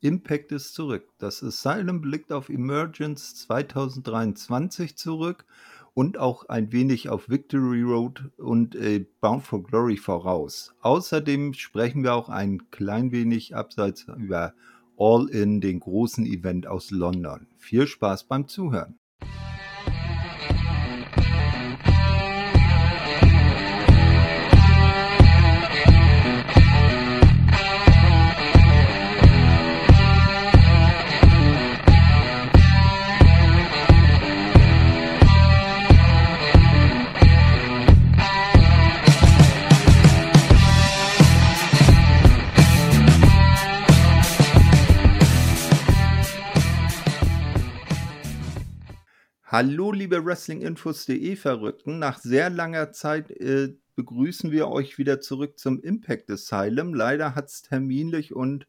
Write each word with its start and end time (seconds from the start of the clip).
Impact 0.00 0.52
ist 0.52 0.74
zurück. 0.74 1.08
Das 1.18 1.42
Asylum 1.42 2.00
blickt 2.00 2.32
auf 2.32 2.48
Emergence 2.48 3.34
2023 3.34 4.96
zurück 4.96 5.44
und 5.94 6.18
auch 6.18 6.48
ein 6.48 6.72
wenig 6.72 7.08
auf 7.08 7.28
Victory 7.28 7.82
Road 7.82 8.30
und 8.38 8.74
äh, 8.74 9.04
Bound 9.20 9.42
for 9.42 9.62
Glory 9.62 9.96
voraus. 9.96 10.74
Außerdem 10.80 11.54
sprechen 11.54 12.02
wir 12.02 12.14
auch 12.14 12.28
ein 12.28 12.70
klein 12.70 13.12
wenig 13.12 13.54
abseits 13.54 14.06
über 14.16 14.54
All 14.96 15.28
In, 15.30 15.60
den 15.60 15.80
großen 15.80 16.26
Event 16.26 16.66
aus 16.66 16.90
London. 16.90 17.46
Viel 17.56 17.86
Spaß 17.86 18.24
beim 18.24 18.48
Zuhören. 18.48 18.99
Hallo, 49.62 49.92
liebe 49.92 50.24
Wrestlinginfos.de 50.24 51.36
Verrückten. 51.36 51.98
Nach 51.98 52.18
sehr 52.18 52.48
langer 52.48 52.92
Zeit 52.92 53.30
äh, 53.30 53.74
begrüßen 53.94 54.52
wir 54.52 54.68
euch 54.68 54.96
wieder 54.96 55.20
zurück 55.20 55.58
zum 55.58 55.82
Impact 55.82 56.30
Asylum. 56.30 56.94
Leider 56.94 57.34
hat 57.34 57.48
es 57.48 57.60
terminlich 57.60 58.34
und 58.34 58.66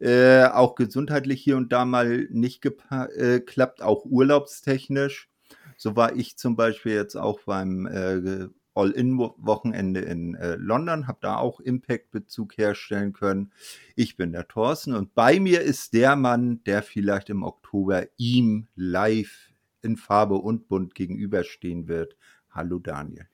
äh, 0.00 0.42
auch 0.46 0.74
gesundheitlich 0.74 1.40
hier 1.40 1.56
und 1.56 1.70
da 1.72 1.84
mal 1.84 2.26
nicht 2.32 2.62
geklappt, 2.62 3.80
äh, 3.80 3.82
auch 3.84 4.06
urlaubstechnisch. 4.06 5.30
So 5.76 5.94
war 5.94 6.16
ich 6.16 6.36
zum 6.36 6.56
Beispiel 6.56 6.94
jetzt 6.94 7.14
auch 7.14 7.38
beim 7.46 7.86
äh, 7.86 8.48
All-In-Wochenende 8.74 10.00
in 10.00 10.34
äh, 10.34 10.56
London, 10.56 11.06
habe 11.06 11.18
da 11.22 11.36
auch 11.36 11.60
Impact-Bezug 11.60 12.58
herstellen 12.58 13.12
können. 13.12 13.52
Ich 13.94 14.16
bin 14.16 14.32
der 14.32 14.48
Thorsten 14.48 14.94
und 14.94 15.14
bei 15.14 15.38
mir 15.38 15.60
ist 15.60 15.94
der 15.94 16.16
Mann, 16.16 16.64
der 16.64 16.82
vielleicht 16.82 17.30
im 17.30 17.44
Oktober 17.44 18.08
ihm 18.16 18.66
live 18.74 19.53
in 19.84 19.96
Farbe 19.96 20.36
und 20.36 20.68
bunt 20.68 20.94
gegenüberstehen 20.94 21.88
wird. 21.88 22.16
Hallo 22.50 22.78
Daniel. 22.78 23.28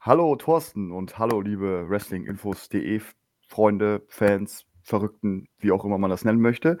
Hallo 0.00 0.36
Thorsten 0.36 0.92
und 0.92 1.18
hallo 1.18 1.40
liebe 1.40 1.88
Wrestlinginfos.de 1.88 3.00
Freunde, 3.48 4.02
Fans, 4.08 4.66
Verrückten, 4.82 5.48
wie 5.58 5.72
auch 5.72 5.84
immer 5.84 5.98
man 5.98 6.10
das 6.10 6.24
nennen 6.24 6.40
möchte. 6.40 6.78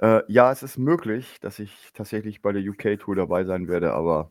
Äh, 0.00 0.22
ja, 0.28 0.52
es 0.52 0.62
ist 0.62 0.78
möglich, 0.78 1.38
dass 1.40 1.58
ich 1.58 1.90
tatsächlich 1.94 2.42
bei 2.42 2.52
der 2.52 2.62
UK-Tour 2.62 3.16
dabei 3.16 3.44
sein 3.44 3.68
werde, 3.68 3.92
aber 3.92 4.30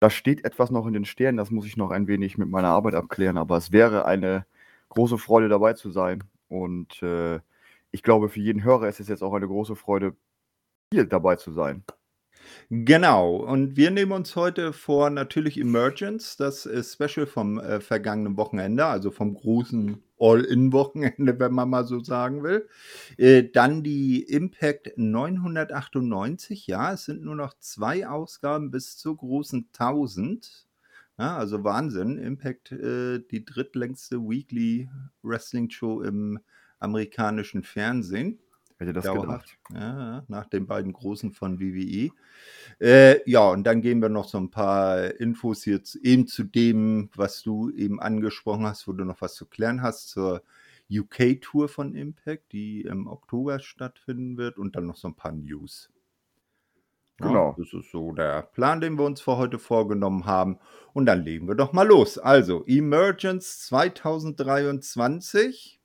da 0.00 0.10
steht 0.10 0.44
etwas 0.44 0.70
noch 0.70 0.86
in 0.86 0.92
den 0.92 1.04
Sternen. 1.04 1.38
Das 1.38 1.50
muss 1.50 1.66
ich 1.66 1.76
noch 1.76 1.90
ein 1.90 2.06
wenig 2.06 2.38
mit 2.38 2.48
meiner 2.48 2.68
Arbeit 2.68 2.94
abklären, 2.94 3.36
aber 3.36 3.56
es 3.56 3.72
wäre 3.72 4.04
eine 4.04 4.46
große 4.90 5.18
Freude 5.18 5.48
dabei 5.48 5.74
zu 5.74 5.90
sein. 5.90 6.24
Und 6.48 7.02
äh, 7.02 7.40
ich 7.90 8.02
glaube, 8.02 8.28
für 8.28 8.40
jeden 8.40 8.62
Hörer 8.64 8.88
ist 8.88 9.00
es 9.00 9.08
jetzt 9.08 9.22
auch 9.22 9.34
eine 9.34 9.46
große 9.46 9.76
Freude, 9.76 10.16
hier 10.92 11.06
dabei 11.06 11.36
zu 11.36 11.52
sein. 11.52 11.84
Genau, 12.70 13.36
und 13.36 13.76
wir 13.76 13.90
nehmen 13.90 14.12
uns 14.12 14.36
heute 14.36 14.72
vor 14.72 15.10
natürlich 15.10 15.58
Emergence, 15.58 16.36
das 16.36 16.68
Special 16.82 17.26
vom 17.26 17.58
äh, 17.58 17.80
vergangenen 17.80 18.36
Wochenende, 18.36 18.84
also 18.84 19.10
vom 19.10 19.34
großen 19.34 20.02
All-In-Wochenende, 20.18 21.38
wenn 21.38 21.52
man 21.52 21.70
mal 21.70 21.86
so 21.86 22.00
sagen 22.00 22.42
will. 22.42 22.68
Äh, 23.16 23.44
dann 23.44 23.82
die 23.82 24.22
Impact 24.22 24.92
998, 24.96 26.66
ja, 26.66 26.92
es 26.92 27.04
sind 27.04 27.22
nur 27.22 27.36
noch 27.36 27.54
zwei 27.58 28.06
Ausgaben 28.06 28.70
bis 28.70 28.96
zur 28.96 29.16
großen 29.16 29.68
1000. 29.72 30.66
Ja, 31.18 31.36
also 31.36 31.64
Wahnsinn, 31.64 32.18
Impact, 32.18 32.72
äh, 32.72 33.20
die 33.30 33.44
drittlängste 33.44 34.18
Weekly 34.20 34.88
Wrestling 35.22 35.68
Show 35.70 36.02
im 36.02 36.38
amerikanischen 36.78 37.62
Fernsehen. 37.64 38.38
Hätte 38.78 38.92
das 38.92 39.12
gedacht. 39.12 39.58
Ja, 39.74 40.24
nach 40.28 40.46
den 40.46 40.68
beiden 40.68 40.92
großen 40.92 41.32
von 41.32 41.58
WWE. 41.58 42.10
Äh, 42.80 43.28
ja, 43.28 43.50
und 43.50 43.64
dann 43.64 43.82
gehen 43.82 44.00
wir 44.00 44.08
noch 44.08 44.28
so 44.28 44.38
ein 44.38 44.50
paar 44.50 45.20
Infos 45.20 45.64
jetzt 45.64 45.96
eben 45.96 46.28
zu 46.28 46.44
dem, 46.44 47.10
was 47.16 47.42
du 47.42 47.70
eben 47.70 48.00
angesprochen 48.00 48.66
hast, 48.66 48.86
wo 48.86 48.92
du 48.92 49.04
noch 49.04 49.20
was 49.20 49.34
zu 49.34 49.46
klären 49.46 49.82
hast, 49.82 50.10
zur 50.10 50.42
UK-Tour 50.90 51.68
von 51.68 51.96
Impact, 51.96 52.52
die 52.52 52.82
im 52.82 53.08
Oktober 53.08 53.58
stattfinden 53.58 54.36
wird, 54.36 54.58
und 54.58 54.76
dann 54.76 54.86
noch 54.86 54.96
so 54.96 55.08
ein 55.08 55.16
paar 55.16 55.32
News. 55.32 55.90
Genau. 57.16 57.50
Ja, 57.50 57.56
das 57.58 57.72
ist 57.72 57.90
so 57.90 58.12
der 58.12 58.42
Plan, 58.42 58.80
den 58.80 58.96
wir 58.96 59.04
uns 59.04 59.20
für 59.20 59.38
heute 59.38 59.58
vorgenommen 59.58 60.24
haben. 60.24 60.60
Und 60.92 61.06
dann 61.06 61.24
legen 61.24 61.48
wir 61.48 61.56
doch 61.56 61.72
mal 61.72 61.86
los. 61.86 62.16
Also, 62.16 62.64
Emergence 62.66 63.66
2023 63.66 65.77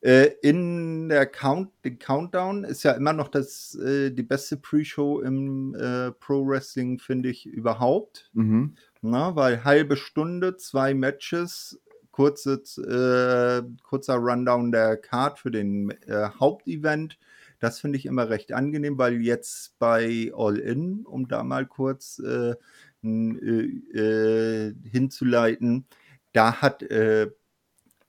äh, 0.00 0.30
in 0.42 1.08
der 1.08 1.26
Count, 1.26 1.70
den 1.84 1.98
Countdown 1.98 2.64
ist 2.64 2.84
ja 2.84 2.92
immer 2.92 3.12
noch 3.12 3.28
das, 3.28 3.74
äh, 3.74 4.10
die 4.10 4.22
beste 4.22 4.56
Pre-Show 4.56 5.20
im 5.20 5.74
äh, 5.74 6.12
Pro 6.12 6.46
Wrestling, 6.46 6.98
finde 6.98 7.30
ich, 7.30 7.46
überhaupt. 7.46 8.30
Mhm. 8.32 8.74
Na, 9.00 9.34
weil 9.34 9.64
halbe 9.64 9.96
Stunde, 9.96 10.56
zwei 10.56 10.94
Matches, 10.94 11.80
kurze, 12.12 12.62
äh, 12.78 13.62
kurzer 13.82 14.16
Rundown 14.16 14.72
der 14.72 14.96
Card 14.96 15.38
für 15.38 15.50
den 15.50 15.90
äh, 16.06 16.30
Hauptevent. 16.38 17.18
Das 17.58 17.80
finde 17.80 17.98
ich 17.98 18.06
immer 18.06 18.28
recht 18.28 18.52
angenehm, 18.52 18.98
weil 18.98 19.20
jetzt 19.20 19.78
bei 19.80 20.30
All 20.36 20.58
In, 20.58 21.04
um 21.06 21.26
da 21.26 21.42
mal 21.42 21.66
kurz 21.66 22.20
äh, 22.20 22.54
hinzuleiten, 23.02 25.86
da 26.32 26.60
hat 26.60 26.84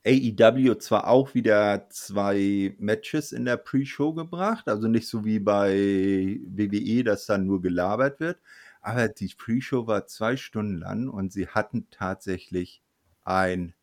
AEW 0.05 0.75
zwar 0.75 1.07
auch 1.07 1.33
wieder 1.33 1.89
zwei 1.89 2.75
Matches 2.79 3.31
in 3.31 3.45
der 3.45 3.57
Pre-Show 3.57 4.13
gebracht, 4.13 4.67
also 4.67 4.87
nicht 4.87 5.07
so 5.07 5.25
wie 5.25 5.39
bei 5.39 6.39
WWE, 6.45 7.03
dass 7.03 7.25
dann 7.25 7.45
nur 7.45 7.61
gelabert 7.61 8.19
wird, 8.19 8.39
aber 8.81 9.09
die 9.09 9.33
Pre-Show 9.37 9.87
war 9.87 10.07
zwei 10.07 10.37
Stunden 10.37 10.77
lang 10.77 11.09
und 11.09 11.33
sie 11.33 11.47
hatten 11.47 11.87
tatsächlich 11.91 12.81
ein 13.23 13.73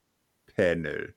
Panel. 0.54 1.14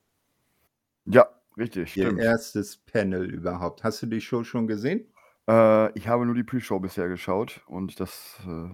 Ja, 1.06 1.28
richtig. 1.56 1.96
Ihr 1.96 2.06
stimmt. 2.06 2.20
erstes 2.20 2.76
Panel 2.76 3.24
überhaupt. 3.24 3.82
Hast 3.82 4.02
du 4.02 4.06
die 4.06 4.20
Show 4.20 4.44
schon 4.44 4.66
gesehen? 4.66 5.06
Äh, 5.48 5.98
ich 5.98 6.08
habe 6.08 6.26
nur 6.26 6.34
die 6.34 6.44
Pre-Show 6.44 6.78
bisher 6.78 7.08
geschaut 7.08 7.62
und 7.66 7.98
das 8.00 8.38
äh, 8.46 8.68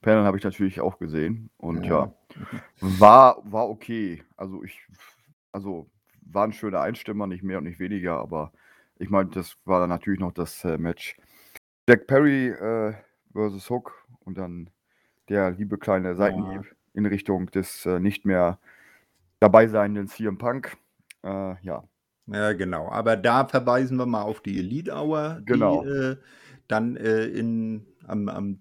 Panel 0.00 0.24
habe 0.24 0.38
ich 0.38 0.44
natürlich 0.44 0.80
auch 0.80 0.98
gesehen. 0.98 1.50
Und 1.58 1.84
ja, 1.84 2.14
ja 2.34 2.60
war, 2.80 3.42
war 3.44 3.68
okay. 3.68 4.24
Also 4.36 4.64
ich 4.64 4.80
also 5.56 5.88
war 6.20 6.44
ein 6.44 6.52
schöner 6.52 6.82
Einstimmer, 6.82 7.26
nicht 7.26 7.42
mehr 7.42 7.58
und 7.58 7.64
nicht 7.64 7.80
weniger, 7.80 8.18
aber 8.18 8.52
ich 8.98 9.08
meine, 9.08 9.30
das 9.30 9.56
war 9.64 9.80
dann 9.80 9.88
natürlich 9.88 10.20
noch 10.20 10.32
das 10.32 10.62
äh, 10.66 10.76
Match 10.76 11.16
Jack 11.88 12.06
Perry 12.06 12.48
äh, 12.48 12.92
versus 13.32 13.70
Hook 13.70 13.94
und 14.26 14.36
dann 14.36 14.68
der 15.30 15.52
liebe 15.52 15.78
kleine 15.78 16.14
Seitenhieb 16.14 16.62
ja. 16.62 16.70
in 16.92 17.06
Richtung 17.06 17.46
des 17.46 17.86
äh, 17.86 18.00
nicht 18.00 18.26
mehr 18.26 18.58
dabei 19.40 19.66
seienden 19.66 20.08
CM 20.08 20.36
Punk. 20.36 20.76
Äh, 21.24 21.54
ja. 21.62 21.84
Ja, 22.26 22.52
genau. 22.52 22.90
Aber 22.90 23.16
da 23.16 23.46
verweisen 23.46 23.96
wir 23.96 24.06
mal 24.06 24.22
auf 24.22 24.42
die 24.42 24.58
Elite 24.58 24.92
Hour, 24.92 25.40
genau. 25.46 25.84
die 25.84 25.88
äh, 25.88 26.16
dann 26.68 26.96
äh, 26.96 27.24
in, 27.24 27.86
am, 28.06 28.28
am 28.28 28.58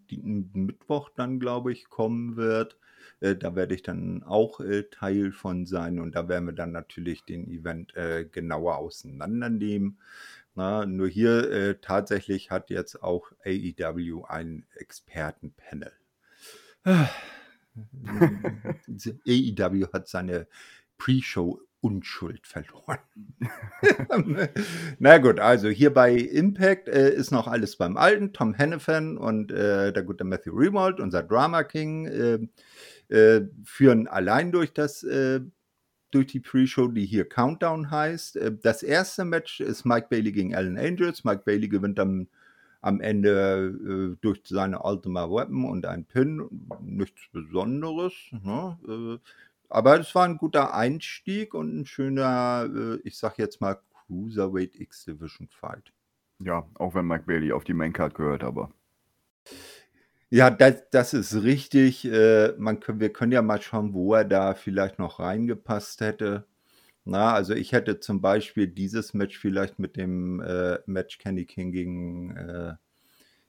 Mittwoch 0.53 1.09
dann, 1.09 1.41
glaube 1.41 1.73
ich, 1.73 1.89
kommen 1.89 2.37
wird. 2.37 2.77
Äh, 3.19 3.35
da 3.35 3.55
werde 3.55 3.75
ich 3.75 3.83
dann 3.83 4.23
auch 4.23 4.59
äh, 4.59 4.83
Teil 4.83 5.31
von 5.31 5.65
sein 5.65 5.99
und 5.99 6.15
da 6.15 6.27
werden 6.27 6.45
wir 6.45 6.53
dann 6.53 6.71
natürlich 6.71 7.25
den 7.25 7.49
Event 7.49 7.95
äh, 7.95 8.25
genauer 8.25 8.77
auseinandernehmen. 8.77 9.99
Na, 10.55 10.85
nur 10.85 11.09
hier 11.09 11.51
äh, 11.51 11.75
tatsächlich 11.81 12.49
hat 12.49 12.69
jetzt 12.69 13.03
auch 13.03 13.31
AEW 13.45 14.23
ein 14.25 14.65
Expertenpanel. 14.75 15.91
AEW 16.85 17.07
hat 19.91 20.07
seine 20.07 20.47
Pre-Show 20.97 21.59
Unschuld 21.85 22.47
verloren. 22.47 22.97
Na 24.97 25.19
gut, 25.19 25.39
also 25.39 25.69
hier 25.69 25.93
bei 25.93 26.15
Impact 26.15 26.87
äh, 26.87 27.13
ist 27.13 27.29
noch 27.29 27.47
alles 27.47 27.75
beim 27.75 27.95
Alten. 27.95 28.33
Tom 28.33 28.55
Hennefan 28.55 29.19
und 29.19 29.51
äh, 29.51 29.93
der 29.93 30.01
gute 30.01 30.23
Matthew 30.23 30.55
Rewald, 30.55 30.99
unser 30.99 31.21
Drama 31.21 31.63
King, 31.63 32.07
äh, 32.07 32.39
äh, 33.09 33.41
führen 33.63 34.07
allein 34.07 34.51
durch 34.51 34.73
das 34.73 35.03
äh, 35.03 35.41
durch 36.15 36.27
die 36.27 36.39
Pre-Show, 36.39 36.87
die 36.87 37.05
hier 37.05 37.27
Countdown 37.27 37.91
heißt. 37.91 38.37
Äh, 38.37 38.55
das 38.61 38.83
erste 38.83 39.25
Match 39.25 39.59
ist 39.59 39.85
Mike 39.85 40.07
Bailey 40.09 40.31
gegen 40.31 40.55
Alan 40.55 40.77
Angels. 40.77 41.23
Mike 41.23 41.43
Bailey 41.45 41.67
gewinnt 41.67 41.99
am, 41.99 42.27
am 42.81 43.01
Ende 43.01 44.15
äh, 44.15 44.17
durch 44.21 44.41
seine 44.45 44.81
Ultima 44.81 45.29
Weapon 45.29 45.65
und 45.65 45.85
ein 45.85 46.05
Pin. 46.05 46.47
Nichts 46.81 47.21
Besonderes. 47.31 48.13
Ne? 48.31 48.77
Äh, 48.87 49.29
aber 49.67 49.99
es 49.99 50.13
war 50.15 50.25
ein 50.25 50.37
guter 50.37 50.73
Einstieg 50.73 51.53
und 51.53 51.75
ein 51.75 51.85
schöner, 51.87 52.99
ich 53.03 53.17
sag 53.17 53.39
jetzt 53.39 53.61
mal, 53.61 53.79
Cruiserweight 54.05 54.79
X-Division 54.79 55.47
Fight. 55.49 55.91
Ja, 56.39 56.67
auch 56.75 56.93
wenn 56.93 57.07
Mike 57.07 57.23
Bailey 57.25 57.51
auf 57.51 57.63
die 57.63 57.73
Maincard 57.73 58.13
gehört, 58.13 58.43
aber. 58.43 58.71
Ja, 60.35 60.49
das, 60.49 60.89
das 60.89 61.13
ist 61.13 61.43
richtig. 61.43 62.03
Äh, 62.03 62.51
man 62.57 62.81
können, 62.81 62.99
wir 62.99 63.13
können 63.13 63.31
ja 63.31 63.41
mal 63.41 63.61
schauen, 63.61 63.93
wo 63.93 64.15
er 64.15 64.25
da 64.25 64.53
vielleicht 64.53 64.99
noch 64.99 65.19
reingepasst 65.19 66.01
hätte. 66.01 66.45
Na, 67.05 67.33
also 67.33 67.53
ich 67.53 67.71
hätte 67.71 68.01
zum 68.01 68.19
Beispiel 68.19 68.67
dieses 68.67 69.13
Match 69.13 69.37
vielleicht 69.37 69.79
mit 69.79 69.95
dem 69.95 70.41
äh, 70.41 70.79
Match 70.87 71.19
Kenny 71.19 71.45
King 71.45 71.71
gegen, 71.71 72.35
äh, 72.35 72.73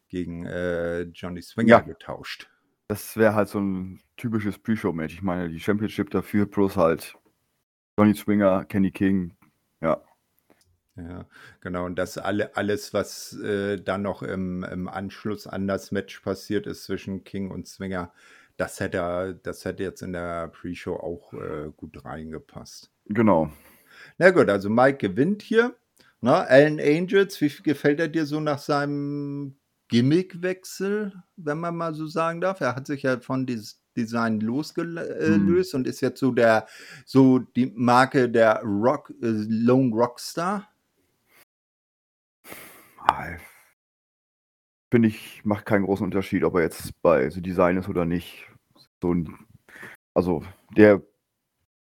gegen 0.07 0.47
äh, 0.47 1.03
Johnny 1.13 1.43
Swinger 1.43 1.69
ja. 1.69 1.81
getauscht. 1.81 2.49
Das 2.87 3.17
wäre 3.17 3.35
halt 3.35 3.49
so 3.49 3.59
ein 3.59 3.99
typisches 4.17 4.57
Pre-Show-Match. 4.57 5.15
Ich 5.15 5.23
meine, 5.23 5.49
die 5.49 5.59
Championship 5.59 6.11
dafür 6.11 6.47
plus 6.47 6.77
halt 6.77 7.17
Johnny 7.99 8.15
Swinger, 8.15 8.65
Kenny 8.65 8.93
King, 8.93 9.35
ja. 9.81 10.05
Ja, 10.97 11.27
genau. 11.61 11.85
Und 11.85 11.97
das 11.97 12.17
alle, 12.17 12.57
alles, 12.57 12.95
was 12.95 13.35
äh, 13.35 13.77
dann 13.77 14.03
noch 14.03 14.23
im, 14.23 14.65
im 14.65 14.89
Anschluss 14.89 15.47
an 15.47 15.67
das 15.67 15.93
Match 15.93 16.21
passiert 16.21 16.67
ist 16.67 16.85
zwischen 16.85 17.23
King 17.25 17.51
und 17.51 17.69
Swinger, 17.69 18.13
das 18.57 18.81
hätte, 18.81 19.39
das 19.43 19.65
hätte 19.65 19.83
jetzt 19.83 20.03
in 20.03 20.15
der 20.15 20.49
Pre-Show 20.49 20.95
auch 20.95 21.35
äh, 21.35 21.71
gut 21.77 22.05
reingepasst. 22.05 22.91
Genau. 23.07 23.51
Na 24.19 24.31
gut, 24.31 24.49
also 24.49 24.71
Mike 24.71 24.99
gewinnt 24.99 25.43
hier. 25.43 25.77
Na, 26.23 26.41
ne? 26.41 26.49
Alan 26.49 26.81
Angels, 26.81 27.41
wie 27.41 27.53
gefällt 27.63 28.01
er 28.01 28.09
dir 28.09 28.25
so 28.25 28.41
nach 28.41 28.59
seinem 28.59 29.57
Gimmickwechsel, 29.89 31.13
wenn 31.37 31.59
man 31.59 31.77
mal 31.77 31.95
so 31.95 32.07
sagen 32.07 32.41
darf? 32.41 32.61
Er 32.61 32.75
hat 32.75 32.87
sich 32.87 33.03
ja 33.03 33.21
von 33.21 33.45
dieses 33.45 33.83
Design 33.97 34.41
losgelöst 34.41 35.73
hm. 35.73 35.81
und 35.81 35.87
ist 35.87 36.01
jetzt 36.01 36.21
so 36.21 36.33
der, 36.33 36.67
so 37.05 37.39
die 37.39 37.73
Marke 37.75 38.29
der 38.29 38.63
Rock, 38.63 39.11
äh, 39.23 39.45
Lone 39.49 39.95
Rockstar. 39.95 40.69
Finde 44.91 45.09
ich, 45.09 45.45
macht 45.45 45.67
keinen 45.67 45.85
großen 45.85 46.05
Unterschied, 46.05 46.45
ob 46.45 46.55
er 46.55 46.63
jetzt 46.63 47.01
bei 47.03 47.29
The 47.29 47.43
Design 47.43 47.77
ist 47.77 47.89
oder 47.89 48.05
nicht. 48.05 48.49
So 49.03 49.13
ein, 49.13 49.37
also, 50.15 50.43
der 50.77 51.03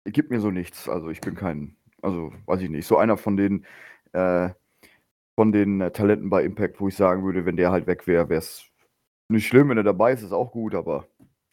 gibt 0.04 0.30
mir 0.30 0.40
so 0.40 0.50
nichts. 0.50 0.88
Also, 0.88 1.10
ich 1.10 1.20
bin 1.20 1.34
kein, 1.34 1.76
also, 2.02 2.32
weiß 2.46 2.62
ich 2.62 2.70
nicht, 2.70 2.86
so 2.86 2.96
einer 2.96 3.16
von 3.16 3.36
den, 3.36 3.66
äh, 4.12 4.50
von 5.34 5.52
den 5.52 5.80
äh, 5.80 5.90
Talenten 5.90 6.30
bei 6.30 6.42
Impact, 6.42 6.80
wo 6.80 6.88
ich 6.88 6.96
sagen 6.96 7.24
würde, 7.24 7.44
wenn 7.44 7.56
der 7.56 7.70
halt 7.70 7.86
weg 7.86 8.06
wäre, 8.06 8.28
wäre 8.28 8.38
es 8.38 8.64
nicht 9.28 9.46
schlimm, 9.46 9.68
wenn 9.68 9.76
er 9.76 9.84
dabei 9.84 10.12
ist, 10.12 10.22
ist 10.22 10.32
auch 10.32 10.52
gut, 10.52 10.74
aber 10.74 11.06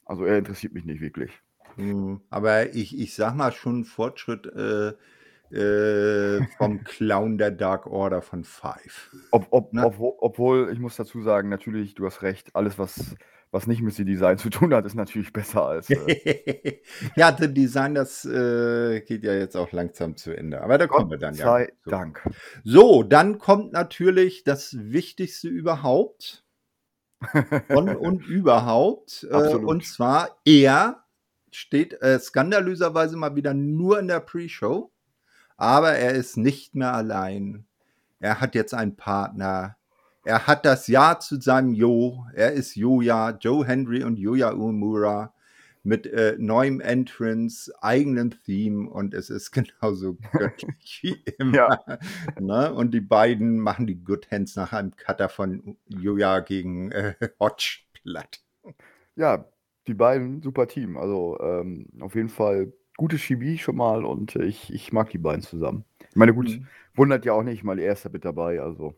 also 0.06 0.25
er 0.25 0.38
interessiert 0.38 0.74
mich 0.74 0.86
nicht 0.86 1.01
wirklich. 1.01 1.31
Mhm, 1.75 2.21
aber 2.30 2.74
ich, 2.74 2.98
ich 3.00 3.16
sag 3.16 3.36
mal 3.36 3.51
schon 3.51 3.83
Fortschritt 3.83 4.45
äh, 4.45 4.94
äh, 5.54 6.46
vom 6.58 6.84
Clown 6.84 7.38
der 7.38 7.52
Dark 7.52 7.88
Order 7.88 8.22
von 8.22 8.44
Five. 8.44 9.16
Ob, 9.32 9.48
ob, 9.52 9.74
ne? 9.74 9.86
obwohl, 9.86 10.14
obwohl, 10.20 10.70
ich 10.72 10.80
muss 10.80 10.96
dazu 10.96 11.22
sagen, 11.22 11.50
natürlich, 11.50 11.96
du 11.96 12.06
hast 12.06 12.22
recht, 12.22 12.56
alles, 12.56 12.80
was, 12.80 13.16
was 13.52 13.68
nicht 13.68 13.82
mit 13.82 13.98
dem 13.98 14.06
Design 14.06 14.38
zu 14.38 14.50
tun 14.50 14.74
hat, 14.74 14.86
ist 14.86 14.96
natürlich 14.96 15.32
besser 15.32 15.64
als. 15.64 15.90
Äh 15.90 16.82
ja, 17.16 17.36
The 17.38 17.54
Design, 17.54 17.94
das 17.94 18.26
äh, 18.26 19.02
geht 19.02 19.24
ja 19.24 19.34
jetzt 19.34 19.56
auch 19.56 19.72
langsam 19.72 20.16
zu 20.16 20.36
Ende. 20.36 20.62
Aber 20.62 20.78
da 20.78 20.88
kommen 20.88 21.12
wir 21.12 21.18
dann 21.18 21.36
ja. 21.36 21.46
Sei 21.46 21.74
so. 21.84 21.92
Dank. 21.92 22.30
So, 22.64 23.04
dann 23.04 23.38
kommt 23.38 23.72
natürlich 23.72 24.44
das 24.44 24.76
Wichtigste 24.78 25.50
überhaupt. 25.50 26.44
Von 27.68 27.90
und 27.90 28.26
überhaupt. 28.26 29.26
Äh, 29.30 29.56
und 29.56 29.86
zwar, 29.86 30.42
er 30.46 31.04
steht 31.52 32.02
äh, 32.02 32.20
skandalöserweise 32.20 33.18
mal 33.18 33.36
wieder 33.36 33.54
nur 33.54 34.00
in 34.00 34.08
der 34.08 34.20
Pre-Show. 34.20 34.93
Aber 35.58 35.94
er 35.94 36.12
ist 36.12 36.38
nicht 36.38 36.76
mehr 36.76 36.94
allein. 36.94 37.66
Er 38.20 38.40
hat 38.40 38.56
jetzt 38.56 38.74
einen 38.74 38.96
Partner. 38.96 39.78
Er 40.26 40.48
hat 40.48 40.66
das 40.66 40.88
Ja 40.88 41.20
zu 41.20 41.40
seinem 41.40 41.74
Jo. 41.74 42.26
Er 42.34 42.54
ist 42.54 42.76
Joja, 42.76 43.32
Joe 43.32 43.66
Henry 43.66 44.04
und 44.04 44.18
Joja 44.18 44.52
Umura 44.52 45.34
mit 45.84 46.08
äh, 46.08 46.36
neuem 46.40 46.80
Entrance, 46.80 47.72
eigenem 47.82 48.32
Theme 48.46 48.90
und 48.90 49.14
es 49.14 49.30
ist 49.30 49.52
genauso 49.82 50.18
göttlich 50.32 51.00
wie 51.04 51.24
immer. 51.38 51.56
Ja. 51.56 52.00
Ne? 52.40 52.74
Und 52.74 52.92
die 52.92 53.02
beiden 53.02 53.60
machen 53.60 53.86
die 53.86 54.02
Good 54.02 54.32
Hands 54.32 54.56
nach 54.56 54.72
einem 54.72 54.96
Cutter 54.96 55.30
von 55.30 55.78
Joja 55.88 56.40
gegen 56.40 56.92
äh, 56.92 57.16
Hodge 57.40 57.82
platt. 57.92 58.42
Ja, 59.16 59.46
die 59.88 59.94
beiden 59.94 60.42
super 60.42 60.68
Team. 60.68 60.98
Also 60.98 61.38
ähm, 61.42 61.88
auf 62.00 62.16
jeden 62.16 62.30
Fall 62.30 62.72
gute 62.98 63.18
Chemie 63.18 63.57
schon 63.57 63.75
mal 63.75 64.06
und 64.06 64.36
äh, 64.36 64.45
ich, 64.45 64.74
ich 64.74 64.92
mag 64.94 65.10
die 65.10 65.18
beiden 65.18 65.42
zusammen. 65.42 65.86
Ich 66.10 66.16
meine, 66.16 66.34
gut, 66.34 66.50
mhm. 66.50 66.68
wundert 66.95 67.25
ja 67.25 67.34
auch 67.34 67.44
nicht, 67.44 67.63
mal 67.63 67.80
er 67.80 67.94
ist 67.94 68.04
ja 68.04 68.12
mit 68.12 68.25
dabei, 68.25 68.62
also. 68.62 68.95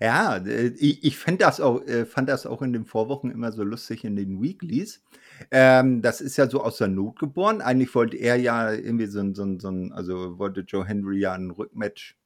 Ja, 0.00 0.44
ich, 0.44 1.04
ich 1.04 1.16
fand 1.16 1.40
das, 1.40 1.60
auch, 1.60 1.86
äh, 1.86 2.04
fand 2.04 2.28
das 2.28 2.46
auch 2.46 2.62
in 2.62 2.72
den 2.72 2.84
Vorwochen 2.84 3.30
immer 3.30 3.52
so 3.52 3.62
lustig 3.62 4.04
in 4.04 4.16
den 4.16 4.42
Weeklies. 4.42 5.02
Ähm, 5.50 6.02
das 6.02 6.20
ist 6.20 6.36
ja 6.36 6.48
so 6.48 6.62
aus 6.62 6.78
der 6.78 6.88
Not 6.88 7.18
geboren. 7.18 7.60
Eigentlich 7.60 7.94
wollte 7.94 8.16
er 8.16 8.36
ja 8.36 8.72
irgendwie 8.72 9.06
so 9.06 9.20
ein, 9.20 9.34
so 9.34 9.44
ein, 9.44 9.60
so 9.60 9.68
ein 9.70 9.92
also 9.92 10.38
wollte 10.38 10.62
Joe 10.62 10.84
Henry 10.84 11.20
ja 11.20 11.32
ein 11.32 11.50
Rückmatch 11.50 12.16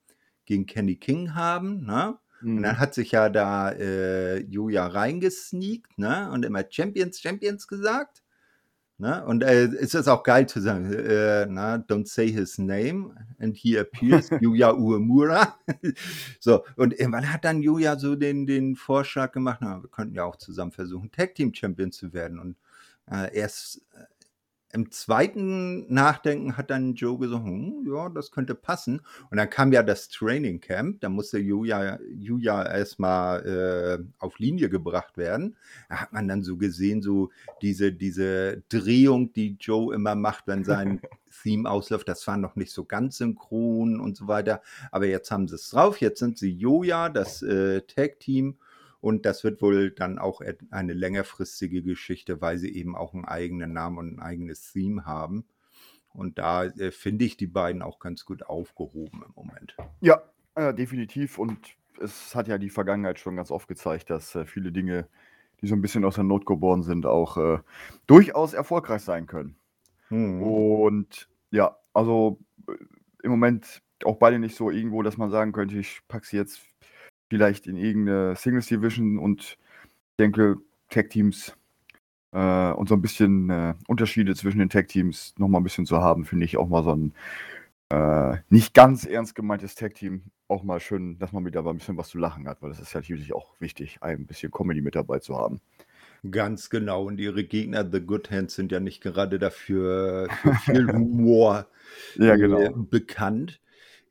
gegen 0.46 0.66
Kenny 0.66 0.96
King 0.96 1.34
haben, 1.34 1.84
ne? 1.84 2.18
Mhm. 2.40 2.56
Und 2.56 2.62
dann 2.62 2.76
mhm. 2.76 2.80
hat 2.80 2.94
sich 2.94 3.12
ja 3.12 3.28
da 3.28 3.70
äh, 3.70 4.38
Julia 4.38 4.86
reingesneakt, 4.86 5.98
ne? 5.98 6.30
Und 6.32 6.44
immer 6.44 6.64
Champions, 6.68 7.20
Champions 7.20 7.68
gesagt. 7.68 8.21
Ne? 8.98 9.24
Und 9.24 9.42
äh, 9.42 9.64
es 9.64 9.94
ist 9.94 10.08
auch 10.08 10.22
geil 10.22 10.48
zu 10.48 10.60
sagen, 10.60 10.92
äh, 10.92 11.46
na, 11.46 11.76
don't 11.76 12.06
say 12.06 12.30
his 12.30 12.58
name 12.58 13.14
and 13.38 13.56
he 13.56 13.78
appears, 13.78 14.30
Yuya 14.40 14.74
Uemura. 14.74 15.58
so, 16.40 16.64
und 16.76 16.92
irgendwann 16.92 17.32
hat 17.32 17.44
dann 17.44 17.62
Yuya 17.62 17.98
so 17.98 18.14
den, 18.14 18.46
den 18.46 18.76
Vorschlag 18.76 19.32
gemacht, 19.32 19.58
na, 19.60 19.82
wir 19.82 19.90
könnten 19.90 20.14
ja 20.14 20.24
auch 20.24 20.36
zusammen 20.36 20.72
versuchen, 20.72 21.10
Tag 21.10 21.34
Team 21.34 21.52
Champion 21.52 21.90
zu 21.90 22.12
werden. 22.12 22.38
Und 22.38 22.56
äh, 23.10 23.34
erst 23.36 23.82
im 24.72 24.90
zweiten 24.90 25.92
Nachdenken 25.92 26.56
hat 26.56 26.70
dann 26.70 26.94
Joe 26.94 27.18
gesagt, 27.18 27.44
hm, 27.44 27.86
ja, 27.86 28.08
das 28.08 28.30
könnte 28.30 28.54
passen. 28.54 29.02
Und 29.30 29.36
dann 29.36 29.50
kam 29.50 29.70
ja 29.70 29.82
das 29.82 30.08
Training 30.08 30.60
Camp, 30.60 31.02
da 31.02 31.10
musste 31.10 31.38
Julia, 31.38 31.98
Julia 32.10 32.64
erstmal 32.64 33.46
äh, 33.46 34.04
auf 34.18 34.38
Linie 34.38 34.70
gebracht 34.70 35.18
werden. 35.18 35.56
Da 35.90 35.96
hat 35.96 36.12
man 36.14 36.26
dann 36.26 36.42
so 36.42 36.56
gesehen, 36.56 37.02
so 37.02 37.30
diese, 37.60 37.92
diese 37.92 38.62
Drehung, 38.70 39.34
die 39.34 39.56
Joe 39.60 39.94
immer 39.94 40.14
macht, 40.14 40.46
wenn 40.46 40.64
sein 40.64 41.02
Theme 41.42 41.68
ausläuft, 41.68 42.08
das 42.08 42.26
war 42.26 42.38
noch 42.38 42.56
nicht 42.56 42.72
so 42.72 42.84
ganz 42.84 43.18
synchron 43.18 44.00
und 44.00 44.16
so 44.16 44.26
weiter. 44.26 44.62
Aber 44.90 45.06
jetzt 45.06 45.30
haben 45.30 45.48
sie 45.48 45.56
es 45.56 45.68
drauf, 45.68 46.00
jetzt 46.00 46.18
sind 46.18 46.38
sie 46.38 46.50
Joja, 46.50 47.10
das 47.10 47.42
äh, 47.42 47.82
Tag-Team 47.82 48.56
und 49.02 49.26
das 49.26 49.42
wird 49.42 49.60
wohl 49.60 49.90
dann 49.90 50.20
auch 50.20 50.40
eine 50.70 50.92
längerfristige 50.92 51.82
Geschichte, 51.82 52.40
weil 52.40 52.56
sie 52.58 52.72
eben 52.72 52.94
auch 52.94 53.14
einen 53.14 53.24
eigenen 53.24 53.72
Namen 53.72 53.98
und 53.98 54.14
ein 54.14 54.20
eigenes 54.20 54.72
Theme 54.72 55.04
haben. 55.04 55.44
Und 56.14 56.38
da 56.38 56.66
äh, 56.66 56.92
finde 56.92 57.24
ich 57.24 57.36
die 57.36 57.48
beiden 57.48 57.82
auch 57.82 57.98
ganz 57.98 58.24
gut 58.24 58.46
aufgehoben 58.46 59.24
im 59.26 59.32
Moment. 59.34 59.76
Ja, 60.00 60.22
äh, 60.54 60.72
definitiv. 60.72 61.38
Und 61.38 61.58
es 62.00 62.36
hat 62.36 62.46
ja 62.46 62.58
die 62.58 62.70
Vergangenheit 62.70 63.18
schon 63.18 63.34
ganz 63.34 63.50
oft 63.50 63.66
gezeigt, 63.66 64.08
dass 64.08 64.36
äh, 64.36 64.44
viele 64.44 64.70
Dinge, 64.70 65.08
die 65.60 65.66
so 65.66 65.74
ein 65.74 65.82
bisschen 65.82 66.04
aus 66.04 66.14
der 66.14 66.24
Not 66.24 66.46
geboren 66.46 66.84
sind, 66.84 67.04
auch 67.04 67.36
äh, 67.38 67.58
durchaus 68.06 68.52
erfolgreich 68.52 69.02
sein 69.02 69.26
können. 69.26 69.56
Hm. 70.10 70.40
Und 70.44 71.28
ja, 71.50 71.76
also 71.92 72.38
äh, 72.68 72.74
im 73.24 73.32
Moment 73.32 73.82
auch 74.04 74.18
beide 74.18 74.38
nicht 74.38 74.54
so 74.54 74.70
irgendwo, 74.70 75.02
dass 75.02 75.16
man 75.16 75.30
sagen 75.30 75.50
könnte, 75.50 75.76
ich 75.76 76.02
packe 76.06 76.24
sie 76.24 76.36
jetzt 76.36 76.60
vielleicht 77.32 77.66
in 77.66 77.78
irgendeine 77.78 78.36
Singles 78.36 78.66
Division 78.66 79.18
und 79.18 79.40
ich 79.40 80.16
denke, 80.18 80.58
Tag 80.90 81.08
Teams 81.08 81.56
äh, 82.32 82.72
und 82.72 82.90
so 82.90 82.94
ein 82.94 83.00
bisschen 83.00 83.48
äh, 83.48 83.72
Unterschiede 83.88 84.34
zwischen 84.34 84.58
den 84.58 84.68
Tag 84.68 84.88
Teams 84.88 85.32
nochmal 85.38 85.62
ein 85.62 85.64
bisschen 85.64 85.86
zu 85.86 85.96
haben, 85.96 86.26
finde 86.26 86.44
ich 86.44 86.58
auch 86.58 86.68
mal 86.68 86.84
so 86.84 86.94
ein 86.94 87.14
äh, 87.88 88.36
nicht 88.50 88.74
ganz 88.74 89.06
ernst 89.06 89.34
gemeintes 89.34 89.76
Tag 89.76 89.94
Team 89.94 90.24
auch 90.46 90.62
mal 90.62 90.78
schön, 90.78 91.18
dass 91.18 91.32
man 91.32 91.46
wieder 91.46 91.64
ein 91.64 91.78
bisschen 91.78 91.96
was 91.96 92.10
zu 92.10 92.18
lachen 92.18 92.46
hat, 92.46 92.60
weil 92.60 92.68
das 92.68 92.80
ist 92.80 92.92
ja 92.92 93.00
natürlich 93.00 93.32
auch 93.32 93.58
wichtig, 93.58 94.02
ein 94.02 94.26
bisschen 94.26 94.52
Comedy 94.52 94.82
mit 94.82 94.94
dabei 94.94 95.18
zu 95.18 95.38
haben. 95.38 95.62
Ganz 96.30 96.68
genau. 96.68 97.06
Und 97.06 97.18
ihre 97.18 97.44
Gegner, 97.44 97.88
The 97.90 98.00
Good 98.00 98.30
Hands, 98.30 98.54
sind 98.54 98.72
ja 98.72 98.78
nicht 98.78 99.00
gerade 99.00 99.38
dafür 99.38 100.28
für 100.42 100.54
viel 100.56 100.92
Humor 100.92 101.66
ja, 102.16 102.36
genau. 102.36 102.60
äh, 102.60 102.72
bekannt. 102.76 103.58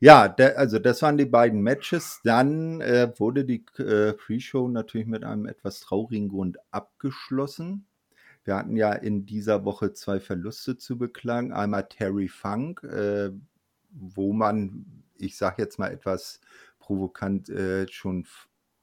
Ja, 0.03 0.27
der, 0.27 0.57
also 0.57 0.79
das 0.79 1.03
waren 1.03 1.19
die 1.19 1.25
beiden 1.25 1.61
Matches. 1.61 2.21
Dann 2.23 2.81
äh, 2.81 3.13
wurde 3.17 3.45
die 3.45 3.63
äh, 3.77 4.13
Pre-Show 4.13 4.67
natürlich 4.67 5.05
mit 5.05 5.23
einem 5.23 5.45
etwas 5.45 5.79
traurigen 5.79 6.27
Grund 6.27 6.57
abgeschlossen. 6.71 7.85
Wir 8.43 8.55
hatten 8.55 8.75
ja 8.75 8.93
in 8.93 9.27
dieser 9.27 9.63
Woche 9.63 9.93
zwei 9.93 10.19
Verluste 10.19 10.75
zu 10.75 10.97
beklagen. 10.97 11.53
Einmal 11.53 11.87
Terry 11.87 12.29
Funk, 12.29 12.81
äh, 12.83 13.29
wo 13.91 14.33
man, 14.33 14.87
ich 15.19 15.37
sage 15.37 15.61
jetzt 15.61 15.77
mal 15.77 15.91
etwas 15.91 16.41
provokant, 16.79 17.49
äh, 17.49 17.87
schon 17.87 18.25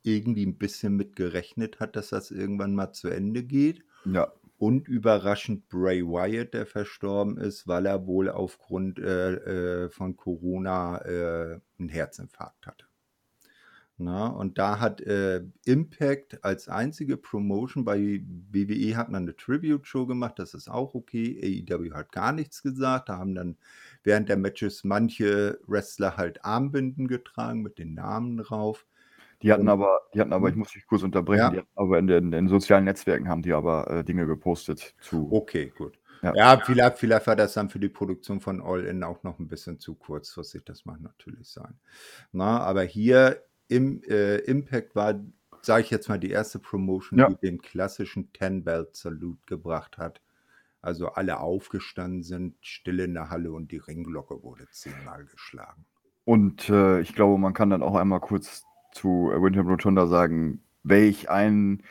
irgendwie 0.04 0.46
ein 0.46 0.56
bisschen 0.56 0.94
mit 0.94 1.16
gerechnet 1.16 1.80
hat, 1.80 1.96
dass 1.96 2.10
das 2.10 2.30
irgendwann 2.30 2.76
mal 2.76 2.92
zu 2.92 3.08
Ende 3.08 3.42
geht. 3.42 3.82
Ja 4.04 4.32
und 4.58 4.88
überraschend 4.88 5.68
Bray 5.68 6.02
Wyatt, 6.04 6.52
der 6.52 6.66
verstorben 6.66 7.38
ist, 7.38 7.68
weil 7.68 7.86
er 7.86 8.06
wohl 8.06 8.28
aufgrund 8.28 8.98
äh, 8.98 9.84
äh, 9.84 9.88
von 9.88 10.16
Corona 10.16 10.98
äh, 11.04 11.60
einen 11.78 11.88
Herzinfarkt 11.88 12.66
hatte. 12.66 12.84
Na, 14.00 14.28
und 14.28 14.58
da 14.58 14.78
hat 14.78 15.00
äh, 15.00 15.42
Impact 15.64 16.44
als 16.44 16.68
einzige 16.68 17.16
Promotion, 17.16 17.84
bei 17.84 18.22
WWE 18.52 18.96
hat 18.96 19.10
man 19.10 19.22
eine 19.22 19.34
Tribute-Show 19.36 20.06
gemacht, 20.06 20.38
das 20.38 20.54
ist 20.54 20.68
auch 20.68 20.94
okay. 20.94 21.64
AEW 21.68 21.92
hat 21.92 22.12
gar 22.12 22.32
nichts 22.32 22.62
gesagt. 22.62 23.08
Da 23.08 23.18
haben 23.18 23.34
dann 23.34 23.56
während 24.04 24.28
der 24.28 24.36
Matches 24.36 24.84
manche 24.84 25.58
Wrestler 25.66 26.16
halt 26.16 26.44
Armbinden 26.44 27.08
getragen 27.08 27.62
mit 27.62 27.78
den 27.78 27.94
Namen 27.94 28.36
drauf. 28.36 28.86
Die 29.42 29.52
hatten 29.52 29.68
aber, 29.68 30.00
die 30.14 30.20
hatten 30.20 30.32
aber, 30.32 30.48
ich 30.48 30.54
hm? 30.54 30.60
muss 30.60 30.72
dich 30.72 30.86
kurz 30.86 31.02
unterbrechen, 31.02 31.54
ja. 31.54 31.62
aber 31.76 31.98
in 31.98 32.08
den, 32.08 32.24
in 32.24 32.30
den, 32.32 32.48
sozialen 32.48 32.84
Netzwerken 32.84 33.28
haben 33.28 33.42
die 33.42 33.52
aber 33.52 33.88
äh, 33.88 34.04
Dinge 34.04 34.26
gepostet 34.26 34.94
zu. 35.00 35.28
Okay, 35.30 35.72
gut. 35.76 35.98
Ja. 36.22 36.34
ja, 36.34 36.58
vielleicht, 36.58 36.98
vielleicht 36.98 37.26
war 37.28 37.36
das 37.36 37.54
dann 37.54 37.68
für 37.68 37.78
die 37.78 37.88
Produktion 37.88 38.40
von 38.40 38.60
All 38.60 38.84
In 38.84 39.04
auch 39.04 39.22
noch 39.22 39.38
ein 39.38 39.46
bisschen 39.46 39.78
zu 39.78 39.94
kurzfristig. 39.94 40.64
Das 40.64 40.84
mag 40.84 41.00
natürlich 41.00 41.48
sein. 41.48 41.78
Na, 42.32 42.58
aber 42.60 42.82
hier 42.82 43.44
im 43.68 44.02
äh, 44.02 44.38
Impact 44.38 44.96
war, 44.96 45.14
sage 45.62 45.82
ich 45.82 45.90
jetzt 45.90 46.08
mal, 46.08 46.18
die 46.18 46.30
erste 46.30 46.58
Promotion, 46.58 47.20
ja. 47.20 47.28
die 47.28 47.36
den 47.36 47.62
klassischen 47.62 48.32
Ten-Belt-Salute 48.32 49.42
gebracht 49.46 49.98
hat. 49.98 50.20
Also 50.80 51.08
alle 51.08 51.40
aufgestanden 51.40 52.22
sind, 52.22 52.56
still 52.60 53.00
in 53.00 53.14
der 53.14 53.30
Halle 53.30 53.52
und 53.52 53.70
die 53.72 53.78
Ringglocke 53.78 54.42
wurde 54.42 54.66
zehnmal 54.70 55.24
geschlagen. 55.24 55.84
Und 56.24 56.68
äh, 56.68 57.00
ich 57.00 57.14
glaube, 57.14 57.38
man 57.38 57.54
kann 57.54 57.70
dann 57.70 57.82
auch 57.82 57.96
einmal 57.96 58.20
kurz 58.20 58.64
zu 58.92 59.30
Windham 59.34 59.68
Rotunda 59.68 60.06
sagen, 60.06 60.62
welch 60.82 61.30
einen 61.30 61.82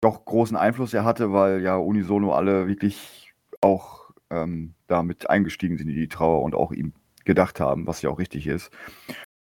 doch 0.00 0.24
großen 0.24 0.56
Einfluss 0.56 0.94
er 0.94 1.04
hatte, 1.04 1.32
weil 1.32 1.62
ja 1.62 1.76
unisono 1.76 2.32
alle 2.32 2.66
wirklich 2.66 3.32
auch 3.60 4.10
ähm, 4.30 4.74
damit 4.88 5.30
eingestiegen 5.30 5.78
sind 5.78 5.88
in 5.88 5.94
die 5.94 6.08
Trauer 6.08 6.42
und 6.42 6.54
auch 6.54 6.72
ihm 6.72 6.92
gedacht 7.24 7.60
haben, 7.60 7.86
was 7.86 8.02
ja 8.02 8.10
auch 8.10 8.18
richtig 8.18 8.46
ist. 8.46 8.70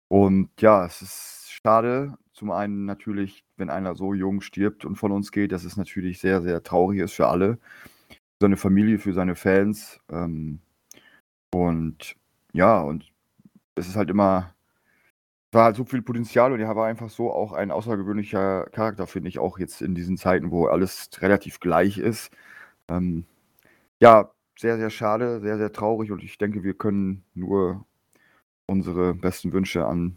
Und 0.09 0.51
ja, 0.61 0.87
es 0.87 1.03
ist 1.03 1.51
schade. 1.51 2.17
Zum 2.33 2.51
einen 2.51 2.85
natürlich, 2.85 3.45
wenn 3.57 3.71
einer 3.71 3.95
so 3.95 4.15
jung 4.15 4.41
stirbt 4.41 4.85
und 4.85 4.97
von 4.97 5.13
uns 5.13 5.33
geht, 5.33 5.53
das 5.53 5.65
ist 5.65 5.77
natürlich 5.77 6.21
sehr, 6.21 6.43
sehr 6.43 6.63
traurig 6.63 7.01
ist 7.01 7.15
für 7.15 7.29
alle. 7.29 7.59
Für 8.09 8.47
seine 8.47 8.57
Familie, 8.57 8.99
für 8.99 9.13
seine 9.13 9.35
Fans. 9.35 10.01
Ähm, 10.11 10.61
und 11.53 12.17
ja, 12.53 12.81
und 12.81 13.13
es 13.75 13.89
ist 13.89 13.97
halt 13.97 14.11
immer 14.11 14.54
war 15.55 15.65
halt 15.65 15.77
so 15.77 15.85
viel 15.85 16.03
Potenzial 16.03 16.53
und 16.53 16.61
er 16.61 16.77
war 16.77 16.87
einfach 16.87 17.11
so 17.11 17.33
auch 17.33 17.53
ein 17.53 17.71
außergewöhnlicher 17.71 18.67
Charakter, 18.73 19.07
finde 19.07 19.29
ich, 19.29 19.39
auch 19.39 19.59
jetzt 19.59 19.83
in 19.83 19.95
diesen 19.95 20.17
Zeiten, 20.17 20.51
wo 20.51 20.67
alles 20.67 21.11
relativ 21.21 21.61
gleich 21.61 21.99
ist. 21.99 22.31
Ähm, 22.89 23.25
ja, 24.01 24.31
sehr, 24.59 24.79
sehr 24.79 24.91
schade, 24.91 25.41
sehr, 25.41 25.59
sehr 25.59 25.73
traurig 25.73 26.13
und 26.13 26.23
ich 26.23 26.39
denke, 26.39 26.63
wir 26.63 26.75
können 26.75 27.25
nur 27.35 27.85
unsere 28.67 29.15
besten 29.15 29.53
Wünsche 29.53 29.87
an 29.87 30.17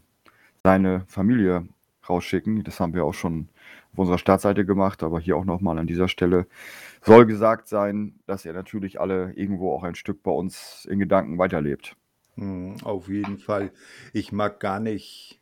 seine 0.62 1.04
Familie 1.06 1.68
rausschicken. 2.08 2.64
Das 2.64 2.80
haben 2.80 2.94
wir 2.94 3.04
auch 3.04 3.14
schon 3.14 3.48
auf 3.92 3.98
unserer 3.98 4.18
Startseite 4.18 4.64
gemacht, 4.64 5.02
aber 5.02 5.20
hier 5.20 5.36
auch 5.36 5.44
nochmal 5.44 5.78
an 5.78 5.86
dieser 5.86 6.08
Stelle 6.08 6.46
soll 7.02 7.26
gesagt 7.26 7.68
sein, 7.68 8.18
dass 8.26 8.44
er 8.44 8.52
natürlich 8.52 9.00
alle 9.00 9.32
irgendwo 9.34 9.72
auch 9.72 9.82
ein 9.82 9.94
Stück 9.94 10.22
bei 10.22 10.30
uns 10.30 10.86
in 10.90 10.98
Gedanken 10.98 11.38
weiterlebt. 11.38 11.96
Hm, 12.38 12.76
auf 12.82 13.08
jeden 13.08 13.38
Fall. 13.38 13.72
Ich 14.12 14.30
mag 14.32 14.60
gar 14.60 14.78
nicht 14.80 15.40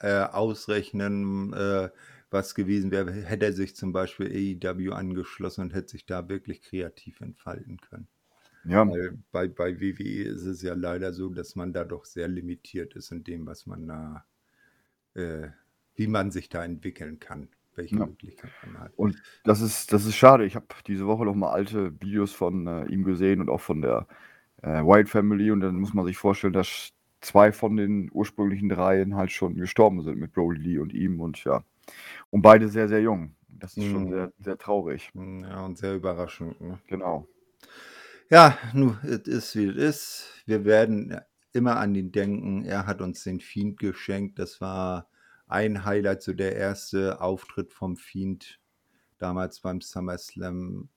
äh, 0.00 0.20
ausrechnen, 0.20 1.52
äh, 1.54 1.90
was 2.30 2.54
gewesen 2.54 2.90
wäre, 2.90 3.10
hätte 3.10 3.46
er 3.46 3.52
sich 3.54 3.74
zum 3.74 3.92
Beispiel 3.92 4.58
AEW 4.62 4.92
angeschlossen 4.92 5.62
und 5.62 5.74
hätte 5.74 5.88
sich 5.88 6.04
da 6.04 6.28
wirklich 6.28 6.60
kreativ 6.60 7.22
entfalten 7.22 7.78
können. 7.80 8.08
Ja. 8.64 8.86
Weil 8.86 9.18
bei, 9.32 9.48
bei 9.48 9.80
WWE 9.80 10.24
ist 10.24 10.44
es 10.44 10.60
ja 10.60 10.74
leider 10.74 11.14
so, 11.14 11.30
dass 11.30 11.56
man 11.56 11.72
da 11.72 11.84
doch 11.84 12.04
sehr 12.04 12.28
limitiert 12.28 12.94
ist 12.96 13.10
in 13.10 13.24
dem, 13.24 13.46
was 13.46 13.64
man 13.64 13.86
da, 13.86 14.26
äh, 15.14 15.48
wie 15.94 16.06
man 16.06 16.30
sich 16.30 16.50
da 16.50 16.64
entwickeln 16.64 17.18
kann 17.18 17.48
welche 17.78 17.96
ja. 17.96 18.06
Möglichkeiten 18.06 18.72
man 18.72 18.82
hat. 18.82 18.92
Und 18.96 19.22
das 19.44 19.60
ist, 19.62 19.92
das 19.92 20.04
ist 20.04 20.16
schade. 20.16 20.44
Ich 20.44 20.56
habe 20.56 20.66
diese 20.86 21.06
Woche 21.06 21.24
noch 21.24 21.36
mal 21.36 21.52
alte 21.52 21.92
Videos 22.00 22.32
von 22.32 22.66
äh, 22.66 22.86
ihm 22.86 23.04
gesehen 23.04 23.40
und 23.40 23.48
auch 23.48 23.60
von 23.60 23.80
der 23.80 24.08
äh, 24.62 24.82
White 24.82 25.08
Family 25.08 25.50
und 25.50 25.60
dann 25.60 25.76
muss 25.76 25.94
man 25.94 26.06
sich 26.06 26.16
vorstellen, 26.16 26.52
dass 26.52 26.92
zwei 27.20 27.52
von 27.52 27.76
den 27.76 28.10
ursprünglichen 28.12 28.68
dreien 28.68 29.16
halt 29.16 29.32
schon 29.32 29.56
gestorben 29.56 30.02
sind 30.02 30.18
mit 30.18 30.32
Brody 30.32 30.60
Lee 30.60 30.78
und 30.78 30.92
ihm 30.92 31.20
und 31.20 31.42
ja. 31.44 31.64
Und 32.30 32.42
beide 32.42 32.68
sehr, 32.68 32.88
sehr 32.88 33.00
jung. 33.00 33.34
Das 33.48 33.76
ist 33.76 33.86
schon 33.90 34.08
sehr, 34.08 34.26
mhm. 34.26 34.32
sehr 34.38 34.58
traurig. 34.58 35.10
Mhm, 35.14 35.44
ja, 35.44 35.64
und 35.64 35.78
sehr 35.78 35.94
überraschend. 35.94 36.60
Ne? 36.60 36.78
Genau. 36.86 37.26
Ja, 38.30 38.58
nun, 38.72 38.98
es 39.02 39.26
ist 39.26 39.56
wie 39.56 39.66
es 39.66 39.76
ist. 39.76 40.42
Wir 40.46 40.64
werden 40.64 41.18
immer 41.52 41.78
an 41.78 41.94
ihn 41.94 42.12
denken. 42.12 42.64
Er 42.64 42.86
hat 42.86 43.00
uns 43.00 43.24
den 43.24 43.40
Fiend 43.40 43.78
geschenkt. 43.78 44.38
Das 44.38 44.60
war 44.60 45.08
ein 45.46 45.84
Highlight, 45.84 46.22
so 46.22 46.34
der 46.34 46.54
erste 46.54 47.20
Auftritt 47.20 47.72
vom 47.72 47.96
Fiend 47.96 48.60
damals 49.16 49.60
beim 49.60 49.80
SummerSlam 49.80 50.88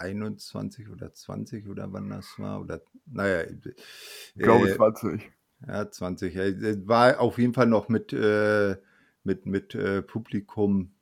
21 0.00 0.88
oder 0.88 1.12
20 1.12 1.68
oder 1.68 1.92
wann 1.92 2.10
das 2.10 2.38
war. 2.38 2.60
Oder 2.60 2.80
naja. 3.06 3.44
Ich 3.44 4.42
glaube 4.42 4.70
äh, 4.70 4.76
20. 4.76 5.30
Ja, 5.66 5.90
20. 5.90 6.34
Ja, 6.34 6.44
war 6.86 7.20
auf 7.20 7.38
jeden 7.38 7.54
Fall 7.54 7.66
noch 7.66 7.88
mit, 7.88 8.12
äh, 8.12 8.76
mit, 9.24 9.46
mit 9.46 9.74
äh, 9.74 10.02
Publikum. 10.02 10.92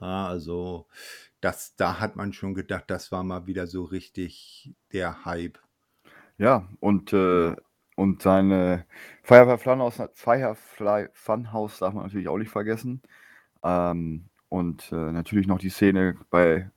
Ja, 0.00 0.28
also 0.28 0.86
das, 1.40 1.74
da 1.76 2.00
hat 2.00 2.16
man 2.16 2.32
schon 2.32 2.54
gedacht, 2.54 2.84
das 2.88 3.10
war 3.10 3.24
mal 3.24 3.46
wieder 3.46 3.66
so 3.66 3.84
richtig 3.84 4.72
der 4.92 5.24
Hype. 5.24 5.58
Ja, 6.38 6.68
und, 6.80 7.12
äh, 7.12 7.56
und 7.96 8.22
seine 8.22 8.86
Firefly 9.22 9.58
Funhouse, 9.58 10.02
Firefly 10.14 11.08
Funhouse 11.12 11.78
darf 11.80 11.94
man 11.94 12.04
natürlich 12.04 12.28
auch 12.28 12.38
nicht 12.38 12.50
vergessen. 12.50 13.02
Ähm, 13.64 14.26
und 14.48 14.92
äh, 14.92 15.12
natürlich 15.12 15.46
noch 15.48 15.58
die 15.58 15.70
Szene 15.70 16.16
bei 16.30 16.70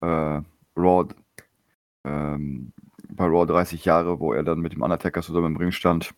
äh, 0.00 0.40
Raw, 0.76 1.08
ähm, 2.04 2.72
bei 3.08 3.24
Raw 3.24 3.46
30 3.46 3.84
Jahre, 3.84 4.20
wo 4.20 4.32
er 4.32 4.42
dann 4.42 4.60
mit 4.60 4.72
dem 4.72 4.82
Undertaker 4.82 5.22
zusammen 5.22 5.54
im 5.54 5.56
Ring 5.56 5.72
stand. 5.72 6.14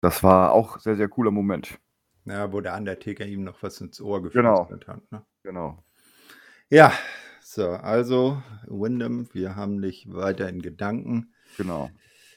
Das 0.00 0.22
war 0.22 0.52
auch 0.52 0.78
sehr, 0.78 0.96
sehr 0.96 1.08
cooler 1.08 1.30
Moment. 1.30 1.78
Ja, 2.24 2.52
wo 2.52 2.60
der 2.60 2.76
Undertaker 2.76 3.26
ihm 3.26 3.44
noch 3.44 3.62
was 3.62 3.80
ins 3.80 4.00
Ohr 4.00 4.22
genau. 4.22 4.68
hat. 4.70 5.10
Ne? 5.10 5.24
Genau. 5.42 5.82
Ja, 6.70 6.92
so, 7.40 7.68
also 7.68 8.42
Wyndham, 8.66 9.28
wir 9.32 9.56
haben 9.56 9.82
dich 9.82 10.12
weiter 10.12 10.48
in 10.48 10.62
Gedanken. 10.62 11.34
Genau. 11.56 11.90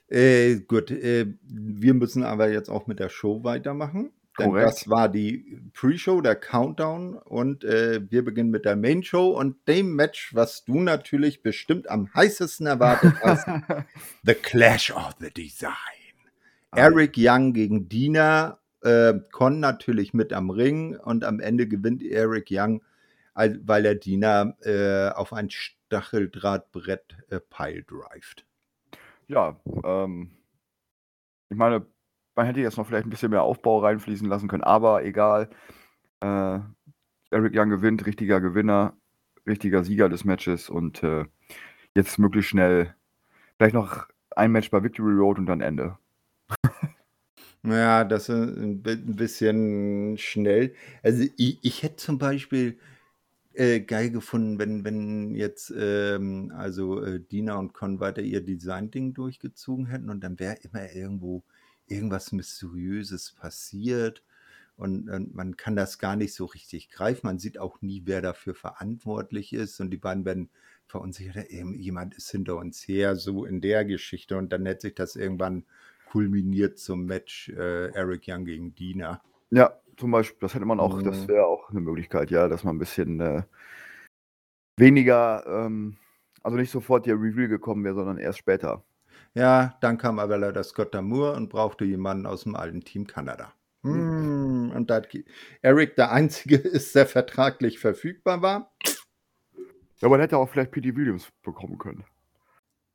Äh, 0.07 0.57
gut, 0.61 0.91
äh, 0.91 1.33
wir 1.41 1.93
müssen 1.93 2.23
aber 2.23 2.49
jetzt 2.49 2.69
auch 2.69 2.87
mit 2.87 2.99
der 2.99 3.09
Show 3.09 3.43
weitermachen. 3.43 4.11
Denn 4.37 4.49
Korrekt. 4.49 4.67
das 4.67 4.89
war 4.89 5.07
die 5.07 5.61
Pre-Show, 5.73 6.19
der 6.19 6.35
Countdown 6.35 7.15
und 7.15 7.63
äh, 7.63 8.01
wir 8.09 8.25
beginnen 8.25 8.49
mit 8.49 8.65
der 8.65 8.75
Main-Show 8.75 9.29
und 9.29 9.55
dem 9.67 9.95
Match, 9.95 10.35
was 10.35 10.65
du 10.65 10.81
natürlich 10.81 11.41
bestimmt 11.41 11.89
am 11.89 12.13
heißesten 12.13 12.67
erwartet 12.67 13.13
hast, 13.21 13.47
The 14.23 14.33
Clash 14.33 14.91
of 14.91 15.15
the 15.19 15.31
Design. 15.31 15.71
Ah. 16.71 16.77
Eric 16.77 17.13
Young 17.17 17.53
gegen 17.53 17.87
Dina, 17.87 18.59
äh, 18.81 19.13
Con 19.31 19.61
natürlich 19.61 20.13
mit 20.13 20.33
am 20.33 20.49
Ring 20.49 20.97
und 20.97 21.23
am 21.23 21.39
Ende 21.39 21.67
gewinnt 21.67 22.03
Eric 22.03 22.47
Young, 22.51 22.81
weil 23.33 23.85
er 23.85 23.95
Dina 23.95 24.57
äh, 24.61 25.09
auf 25.09 25.31
ein 25.31 25.49
Stacheldrahtbrett 25.49 27.17
äh, 27.29 27.39
pile 27.39 27.83
drivet. 27.83 28.45
Ja, 29.27 29.59
ähm, 29.83 30.31
ich 31.49 31.57
meine, 31.57 31.85
man 32.35 32.45
hätte 32.45 32.59
jetzt 32.61 32.77
noch 32.77 32.87
vielleicht 32.87 33.07
ein 33.07 33.09
bisschen 33.09 33.31
mehr 33.31 33.43
Aufbau 33.43 33.79
reinfließen 33.79 34.27
lassen 34.27 34.47
können, 34.47 34.63
aber 34.63 35.03
egal. 35.03 35.49
Äh, 36.21 36.59
Eric 37.31 37.53
Young 37.55 37.69
gewinnt, 37.69 38.05
richtiger 38.05 38.39
Gewinner, 38.39 38.93
richtiger 39.47 39.83
Sieger 39.83 40.09
des 40.09 40.25
Matches 40.25 40.69
und 40.69 41.03
äh, 41.03 41.25
jetzt 41.95 42.19
möglichst 42.19 42.49
schnell 42.49 42.95
vielleicht 43.57 43.75
noch 43.75 44.07
ein 44.35 44.51
Match 44.51 44.69
bei 44.69 44.83
Victory 44.83 45.13
Road 45.13 45.39
und 45.39 45.45
dann 45.47 45.61
Ende. 45.61 45.97
Ja, 47.67 48.03
das 48.03 48.29
ist 48.29 48.57
ein 48.57 48.83
bisschen 48.83 50.17
schnell. 50.19 50.75
Also 51.01 51.25
ich, 51.35 51.57
ich 51.63 51.81
hätte 51.81 51.95
zum 51.95 52.19
Beispiel 52.19 52.77
äh, 53.53 53.79
geil 53.79 54.11
gefunden, 54.11 54.59
wenn, 54.59 54.83
wenn 54.83 55.33
jetzt 55.33 55.73
ähm, 55.75 56.53
also 56.55 57.01
äh, 57.03 57.19
Dina 57.19 57.55
und 57.55 57.73
Con 57.73 57.99
weiter 57.99 58.21
ihr 58.21 58.41
Design-Ding 58.45 59.15
durchgezogen 59.15 59.87
hätten 59.87 60.11
und 60.11 60.23
dann 60.23 60.39
wäre 60.39 60.57
immer 60.61 60.91
irgendwo 60.93 61.43
irgendwas 61.87 62.31
Mysteriöses 62.31 63.31
passiert 63.33 64.23
und, 64.77 65.09
und, 65.09 65.33
man 65.33 65.55
kann 65.55 65.75
das 65.75 65.99
gar 65.99 66.15
nicht 66.15 66.33
so 66.33 66.45
richtig 66.45 66.89
greifen. 66.89 67.27
Man 67.27 67.39
sieht 67.39 67.57
auch 67.57 67.81
nie, 67.81 68.03
wer 68.05 68.21
dafür 68.21 68.53
verantwortlich 68.55 69.53
ist 69.53 69.79
und 69.79 69.89
die 69.89 69.97
beiden 69.97 70.25
werden 70.25 70.49
verunsichert. 70.87 71.49
Jemand 71.49 72.13
ist 72.15 72.29
hinter 72.29 72.57
uns 72.57 72.87
her, 72.87 73.15
so 73.15 73.45
in 73.45 73.61
der 73.61 73.85
Geschichte 73.85 74.37
und 74.37 74.51
dann 74.51 74.65
hätte 74.65 74.87
sich 74.87 74.95
das 74.95 75.15
irgendwann 75.15 75.65
kulminiert 76.11 76.77
zum 76.77 77.05
Match 77.05 77.49
äh, 77.49 77.87
Eric 77.93 78.23
Young 78.27 78.45
gegen 78.45 78.75
Dina. 78.75 79.21
Ja, 79.49 79.79
zum 79.97 80.11
Beispiel, 80.11 80.39
das 80.41 80.53
hätte 80.53 80.65
man 80.65 80.79
auch, 80.79 80.97
mhm. 80.97 81.03
das 81.03 81.27
wäre 81.27 81.45
auch 81.45 81.69
eine 81.69 81.81
Möglichkeit, 81.81 82.29
ja, 82.31 82.47
dass 82.47 82.63
man 82.63 82.75
ein 82.75 82.79
bisschen 82.79 83.19
äh, 83.19 83.43
weniger, 84.77 85.45
ähm, 85.47 85.97
also 86.43 86.57
nicht 86.57 86.71
sofort 86.71 87.05
der 87.05 87.15
Reveal 87.15 87.47
gekommen 87.47 87.83
wäre, 87.83 87.95
sondern 87.95 88.17
erst 88.17 88.39
später. 88.39 88.83
Ja, 89.35 89.77
dann 89.81 89.97
kam 89.97 90.17
aber 90.17 90.37
leider 90.37 90.63
Scott 90.63 90.95
Damour 90.95 91.33
und 91.33 91.49
brauchte 91.49 91.83
jemanden 91.83 92.25
aus 92.25 92.43
dem 92.43 92.55
alten 92.55 92.81
Team 92.81 93.05
Kanada. 93.05 93.53
Hm, 93.83 94.71
und 94.73 94.89
da 94.89 95.01
Eric 95.61 95.95
der 95.97 96.11
Einzige 96.11 96.55
ist, 96.57 96.95
der 96.95 97.05
vertraglich 97.05 97.77
verfügbar 97.77 98.41
war. 98.41 98.73
Ja, 99.99 100.09
man 100.09 100.19
hätte 100.21 100.37
auch 100.37 100.49
vielleicht 100.49 100.71
P.D. 100.71 100.95
Williams 100.95 101.29
bekommen 101.43 101.77
können. 101.77 102.05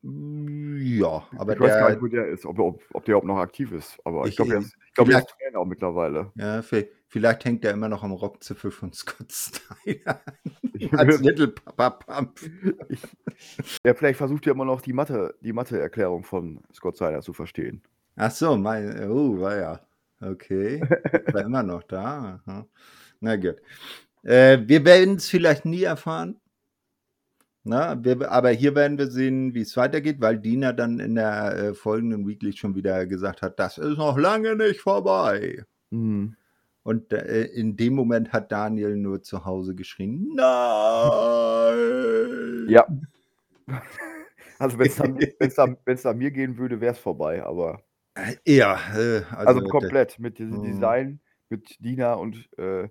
Ja, 0.02 1.24
aber 1.36 1.52
ich 1.54 1.60
weiß 1.60 1.68
gar 1.72 1.80
der, 1.80 1.90
nicht, 1.90 2.02
wo 2.02 2.06
der 2.06 2.26
ist, 2.28 2.46
ob, 2.46 2.58
ob, 2.58 2.82
ob 2.94 3.04
der 3.04 3.12
überhaupt 3.12 3.26
noch 3.26 3.36
aktiv 3.38 3.70
ist. 3.72 3.98
Aber 4.04 4.22
ich 4.24 4.30
Ich- 4.30 4.36
glaube, 4.36 4.54
er 4.54 4.60
ist, 4.60 4.74
ich 4.88 4.94
glaub, 4.94 5.08
er 5.08 5.18
ist 5.18 5.24
vielleicht- 5.26 5.38
Trainer 5.40 5.58
auch 5.58 5.66
mittlerweile. 5.66 6.32
ja, 6.36 6.60
vi- 6.60 6.88
vielleicht 7.06 7.44
hängt 7.44 7.64
er 7.66 7.72
immer 7.72 7.88
noch 7.88 8.02
am 8.02 8.12
Rockzipfel 8.12 8.70
von 8.70 8.92
Scott 8.94 9.30
Steiner 9.30 10.20
Ich, 10.72 10.90
als 10.94 11.20
Little 11.20 11.48
Papa 11.48 11.90
Pump. 11.90 12.40
ja, 13.84 13.92
vielleicht 13.94 14.16
versucht 14.16 14.46
er 14.46 14.52
immer 14.54 14.64
noch 14.64 14.80
die 14.80 14.94
Mathe, 14.94 15.34
die 15.42 15.52
Mathe-Erklärung 15.52 16.24
von 16.24 16.60
Scott 16.74 16.96
Snyder 16.96 17.20
zu 17.20 17.34
verstehen. 17.34 17.82
Ach 18.16 18.30
so, 18.30 18.56
mein, 18.56 19.10
oh, 19.10 19.38
war 19.38 19.56
ja. 19.56 19.80
Okay, 20.22 20.80
war 21.32 21.42
immer 21.42 21.62
noch 21.62 21.82
da. 21.82 22.40
Aha. 22.46 22.66
Na 23.20 23.36
gut. 23.36 23.56
Äh, 24.22 24.58
wir 24.66 24.84
werden 24.86 25.16
es 25.16 25.28
vielleicht 25.28 25.64
nie 25.66 25.82
erfahren. 25.82 26.39
Na, 27.64 28.02
wir, 28.02 28.30
aber 28.32 28.50
hier 28.50 28.74
werden 28.74 28.96
wir 28.98 29.08
sehen, 29.10 29.54
wie 29.54 29.60
es 29.62 29.76
weitergeht, 29.76 30.16
weil 30.20 30.38
Dina 30.38 30.72
dann 30.72 30.98
in 30.98 31.14
der 31.14 31.54
äh, 31.56 31.74
folgenden 31.74 32.26
Weekly 32.26 32.52
schon 32.54 32.74
wieder 32.74 33.06
gesagt 33.06 33.42
hat, 33.42 33.58
das 33.60 33.76
ist 33.78 33.98
noch 33.98 34.18
lange 34.18 34.56
nicht 34.56 34.80
vorbei. 34.80 35.64
Mhm. 35.90 36.36
Und 36.82 37.12
äh, 37.12 37.44
in 37.44 37.76
dem 37.76 37.94
Moment 37.94 38.32
hat 38.32 38.50
Daniel 38.50 38.96
nur 38.96 39.22
zu 39.22 39.44
Hause 39.44 39.74
geschrien, 39.74 40.30
nein! 40.34 41.76
Ja. 42.68 42.86
Also 44.58 44.78
wenn 44.78 44.88
es 44.88 44.96
dann, 44.96 45.18
wenn's 45.38 45.54
dann, 45.54 45.76
wenn's 45.86 46.04
an 46.04 46.18
mir 46.18 46.30
gehen 46.30 46.58
würde, 46.58 46.82
wäre 46.82 46.92
es 46.92 46.98
vorbei. 46.98 47.42
Aber 47.42 47.80
Äh, 48.14 48.34
Ja, 48.46 48.74
äh, 48.94 49.22
also, 49.30 49.60
also, 49.60 49.68
komplett 49.68 50.18
mit 50.18 50.38
diesem 50.38 50.58
Mhm. 50.58 50.62
Design, 50.64 51.20
mit 51.48 51.76
Dina 51.82 52.12
und 52.14 52.46
äh, 52.58 52.88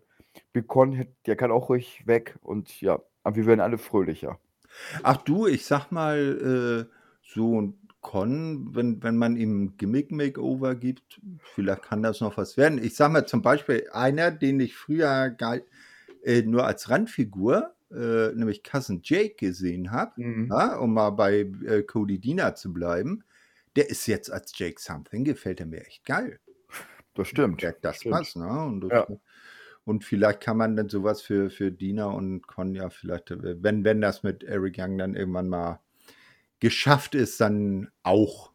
Bicon, 0.54 1.06
der 1.28 1.36
kann 1.36 1.52
auch 1.52 1.70
ruhig 1.70 2.08
weg. 2.08 2.38
Und 2.42 2.82
ja, 2.82 3.00
aber 3.24 3.36
wir 3.36 3.46
werden 3.46 3.60
alle 3.60 3.78
fröhlicher. 3.78 4.40
Ach 5.04 5.18
du, 5.18 5.48
ich 5.48 5.66
sag 5.66 5.92
mal, 5.92 6.88
äh, 6.90 6.96
so 7.24 7.62
ein 7.62 7.76
Con, 8.02 8.74
wenn, 8.76 9.04
wenn 9.04 9.18
man 9.18 9.36
ihm 9.36 9.76
Gimmick-Makeover 9.78 10.76
gibt, 10.76 11.20
vielleicht 11.54 11.84
kann 11.84 12.02
das 12.02 12.22
noch 12.22 12.38
was 12.38 12.56
werden. 12.56 12.82
Ich 12.82 12.96
sag 12.96 13.12
mal 13.12 13.26
zum 13.26 13.42
Beispiel 13.42 13.88
einer, 13.92 14.32
den 14.32 14.60
ich 14.62 14.76
früher 14.78 15.30
geil, 15.32 15.66
äh, 16.24 16.42
nur 16.44 16.66
als 16.66 16.90
Randfigur, 16.90 17.74
äh, 17.92 18.30
nämlich 18.34 18.64
Cousin 18.64 19.02
Jake 19.04 19.36
gesehen 19.36 19.92
habe, 19.92 20.14
Mhm. 20.18 20.50
ja, 20.50 20.78
um 20.78 20.94
mal 20.94 21.10
bei 21.12 21.52
äh, 21.66 21.84
Cody 21.84 22.20
Dina 22.20 22.56
zu 22.56 22.72
bleiben, 22.74 23.24
der 23.76 23.90
ist 23.90 24.08
jetzt 24.08 24.32
als 24.32 24.58
Jake 24.58 24.80
Something, 24.82 25.24
gefällt 25.26 25.60
er 25.60 25.66
mir 25.66 25.86
echt 25.86 26.06
geil. 26.06 26.40
Das 27.16 27.28
stimmt. 27.28 27.62
Ja, 27.62 27.74
das 27.82 27.98
stimmt. 27.98 28.14
passt, 28.14 28.36
ne? 28.38 28.48
Und, 28.48 28.82
das, 28.82 28.92
Ja. 28.94 29.08
Und 29.90 30.04
vielleicht 30.04 30.42
kann 30.42 30.58
man 30.58 30.76
dann 30.76 30.88
sowas 30.88 31.24
für, 31.24 31.50
für 31.50 31.72
Dina 31.72 32.06
und 32.06 32.46
Con 32.46 32.76
ja 32.76 32.92
vielleicht, 32.92 33.32
äh, 33.32 33.64
wenn, 33.64 33.84
wenn 33.84 34.02
das 34.02 34.22
mit 34.22 34.44
Eric 34.44 34.78
Young 34.78 35.00
dann 35.00 35.16
irgendwann 35.16 35.50
mal 35.50 35.80
geschafft 36.60 37.16
ist, 37.16 37.42
dann 37.42 37.90
auch 38.04 38.52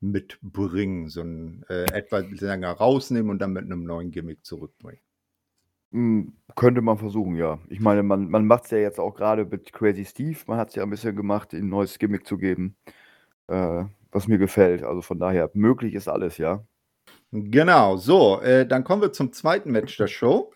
mitbringen, 0.00 1.08
so 1.08 1.22
ein 1.22 1.64
äh, 1.68 1.84
etwas 1.92 2.30
länger 2.30 2.70
rausnehmen 2.70 3.28
und 3.28 3.40
dann 3.40 3.52
mit 3.52 3.64
einem 3.64 3.84
neuen 3.84 4.12
Gimmick 4.12 4.44
zurückbringen. 4.46 5.00
Hm, 5.92 6.34
könnte 6.54 6.80
man 6.80 6.96
versuchen, 6.96 7.34
ja. 7.34 7.58
Ich 7.68 7.80
meine, 7.80 8.04
man, 8.04 8.30
man 8.30 8.46
macht 8.46 8.66
es 8.66 8.70
ja 8.70 8.78
jetzt 8.78 9.00
auch 9.00 9.16
gerade 9.16 9.44
mit 9.44 9.72
Crazy 9.72 10.04
Steve. 10.04 10.38
Man 10.46 10.58
hat 10.58 10.68
es 10.68 10.76
ja 10.76 10.84
ein 10.84 10.90
bisschen 10.90 11.16
gemacht, 11.16 11.52
ihm 11.52 11.66
ein 11.66 11.68
neues 11.68 11.98
Gimmick 11.98 12.24
zu 12.24 12.38
geben, 12.38 12.76
äh, 13.48 13.84
was 14.12 14.28
mir 14.28 14.38
gefällt. 14.38 14.84
Also 14.84 15.02
von 15.02 15.18
daher, 15.18 15.50
möglich 15.54 15.94
ist 15.94 16.06
alles, 16.08 16.38
ja. 16.38 16.64
Genau, 17.32 17.96
so, 17.96 18.40
äh, 18.40 18.66
dann 18.66 18.82
kommen 18.82 19.02
wir 19.02 19.12
zum 19.12 19.32
zweiten 19.32 19.70
Match 19.70 19.96
der 19.96 20.08
Show. 20.08 20.52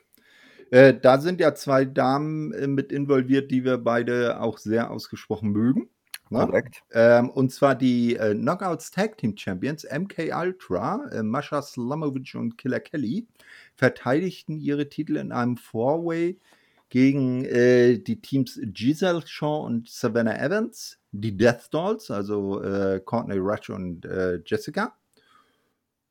Äh, 0.71 0.95
da 1.01 1.21
sind 1.21 1.41
ja 1.41 1.55
zwei 1.55 1.85
Damen 1.85 2.53
äh, 2.53 2.67
mit 2.67 2.91
involviert, 2.91 3.53
die 3.53 3.65
wir 3.65 3.79
beide 3.79 4.41
auch 4.41 4.59
sehr 4.59 4.91
ausgesprochen 4.91 5.51
mögen. 5.51 5.89
Ne? 6.31 6.41
Korrekt. 6.41 6.83
Ähm, 6.93 7.31
und 7.31 7.53
zwar 7.53 7.77
die 7.77 8.17
äh, 8.17 8.35
Knockouts 8.35 8.91
Tag 8.91 9.19
Team 9.19 9.37
Champions 9.37 9.85
MK 9.85 10.35
Ultra, 10.35 11.09
äh, 11.13 11.23
Masha 11.23 11.63
Slamovic 11.63 12.35
und 12.35 12.59
Killer 12.59 12.81
Kelly, 12.81 13.29
verteidigten 13.77 14.59
ihre 14.59 14.89
Titel 14.89 15.17
in 15.17 15.31
einem 15.31 15.57
Four-Way 15.57 16.41
gegen 16.89 17.45
äh, 17.45 17.99
die 17.99 18.21
Teams 18.21 18.59
Giselle 18.65 19.23
Shaw 19.25 19.65
und 19.65 19.89
Savannah 19.89 20.39
Evans, 20.41 20.99
die 21.13 21.37
Death 21.37 21.69
Dolls, 21.71 22.11
also 22.11 22.61
Courtney 23.05 23.39
Rush 23.39 23.71
und 23.71 24.07
Jessica, 24.45 24.97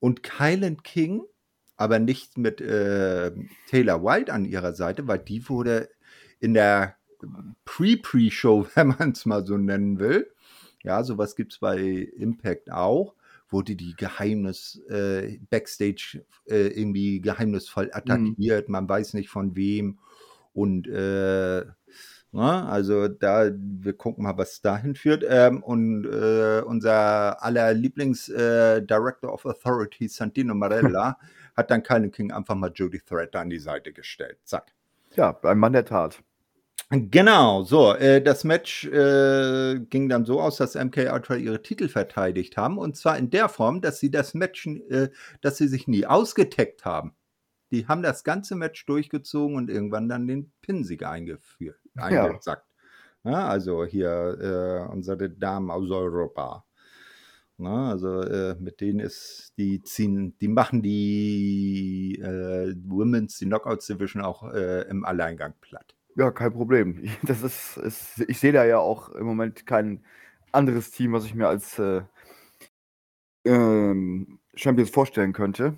und 0.04 0.22
Kylan 0.22 0.84
King, 0.84 1.24
aber 1.78 1.98
nicht 1.98 2.38
mit 2.38 2.60
äh, 2.60 3.32
Taylor 3.70 4.04
White 4.04 4.34
an 4.34 4.44
ihrer 4.44 4.74
Seite, 4.74 5.08
weil 5.08 5.20
die 5.20 5.48
wurde 5.48 5.88
in 6.42 6.54
der 6.54 6.98
Pre-Pre-Show, 7.63 8.68
wenn 8.76 8.88
man 8.88 9.12
es 9.12 9.26
mal 9.26 9.46
so 9.46 9.58
nennen 9.58 10.00
will. 10.00 10.30
Ja, 10.84 11.06
sowas 11.06 11.38
gibt 11.38 11.54
es 11.54 11.60
bei 11.60 11.80
Impact 11.80 12.70
auch. 12.70 13.16
Wurde 13.48 13.78
die 13.78 13.96
Geheimnis 13.96 14.82
äh, 14.89 15.39
Backstage 15.50 16.26
äh, 16.48 16.68
irgendwie 16.68 17.22
geheimnisvoll 17.22 17.89
attackiert, 17.94 18.68
man 18.68 18.89
weiß 18.89 19.13
nicht 19.13 19.30
von 19.30 19.56
wem. 19.56 20.00
Und 20.52 20.86
äh, 20.89 21.63
na, 22.34 22.67
also 22.67 23.08
da, 23.08 23.52
wir 23.56 23.93
gucken 23.93 24.24
mal, 24.24 24.38
was 24.38 24.60
dahin 24.62 24.96
führt. 24.96 25.24
Ähm, 25.28 25.62
und 25.62 26.06
äh, 26.06 26.62
unser 26.65 27.43
aller 27.43 27.74
Lieblings-Director 27.74 29.32
of 29.32 29.46
Authority, 29.46 30.08
Santino 30.08 30.56
Marella, 30.56 31.17
hat 31.56 31.69
dann 31.69 31.84
Kylan 31.84 32.12
King 32.12 32.32
einfach 32.32 32.56
mal 32.56 32.72
Jody 32.74 33.00
Thread 33.00 33.36
an 33.36 33.52
die 33.52 33.60
Seite 33.60 33.93
gestellt. 33.93 34.39
Zack. 34.46 34.74
Ja, 35.15 35.39
ein 35.43 35.60
Mann 35.60 35.74
der 35.74 35.86
Tat. 35.86 36.24
Genau, 36.89 37.63
so, 37.63 37.93
äh, 37.93 38.22
das 38.22 38.43
Match 38.43 38.86
äh, 38.86 39.80
ging 39.89 40.10
dann 40.10 40.26
so 40.26 40.41
aus, 40.41 40.58
dass 40.58 40.76
MK 40.76 41.12
Ultra 41.13 41.36
ihre 41.36 41.62
Titel 41.62 41.88
verteidigt 41.88 42.58
haben 42.58 42.78
und 42.78 42.96
zwar 42.98 43.17
in 43.17 43.30
der 43.30 43.50
Form, 43.50 43.82
dass 43.82 44.00
sie 44.00 44.12
das 44.12 44.34
Match, 44.34 44.67
äh, 44.67 45.10
dass 45.41 45.58
sie 45.58 45.67
sich 45.67 45.88
nie 45.88 46.06
ausgetaggt 46.06 46.84
haben. 46.86 47.13
Die 47.72 47.88
haben 47.88 48.04
das 48.04 48.24
ganze 48.24 48.56
Match 48.56 48.86
durchgezogen 48.86 49.56
und 49.56 49.69
irgendwann 49.69 50.10
dann 50.10 50.28
den 50.28 50.52
Pinsig 50.62 51.04
eingeführt. 51.04 51.80
Eingesackt. 51.98 52.66
Ja, 53.24 53.48
also 53.48 53.86
hier 53.86 54.88
äh, 54.90 54.92
unsere 54.92 55.30
Damen 55.30 55.72
aus 55.72 55.90
Europa. 55.92 56.66
Na, 57.58 57.92
also 57.92 58.22
äh, 58.22 58.56
mit 58.60 58.82
denen 58.82 59.00
ist 59.00 59.54
die 59.58 59.82
ziehen, 59.84 60.36
die 60.40 60.48
machen 60.48 60.82
die 60.82 62.20
äh, 62.22 62.74
Women's, 62.88 63.38
die 63.38 63.46
Knockouts 63.46 63.88
Division 63.88 64.24
auch 64.24 64.52
äh, 64.52 64.82
im 64.90 65.06
Alleingang 65.06 65.54
platt. 65.62 65.96
Ja, 66.16 66.32
kein 66.32 66.52
Problem. 66.54 67.00
Ich- 67.04 67.20
Das 67.24 67.44
ist, 67.44 67.78
ist 67.78 68.20
ich 68.28 68.40
sehe 68.40 68.52
da 68.54 68.66
ja 68.66 68.80
auch 68.80 69.10
im 69.10 69.26
Moment 69.26 69.66
kein 69.68 70.04
anderes 70.52 70.92
Team, 70.92 71.14
was 71.14 71.26
ich 71.26 71.36
mir 71.36 71.48
als 71.48 71.78
äh, 71.80 72.02
ähm, 73.46 74.40
Champions 74.56 74.90
vorstellen 74.90 75.34
könnte. 75.34 75.78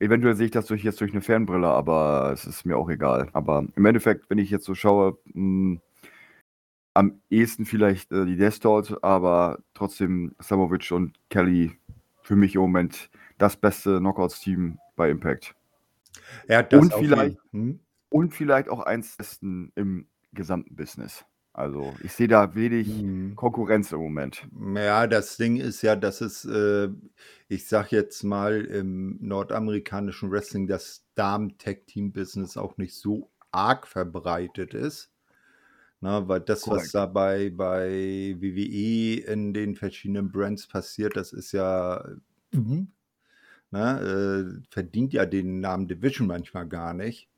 Eventuell 0.00 0.34
sehe 0.34 0.46
ich 0.46 0.50
das 0.50 0.66
durch, 0.66 0.82
jetzt 0.82 1.00
durch 1.00 1.12
eine 1.12 1.20
Fernbrille, 1.20 1.68
aber 1.68 2.30
es 2.32 2.46
ist 2.46 2.64
mir 2.64 2.76
auch 2.76 2.88
egal. 2.88 3.28
Aber 3.32 3.66
im 3.76 3.84
Endeffekt, 3.84 4.28
wenn 4.30 4.38
ich 4.38 4.50
jetzt 4.50 4.64
so 4.64 4.74
schaue, 4.74 5.18
mh, 5.34 5.78
am 6.94 7.20
ehesten 7.30 7.66
vielleicht 7.66 8.10
äh, 8.10 8.24
die 8.26 8.36
Dolls, 8.60 8.92
aber 9.02 9.58
trotzdem 9.74 10.34
Samovic 10.40 10.90
und 10.90 11.16
Kelly 11.28 11.78
für 12.22 12.34
mich 12.34 12.54
im 12.54 12.62
Moment 12.62 13.10
das 13.38 13.56
beste 13.56 13.98
Knockouts-Team 13.98 14.78
bei 14.96 15.10
Impact. 15.10 15.54
Ja, 16.48 16.60
Und 16.72 16.92
auf 16.94 17.00
vielleicht- 17.00 17.38
Hm? 17.52 17.80
Und 18.08 18.34
vielleicht 18.34 18.68
auch 18.68 18.80
eins 18.80 19.16
besten 19.16 19.70
im 19.76 20.06
gesamten 20.32 20.74
Business. 20.74 21.24
Also 21.52 21.94
ich 22.02 22.12
sehe 22.12 22.28
da 22.28 22.54
wenig 22.54 22.88
Hm. 22.88 23.36
Konkurrenz 23.36 23.92
im 23.92 23.98
Moment. 24.00 24.46
Ja, 24.76 25.06
das 25.06 25.36
Ding 25.36 25.56
ist 25.56 25.82
ja, 25.82 25.96
dass 25.96 26.20
es, 26.20 26.44
äh, 26.44 26.88
ich 27.48 27.66
sag 27.66 27.90
jetzt 27.92 28.22
mal, 28.22 28.60
im 28.64 29.18
nordamerikanischen 29.20 30.30
Wrestling 30.30 30.66
das 30.66 31.04
Damen-Tag-Team-Business 31.16 32.56
auch 32.56 32.76
nicht 32.76 32.94
so 32.94 33.30
arg 33.50 33.86
verbreitet 33.86 34.74
ist. 34.74 35.10
Na, 36.00 36.28
weil 36.28 36.40
das, 36.40 36.62
was 36.62 36.92
Korrekt. 36.92 36.94
da 36.94 37.06
bei, 37.06 37.50
bei 37.50 38.36
WWE 38.38 39.20
in 39.32 39.52
den 39.52 39.76
verschiedenen 39.76 40.32
Brands 40.32 40.66
passiert, 40.66 41.16
das 41.16 41.32
ist 41.32 41.52
ja, 41.52 42.02
na, 43.70 44.00
äh, 44.00 44.44
verdient 44.70 45.12
ja 45.12 45.26
den 45.26 45.60
Namen 45.60 45.88
Division 45.88 46.26
manchmal 46.26 46.66
gar 46.66 46.94
nicht. 46.94 47.28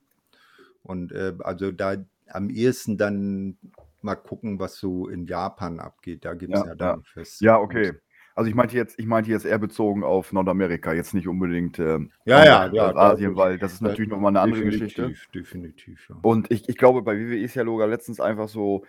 Und 0.82 1.12
äh, 1.12 1.34
also 1.40 1.72
da 1.72 1.96
am 2.28 2.50
ehesten 2.50 2.96
dann 2.98 3.58
mal 4.04 4.14
gucken, 4.16 4.58
was 4.58 4.76
so 4.76 5.08
in 5.08 5.26
Japan 5.26 5.80
abgeht. 5.80 6.24
Da 6.24 6.34
gibt 6.34 6.54
es 6.54 6.60
Ja, 6.60 6.66
ja, 6.68 6.74
dann 6.74 7.02
fest. 7.04 7.40
Ja, 7.40 7.58
okay. 7.58 7.92
Also 8.34 8.48
ich 8.48 8.54
meinte 8.54 8.76
jetzt, 8.76 8.98
ich 8.98 9.04
meinte 9.06 9.30
jetzt 9.30 9.44
eher 9.44 9.58
bezogen 9.58 10.02
auf 10.04 10.32
Nordamerika, 10.32 10.94
jetzt 10.94 11.12
nicht 11.12 11.28
unbedingt 11.28 11.78
ähm, 11.78 12.10
Ja, 12.24 12.44
ja, 12.44 12.72
ja. 12.72 12.96
Asien, 12.96 13.34
da- 13.34 13.36
weil 13.36 13.58
das 13.58 13.74
ist 13.74 13.82
natürlich 13.82 14.10
nochmal 14.10 14.30
eine 14.30 14.40
andere 14.40 14.64
Geschichte. 14.64 15.12
Definitiv, 15.34 16.08
ja. 16.08 16.16
Und 16.22 16.50
ich, 16.50 16.66
ich 16.68 16.78
glaube, 16.78 17.02
bei 17.02 17.18
WWE 17.18 17.38
ist 17.38 17.54
ja 17.54 17.64
sogar 17.64 17.88
letztens 17.88 18.20
einfach 18.20 18.48
so 18.48 18.86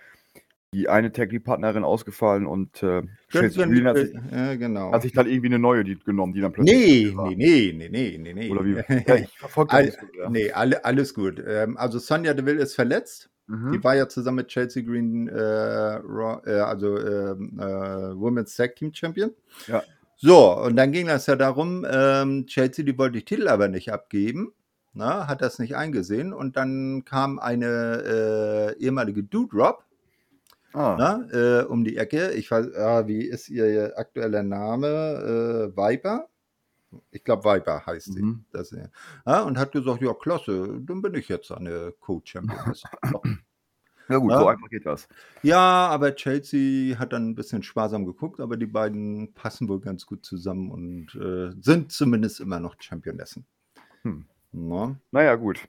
die 0.73 0.87
eine 0.89 1.11
Tag 1.11 1.29
Team 1.29 1.39
Partnerin 1.39 1.83
ausgefallen 1.83 2.47
und 2.47 2.81
äh, 2.81 3.01
die- 3.01 3.83
hat 3.85 3.97
sich, 3.97 4.13
ja, 4.31 4.55
genau. 4.55 4.91
hat 4.93 5.01
sich 5.03 5.11
dann 5.11 5.27
irgendwie 5.27 5.47
eine 5.47 5.59
neue 5.59 5.83
die 5.83 5.99
genommen, 6.05 6.33
die 6.33 6.41
dann 6.41 6.53
plötzlich 6.53 6.77
Nee, 7.11 7.15
war. 7.15 7.27
nee, 7.29 7.35
nee, 7.35 7.73
nee, 7.73 7.89
nee, 7.89 8.17
nee, 8.17 8.33
nee. 8.33 8.49
Oder 8.49 8.65
wie? 8.65 8.75
Ja, 9.07 9.15
ich 9.17 9.37
verfolge 9.37 9.69
das 9.71 9.77
All, 9.77 9.85
nicht 9.85 9.99
so 9.99 10.07
sehr. 10.15 10.29
nee, 10.29 10.51
alle, 10.51 10.85
alles 10.85 11.13
gut. 11.13 11.43
Ähm, 11.45 11.77
also 11.77 11.99
Sonja 11.99 12.33
Deville 12.33 12.61
ist 12.63 12.75
verletzt. 12.75 13.29
Mhm. 13.53 13.71
Die 13.71 13.83
war 13.83 13.95
ja 13.95 14.09
zusammen 14.09 14.37
mit 14.37 14.47
Chelsea 14.47 14.83
Green, 14.83 15.27
äh, 15.27 15.39
Raw, 15.39 16.41
äh, 16.45 16.59
also 16.59 16.97
ähm, 16.97 17.59
äh, 17.59 17.63
Women's 17.63 18.55
Tag 18.55 18.75
Team 18.75 18.93
Champion. 18.93 19.31
Ja. 19.67 19.83
So, 20.17 20.57
und 20.57 20.75
dann 20.75 20.91
ging 20.91 21.07
das 21.07 21.27
ja 21.27 21.35
darum, 21.35 21.85
ähm, 21.89 22.45
Chelsea, 22.47 22.83
die 22.83 22.97
wollte 22.97 23.19
die 23.19 23.25
Titel 23.25 23.47
aber 23.47 23.67
nicht 23.67 23.91
abgeben. 23.91 24.53
Na, 24.93 25.27
hat 25.27 25.41
das 25.41 25.59
nicht 25.59 25.75
eingesehen. 25.75 26.33
Und 26.33 26.55
dann 26.55 27.03
kam 27.03 27.39
eine 27.39 28.75
äh, 28.77 28.83
ehemalige 28.83 29.23
Doudrop 29.23 29.83
Ah, 30.73 30.95
na, 30.97 31.27
äh, 31.31 31.63
um 31.65 31.83
die 31.83 31.97
Ecke. 31.97 32.31
Ich 32.31 32.49
weiß, 32.49 32.75
ah, 32.75 33.07
wie 33.07 33.21
ist 33.21 33.49
ihr 33.49 33.93
aktueller 33.95 34.41
Name? 34.41 34.87
Äh, 34.87 35.77
Viper? 35.77 36.27
Ich 37.11 37.23
glaube, 37.23 37.43
Viper 37.43 37.85
heißt 37.85 38.13
sie. 38.13 38.21
Mhm. 38.21 38.45
Das, 38.51 38.71
ja, 39.25 39.41
und 39.41 39.57
hat 39.57 39.71
gesagt, 39.71 40.01
ja, 40.01 40.13
klasse, 40.13 40.79
dann 40.81 41.01
bin 41.01 41.13
ich 41.15 41.27
jetzt 41.29 41.51
eine 41.51 41.93
Co-Championess. 41.99 42.83
ja 44.09 44.17
gut, 44.17 44.31
Ja. 44.31 44.39
so 44.39 44.47
einfach 44.47 44.69
geht 44.69 44.85
das. 44.85 45.07
ja, 45.41 45.59
aber 45.87 46.15
Chelsea 46.15 46.97
hat 46.99 47.13
dann 47.13 47.29
ein 47.29 47.35
bisschen 47.35 47.63
sparsam 47.63 48.05
geguckt, 48.05 48.39
aber 48.39 48.57
die 48.57 48.65
beiden 48.67 49.33
passen 49.33 49.67
wohl 49.69 49.79
ganz 49.79 50.05
gut 50.05 50.25
zusammen 50.25 50.71
und 50.71 51.15
äh, 51.15 51.53
sind 51.61 51.91
zumindest 51.91 52.39
immer 52.39 52.59
noch 52.59 52.75
Championessen. 52.79 53.45
Hm. 54.03 54.25
Na? 54.51 54.95
Naja, 55.11 55.35
gut. 55.35 55.59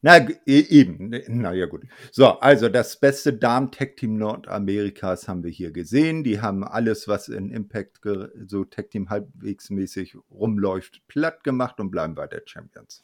Na, 0.00 0.18
e- 0.46 0.66
eben. 0.68 1.10
Na 1.28 1.52
ja, 1.52 1.66
gut. 1.66 1.82
So, 2.12 2.26
also 2.38 2.68
das 2.68 3.00
beste 3.00 3.32
Damen-Tech-Team 3.32 4.16
Nordamerikas 4.16 5.26
haben 5.26 5.42
wir 5.42 5.50
hier 5.50 5.72
gesehen. 5.72 6.22
Die 6.22 6.40
haben 6.40 6.62
alles, 6.62 7.08
was 7.08 7.28
in 7.28 7.50
Impact 7.50 8.00
so 8.46 8.64
Tech-Team 8.64 9.10
halbwegs 9.10 9.70
mäßig 9.70 10.16
rumläuft, 10.30 11.02
platt 11.08 11.42
gemacht 11.42 11.80
und 11.80 11.90
bleiben 11.90 12.16
weiter 12.16 12.40
Champions. 12.44 13.02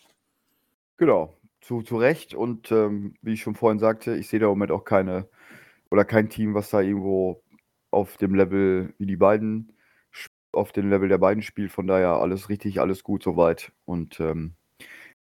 Genau, 0.97 1.37
zu, 1.61 1.83
zu 1.83 1.97
Recht. 1.97 2.35
Und 2.35 2.71
ähm, 2.71 3.15
wie 3.23 3.33
ich 3.33 3.43
schon 3.43 3.57
vorhin 3.57 3.81
sagte, 3.81 4.15
ich 4.17 4.29
sehe 4.29 4.39
da 4.39 4.47
im 4.47 4.51
Moment 4.51 4.71
auch 4.71 4.85
keine 4.85 5.29
oder 5.91 6.05
kein 6.05 6.31
Team, 6.31 6.55
was 6.55 6.71
da 6.71 6.81
irgendwo 6.81 7.43
auf 7.91 8.17
dem 8.19 8.35
Level 8.35 8.95
wie 8.99 9.07
die 9.07 9.17
beiden, 9.17 9.73
auf 10.53 10.71
dem 10.71 10.91
Level 10.91 11.09
der 11.09 11.19
beiden 11.19 11.43
spielt. 11.43 11.73
Von 11.73 11.89
daher 11.89 12.21
alles 12.21 12.49
richtig, 12.49 12.81
alles 12.81 13.03
gut 13.03 13.25
soweit. 13.25 13.73
Und 13.85 14.21
ähm, 14.21 14.55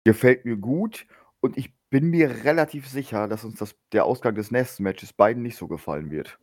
gefällt 0.05 0.45
mir 0.45 0.57
gut. 0.57 1.07
Und 1.43 1.59
ich 1.59 1.75
bin 1.91 2.11
mir 2.11 2.45
relativ 2.45 2.89
sicher, 2.89 3.27
dass 3.27 3.45
uns 3.45 3.59
das, 3.59 3.75
der 3.91 4.05
Ausgang 4.05 4.37
des 4.37 4.53
nächsten 4.53 4.85
Matches 4.85 5.13
beiden 5.13 5.43
nicht 5.43 5.57
so 5.57 5.67
gefallen 5.67 6.13
wird. 6.13 6.39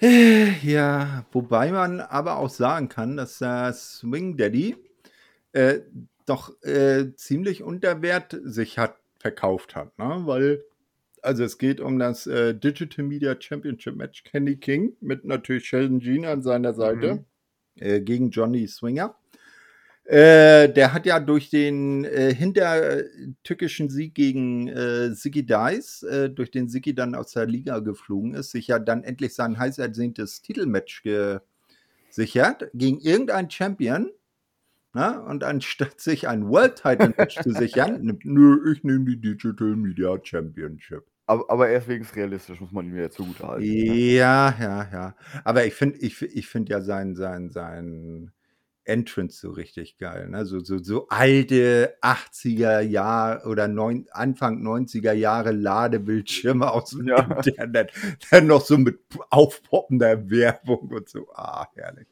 Äh, 0.00 0.52
Ja, 0.62 1.26
wobei 1.30 1.70
man 1.70 2.00
aber 2.00 2.38
auch 2.38 2.48
sagen 2.48 2.88
kann, 2.88 3.18
dass 3.18 3.38
der 3.38 3.74
Swing 3.74 4.38
Daddy 4.38 4.76
äh, 5.52 5.80
doch 6.24 6.60
äh, 6.62 7.14
ziemlich 7.16 7.62
unter 7.62 8.00
Wert 8.00 8.34
sich 8.42 8.78
hat 8.78 8.96
verkauft 9.18 9.76
hat, 9.76 9.98
ne? 9.98 10.22
Weil, 10.24 10.64
also 11.20 11.44
es 11.44 11.58
geht 11.58 11.78
um 11.78 11.98
das 11.98 12.26
äh, 12.26 12.54
Digital 12.54 13.04
Media 13.04 13.36
Championship 13.38 13.94
Match 13.94 14.24
Kenny 14.24 14.56
King 14.56 14.96
mit 15.02 15.26
natürlich 15.26 15.66
Sheldon 15.68 16.00
Jean 16.00 16.24
an 16.24 16.42
seiner 16.42 16.72
Seite 16.72 17.26
äh, 17.74 18.00
gegen 18.00 18.30
Johnny 18.30 18.66
Swinger. 18.66 19.14
Äh, 20.10 20.72
der 20.72 20.92
hat 20.92 21.06
ja 21.06 21.20
durch 21.20 21.50
den 21.50 22.04
äh, 22.04 22.34
hintertückischen 22.34 23.90
Sieg 23.90 24.12
gegen 24.16 24.66
äh, 24.66 25.14
Ziggy 25.14 25.46
Dice, 25.46 26.02
äh, 26.02 26.28
durch 26.28 26.50
den 26.50 26.68
Ziggy 26.68 26.96
dann 26.96 27.14
aus 27.14 27.30
der 27.30 27.46
Liga 27.46 27.78
geflogen 27.78 28.34
ist, 28.34 28.50
sich 28.50 28.66
ja 28.66 28.80
dann 28.80 29.04
endlich 29.04 29.36
sein 29.36 29.56
heiß 29.56 29.78
ersehntes 29.78 30.42
Titelmatch 30.42 31.04
gesichert 31.04 32.70
gegen 32.74 32.98
irgendeinen 32.98 33.50
Champion. 33.50 34.10
Na, 34.94 35.20
und 35.20 35.44
anstatt 35.44 36.00
sich 36.00 36.26
ein 36.26 36.48
World 36.48 36.74
Title 36.74 37.14
Match 37.16 37.40
zu 37.40 37.52
sichern, 37.52 38.00
nimmt, 38.02 38.24
nö, 38.24 38.72
ich 38.72 38.82
nehme 38.82 39.04
die 39.04 39.20
Digital 39.20 39.76
Media 39.76 40.18
Championship. 40.20 41.04
Aber, 41.26 41.48
aber 41.48 41.68
er 41.68 41.78
ist 41.78 41.86
wenigstens 41.86 42.16
realistisch, 42.16 42.60
muss 42.60 42.72
man 42.72 42.86
ihm 42.86 42.96
ja 42.96 43.10
zugute 43.10 43.46
halten. 43.46 43.62
ne? 43.62 43.70
Ja, 43.70 44.56
ja, 44.58 44.88
ja. 44.92 45.14
Aber 45.44 45.64
ich 45.66 45.74
finde 45.74 45.98
ich, 46.00 46.20
ich 46.20 46.48
find 46.48 46.68
ja 46.68 46.80
sein, 46.80 47.14
sein, 47.14 47.50
sein 47.50 48.32
Entrance 48.84 49.40
so 49.40 49.50
richtig 49.50 49.98
geil. 49.98 50.28
Ne? 50.28 50.44
So, 50.46 50.60
so, 50.60 50.78
so 50.78 51.08
alte 51.08 51.94
80er 52.02 52.80
Jahre 52.80 53.46
oder 53.48 53.68
neun, 53.68 54.06
Anfang 54.10 54.62
90er 54.62 55.12
Jahre 55.12 55.52
Ladebildschirme 55.52 56.70
aus 56.72 56.90
dem 56.90 57.06
Ja. 57.08 57.20
Internet. 57.20 57.92
Dann 58.30 58.46
noch 58.46 58.62
so 58.62 58.78
mit 58.78 58.98
aufpoppender 59.30 60.30
Werbung 60.30 60.88
und 60.88 61.08
so. 61.08 61.28
Ah, 61.34 61.66
herrlich. 61.74 62.06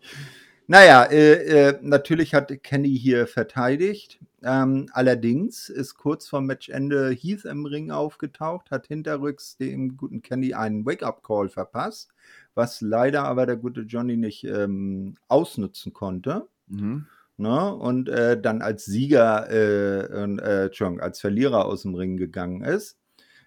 Naja, 0.70 1.04
äh, 1.04 1.68
äh, 1.70 1.78
natürlich 1.80 2.34
hat 2.34 2.62
Kenny 2.62 2.96
hier 2.96 3.26
verteidigt. 3.26 4.20
Ähm, 4.42 4.86
allerdings 4.92 5.70
ist 5.70 5.94
kurz 5.94 6.28
vor 6.28 6.42
Matchende 6.42 7.10
Heath 7.10 7.46
im 7.46 7.64
Ring 7.64 7.90
aufgetaucht, 7.90 8.70
hat 8.70 8.86
hinterrücks 8.86 9.56
dem 9.56 9.96
guten 9.96 10.20
Kenny 10.20 10.52
einen 10.52 10.84
Wake-up-Call 10.84 11.48
verpasst, 11.48 12.12
was 12.54 12.82
leider 12.82 13.24
aber 13.24 13.46
der 13.46 13.56
gute 13.56 13.80
Johnny 13.80 14.18
nicht 14.18 14.44
ähm, 14.44 15.14
ausnutzen 15.26 15.94
konnte. 15.94 16.46
Mhm. 16.68 17.06
Ne? 17.36 17.74
Und 17.74 18.08
äh, 18.08 18.40
dann 18.40 18.62
als 18.62 18.84
Sieger, 18.84 19.48
äh, 19.48 20.66
äh, 20.66 20.98
als 21.00 21.20
Verlierer 21.20 21.66
aus 21.66 21.82
dem 21.82 21.94
Ring 21.94 22.16
gegangen 22.16 22.62
ist. 22.62 22.98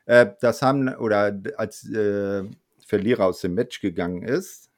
Äh, 0.05 0.31
das 0.41 0.61
haben, 0.61 0.87
oder 0.95 1.41
als 1.57 1.89
äh, 1.89 2.43
Verlierer 2.85 3.25
aus 3.25 3.41
dem 3.41 3.53
Match 3.53 3.81
gegangen 3.81 4.23
ist. 4.23 4.69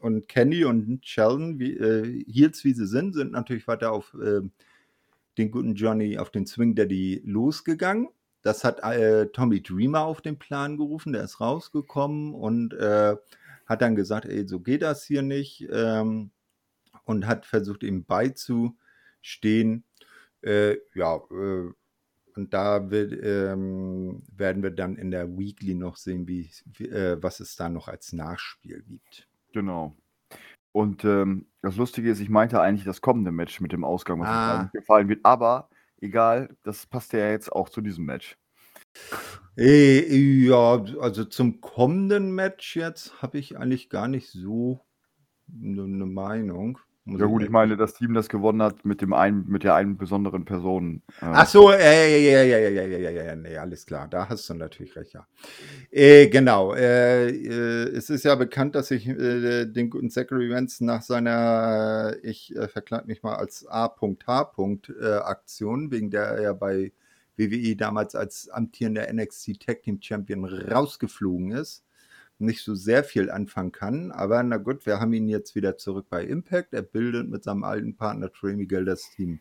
Und 0.00 0.28
Kenny 0.28 0.64
und 0.64 1.00
Sheldon, 1.06 1.58
wie, 1.58 1.76
äh, 1.76 2.24
Heels 2.30 2.62
wie 2.64 2.74
sie 2.74 2.86
sind, 2.86 3.14
sind 3.14 3.32
natürlich 3.32 3.66
weiter 3.66 3.92
auf 3.92 4.14
den 5.38 5.50
guten 5.50 5.74
Johnny, 5.74 6.18
auf 6.18 6.28
den 6.28 6.46
Swing 6.46 6.74
Daddy 6.74 7.22
losgegangen. 7.24 8.08
Das 8.42 8.64
hat 8.64 8.82
Tommy 9.32 9.62
Dreamer 9.62 10.02
auf 10.02 10.20
den 10.20 10.38
Plan 10.38 10.76
gerufen, 10.76 11.14
der 11.14 11.24
ist 11.24 11.40
rausgekommen 11.40 12.34
und 12.34 12.74
hat 12.74 13.80
dann 13.80 13.96
gesagt, 13.96 14.26
ey, 14.26 14.46
so 14.46 14.60
geht 14.60 14.82
das 14.82 15.04
hier 15.04 15.22
nicht. 15.22 15.66
Ähm, 15.72 16.32
und 17.04 17.26
hat 17.26 17.46
versucht, 17.46 17.82
ihm 17.82 18.04
beizustehen. 18.04 19.84
Äh, 20.42 20.76
ja, 20.94 21.16
äh, 21.30 21.70
und 22.34 22.54
da 22.54 22.90
wird, 22.90 23.12
ähm, 23.22 24.22
werden 24.32 24.62
wir 24.62 24.70
dann 24.70 24.96
in 24.96 25.10
der 25.10 25.36
Weekly 25.36 25.74
noch 25.74 25.96
sehen, 25.96 26.26
wie, 26.26 26.50
wie, 26.64 26.88
äh, 26.88 27.22
was 27.22 27.40
es 27.40 27.56
da 27.56 27.68
noch 27.68 27.88
als 27.88 28.12
Nachspiel 28.12 28.82
gibt. 28.82 29.28
Genau. 29.52 29.96
Und 30.72 31.04
ähm, 31.04 31.46
das 31.60 31.76
Lustige 31.76 32.10
ist, 32.10 32.20
ich 32.20 32.30
meinte 32.30 32.60
eigentlich 32.60 32.84
das 32.84 33.02
kommende 33.02 33.30
Match 33.30 33.60
mit 33.60 33.72
dem 33.72 33.84
Ausgang, 33.84 34.20
was 34.20 34.28
uns 34.28 34.36
Ah. 34.36 34.58
allen 34.60 34.70
gefallen 34.72 35.08
wird. 35.08 35.20
Aber 35.24 35.68
egal, 36.00 36.56
das 36.62 36.86
passt 36.86 37.12
ja 37.12 37.30
jetzt 37.30 37.52
auch 37.52 37.68
zu 37.68 37.82
diesem 37.82 38.06
Match. 38.06 38.38
Äh, 39.56 40.16
ja, 40.46 40.82
also 41.00 41.24
zum 41.24 41.60
kommenden 41.60 42.34
Match 42.34 42.76
jetzt 42.76 43.20
habe 43.20 43.38
ich 43.38 43.58
eigentlich 43.58 43.90
gar 43.90 44.08
nicht 44.08 44.30
so 44.30 44.80
eine 45.52 45.86
ne 45.86 46.06
Meinung. 46.06 46.78
Ja 47.04 47.26
gut, 47.26 47.42
ich 47.42 47.50
meine, 47.50 47.76
das 47.76 47.94
Team, 47.94 48.14
das 48.14 48.28
gewonnen 48.28 48.62
hat 48.62 48.84
mit 48.84 49.00
dem 49.00 49.12
einen, 49.12 49.48
mit 49.48 49.64
der 49.64 49.74
einen 49.74 49.96
besonderen 49.96 50.44
Person. 50.44 51.02
äh, 51.20 51.24
Ach 51.24 51.48
so, 51.48 51.72
äh, 51.72 52.32
ja, 52.32 52.42
ja, 52.44 52.58
ja, 52.58 52.68
ja, 52.68 52.82
ja, 52.84 52.98
ja, 52.98 53.10
ja, 53.10 53.24
ja, 53.24 53.36
nee, 53.36 53.56
alles 53.56 53.86
klar, 53.86 54.06
da 54.06 54.28
hast 54.28 54.48
du 54.48 54.54
natürlich 54.54 54.94
recht, 54.94 55.14
ja. 55.14 55.26
Äh, 55.90 56.28
genau, 56.28 56.74
äh, 56.74 57.28
äh, 57.28 57.88
es 57.88 58.08
ist 58.08 58.24
ja 58.24 58.36
bekannt, 58.36 58.76
dass 58.76 58.92
ich 58.92 59.08
äh, 59.08 59.66
den 59.66 59.90
guten 59.90 60.10
Zachary 60.10 60.48
Wentz 60.48 60.80
nach 60.80 61.02
seiner, 61.02 62.14
äh, 62.22 62.28
ich 62.28 62.54
äh, 62.54 62.68
verkleide 62.68 63.08
mich 63.08 63.24
mal 63.24 63.34
als 63.34 63.66
A.H. 63.66 64.52
Äh, 65.00 65.14
Aktion, 65.14 65.90
wegen 65.90 66.10
der 66.10 66.22
er 66.22 66.42
ja 66.42 66.52
bei 66.52 66.92
WWE 67.36 67.74
damals 67.74 68.14
als 68.14 68.48
amtierender 68.48 69.12
NXT 69.12 69.60
Tag 69.60 69.82
Team 69.82 69.98
Champion 70.00 70.44
rausgeflogen 70.44 71.50
ist, 71.50 71.84
nicht 72.42 72.62
so 72.62 72.74
sehr 72.74 73.04
viel 73.04 73.30
anfangen 73.30 73.72
kann. 73.72 74.12
Aber 74.12 74.42
na 74.42 74.56
gut, 74.56 74.86
wir 74.86 75.00
haben 75.00 75.12
ihn 75.12 75.28
jetzt 75.28 75.54
wieder 75.54 75.76
zurück 75.76 76.06
bei 76.10 76.24
Impact. 76.24 76.74
Er 76.74 76.82
bildet 76.82 77.28
mit 77.28 77.44
seinem 77.44 77.64
alten 77.64 77.96
Partner 77.96 78.32
Trey 78.32 78.54
Miguel 78.54 78.84
das 78.84 79.10
Team 79.16 79.40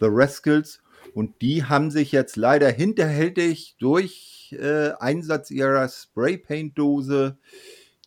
The 0.00 0.06
Rascals. 0.08 0.82
Und 1.14 1.40
die 1.42 1.64
haben 1.64 1.90
sich 1.90 2.12
jetzt 2.12 2.36
leider 2.36 2.70
hinterhältig 2.70 3.76
durch 3.78 4.56
äh, 4.58 4.90
Einsatz 4.98 5.50
ihrer 5.50 5.88
Spraypaint-Dose 5.88 7.36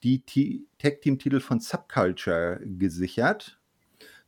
die 0.03 0.65
Tag-Team-Titel 0.79 1.39
von 1.39 1.59
Subculture 1.59 2.59
gesichert. 2.63 3.59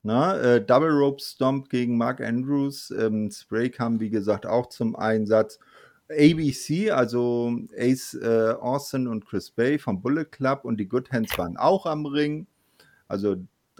Na, 0.05 0.37
äh, 0.37 0.63
Double 0.63 0.91
Rope 0.91 1.21
Stomp 1.21 1.69
gegen 1.69 1.97
Mark 1.97 2.19
Andrews. 2.19 2.91
Ähm, 2.91 3.31
Spray 3.31 3.69
kam, 3.69 3.99
wie 4.01 4.09
gesagt, 4.09 4.45
auch 4.45 4.67
zum 4.67 4.95
Einsatz. 4.95 5.59
ABC, 6.13 6.91
also 6.91 7.59
Ace 7.77 8.15
äh, 8.15 8.53
Austin 8.59 9.07
und 9.07 9.25
Chris 9.25 9.51
Bay 9.51 9.77
vom 9.77 10.01
Bullet 10.01 10.25
Club 10.25 10.65
und 10.65 10.77
die 10.77 10.87
Good 10.87 11.11
Hands 11.11 11.37
waren 11.37 11.57
auch 11.57 11.85
am 11.85 12.05
Ring. 12.05 12.47
Also 13.07 13.35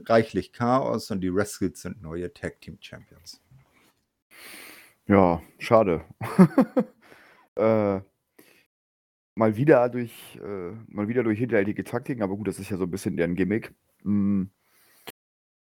reichlich 0.05 0.53
Chaos 0.53 1.11
und 1.11 1.21
die 1.21 1.29
Rascals 1.29 1.81
sind 1.81 2.01
neue 2.01 2.33
Tag 2.33 2.61
Team 2.61 2.77
Champions. 2.79 3.41
Ja, 5.07 5.41
schade. 5.59 6.05
äh, 7.55 7.99
mal 9.35 9.55
wieder 9.55 9.89
durch, 9.89 10.39
äh, 10.41 10.71
mal 10.87 11.07
wieder 11.07 11.23
durch 11.23 11.39
hinterhältige 11.39 11.83
Taktiken, 11.83 12.23
aber 12.23 12.35
gut, 12.35 12.47
das 12.47 12.59
ist 12.59 12.69
ja 12.69 12.77
so 12.77 12.83
ein 12.85 12.91
bisschen 12.91 13.17
deren 13.17 13.35
Gimmick. 13.35 13.73
Hm, 14.03 14.49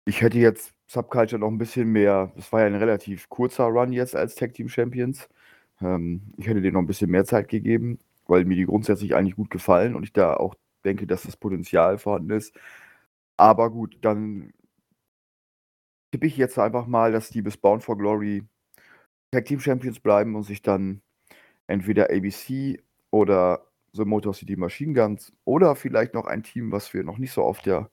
ich 0.06 0.22
hätte 0.22 0.40
jetzt 0.40 0.74
Subculture 0.88 1.40
noch 1.40 1.48
ein 1.48 1.58
bisschen 1.58 1.90
mehr 1.92 2.34
das 2.36 2.52
war 2.52 2.62
ja 2.62 2.68
ein 2.68 2.76
relativ 2.76 3.30
kurzer 3.30 3.66
Run 3.66 3.94
jetzt 3.94 4.16
als 4.16 4.36
Tag 4.36 4.54
Team 4.54 4.68
Champions. 4.70 5.30
Ähm, 5.82 6.34
ich 6.38 6.48
hätte 6.48 6.62
denen 6.62 6.74
noch 6.74 6.82
ein 6.82 6.88
bisschen 6.88 7.12
mehr 7.12 7.26
Zeit 7.26 7.48
gegeben, 7.50 8.00
weil 8.28 8.46
mir 8.46 8.56
die 8.56 8.66
grundsätzlich 8.66 9.16
eigentlich 9.16 9.36
gut 9.36 9.50
gefallen 9.50 9.96
und 9.96 10.04
ich 10.04 10.14
da 10.14 10.36
auch 10.36 10.56
denke, 10.86 11.08
dass 11.08 11.24
das 11.24 11.38
Potenzial 11.38 11.98
vorhanden 11.98 12.32
ist. 12.32 12.56
Aber 13.38 13.72
gut, 13.72 13.98
dann 14.02 14.54
tippe 16.12 16.28
ich 16.28 16.38
jetzt 16.38 16.60
einfach 16.60 16.88
mal, 16.88 17.12
dass 17.12 17.30
die 17.30 17.42
bis 17.42 17.58
Bound 17.58 17.84
for 17.84 17.98
Glory 17.98 18.44
Tag 19.32 19.46
Team 19.46 19.60
Champions 19.60 20.00
bleiben 20.00 20.36
und 20.36 20.44
sich 20.44 20.62
dann 20.62 21.02
entweder 21.68 22.10
ABC 22.12 22.82
oder 23.12 23.68
The 23.94 24.06
Motor 24.06 24.34
City 24.34 24.56
Machine 24.58 24.94
Guns 24.94 25.34
oder 25.46 25.76
vielleicht 25.76 26.14
noch 26.14 26.26
ein 26.26 26.44
Team, 26.44 26.72
was 26.72 26.94
wir 26.94 27.04
noch 27.04 27.18
nicht 27.18 27.32
so 27.32 27.44
auf 27.44 27.62
der 27.62 27.90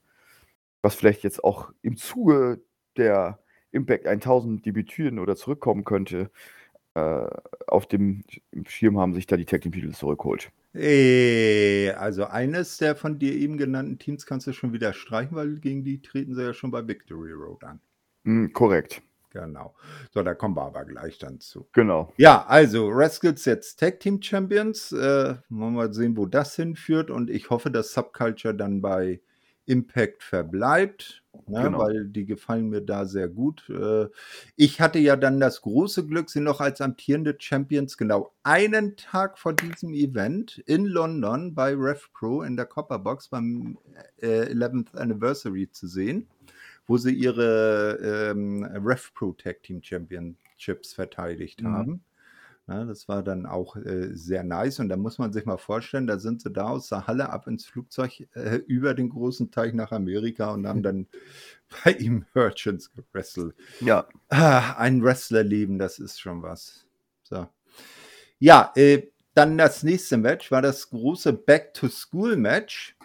was 0.82 0.94
vielleicht 0.94 1.22
jetzt 1.24 1.42
auch 1.44 1.72
im 1.82 1.96
Zuge 1.96 2.62
der 2.96 3.40
Impact 3.72 4.06
1000 4.06 4.64
debütieren 4.64 5.18
oder 5.18 5.36
zurückkommen 5.36 5.84
könnte, 5.84 6.30
auf 7.66 7.86
dem 7.86 8.24
Schirm 8.66 8.98
haben, 8.98 9.14
sich 9.14 9.26
da 9.26 9.36
die 9.36 9.44
Tag 9.44 9.62
Team 9.62 9.72
Titel 9.72 9.92
zurückholt. 9.92 10.50
Äh, 10.74 11.90
also 11.92 12.24
eines 12.24 12.78
der 12.78 12.94
von 12.94 13.18
dir 13.18 13.34
eben 13.34 13.56
genannten 13.56 13.98
Teams 13.98 14.26
kannst 14.26 14.46
du 14.46 14.52
schon 14.52 14.72
wieder 14.72 14.92
streichen, 14.92 15.36
weil 15.36 15.56
gegen 15.56 15.84
die 15.84 16.00
treten 16.00 16.34
sie 16.34 16.42
ja 16.42 16.52
schon 16.52 16.70
bei 16.70 16.86
Victory 16.86 17.32
Road 17.32 17.64
an. 17.64 17.80
Mm, 18.24 18.52
korrekt. 18.52 19.02
Genau. 19.30 19.74
So, 20.12 20.22
da 20.22 20.34
kommen 20.34 20.56
wir 20.56 20.62
aber 20.62 20.84
gleich 20.84 21.18
dann 21.18 21.40
zu. 21.40 21.68
Genau. 21.72 22.12
Ja, 22.16 22.46
also 22.46 22.88
Rascals 22.88 23.44
jetzt 23.44 23.78
Tag 23.78 24.00
Team 24.00 24.22
Champions. 24.22 24.92
Äh, 24.92 24.96
wollen 24.96 25.40
wir 25.48 25.70
mal 25.70 25.92
sehen, 25.92 26.16
wo 26.16 26.26
das 26.26 26.56
hinführt. 26.56 27.10
Und 27.10 27.28
ich 27.30 27.50
hoffe, 27.50 27.70
dass 27.70 27.92
Subculture 27.92 28.54
dann 28.54 28.80
bei 28.80 29.20
Impact 29.68 30.22
verbleibt, 30.22 31.22
ne, 31.46 31.62
Genau. 31.64 31.78
weil 31.78 32.06
die 32.08 32.26
gefallen 32.26 32.68
mir 32.70 32.80
da 32.80 33.04
sehr 33.06 33.28
gut. 33.28 33.68
Äh, 33.70 34.08
ich 34.56 34.80
hatte 34.80 34.98
ja 34.98 35.16
dann 35.16 35.40
das 35.40 35.60
große 35.62 36.06
Glück, 36.06 36.30
sie 36.30 36.40
noch 36.40 36.60
als 36.60 36.80
amtierende 36.80 37.36
Champions 37.38 37.96
genau 37.98 38.32
einen 38.42 38.96
Tag 38.96 39.38
vor 39.38 39.52
diesem 39.54 39.92
Event 39.94 40.58
in 40.66 40.86
London 40.86 41.54
bei 41.54 41.74
RevPro 41.74 42.42
in 42.42 42.56
der 42.56 42.66
Copperbox 42.66 43.28
beim 43.28 43.78
äh, 44.18 44.52
11th 44.52 44.96
Anniversary 44.96 45.70
zu 45.70 45.86
sehen, 45.86 46.28
wo 46.86 46.96
sie 46.96 47.12
ihre 47.12 48.30
ähm, 48.32 48.64
RevPro 48.64 49.32
Tag 49.34 49.62
Team 49.62 49.82
Championships 49.82 50.92
verteidigt 50.94 51.62
Mhm. 51.62 51.66
haben. 51.66 52.04
Ja, 52.68 52.84
das 52.84 53.08
war 53.08 53.22
dann 53.22 53.46
auch 53.46 53.76
äh, 53.76 54.14
sehr 54.14 54.44
nice. 54.44 54.78
Und 54.78 54.90
da 54.90 54.96
muss 54.98 55.18
man 55.18 55.32
sich 55.32 55.46
mal 55.46 55.56
vorstellen, 55.56 56.06
da 56.06 56.18
sind 56.18 56.42
sie 56.42 56.50
da 56.50 56.68
aus 56.68 56.90
der 56.90 57.06
Halle 57.06 57.30
ab 57.30 57.46
ins 57.46 57.64
Flugzeug 57.64 58.28
äh, 58.34 58.56
über 58.66 58.92
den 58.92 59.08
großen 59.08 59.50
Teich 59.50 59.72
nach 59.72 59.90
Amerika 59.90 60.50
und 60.52 60.66
haben 60.66 60.82
dann 60.82 61.06
bei 61.84 61.92
ihm 61.92 62.26
Merchants 62.34 62.92
gewrestelt. 62.92 63.54
Ja. 63.80 64.06
Ah, 64.28 64.74
ein 64.76 65.02
Wrestlerleben, 65.02 65.78
das 65.78 65.98
ist 65.98 66.20
schon 66.20 66.42
was. 66.42 66.84
So. 67.22 67.48
Ja, 68.38 68.70
äh, 68.76 69.08
dann 69.32 69.56
das 69.56 69.82
nächste 69.82 70.18
Match 70.18 70.50
war 70.50 70.60
das 70.60 70.90
große 70.90 71.32
Back-to-School-Match. 71.32 72.97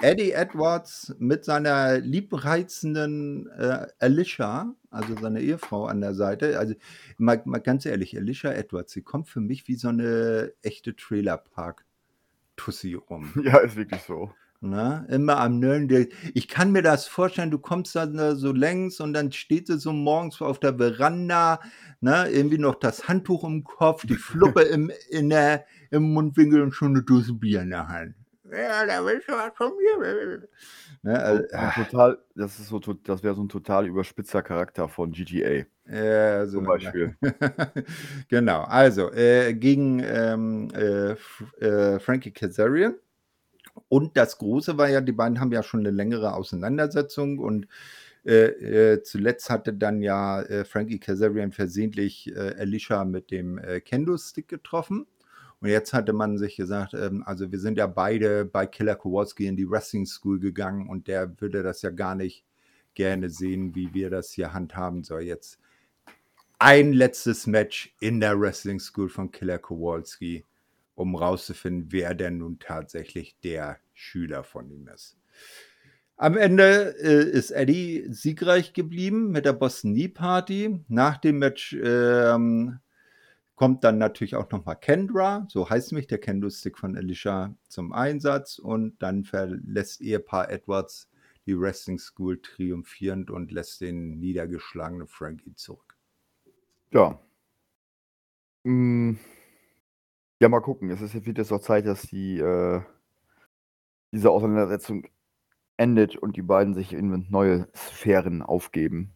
Eddie 0.00 0.32
Edwards 0.32 1.14
mit 1.18 1.44
seiner 1.44 1.98
liebreizenden 1.98 3.48
äh, 3.50 3.86
Alicia, 3.98 4.74
also 4.90 5.16
seiner 5.16 5.40
Ehefrau 5.40 5.86
an 5.86 6.00
der 6.00 6.14
Seite. 6.14 6.58
Also 6.58 6.74
mal, 7.18 7.40
mal 7.44 7.58
ganz 7.58 7.86
ehrlich, 7.86 8.16
Alicia 8.16 8.52
Edwards, 8.52 8.92
sie 8.92 9.02
kommt 9.02 9.28
für 9.28 9.40
mich 9.40 9.66
wie 9.68 9.76
so 9.76 9.88
eine 9.88 10.52
echte 10.62 10.94
Trailerpark-Tussi 10.96 12.94
rum. 12.94 13.32
Ja, 13.44 13.58
ist 13.58 13.76
wirklich 13.76 14.02
so. 14.02 14.30
Ne? 14.60 15.06
Immer 15.10 15.38
am. 15.40 15.60
Der- 15.60 16.06
Ich 16.32 16.48
kann 16.48 16.72
mir 16.72 16.80
das 16.82 17.06
vorstellen, 17.06 17.50
du 17.50 17.58
kommst 17.58 17.94
dann 17.96 18.16
da 18.16 18.34
so 18.34 18.50
längs 18.52 18.98
und 19.00 19.12
dann 19.12 19.30
steht 19.30 19.66
sie 19.66 19.78
so 19.78 19.92
morgens 19.92 20.40
auf 20.40 20.58
der 20.58 20.78
Veranda, 20.78 21.60
ne? 22.00 22.28
irgendwie 22.30 22.56
noch 22.58 22.76
das 22.76 23.06
Handtuch 23.06 23.44
im 23.44 23.62
Kopf, 23.64 24.06
die 24.06 24.14
Fluppe 24.16 24.62
im, 24.62 24.90
in 25.10 25.28
der, 25.28 25.66
im 25.90 26.14
Mundwinkel 26.14 26.62
und 26.62 26.72
schon 26.72 26.92
eine 26.94 27.02
Dose 27.02 27.34
Bier 27.34 27.60
in 27.62 27.70
der 27.70 27.88
Hand. 27.88 28.14
Ja, 28.56 28.86
da 28.86 29.04
willst 29.04 29.28
du 29.28 29.32
was 29.32 29.52
von 29.54 29.72
mir. 29.76 30.48
Ne? 31.02 31.22
Also, 31.22 31.42
So 31.48 31.56
ein 31.56 31.72
total, 31.72 32.18
das 32.34 32.58
ist 32.58 32.68
so, 32.68 32.78
das 32.78 33.22
wäre 33.22 33.34
so 33.34 33.42
ein 33.42 33.48
total 33.48 33.86
überspitzer 33.86 34.42
Charakter 34.42 34.88
von 34.88 35.12
GTA 35.12 35.66
Ja, 35.86 36.46
so, 36.46 36.58
zum 36.58 36.66
Beispiel. 36.66 37.16
genau, 38.28 38.62
also 38.62 39.12
äh, 39.12 39.54
gegen 39.54 40.00
ähm, 40.00 40.68
äh, 40.74 41.12
äh, 41.64 41.98
Frankie 42.00 42.32
Kazarian. 42.32 42.94
Und 43.88 44.16
das 44.16 44.38
Große 44.38 44.78
war 44.78 44.88
ja, 44.88 45.00
die 45.00 45.12
beiden 45.12 45.40
haben 45.40 45.52
ja 45.52 45.62
schon 45.62 45.80
eine 45.80 45.90
längere 45.90 46.34
Auseinandersetzung 46.34 47.38
und 47.38 47.66
äh, 48.24 48.92
äh, 48.94 49.02
zuletzt 49.02 49.50
hatte 49.50 49.74
dann 49.74 50.00
ja 50.00 50.40
äh, 50.42 50.64
Frankie 50.64 50.98
Kazarian 50.98 51.52
versehentlich 51.52 52.34
äh, 52.34 52.54
Alicia 52.58 53.04
mit 53.04 53.30
dem 53.30 53.58
äh, 53.58 53.80
Kendo-Stick 53.80 54.48
getroffen. 54.48 55.06
Und 55.64 55.70
jetzt 55.70 55.94
hatte 55.94 56.12
man 56.12 56.36
sich 56.36 56.56
gesagt, 56.56 56.92
ähm, 56.92 57.22
also 57.24 57.50
wir 57.50 57.58
sind 57.58 57.78
ja 57.78 57.86
beide 57.86 58.44
bei 58.44 58.66
Killer 58.66 58.96
Kowalski 58.96 59.46
in 59.46 59.56
die 59.56 59.66
Wrestling 59.66 60.04
School 60.04 60.38
gegangen 60.38 60.90
und 60.90 61.08
der 61.08 61.40
würde 61.40 61.62
das 61.62 61.80
ja 61.80 61.88
gar 61.88 62.14
nicht 62.14 62.44
gerne 62.92 63.30
sehen, 63.30 63.74
wie 63.74 63.94
wir 63.94 64.10
das 64.10 64.30
hier 64.30 64.52
handhaben. 64.52 65.04
So, 65.04 65.18
jetzt 65.18 65.58
ein 66.58 66.92
letztes 66.92 67.46
Match 67.46 67.96
in 67.98 68.20
der 68.20 68.38
Wrestling 68.38 68.78
School 68.78 69.08
von 69.08 69.30
Killer 69.30 69.56
Kowalski, 69.56 70.44
um 70.96 71.16
rauszufinden, 71.16 71.90
wer 71.92 72.12
denn 72.12 72.36
nun 72.36 72.58
tatsächlich 72.58 73.34
der 73.42 73.78
Schüler 73.94 74.44
von 74.44 74.70
ihm 74.70 74.86
ist. 74.88 75.16
Am 76.18 76.36
Ende 76.36 76.94
äh, 76.98 77.24
ist 77.30 77.52
Eddie 77.52 78.04
siegreich 78.10 78.74
geblieben 78.74 79.30
mit 79.30 79.46
der 79.46 79.54
Boston 79.54 79.94
Knee 79.94 80.08
Party. 80.08 80.84
Nach 80.88 81.16
dem 81.16 81.38
Match 81.38 81.74
ähm, 81.82 82.80
kommt 83.56 83.84
dann 83.84 83.98
natürlich 83.98 84.36
auch 84.36 84.50
nochmal 84.50 84.76
Kendra, 84.76 85.46
so 85.50 85.68
heißt 85.70 85.92
nämlich 85.92 86.06
der 86.08 86.18
Kendo-Stick 86.18 86.78
von 86.78 86.96
Alicia, 86.96 87.54
zum 87.68 87.92
Einsatz 87.92 88.58
und 88.58 89.00
dann 89.02 89.24
verlässt 89.24 90.00
Ehepaar 90.00 90.50
Edwards 90.50 91.08
die 91.46 91.58
Wrestling 91.58 91.98
School 91.98 92.40
triumphierend 92.40 93.30
und 93.30 93.52
lässt 93.52 93.80
den 93.80 94.18
niedergeschlagenen 94.18 95.06
Frankie 95.08 95.54
zurück. 95.54 95.96
Ja. 96.90 97.18
Mm, 98.66 99.16
Ja, 100.40 100.48
mal 100.48 100.60
gucken. 100.60 100.90
Es 100.90 101.00
ist, 101.00 101.14
wird 101.26 101.38
jetzt 101.38 101.52
auch 101.52 101.60
Zeit, 101.60 101.86
dass 101.86 102.02
die, 102.02 102.38
äh, 102.38 102.82
diese 104.12 104.30
Auseinandersetzung 104.30 105.06
endet 105.78 106.16
und 106.16 106.36
die 106.36 106.42
beiden 106.42 106.74
sich 106.74 106.92
in 106.94 107.26
neue 107.30 107.68
Sphären 107.74 108.42
aufgeben. 108.42 109.14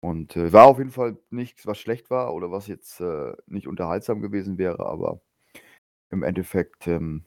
Und 0.00 0.36
äh, 0.36 0.52
war 0.52 0.66
auf 0.66 0.78
jeden 0.78 0.90
Fall 0.90 1.18
nichts, 1.30 1.66
was 1.66 1.78
schlecht 1.78 2.10
war 2.10 2.34
oder 2.34 2.50
was 2.50 2.66
jetzt 2.66 3.00
äh, 3.00 3.34
nicht 3.46 3.68
unterhaltsam 3.68 4.20
gewesen 4.22 4.56
wäre, 4.56 4.86
aber 4.86 5.20
im 6.10 6.22
Endeffekt 6.22 6.86
ähm, 6.86 7.24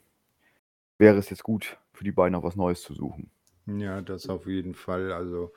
wäre 0.98 1.18
es 1.18 1.30
jetzt 1.30 1.44
gut 1.44 1.78
für 1.94 2.04
die 2.04 2.12
beiden 2.12 2.36
auch 2.36 2.44
was 2.44 2.56
Neues 2.56 2.82
zu 2.82 2.94
suchen. 2.94 3.30
Ja, 3.66 4.02
das 4.02 4.28
auf 4.28 4.48
jeden 4.48 4.74
Fall. 4.74 5.12
Also, 5.12 5.54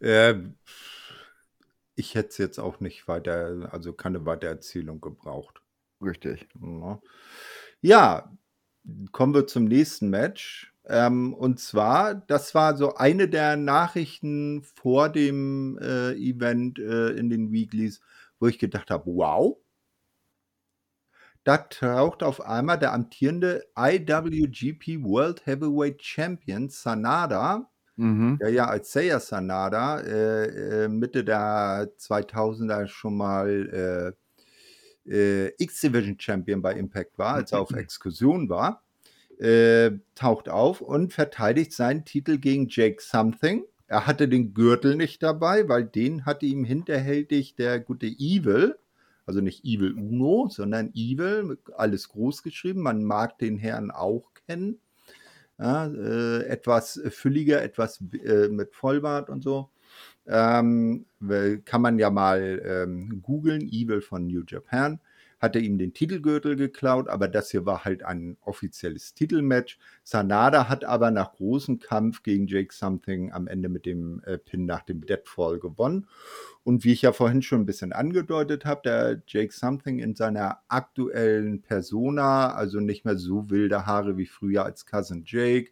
äh, 0.00 0.34
ich 1.94 2.14
hätte 2.14 2.28
es 2.28 2.38
jetzt 2.38 2.58
auch 2.58 2.80
nicht 2.80 3.06
weiter, 3.08 3.68
also 3.72 3.92
keine 3.92 4.24
Weitererzählung 4.24 5.00
gebraucht. 5.00 5.60
Richtig. 6.00 6.48
Ja. 6.60 7.00
Ja, 7.80 8.32
kommen 9.12 9.34
wir 9.34 9.46
zum 9.46 9.64
nächsten 9.64 10.08
Match. 10.08 10.73
Ähm, 10.86 11.34
und 11.34 11.60
zwar, 11.60 12.14
das 12.14 12.54
war 12.54 12.76
so 12.76 12.94
eine 12.94 13.28
der 13.28 13.56
Nachrichten 13.56 14.62
vor 14.62 15.08
dem 15.08 15.78
äh, 15.80 16.12
Event 16.14 16.78
äh, 16.78 17.10
in 17.10 17.30
den 17.30 17.52
Weeklies, 17.52 18.00
wo 18.38 18.46
ich 18.48 18.58
gedacht 18.58 18.90
habe, 18.90 19.06
wow. 19.06 19.56
Da 21.44 21.58
taucht 21.58 22.22
auf 22.22 22.40
einmal 22.40 22.78
der 22.78 22.92
amtierende 22.94 23.64
IWGP 23.76 25.04
World 25.04 25.44
Heavyweight 25.46 26.02
Champion 26.02 26.68
Sanada, 26.70 27.70
Mhm. 27.96 28.40
der 28.40 28.50
ja 28.50 28.66
als 28.66 28.92
Seiya 28.92 29.20
Sanada 29.20 30.00
äh, 30.00 30.84
äh, 30.84 30.88
Mitte 30.88 31.24
der 31.24 31.92
2000er 31.98 32.86
schon 32.88 33.16
mal 33.16 34.16
äh, 35.06 35.46
äh, 35.48 35.54
X-Division 35.58 36.18
Champion 36.20 36.62
bei 36.62 36.74
Impact 36.74 37.18
war, 37.18 37.34
als 37.36 37.52
er 37.52 37.60
auf 37.60 37.74
Exkursion 37.74 38.48
war, 38.48 38.84
äh, 39.40 39.92
taucht 40.14 40.48
auf 40.48 40.80
und 40.80 41.12
verteidigt 41.12 41.72
seinen 41.72 42.04
Titel 42.04 42.38
gegen 42.38 42.68
Jake 42.68 43.00
Something. 43.00 43.64
Er 43.86 44.06
hatte 44.06 44.28
den 44.28 44.54
Gürtel 44.54 44.96
nicht 44.96 45.22
dabei, 45.22 45.68
weil 45.68 45.84
den 45.84 46.24
hatte 46.26 46.46
ihm 46.46 46.64
hinterhältig 46.64 47.54
der 47.54 47.80
gute 47.80 48.06
Evil, 48.06 48.76
also 49.26 49.40
nicht 49.40 49.64
Evil 49.64 49.92
Uno, 49.92 50.48
sondern 50.50 50.90
Evil, 50.94 51.58
alles 51.76 52.08
groß 52.08 52.42
geschrieben. 52.42 52.80
Man 52.82 53.04
mag 53.04 53.38
den 53.38 53.56
Herrn 53.58 53.90
auch 53.90 54.30
kennen. 54.46 54.78
Ja, 55.58 55.86
äh, 55.86 56.44
etwas 56.46 57.00
fülliger, 57.10 57.62
etwas 57.62 58.02
äh, 58.24 58.48
mit 58.48 58.74
Vollbart 58.74 59.30
und 59.30 59.42
so. 59.42 59.70
Ähm, 60.26 61.06
weil- 61.20 61.58
kann 61.58 61.82
man 61.82 61.98
ja 61.98 62.10
mal 62.10 62.60
ähm, 62.64 63.20
googeln, 63.22 63.62
Evil 63.68 64.00
von 64.00 64.26
New 64.26 64.42
Japan. 64.46 65.00
Hatte 65.44 65.58
ihm 65.58 65.78
den 65.78 65.94
Titelgürtel 65.94 66.56
geklaut, 66.56 67.08
aber 67.08 67.28
das 67.28 67.50
hier 67.50 67.64
war 67.66 67.84
halt 67.84 68.02
ein 68.02 68.36
offizielles 68.40 69.14
Titelmatch. 69.14 69.78
Sanada 70.02 70.68
hat 70.68 70.84
aber 70.84 71.10
nach 71.10 71.32
großem 71.32 71.78
Kampf 71.78 72.22
gegen 72.22 72.46
Jake 72.46 72.74
Something 72.74 73.32
am 73.32 73.46
Ende 73.46 73.68
mit 73.68 73.86
dem 73.86 74.22
äh, 74.24 74.38
Pin 74.38 74.66
nach 74.66 74.82
dem 74.82 75.06
Deadfall 75.06 75.58
gewonnen. 75.58 76.06
Und 76.64 76.84
wie 76.84 76.92
ich 76.92 77.02
ja 77.02 77.12
vorhin 77.12 77.42
schon 77.42 77.60
ein 77.60 77.66
bisschen 77.66 77.92
angedeutet 77.92 78.64
habe, 78.64 78.80
der 78.84 79.22
Jake 79.26 79.52
Something 79.52 79.98
in 79.98 80.14
seiner 80.14 80.60
aktuellen 80.68 81.62
Persona, 81.62 82.54
also 82.54 82.80
nicht 82.80 83.04
mehr 83.04 83.18
so 83.18 83.50
wilde 83.50 83.86
Haare 83.86 84.16
wie 84.16 84.26
früher 84.26 84.64
als 84.64 84.86
Cousin 84.86 85.24
Jake, 85.26 85.70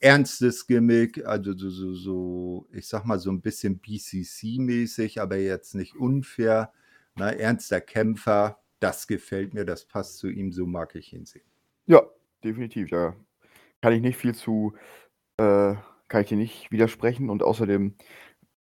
ernstes 0.00 0.66
Gimmick, 0.66 1.24
also 1.26 1.56
so, 1.56 1.70
so, 1.70 1.94
so, 1.94 2.66
ich 2.72 2.88
sag 2.88 3.04
mal 3.04 3.18
so 3.18 3.30
ein 3.30 3.40
bisschen 3.40 3.80
BCC-mäßig, 3.80 5.20
aber 5.20 5.36
jetzt 5.36 5.74
nicht 5.74 5.96
unfair. 5.96 6.72
Na, 7.18 7.30
ernster 7.30 7.80
Kämpfer, 7.80 8.58
das 8.80 9.06
gefällt 9.06 9.54
mir, 9.54 9.64
das 9.64 9.84
passt 9.84 10.18
zu 10.18 10.28
ihm, 10.28 10.52
so 10.52 10.66
mag 10.66 10.94
ich 10.94 11.12
ihn 11.12 11.24
sehen. 11.24 11.46
Ja, 11.86 12.02
definitiv. 12.44 12.90
Da 12.90 13.16
kann 13.80 13.92
ich 13.92 14.02
nicht 14.02 14.16
viel 14.16 14.34
zu, 14.34 14.74
äh, 15.38 15.74
kann 16.08 16.22
ich 16.22 16.28
dir 16.28 16.36
nicht 16.36 16.70
widersprechen. 16.70 17.30
Und 17.30 17.42
außerdem, 17.42 17.94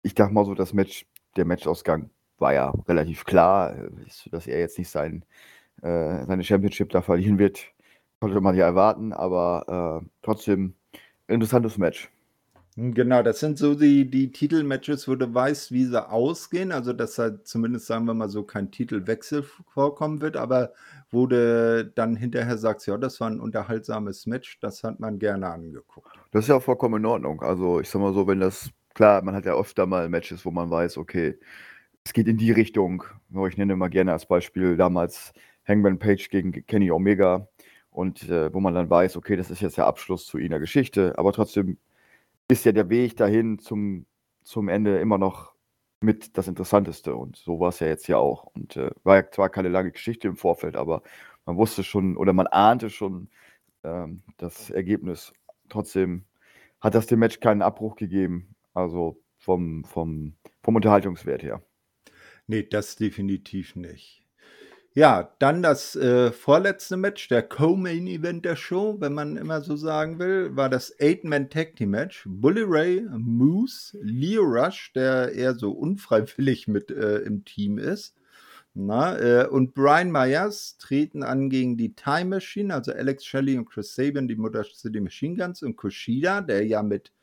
ich 0.04 0.16
dachte 0.16 0.34
mal 0.34 0.46
so, 0.46 0.56
das 0.56 0.74
Match, 0.74 1.06
der 1.36 1.46
Matchausgang 1.46 2.10
war 2.38 2.54
ja 2.54 2.74
relativ 2.88 3.26
klar, 3.26 3.76
äh, 3.76 3.90
dass 4.32 4.48
er 4.48 4.60
jetzt 4.60 4.78
nicht 4.78 4.90
sein, 4.90 5.24
äh, 5.82 6.26
seine 6.26 6.44
Championship 6.44 6.90
da 6.90 7.02
verlieren 7.02 7.40
wird. 7.40 7.72
Konnte 8.20 8.42
man 8.42 8.56
ja 8.56 8.66
erwarten, 8.66 9.14
aber 9.14 10.02
äh, 10.04 10.08
trotzdem 10.22 10.76
interessantes 11.28 11.78
Match. 11.78 12.12
Genau, 12.78 13.22
das 13.22 13.42
sind 13.42 13.58
so 13.58 13.76
die, 13.76 14.10
die 14.10 14.32
Titelmatches, 14.32 15.06
wo 15.10 15.16
du 15.16 15.34
weißt, 15.34 15.74
wie 15.74 15.84
sie 15.86 16.10
ausgehen. 16.10 16.72
Also, 16.72 16.94
dass 16.94 17.16
da 17.16 17.44
zumindest, 17.44 17.88
sagen 17.88 18.06
wir 18.06 18.14
mal 18.14 18.30
so, 18.30 18.44
kein 18.44 18.72
Titelwechsel 18.72 19.44
vorkommen 19.74 20.22
wird, 20.22 20.38
aber 20.38 20.72
wo 21.10 21.28
du 21.28 21.86
dann 21.96 22.16
hinterher 22.16 22.58
sagst, 22.58 22.88
ja, 22.88 22.98
das 22.98 23.20
war 23.20 23.30
ein 23.30 23.42
unterhaltsames 23.42 24.26
Match, 24.26 24.58
das 24.62 24.86
hat 24.86 25.02
man 25.02 25.20
gerne 25.20 25.50
angeguckt. 25.50 26.18
Das 26.32 26.46
ist 26.46 26.48
ja 26.48 26.56
auch 26.56 26.64
vollkommen 26.64 27.02
in 27.02 27.06
Ordnung. 27.06 27.42
Also, 27.42 27.82
ich 27.82 27.90
sag 27.90 28.02
mal 28.02 28.14
so, 28.14 28.26
wenn 28.26 28.40
das, 28.40 28.70
klar, 28.94 29.22
man 29.22 29.36
hat 29.36 29.46
ja 29.46 29.54
öfter 29.54 29.86
mal 29.86 30.08
Matches, 30.08 30.46
wo 30.46 30.52
man 30.52 30.70
weiß, 30.70 30.98
okay, 30.98 31.38
es 32.06 32.14
geht 32.14 32.28
in 32.28 32.38
die 32.38 32.52
Richtung. 32.52 33.04
Ich 33.50 33.58
nenne 33.58 33.76
mal 33.76 33.90
gerne 33.90 34.14
als 34.14 34.26
Beispiel 34.26 34.78
damals 34.78 35.34
Hangman 35.68 36.00
Page 36.00 36.30
gegen 36.30 36.66
Kenny 36.66 36.90
Omega 36.90 37.50
und 37.90 38.30
äh, 38.30 38.54
wo 38.54 38.62
man 38.62 38.74
dann 38.74 38.90
weiß, 38.90 39.18
okay, 39.18 39.36
das 39.36 39.52
ist 39.52 39.62
jetzt 39.62 39.78
der 39.78 39.88
Abschluss 39.88 40.26
zu 40.26 40.38
ihrer 40.38 40.60
Geschichte, 40.60 41.18
aber 41.18 41.34
trotzdem 41.34 41.78
ist 42.52 42.66
ja 42.66 42.74
der 42.74 42.90
Weg 42.90 43.16
dahin 43.16 43.60
zum, 43.60 44.06
zum 44.44 44.68
Ende 44.68 45.00
immer 45.00 45.18
noch 45.18 45.54
mit 46.02 46.38
das 46.38 46.48
Interessanteste 46.48 47.16
und 47.16 47.38
so 47.38 47.60
war 47.60 47.70
es 47.70 47.80
ja 47.80 47.88
jetzt 47.88 48.08
ja 48.08 48.18
auch 48.18 48.44
und 48.56 48.76
äh, 48.76 48.92
war 49.04 49.18
ja 49.18 49.32
zwar 49.32 49.50
keine 49.50 49.70
lange 49.70 49.92
Geschichte 49.92 50.28
im 50.28 50.36
Vorfeld, 50.36 50.76
aber 50.76 51.02
man 51.46 51.58
wusste 51.58 51.84
schon 51.84 52.18
oder 52.18 52.34
man 52.34 52.48
ahnte 52.48 52.90
schon 52.90 53.30
ähm, 53.84 54.24
das 54.38 54.70
Ergebnis. 54.70 55.34
Trotzdem 55.70 56.26
hat 56.82 56.96
das 56.96 57.08
dem 57.08 57.20
Match 57.20 57.40
keinen 57.40 57.62
Abbruch 57.62 57.96
gegeben, 57.96 58.56
also 58.74 59.22
vom, 59.38 59.86
vom, 59.86 60.36
vom 60.62 60.76
Unterhaltungswert 60.76 61.44
her. 61.44 61.62
Nee, 62.48 62.64
das 62.64 62.98
definitiv 62.98 63.76
nicht. 63.76 64.21
Ja, 64.94 65.34
dann 65.40 65.64
das 65.64 65.96
äh, 65.96 66.34
vorletzte 66.34 66.98
Match, 66.98 67.30
der 67.30 67.44
Co-Main 67.44 68.08
Event 68.08 68.44
der 68.44 68.58
Show, 68.58 68.98
wenn 69.00 69.14
man 69.14 69.38
immer 69.38 69.62
so 69.62 69.78
sagen 69.78 70.20
will, 70.20 70.54
war 70.58 70.70
das 70.70 70.94
Eight-Man 71.00 71.50
Tag 71.50 71.78
Team 71.78 71.92
Match. 71.92 72.24
Bully 72.28 72.64
Ray, 72.66 73.08
Moose, 73.10 73.98
Leo 74.02 74.44
Rush, 74.44 74.92
der 74.94 75.32
eher 75.32 75.56
so 75.56 75.72
unfreiwillig 75.72 76.68
mit 76.68 76.92
äh, 76.92 77.20
im 77.20 77.46
Team 77.46 77.78
ist. 77.78 78.18
Na, 78.74 79.18
äh, 79.18 79.48
und 79.48 79.74
Brian 79.74 80.12
Myers 80.12 80.78
treten 80.78 81.24
an 81.24 81.50
gegen 81.50 81.78
die 81.78 81.96
Time 81.96 82.26
Machine, 82.36 82.74
also 82.74 82.92
Alex 82.92 83.26
Shelley 83.26 83.58
und 83.58 83.70
Chris 83.70 83.96
Sabin, 83.96 84.28
die 84.28 84.36
Mutter 84.36 84.66
City 84.66 85.00
Machine 85.00 85.38
Guns 85.38 85.64
und 85.64 85.78
Kushida, 85.78 86.42
der 86.42 86.66
ja 86.66 86.84
mit 86.84 87.14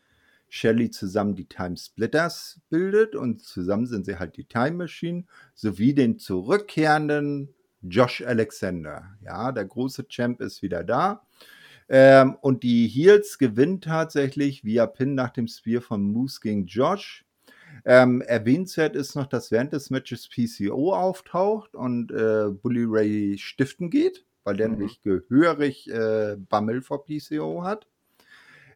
Shelley 0.49 0.91
zusammen 0.91 1.35
die 1.35 1.49
Time 1.49 1.77
Splitters 1.77 2.61
bildet 2.71 3.15
und 3.15 3.43
zusammen 3.43 3.87
sind 3.87 4.07
sie 4.07 4.19
halt 4.19 4.39
die 4.39 4.45
Time 4.45 4.73
Machine, 4.73 5.25
sowie 5.55 5.93
den 5.93 6.19
zurückkehrenden 6.19 7.55
Josh 7.83 8.23
Alexander. 8.23 9.17
Ja, 9.25 9.53
der 9.53 9.65
große 9.65 10.09
Champ 10.09 10.41
ist 10.41 10.63
wieder 10.63 10.85
da. 10.85 11.23
Ähm, 11.89 12.37
und 12.41 12.63
die 12.63 12.87
Heels 12.87 13.39
gewinnt 13.39 13.85
tatsächlich 13.85 14.65
via 14.65 14.87
Pin 14.87 15.15
nach 15.15 15.31
dem 15.31 15.49
Spear 15.49 15.81
von 15.81 16.03
Moose 16.03 16.41
gegen 16.43 16.67
Josh. 16.67 17.25
Ähm, 17.85 18.21
erwähnenswert 18.21 18.97
ist 18.97 19.15
noch, 19.15 19.27
dass 19.27 19.51
während 19.51 19.73
des 19.73 19.91
Matches 19.91 20.29
PCO 20.29 20.93
auftaucht 20.93 21.75
und 21.75 22.11
äh, 22.13 22.51
Bully 22.51 22.85
Ray 22.87 23.39
stiften 23.39 23.89
geht, 23.91 24.27
weil 24.45 24.57
der 24.57 24.69
mhm. 24.69 24.75
nämlich 24.75 25.03
gehörig 25.03 25.89
äh, 25.91 26.37
Bammel 26.37 26.83
vor 26.83 27.05
PCO 27.05 27.63
hat. 27.63 27.87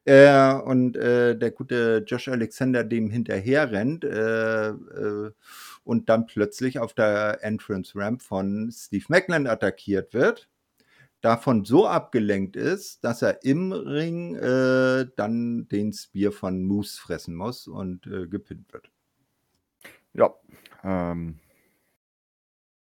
Äh, 0.05 0.55
und 0.55 0.97
äh, 0.97 1.37
der 1.37 1.51
gute 1.53 2.05
Josh 2.07 2.29
Alexander 2.29 2.83
dem 2.83 3.11
hinterher 3.11 3.71
rennt 3.71 4.05
äh, 4.05 4.71
äh, 4.71 5.31
und 5.85 6.09
dann 6.09 6.27
plötzlich 6.27 6.79
auf 6.79 6.95
der 6.95 7.43
Entrance 7.43 7.93
Ramp 7.99 8.23
von 8.23 8.71
Steve 8.73 9.05
Macklin 9.09 9.47
attackiert 9.47 10.15
wird. 10.15 10.49
Davon 11.21 11.65
so 11.65 11.87
abgelenkt 11.87 12.57
ist, 12.57 13.05
dass 13.05 13.23
er 13.23 13.45
im 13.45 13.73
Ring 13.73 14.35
äh, 14.35 15.07
dann 15.17 15.69
den 15.69 15.93
Spear 15.93 16.33
von 16.33 16.65
Moose 16.65 17.01
fressen 17.01 17.37
muss 17.37 17.69
und 17.69 18.07
äh, 18.07 18.27
gepinnt 18.27 18.73
wird. 18.73 18.91
Ja, 20.15 20.35
ähm, 20.83 21.39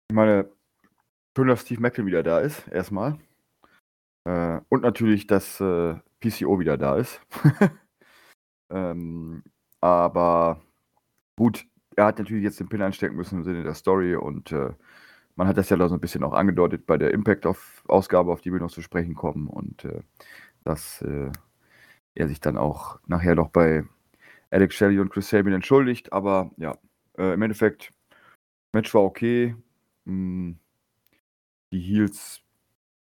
ich 0.10 0.16
meine, 0.16 0.50
schön, 1.36 1.48
dass 1.48 1.62
Steve 1.62 1.82
Macklin 1.82 2.06
wieder 2.06 2.24
da 2.24 2.40
ist, 2.40 2.68
erstmal. 2.70 3.20
Äh, 4.26 4.62
und 4.70 4.84
natürlich, 4.84 5.28
dass 5.28 5.60
äh, 5.60 5.96
PCO 6.22 6.60
wieder 6.60 6.78
da 6.78 6.98
ist. 6.98 7.20
ähm, 8.70 9.44
aber 9.82 10.62
gut, 11.36 11.66
er 11.96 12.06
hat 12.06 12.20
natürlich 12.20 12.44
jetzt 12.44 12.60
den 12.60 12.70
Pin 12.70 12.82
einstecken 12.82 13.16
müssen 13.16 13.40
im 13.40 13.44
Sinne 13.44 13.64
der 13.64 13.74
Story 13.74 14.16
und 14.16 14.52
äh, 14.52 14.72
man 15.36 15.48
hat 15.48 15.58
das 15.58 15.70
ja 15.70 15.78
da 15.78 15.90
so 15.90 15.96
ein 15.96 16.02
bisschen 16.02 16.24
auch 16.24 16.34
angedeutet 16.34 16.86
bei 16.86 16.98
der 16.98 17.12
Impact-Ausgabe, 17.12 18.32
auf, 18.32 18.42
die 18.42 18.52
wir 18.52 18.60
noch 18.60 18.72
zu 18.72 18.82
sprechen 18.82 19.16
kommen 19.16 19.48
und 19.48 19.86
äh, 19.86 20.02
dass 20.64 21.02
äh, 21.02 21.32
er 22.16 22.28
sich 22.28 22.40
dann 22.40 22.58
auch 22.58 23.00
nachher 23.08 23.36
noch 23.36 23.50
bei 23.50 23.86
Alex 24.52 24.76
Shelley 24.76 25.00
und 25.00 25.10
Chris 25.10 25.30
Sabin 25.30 25.54
entschuldigt, 25.54 26.14
aber 26.14 26.52
ja, 26.58 26.78
äh, 27.18 27.34
im 27.34 27.42
Endeffekt, 27.42 27.94
Match 28.74 28.94
war 28.94 29.04
okay. 29.04 29.56
Hm, 30.06 30.58
die 31.72 31.80
Heels 31.80 32.42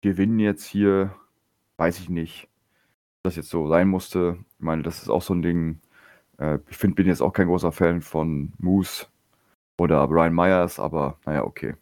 gewinnen 0.02 0.38
jetzt 0.38 0.64
hier, 0.64 1.14
weiß 1.78 2.00
ich 2.00 2.08
nicht 2.10 2.48
das 3.28 3.36
jetzt 3.36 3.50
so 3.50 3.68
sein 3.68 3.88
musste. 3.88 4.38
Ich 4.58 4.64
meine, 4.64 4.82
das 4.82 5.02
ist 5.02 5.08
auch 5.08 5.22
so 5.22 5.34
ein 5.34 5.42
Ding. 5.42 5.80
Äh, 6.38 6.58
ich 6.70 6.76
find, 6.76 6.96
bin 6.96 7.06
jetzt 7.06 7.20
auch 7.20 7.32
kein 7.32 7.48
großer 7.48 7.72
Fan 7.72 8.00
von 8.00 8.52
Moose 8.58 9.06
oder 9.76 10.06
Brian 10.08 10.34
Myers, 10.34 10.78
aber 10.78 11.18
naja, 11.26 11.44
okay. 11.44 11.74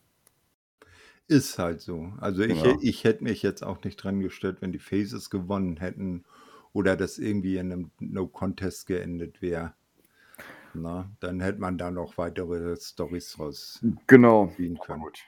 Ist 1.29 1.59
halt 1.59 1.81
so. 1.81 2.13
Also 2.19 2.43
ich, 2.43 2.63
ja. 2.63 2.77
ich 2.81 3.05
hätte 3.05 3.25
mich 3.25 3.43
jetzt 3.43 3.65
auch 3.65 3.83
nicht 3.83 3.97
dran 3.97 4.21
gestellt, 4.21 4.59
wenn 4.61 4.73
die 4.73 4.79
Faces 4.79 5.31
gewonnen 5.31 5.79
hätten 5.79 6.25
oder 6.73 6.97
das 6.97 7.19
irgendwie 7.19 7.57
in 7.57 7.73
einem 7.73 7.91
No-Contest 7.99 8.87
geendet 8.87 9.43
wäre. 9.43 9.75
Na, 10.75 11.11
dann 11.21 11.41
hätte 11.41 11.59
man 11.59 11.79
da 11.79 11.91
noch 11.91 12.19
weitere 12.19 12.77
Stories 12.77 13.39
raus 13.39 13.85
genau. 14.07 14.53
ziehen 14.55 14.79
können. 14.79 15.01
Gut. 15.01 15.21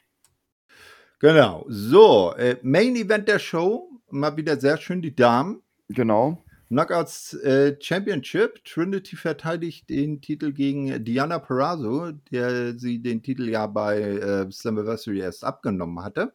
Genau. 1.20 1.64
So, 1.68 2.34
äh, 2.36 2.58
Main 2.62 2.94
Event 2.96 3.28
der 3.28 3.38
Show. 3.38 3.90
Mal 4.10 4.36
wieder 4.36 4.60
sehr 4.60 4.76
schön 4.76 5.02
die 5.02 5.16
Damen. 5.16 5.62
Genau. 5.88 6.44
Knockouts 6.68 7.34
äh, 7.34 7.76
Championship. 7.80 8.64
Trinity 8.64 9.16
verteidigt 9.16 9.88
den 9.88 10.20
Titel 10.20 10.52
gegen 10.52 11.04
Diana 11.04 11.38
Perazzo, 11.38 12.12
der 12.30 12.78
sie 12.78 13.00
den 13.00 13.22
Titel 13.22 13.48
ja 13.48 13.66
bei 13.66 14.00
äh, 14.00 14.50
Slammiversary 14.50 15.20
erst 15.20 15.44
abgenommen 15.44 16.04
hatte. 16.04 16.32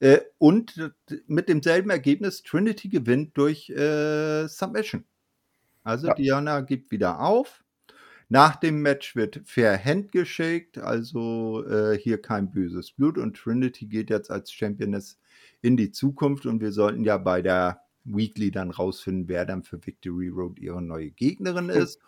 Äh, 0.00 0.20
und 0.38 0.92
mit 1.26 1.48
demselben 1.48 1.90
Ergebnis, 1.90 2.42
Trinity 2.42 2.88
gewinnt 2.88 3.36
durch 3.36 3.70
äh, 3.70 4.46
Submission. 4.48 5.04
Also 5.84 6.08
ja. 6.08 6.14
Diana 6.14 6.60
gibt 6.60 6.90
wieder 6.90 7.20
auf. 7.20 7.64
Nach 8.28 8.56
dem 8.56 8.82
Match 8.82 9.16
wird 9.16 9.40
fair 9.46 9.82
handgeschickt, 9.82 10.76
also 10.76 11.64
äh, 11.66 11.96
hier 11.96 12.20
kein 12.20 12.50
böses 12.50 12.92
Blut 12.92 13.16
und 13.16 13.36
Trinity 13.36 13.86
geht 13.86 14.10
jetzt 14.10 14.30
als 14.30 14.52
Championess 14.52 15.18
in 15.62 15.78
die 15.78 15.92
Zukunft 15.92 16.44
und 16.44 16.60
wir 16.60 16.72
sollten 16.72 17.04
ja 17.04 17.16
bei 17.16 17.40
der 17.40 17.87
Weekly 18.14 18.50
dann 18.50 18.70
rausfinden, 18.70 19.28
wer 19.28 19.44
dann 19.44 19.62
für 19.62 19.84
Victory 19.84 20.28
Road 20.28 20.58
ihre 20.58 20.82
neue 20.82 21.10
Gegnerin 21.10 21.68
ist. 21.68 22.00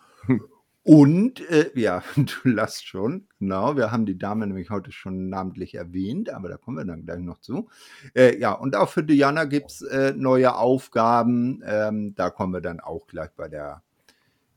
Und 0.82 1.46
äh, 1.50 1.70
ja, 1.74 2.02
du 2.16 2.48
lasst 2.48 2.86
schon, 2.86 3.28
genau, 3.38 3.76
wir 3.76 3.92
haben 3.92 4.06
die 4.06 4.16
Dame 4.16 4.46
nämlich 4.46 4.70
heute 4.70 4.92
schon 4.92 5.28
namentlich 5.28 5.74
erwähnt, 5.74 6.30
aber 6.30 6.48
da 6.48 6.56
kommen 6.56 6.78
wir 6.78 6.84
dann 6.84 7.04
gleich 7.04 7.20
noch 7.20 7.38
zu. 7.40 7.68
Äh, 8.14 8.38
ja, 8.38 8.52
und 8.52 8.74
auch 8.74 8.88
für 8.88 9.04
Diana 9.04 9.44
gibt 9.44 9.70
es 9.70 9.82
äh, 9.82 10.14
neue 10.16 10.56
Aufgaben. 10.56 11.62
Ähm, 11.66 12.14
da 12.14 12.30
kommen 12.30 12.54
wir 12.54 12.62
dann 12.62 12.80
auch 12.80 13.06
gleich 13.06 13.30
bei 13.36 13.48
der 13.48 13.82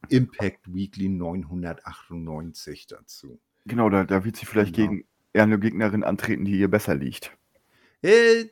Impact 0.09 0.73
Weekly 0.73 1.09
998 1.09 2.87
dazu. 2.87 3.39
Genau, 3.65 3.89
da, 3.89 4.03
da 4.03 4.23
wird 4.23 4.37
sie 4.37 4.45
vielleicht 4.45 4.75
genau. 4.75 4.91
gegen 4.91 5.05
eine 5.33 5.59
Gegnerin 5.59 6.03
antreten, 6.03 6.45
die 6.45 6.57
ihr 6.57 6.69
besser 6.69 6.95
liegt. 6.95 7.37
Äh, 8.03 8.49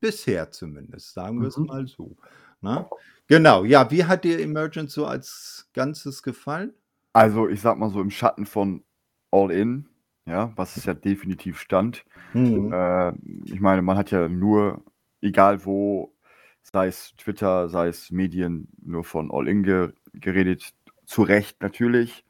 bisher 0.00 0.50
zumindest, 0.50 1.12
sagen 1.12 1.40
wir 1.40 1.48
es 1.48 1.56
mhm. 1.56 1.66
mal 1.66 1.86
so. 1.86 2.16
Na? 2.60 2.80
Ne? 2.80 2.90
Genau, 3.26 3.64
ja, 3.64 3.90
wie 3.90 4.04
hat 4.04 4.24
dir 4.24 4.40
Emergence 4.40 4.94
so 4.94 5.06
als 5.06 5.68
Ganzes 5.74 6.22
gefallen? 6.22 6.72
Also, 7.12 7.48
ich 7.48 7.60
sag 7.60 7.78
mal 7.78 7.90
so 7.90 8.00
im 8.00 8.10
Schatten 8.10 8.46
von 8.46 8.84
All 9.30 9.50
In, 9.50 9.88
ja, 10.26 10.52
was 10.56 10.76
es 10.76 10.84
ja 10.84 10.94
definitiv 10.94 11.58
stand. 11.58 12.04
Mhm. 12.32 12.72
Äh, 12.72 13.12
ich 13.44 13.60
meine, 13.60 13.82
man 13.82 13.96
hat 13.96 14.10
ja 14.10 14.28
nur, 14.28 14.82
egal 15.20 15.64
wo, 15.64 16.14
sei 16.62 16.86
es 16.86 17.14
Twitter, 17.16 17.68
sei 17.68 17.88
es 17.88 18.10
Medien, 18.10 18.68
nur 18.80 19.04
von 19.04 19.30
All 19.32 19.48
In 19.48 19.62
ge 19.62 19.92
geredet. 20.14 20.74
Zu 21.04 21.22
Recht 21.22 21.60
natürlich. 21.60 22.24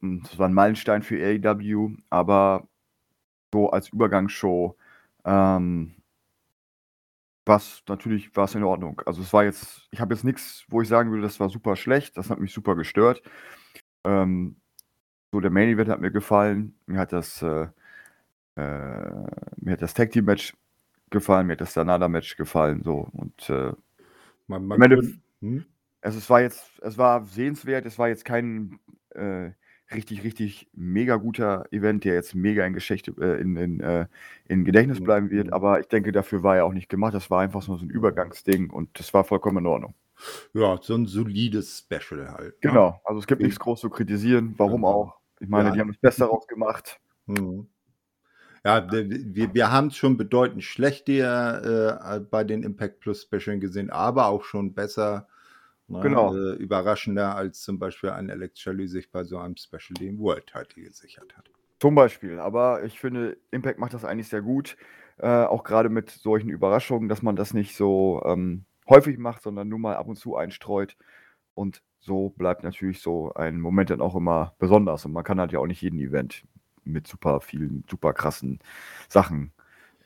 Das 0.00 0.38
war 0.38 0.48
ein 0.48 0.54
Meilenstein 0.54 1.02
für 1.02 1.22
AEW, 1.22 1.96
aber 2.10 2.66
so 3.52 3.70
als 3.70 3.90
Übergangsshow, 3.90 4.76
ähm, 5.24 5.94
was 7.44 7.82
natürlich 7.88 8.34
war 8.36 8.44
es 8.44 8.54
in 8.54 8.62
Ordnung. 8.62 9.00
Also 9.04 9.22
es 9.22 9.32
war 9.32 9.44
jetzt, 9.44 9.88
ich 9.90 10.00
habe 10.00 10.14
jetzt 10.14 10.24
nichts, 10.24 10.64
wo 10.68 10.80
ich 10.80 10.88
sagen 10.88 11.10
würde, 11.10 11.22
das 11.22 11.40
war 11.40 11.48
super 11.48 11.76
schlecht, 11.76 12.16
das 12.16 12.30
hat 12.30 12.38
mich 12.38 12.52
super 12.52 12.76
gestört. 12.76 13.22
Ähm, 14.04 14.56
so 15.32 15.40
der 15.40 15.50
Main 15.50 15.68
Event 15.68 15.88
hat 15.88 16.00
mir 16.00 16.10
gefallen, 16.10 16.74
mir 16.86 16.98
hat 16.98 17.12
das, 17.12 17.42
äh, 17.42 17.68
äh, 18.56 19.26
mir 19.56 19.72
hat 19.72 19.82
das 19.82 19.94
Tag 19.94 20.10
Team 20.10 20.26
Match 20.26 20.54
gefallen, 21.10 21.46
mir 21.46 21.54
hat 21.54 21.62
das 21.62 21.74
Danada 21.74 22.08
Match 22.08 22.36
gefallen, 22.36 22.82
so 22.84 23.08
und 23.12 23.48
äh, 23.50 23.72
man, 24.46 24.66
man 24.66 24.82
Ende, 24.82 25.14
hm? 25.40 25.64
also 26.00 26.18
es 26.18 26.28
war 26.28 26.42
jetzt, 26.42 26.78
es 26.80 26.98
war 26.98 27.24
sehenswert, 27.24 27.86
es 27.86 27.98
war 27.98 28.08
jetzt 28.08 28.24
kein 28.24 28.78
äh, 29.10 29.50
richtig, 29.94 30.24
richtig 30.24 30.68
mega 30.72 31.16
guter 31.16 31.66
Event, 31.70 32.04
der 32.04 32.14
jetzt 32.14 32.34
mega 32.34 32.64
in 32.64 32.72
Geschichte, 32.72 33.12
äh, 33.20 33.40
in, 33.40 33.56
in, 33.56 33.80
äh, 33.80 34.06
in 34.48 34.64
Gedächtnis 34.64 35.00
mhm. 35.00 35.04
bleiben 35.04 35.30
wird. 35.30 35.52
Aber 35.52 35.80
ich 35.80 35.88
denke, 35.88 36.12
dafür 36.12 36.42
war 36.42 36.56
er 36.56 36.64
auch 36.64 36.72
nicht 36.72 36.88
gemacht. 36.88 37.14
Das 37.14 37.30
war 37.30 37.40
einfach 37.40 37.62
so 37.62 37.74
ein 37.74 37.90
Übergangsding 37.90 38.70
und 38.70 38.98
das 38.98 39.12
war 39.14 39.24
vollkommen 39.24 39.58
in 39.58 39.66
Ordnung. 39.66 39.94
Ja, 40.54 40.78
so 40.80 40.94
ein 40.94 41.06
solides 41.06 41.78
Special 41.78 42.30
halt. 42.30 42.54
Ne? 42.54 42.70
Genau, 42.70 43.00
also 43.04 43.18
es 43.18 43.26
gibt 43.26 43.42
nichts 43.42 43.58
groß 43.58 43.80
zu 43.80 43.90
kritisieren. 43.90 44.54
Warum 44.56 44.82
genau. 44.82 44.92
auch? 44.92 45.16
Ich 45.40 45.48
meine, 45.48 45.70
ja. 45.70 45.74
die 45.74 45.80
haben 45.80 45.88
das 45.88 45.98
Beste 45.98 46.20
daraus 46.22 46.46
gemacht. 46.46 47.00
Mhm. 47.26 47.66
Ja, 48.64 48.86
wir, 48.92 49.54
wir 49.54 49.72
haben 49.72 49.88
es 49.88 49.96
schon 49.96 50.16
bedeutend 50.16 50.62
schlechter 50.62 52.14
äh, 52.14 52.20
bei 52.20 52.44
den 52.44 52.62
Impact 52.62 53.00
Plus 53.00 53.22
Specialen 53.22 53.60
gesehen, 53.60 53.90
aber 53.90 54.26
auch 54.26 54.44
schon 54.44 54.72
besser 54.72 55.26
Ne? 55.88 56.00
Genau. 56.00 56.34
Äh, 56.34 56.54
überraschender 56.54 57.36
als 57.36 57.60
zum 57.60 57.78
Beispiel 57.78 58.10
ein 58.10 58.30
Alex 58.30 58.60
Shelley 58.60 58.88
sich 58.88 59.10
bei 59.10 59.24
so 59.24 59.38
einem 59.38 59.56
Special 59.56 59.94
den 59.98 60.18
World 60.18 60.46
Title 60.46 60.84
gesichert 60.84 61.36
hat. 61.36 61.50
Zum 61.80 61.94
Beispiel, 61.94 62.38
aber 62.38 62.84
ich 62.84 63.00
finde, 63.00 63.36
Impact 63.50 63.78
macht 63.78 63.92
das 63.92 64.04
eigentlich 64.04 64.28
sehr 64.28 64.42
gut, 64.42 64.76
äh, 65.18 65.26
auch 65.26 65.64
gerade 65.64 65.88
mit 65.88 66.10
solchen 66.10 66.48
Überraschungen, 66.48 67.08
dass 67.08 67.22
man 67.22 67.34
das 67.34 67.54
nicht 67.54 67.76
so 67.76 68.22
ähm, 68.24 68.64
häufig 68.88 69.18
macht, 69.18 69.42
sondern 69.42 69.68
nur 69.68 69.78
mal 69.78 69.96
ab 69.96 70.06
und 70.08 70.16
zu 70.16 70.36
einstreut. 70.36 70.96
Und 71.54 71.82
so 71.98 72.30
bleibt 72.30 72.62
natürlich 72.62 73.00
so 73.00 73.32
ein 73.34 73.60
Moment 73.60 73.90
dann 73.90 74.00
auch 74.00 74.14
immer 74.14 74.54
besonders. 74.58 75.04
Und 75.04 75.12
man 75.12 75.24
kann 75.24 75.40
halt 75.40 75.52
ja 75.52 75.58
auch 75.58 75.66
nicht 75.66 75.82
jeden 75.82 75.98
Event 75.98 76.44
mit 76.84 77.06
super 77.06 77.40
vielen, 77.40 77.84
super 77.88 78.12
krassen 78.12 78.58
Sachen 79.08 79.52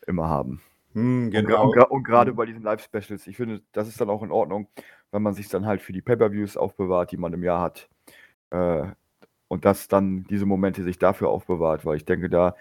immer 0.07 0.29
haben. 0.29 0.61
Hm, 0.93 1.31
genau. 1.31 1.69
Und, 1.69 1.77
und, 1.77 1.91
und 1.91 2.05
gerade 2.05 2.31
hm. 2.31 2.37
bei 2.37 2.47
diesen 2.47 2.63
Live-Specials, 2.63 3.27
ich 3.27 3.37
finde, 3.37 3.63
das 3.73 3.89
ist 3.89 4.01
dann 4.01 4.11
auch 4.11 4.23
in 4.23 4.31
Ordnung, 4.31 4.69
wenn 5.13 5.23
man 5.23 5.35
sich 5.35 5.49
dann 5.49 5.67
halt 5.67 5.83
für 5.83 5.93
die 5.93 6.03
Pay-Per-Views 6.03 6.57
aufbewahrt, 6.57 7.13
die 7.13 7.17
man 7.17 7.33
im 7.33 7.43
Jahr 7.43 7.61
hat. 7.61 7.89
Äh, 8.51 8.87
und 9.49 9.65
dass 9.65 9.89
dann 9.89 10.25
diese 10.25 10.47
Momente 10.47 10.83
sich 10.83 10.99
dafür 10.99 11.29
aufbewahrt, 11.29 11.85
weil 11.85 11.97
ich 11.97 12.05
denke, 12.05 12.29
da 12.29 12.57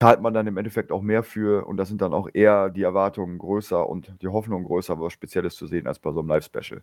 zahlt 0.00 0.20
man 0.20 0.34
dann 0.34 0.46
im 0.46 0.56
Endeffekt 0.56 0.92
auch 0.92 1.02
mehr 1.02 1.22
für 1.22 1.66
und 1.66 1.76
da 1.76 1.84
sind 1.84 2.02
dann 2.02 2.12
auch 2.12 2.28
eher 2.32 2.70
die 2.70 2.82
Erwartungen 2.82 3.38
größer 3.38 3.88
und 3.88 4.14
die 4.22 4.28
Hoffnung 4.28 4.64
größer, 4.64 5.00
was 5.00 5.12
Spezielles 5.12 5.56
zu 5.56 5.66
sehen 5.66 5.86
als 5.86 5.98
bei 5.98 6.12
so 6.12 6.20
einem 6.20 6.28
Live-Special. 6.28 6.82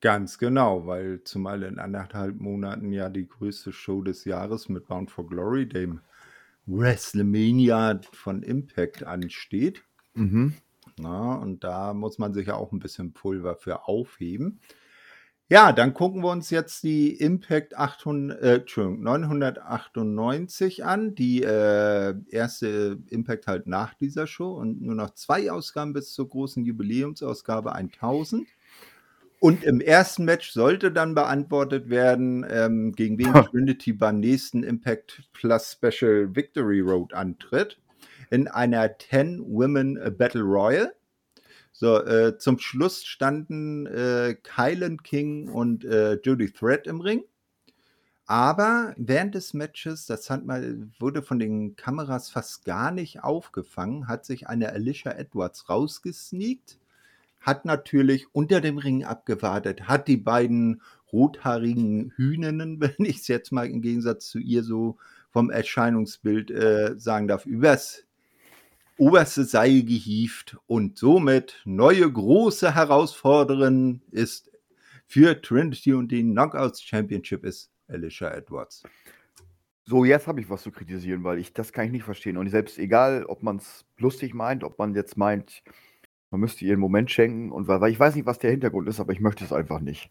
Ganz 0.00 0.38
genau, 0.38 0.86
weil 0.86 1.22
zumal 1.24 1.62
in 1.62 1.78
anderthalb 1.78 2.40
Monaten 2.40 2.92
ja 2.92 3.10
die 3.10 3.28
größte 3.28 3.72
Show 3.72 4.00
des 4.00 4.24
Jahres 4.24 4.68
mit 4.68 4.88
Bound 4.88 5.10
for 5.10 5.26
Glory, 5.26 5.68
dem 5.68 6.00
WrestleMania 6.66 8.00
von 8.12 8.42
Impact, 8.42 9.04
ansteht. 9.04 9.82
Mhm. 10.14 10.54
Na, 10.98 11.34
und 11.34 11.64
da 11.64 11.94
muss 11.94 12.18
man 12.18 12.34
sich 12.34 12.48
ja 12.48 12.54
auch 12.54 12.72
ein 12.72 12.78
bisschen 12.78 13.12
Pulver 13.12 13.56
für 13.56 13.86
aufheben. 13.86 14.60
Ja, 15.52 15.72
dann 15.72 15.94
gucken 15.94 16.22
wir 16.22 16.30
uns 16.30 16.50
jetzt 16.50 16.84
die 16.84 17.12
Impact 17.12 17.76
800, 17.76 18.40
äh, 18.40 18.80
998 18.80 20.84
an. 20.84 21.16
Die 21.16 21.42
äh, 21.42 22.14
erste 22.28 22.98
Impact 23.08 23.48
halt 23.48 23.66
nach 23.66 23.94
dieser 23.94 24.28
Show 24.28 24.52
und 24.52 24.80
nur 24.80 24.94
noch 24.94 25.10
zwei 25.14 25.50
Ausgaben 25.50 25.92
bis 25.92 26.12
zur 26.12 26.28
großen 26.28 26.64
Jubiläumsausgabe 26.64 27.72
1000. 27.72 28.46
Und 29.40 29.64
im 29.64 29.80
ersten 29.80 30.24
Match 30.24 30.52
sollte 30.52 30.92
dann 30.92 31.16
beantwortet 31.16 31.90
werden, 31.90 32.46
ähm, 32.48 32.92
gegen 32.92 33.18
wen 33.18 33.32
Trinity 33.32 33.92
beim 33.92 34.20
nächsten 34.20 34.62
Impact 34.62 35.24
Plus 35.32 35.72
Special 35.72 36.36
Victory 36.36 36.80
Road 36.80 37.12
antritt 37.12 37.80
in 38.30 38.48
einer 38.48 38.98
10 38.98 39.42
Women 39.44 39.98
Battle 40.16 40.42
Royal. 40.42 40.94
So, 41.72 42.04
äh, 42.04 42.36
zum 42.38 42.58
Schluss 42.58 43.04
standen 43.04 43.86
äh, 43.86 44.36
Kylan 44.42 45.02
King 45.02 45.48
und 45.48 45.84
äh, 45.84 46.18
Judy 46.22 46.50
Thread 46.50 46.86
im 46.86 47.00
Ring. 47.00 47.24
Aber 48.30 48.94
während 48.96 49.34
des 49.34 49.54
Matches, 49.54 50.06
das 50.06 50.30
hat 50.30 50.44
mal, 50.46 50.88
wurde 51.00 51.20
von 51.20 51.40
den 51.40 51.74
Kameras 51.74 52.30
fast 52.30 52.64
gar 52.64 52.92
nicht 52.92 53.24
aufgefangen, 53.24 54.06
hat 54.06 54.24
sich 54.24 54.46
eine 54.46 54.70
Alicia 54.70 55.10
Edwards 55.12 55.68
rausgesneakt, 55.68 56.78
hat 57.40 57.64
natürlich 57.64 58.32
unter 58.32 58.60
dem 58.60 58.78
Ring 58.78 59.02
abgewartet, 59.02 59.88
hat 59.88 60.06
die 60.06 60.16
beiden 60.16 60.80
rothaarigen 61.12 62.12
Hühninnen, 62.14 62.80
wenn 62.80 63.04
ich 63.04 63.16
es 63.16 63.26
jetzt 63.28 63.50
mal 63.50 63.66
im 63.66 63.82
Gegensatz 63.82 64.28
zu 64.28 64.38
ihr 64.38 64.62
so 64.62 64.96
vom 65.30 65.50
Erscheinungsbild 65.50 66.52
äh, 66.52 66.94
sagen 66.98 67.26
darf, 67.26 67.46
übers 67.46 68.04
oberste 69.00 69.44
Seil 69.44 69.82
gehieft 69.82 70.58
und 70.66 70.98
somit 70.98 71.62
neue 71.64 72.10
große 72.10 72.74
Herausforderin 72.74 74.02
ist 74.10 74.52
für 75.06 75.40
Trinity 75.40 75.94
und 75.94 76.12
die 76.12 76.22
Knockouts 76.22 76.82
Championship 76.82 77.42
ist 77.44 77.72
Alicia 77.88 78.30
Edwards. 78.30 78.82
So, 79.84 80.04
jetzt 80.04 80.26
habe 80.26 80.40
ich 80.40 80.50
was 80.50 80.62
zu 80.62 80.70
kritisieren, 80.70 81.24
weil 81.24 81.38
ich 81.38 81.54
das 81.54 81.72
kann 81.72 81.86
ich 81.86 81.92
nicht 81.92 82.04
verstehen. 82.04 82.36
Und 82.36 82.48
selbst 82.50 82.78
egal, 82.78 83.24
ob 83.24 83.42
man 83.42 83.56
es 83.56 83.86
lustig 83.96 84.34
meint, 84.34 84.62
ob 84.62 84.78
man 84.78 84.94
jetzt 84.94 85.16
meint, 85.16 85.62
man 86.30 86.42
müsste 86.42 86.66
ihr 86.66 86.72
einen 86.72 86.80
Moment 86.80 87.10
schenken 87.10 87.50
und 87.50 87.68
weil, 87.68 87.80
weil 87.80 87.90
ich 87.90 87.98
weiß 87.98 88.14
nicht, 88.14 88.26
was 88.26 88.38
der 88.38 88.50
Hintergrund 88.50 88.86
ist, 88.86 89.00
aber 89.00 89.14
ich 89.14 89.20
möchte 89.20 89.44
es 89.44 89.52
einfach 89.52 89.80
nicht. 89.80 90.10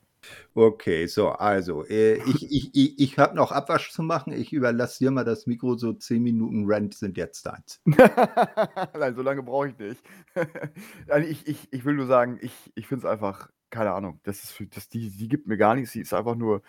Okay, 0.54 1.08
so, 1.08 1.30
also, 1.30 1.86
äh, 1.86 2.16
ich, 2.24 2.52
ich, 2.52 2.76
ich, 2.76 3.00
ich 3.00 3.20
habe 3.20 3.36
noch 3.36 3.52
Abwasch 3.52 3.92
zu 3.92 4.04
machen. 4.04 4.34
Ich 4.34 4.52
überlasse 4.52 5.00
dir 5.00 5.12
mal 5.12 5.24
das 5.24 5.48
Mikro, 5.48 5.76
so 5.76 5.94
10 5.94 6.22
Minuten 6.22 6.66
Rent 6.66 6.94
sind 6.94 7.18
jetzt 7.18 7.46
deins. 7.46 7.82
Nein, 7.86 9.16
so 9.16 9.22
lange 9.22 9.44
brauche 9.44 9.70
ich 9.70 9.78
nicht. 9.78 10.02
also 11.08 11.28
ich, 11.28 11.48
ich, 11.48 11.68
ich 11.72 11.86
will 11.86 11.96
nur 11.96 12.08
sagen, 12.08 12.38
ich, 12.42 12.52
ich 12.76 12.88
finde 12.88 13.06
es 13.08 13.12
einfach, 13.12 13.50
keine 13.70 13.92
Ahnung, 13.92 14.20
das 14.24 14.44
ist, 14.44 14.76
das, 14.76 14.90
die, 14.90 15.10
die 15.10 15.28
gibt 15.30 15.48
mir 15.48 15.58
gar 15.58 15.76
nichts. 15.76 15.92
Sie 15.92 16.02
ist 16.02 16.14
einfach 16.14 16.36
nur. 16.36 16.62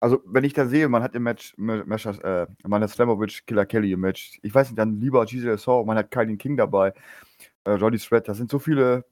Also, 0.00 0.22
wenn 0.26 0.44
ich 0.44 0.52
da 0.52 0.66
sehe, 0.66 0.88
man 0.88 1.02
hat 1.02 1.16
im 1.16 1.24
Match, 1.24 1.54
Match 1.56 2.06
äh, 2.06 2.46
man 2.64 2.82
hat 2.82 2.90
Slamovic, 2.90 3.46
Killer 3.46 3.66
Kelly 3.66 3.92
im 3.92 4.00
Match. 4.00 4.38
Ich 4.42 4.54
weiß 4.54 4.68
nicht, 4.68 4.78
dann 4.78 5.00
lieber 5.00 5.24
Jesus 5.24 5.62
Saw, 5.64 5.84
man 5.84 5.98
hat 5.98 6.12
Kylie 6.12 6.36
King 6.36 6.56
dabei 6.56 6.94
äh, 7.68 7.72
Roddy 7.72 7.98
Thread, 7.98 8.28
da 8.28 8.34
sind 8.34 8.50
so 8.50 8.58
viele 8.58 9.04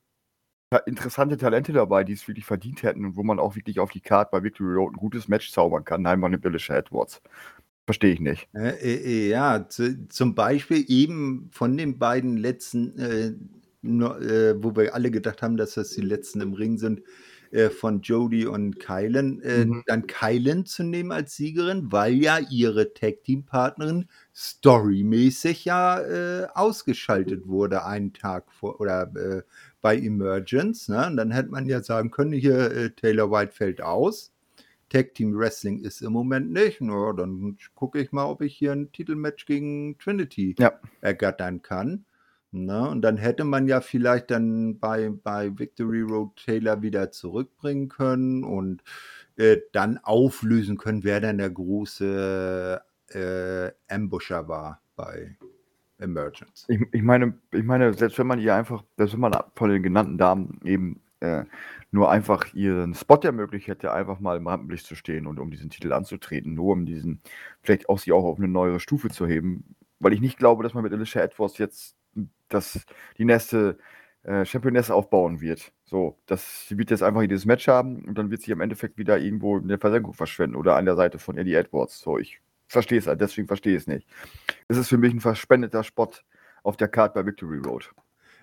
interessante 0.87 1.37
Talente 1.37 1.73
dabei, 1.73 2.05
die 2.05 2.13
es 2.13 2.27
wirklich 2.27 2.45
verdient 2.45 2.83
hätten 2.83 3.05
und 3.05 3.17
wo 3.17 3.23
man 3.23 3.39
auch 3.39 3.55
wirklich 3.55 3.79
auf 3.79 3.93
die 3.93 4.01
Karte 4.01 4.31
bei 4.33 4.43
Victory 4.43 4.75
Road 4.75 4.95
ein 4.95 4.97
gutes 4.97 5.29
Match 5.29 5.53
zaubern 5.53 5.85
kann. 5.85 6.03
Nein, 6.03 6.21
man 6.21 6.33
nimmt 6.33 6.45
Alicia 6.45 6.77
Edwards. 6.77 7.23
Verstehe 7.87 8.13
ich 8.13 8.21
nicht. 8.21 8.49
Äh, 8.53 8.71
äh, 8.71 9.29
ja, 9.29 9.69
zu, 9.69 10.09
zum 10.09 10.35
Beispiel 10.35 10.85
eben 10.89 11.49
von 11.53 11.77
den 11.77 11.99
beiden 11.99 12.37
letzten, 12.37 12.99
äh, 12.99 13.33
no, 13.83 14.17
äh, 14.17 14.61
wo 14.61 14.75
wir 14.75 14.93
alle 14.93 15.13
gedacht 15.13 15.41
haben, 15.41 15.57
dass 15.57 15.75
das 15.75 15.91
die 15.91 16.01
letzten 16.01 16.41
im 16.41 16.53
Ring 16.53 16.79
sind, 16.79 17.03
äh, 17.53 17.71
von 17.71 18.01
Jody 18.01 18.45
und 18.47 18.81
Kylan, 18.81 19.41
äh, 19.43 19.65
mhm. 19.65 19.85
dann 19.87 20.07
Kylan 20.09 20.67
zu 20.67 20.83
nehmen 20.83 21.13
als 21.13 21.37
Siegerin, 21.37 21.93
weil 21.93 22.15
ja 22.15 22.39
ihre 22.51 22.93
Tag-Team-Partnerin 22.93 24.09
storymäßig 24.35 25.65
ja 25.65 26.01
äh, 26.01 26.49
ausgeschaltet 26.55 27.47
wurde 27.47 27.85
einen 27.85 28.13
Tag 28.13 28.51
vor 28.53 28.81
oder 28.81 29.13
äh, 29.15 29.43
bei 29.87 29.99
Emergence. 29.99 30.89
Ne? 30.89 31.07
Und 31.07 31.17
dann 31.17 31.31
hätte 31.31 31.51
man 31.51 31.69
ja 31.69 31.81
sagen 31.81 32.11
können, 32.11 32.33
hier 32.33 32.73
äh, 32.73 32.91
Taylor 32.91 33.31
White 33.31 33.53
fällt 33.53 33.81
aus. 33.81 34.33
Tag 34.89 35.15
Team 35.15 35.39
Wrestling 35.39 35.79
ist 35.79 36.03
im 36.03 36.13
Moment 36.13 36.51
nicht. 36.51 36.81
Na, 36.81 37.13
dann 37.13 37.57
gucke 37.77 38.01
ich 38.01 38.11
mal, 38.11 38.25
ob 38.25 38.43
ich 38.43 38.57
hier 38.57 38.73
ein 38.73 38.91
Titelmatch 38.91 39.47
gegen 39.47 39.97
Trinity 39.99 40.57
ja. 40.59 40.73
ergattern 41.03 41.63
kann. 41.63 42.05
Ne? 42.51 42.89
Und 42.89 43.03
dann 43.03 43.17
hätte 43.17 43.45
man 43.45 43.69
ja 43.69 43.81
vielleicht 43.81 44.33
dann 44.33 44.81
bei, 44.81 45.09
bei 45.09 45.57
Victory 45.57 46.01
Road 46.01 46.35
Taylor 46.35 46.83
wieder 46.83 47.13
zurückbringen 47.13 47.89
können 47.89 48.43
und 48.43 48.83
äh, 49.37 49.59
dann 49.71 49.99
auflösen 49.99 50.79
können, 50.79 51.05
wer 51.05 51.21
dann 51.21 51.39
der 51.39 51.51
große 51.51 52.83
äh, 53.11 53.71
Ambusher 53.87 54.49
war. 54.49 54.83
bei 54.97 55.37
Emergence. 55.99 56.67
Ich, 56.69 56.81
ich, 56.93 57.03
meine, 57.03 57.35
ich 57.53 57.65
meine, 57.65 57.95
selbst 57.95 58.19
wenn 58.19 58.27
man 58.27 58.39
ihr 58.39 58.55
einfach, 58.55 58.85
selbst 58.97 59.15
wenn 59.15 59.21
man 59.21 59.35
von 59.55 59.71
den 59.71 59.83
genannten 59.83 60.19
Damen 60.19 60.61
eben 60.65 61.01
äh, 61.21 61.45
nur 61.91 62.11
einfach 62.11 62.53
ihren 62.55 62.95
Spot 62.95 63.21
ermöglicht 63.23 63.69
hätte, 63.69 63.93
einfach 63.93 64.21
mal 64.21 64.37
im 64.37 64.47
Rampenlicht 64.47 64.87
zu 64.87 64.95
stehen 64.95 65.27
und 65.27 65.39
um 65.39 65.51
diesen 65.51 65.71
Titel 65.71 65.93
anzutreten, 65.93 66.55
nur 66.55 66.73
um 66.73 66.87
diesen, 66.87 67.21
vielleicht 67.63 67.89
auch 67.89 67.99
sie 67.99 68.13
auch 68.13 68.25
auf 68.25 68.39
eine 68.39 68.49
neuere 68.49 68.81
Stufe 68.81 69.09
zu 69.09 69.27
heben, 69.27 69.77
weil 69.99 70.13
ich 70.13 70.21
nicht 70.21 70.39
glaube, 70.39 70.63
dass 70.63 70.75
man 70.75 70.83
mit 70.83 70.93
Alicia 70.93 71.23
Edwards 71.23 71.59
jetzt 71.59 71.97
das, 72.49 72.85
die 73.19 73.25
nächste 73.25 73.79
äh, 74.25 74.45
Championess 74.45 74.91
aufbauen 74.91 75.41
wird. 75.41 75.73
So, 75.85 76.19
dass 76.27 76.69
sie 76.69 76.79
wird 76.79 76.91
jetzt 76.91 77.03
einfach 77.03 77.23
dieses 77.23 77.47
Match 77.47 77.69
haben 77.69 78.05
und 78.05 78.19
dann 78.19 78.31
wird 78.31 78.43
sie 78.43 78.53
im 78.53 78.61
Endeffekt 78.61 78.99
wieder 78.99 79.19
irgendwo 79.19 79.59
in 79.59 79.69
der 79.69 79.79
Versenkung 79.79 80.15
verschwinden 80.15 80.57
oder 80.57 80.77
an 80.77 80.85
der 80.85 80.97
Seite 80.97 81.19
von 81.19 81.39
Eddie 81.39 81.55
Edwards. 81.55 82.01
So, 82.01 82.19
ich 82.19 82.41
verstehe 82.67 82.99
es 82.99 83.07
halt, 83.07 83.21
deswegen 83.21 83.47
verstehe 83.47 83.77
ich 83.77 83.83
es 83.83 83.87
nicht. 83.87 84.07
Es 84.69 84.77
ist 84.77 84.89
für 84.89 84.99
mich 84.99 85.13
ein 85.13 85.21
verspendeter 85.21 85.85
Spot 85.85 86.11
auf 86.63 86.77
der 86.77 86.89
Karte 86.89 87.15
bei 87.15 87.27
Victory 87.27 87.59
Road. 87.59 87.91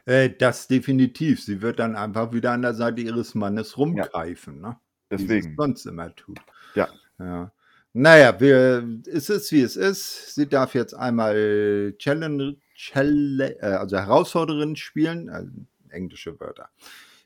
Äh, 0.06 0.30
das 0.30 0.68
definitiv. 0.68 1.44
Sie 1.44 1.62
wird 1.62 1.80
dann 1.80 1.96
einfach 1.96 2.34
wieder 2.34 2.52
an 2.52 2.62
der 2.62 2.74
Seite 2.74 3.02
ihres 3.02 3.36
Mannes 3.36 3.78
rumgreifen, 3.78 4.62
ja. 4.62 4.70
ne? 4.70 4.78
Deswegen. 5.10 5.46
Wie 5.46 5.50
sie 5.50 5.56
sonst 5.56 5.86
immer 5.86 6.16
tut. 6.16 6.40
Ja. 6.76 6.90
ja. 7.20 7.52
Naja, 7.94 8.40
wir, 8.40 9.02
es 9.06 9.30
ist 9.30 9.52
wie 9.52 9.62
es 9.62 9.76
ist. 9.76 10.34
Sie 10.34 10.48
darf 10.48 10.74
jetzt 10.74 10.96
einmal 10.96 11.94
Challenge, 12.00 12.56
Challenge 12.76 13.56
äh, 13.62 13.66
also 13.66 13.98
Herausforderin 13.98 14.76
spielen, 14.76 15.30
also 15.30 15.52
englische 15.90 16.40
Wörter. 16.40 16.70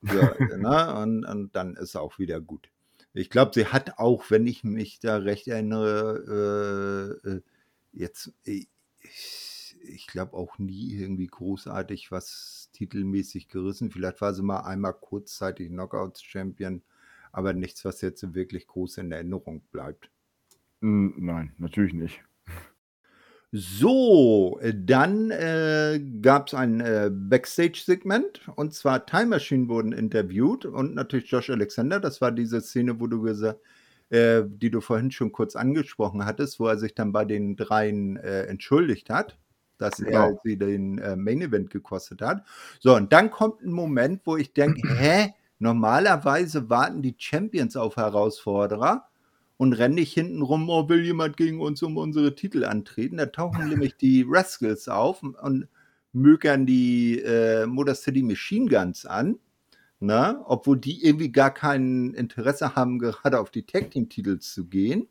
So, 0.02 0.20
ne? 0.58 0.96
und, 1.02 1.26
und 1.26 1.56
dann 1.56 1.76
ist 1.76 1.96
auch 1.96 2.20
wieder 2.20 2.42
gut. 2.42 2.70
Ich 3.18 3.32
glaube, 3.32 3.52
sie 3.56 3.66
hat 3.66 3.98
auch, 3.98 4.30
wenn 4.30 4.46
ich 4.46 4.64
mich 4.64 5.00
da 5.00 5.18
recht 5.18 5.48
erinnere, 5.48 7.20
äh, 7.26 7.30
äh, 7.30 7.42
jetzt, 7.92 8.32
ich, 8.44 8.70
ich 9.82 10.06
glaube 10.06 10.34
auch 10.34 10.60
nie 10.60 10.94
irgendwie 10.94 11.26
großartig 11.26 12.12
was 12.12 12.70
titelmäßig 12.74 13.48
gerissen. 13.48 13.90
Vielleicht 13.90 14.22
war 14.22 14.36
sie 14.36 14.44
mal 14.44 14.60
einmal 14.60 14.94
kurzzeitig 14.94 15.70
Knockouts-Champion, 15.70 16.84
aber 17.32 17.54
nichts, 17.54 17.84
was 17.86 18.02
jetzt 18.02 18.36
wirklich 18.36 18.68
groß 18.68 19.00
in 19.00 19.12
Erinnerung 19.12 19.62
bleibt. 19.72 20.12
Hm, 20.82 21.16
nein, 21.18 21.54
natürlich 21.58 21.94
nicht. 21.94 22.24
So, 23.60 24.60
äh, 24.62 24.74
dann 24.76 25.32
äh, 25.32 26.00
gab 26.22 26.48
es 26.48 26.54
ein 26.54 26.80
äh, 26.80 27.10
Backstage-Segment 27.12 28.42
und 28.56 28.74
zwar 28.74 29.06
Time 29.06 29.28
Machine 29.28 29.68
wurden 29.68 29.94
interviewt 29.94 30.66
und 30.66 30.94
natürlich 30.94 31.32
Josh 31.32 31.50
Alexander. 31.50 32.00
Das 32.00 32.22
war 32.22 32.32
diese 32.32 32.62
Szene, 32.62 33.00
wo 33.00 33.08
du 33.08 33.22
gesagt 33.22 33.60
äh, 34.10 34.44
die 34.46 34.72
du 34.72 34.80
vorhin 34.80 35.12
schon 35.12 35.32
kurz 35.32 35.56
angesprochen 35.56 36.26
hattest, 36.26 36.60
wo 36.60 36.68
er 36.68 36.78
sich 36.78 36.96
dann 36.96 37.12
bei 37.12 37.26
den 37.26 37.56
dreien 37.58 38.18
äh, 38.18 38.44
entschuldigt 38.44 39.10
hat, 39.10 39.38
dass 39.78 39.98
genau. 39.98 40.30
er 40.30 40.40
sie 40.44 40.58
den 40.58 40.98
äh, 41.00 41.16
Main 41.16 41.42
Event 41.42 41.72
gekostet 41.72 42.22
hat. 42.22 42.44
So, 42.80 42.96
und 42.96 43.12
dann 43.12 43.32
kommt 43.32 43.62
ein 43.62 43.72
Moment, 43.72 44.22
wo 44.26 44.38
ich 44.38 44.54
denke, 44.54 44.82
hä? 44.98 45.34
Normalerweise 45.60 46.70
warten 46.70 47.02
die 47.02 47.16
Champions 47.18 47.76
auf 47.76 47.98
Herausforderer 47.98 49.08
und 49.58 49.74
rennen 49.74 49.96
nicht 49.96 50.14
hinten 50.14 50.42
rum, 50.42 50.70
oh, 50.70 50.88
will 50.88 51.04
jemand 51.04 51.36
gegen 51.36 51.60
uns 51.60 51.82
um 51.84 51.98
unsere 51.98 52.36
Titel 52.36 52.64
antreten. 52.64 53.18
Da 53.18 53.26
tauchen 53.26 53.70
nämlich 53.70 53.98
die 53.98 54.26
Rascals 54.28 54.88
auf 54.88 55.24
und 55.24 55.68
mögern 56.14 56.66
die 56.66 57.20
äh, 57.20 57.66
Motor 57.66 57.96
City 57.96 58.24
Machine 58.24 58.70
Guns 58.70 59.06
an. 59.06 59.40
Na, 60.00 60.34
ne? 60.34 60.42
obwohl 60.46 60.78
die 60.78 61.04
irgendwie 61.04 61.32
gar 61.32 61.52
kein 61.52 62.14
Interesse 62.14 62.76
haben, 62.76 63.00
gerade 63.00 63.40
auf 63.40 63.50
die 63.50 63.66
Tag 63.66 63.90
Team 63.90 64.10
Titel 64.10 64.38
zu 64.38 64.66
gehen. 64.68 65.08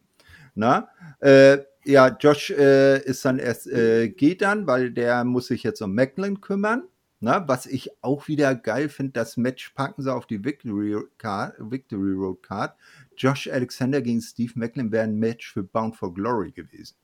Na, 0.55 0.88
ne? 1.20 1.66
äh, 1.84 1.90
ja, 1.90 2.09
Josh 2.09 2.51
äh, 2.51 3.03
ist 3.05 3.24
dann 3.24 3.40
erst, 3.40 3.66
äh, 3.66 4.09
geht 4.09 4.42
dann, 4.42 4.68
weil 4.68 4.92
der 4.92 5.24
muss 5.24 5.49
sich 5.49 5.64
jetzt 5.64 5.82
um 5.82 5.92
Macklin 5.92 6.40
kümmern. 6.40 6.84
Na, 7.18 7.40
ne? 7.40 7.49
was 7.49 7.66
ich 7.66 7.90
auch 8.03 8.28
wieder 8.28 8.55
geil 8.55 8.88
finde, 8.88 9.12
das 9.12 9.36
Match 9.36 9.70
packen 9.70 10.03
sie 10.03 10.14
auf 10.14 10.26
die 10.26 10.44
Victory, 10.44 10.97
Card, 11.18 11.55
Victory 11.59 12.12
Road 12.12 12.42
Card. 12.42 12.74
Josh 13.17 13.49
Alexander 13.49 14.03
gegen 14.03 14.21
Steve 14.21 14.53
Macklin 14.57 14.93
wäre 14.93 15.05
ein 15.05 15.19
Match 15.19 15.53
für 15.53 15.62
Bound 15.62 15.97
for 15.97 16.12
Glory 16.12 16.53
gewesen. 16.53 16.97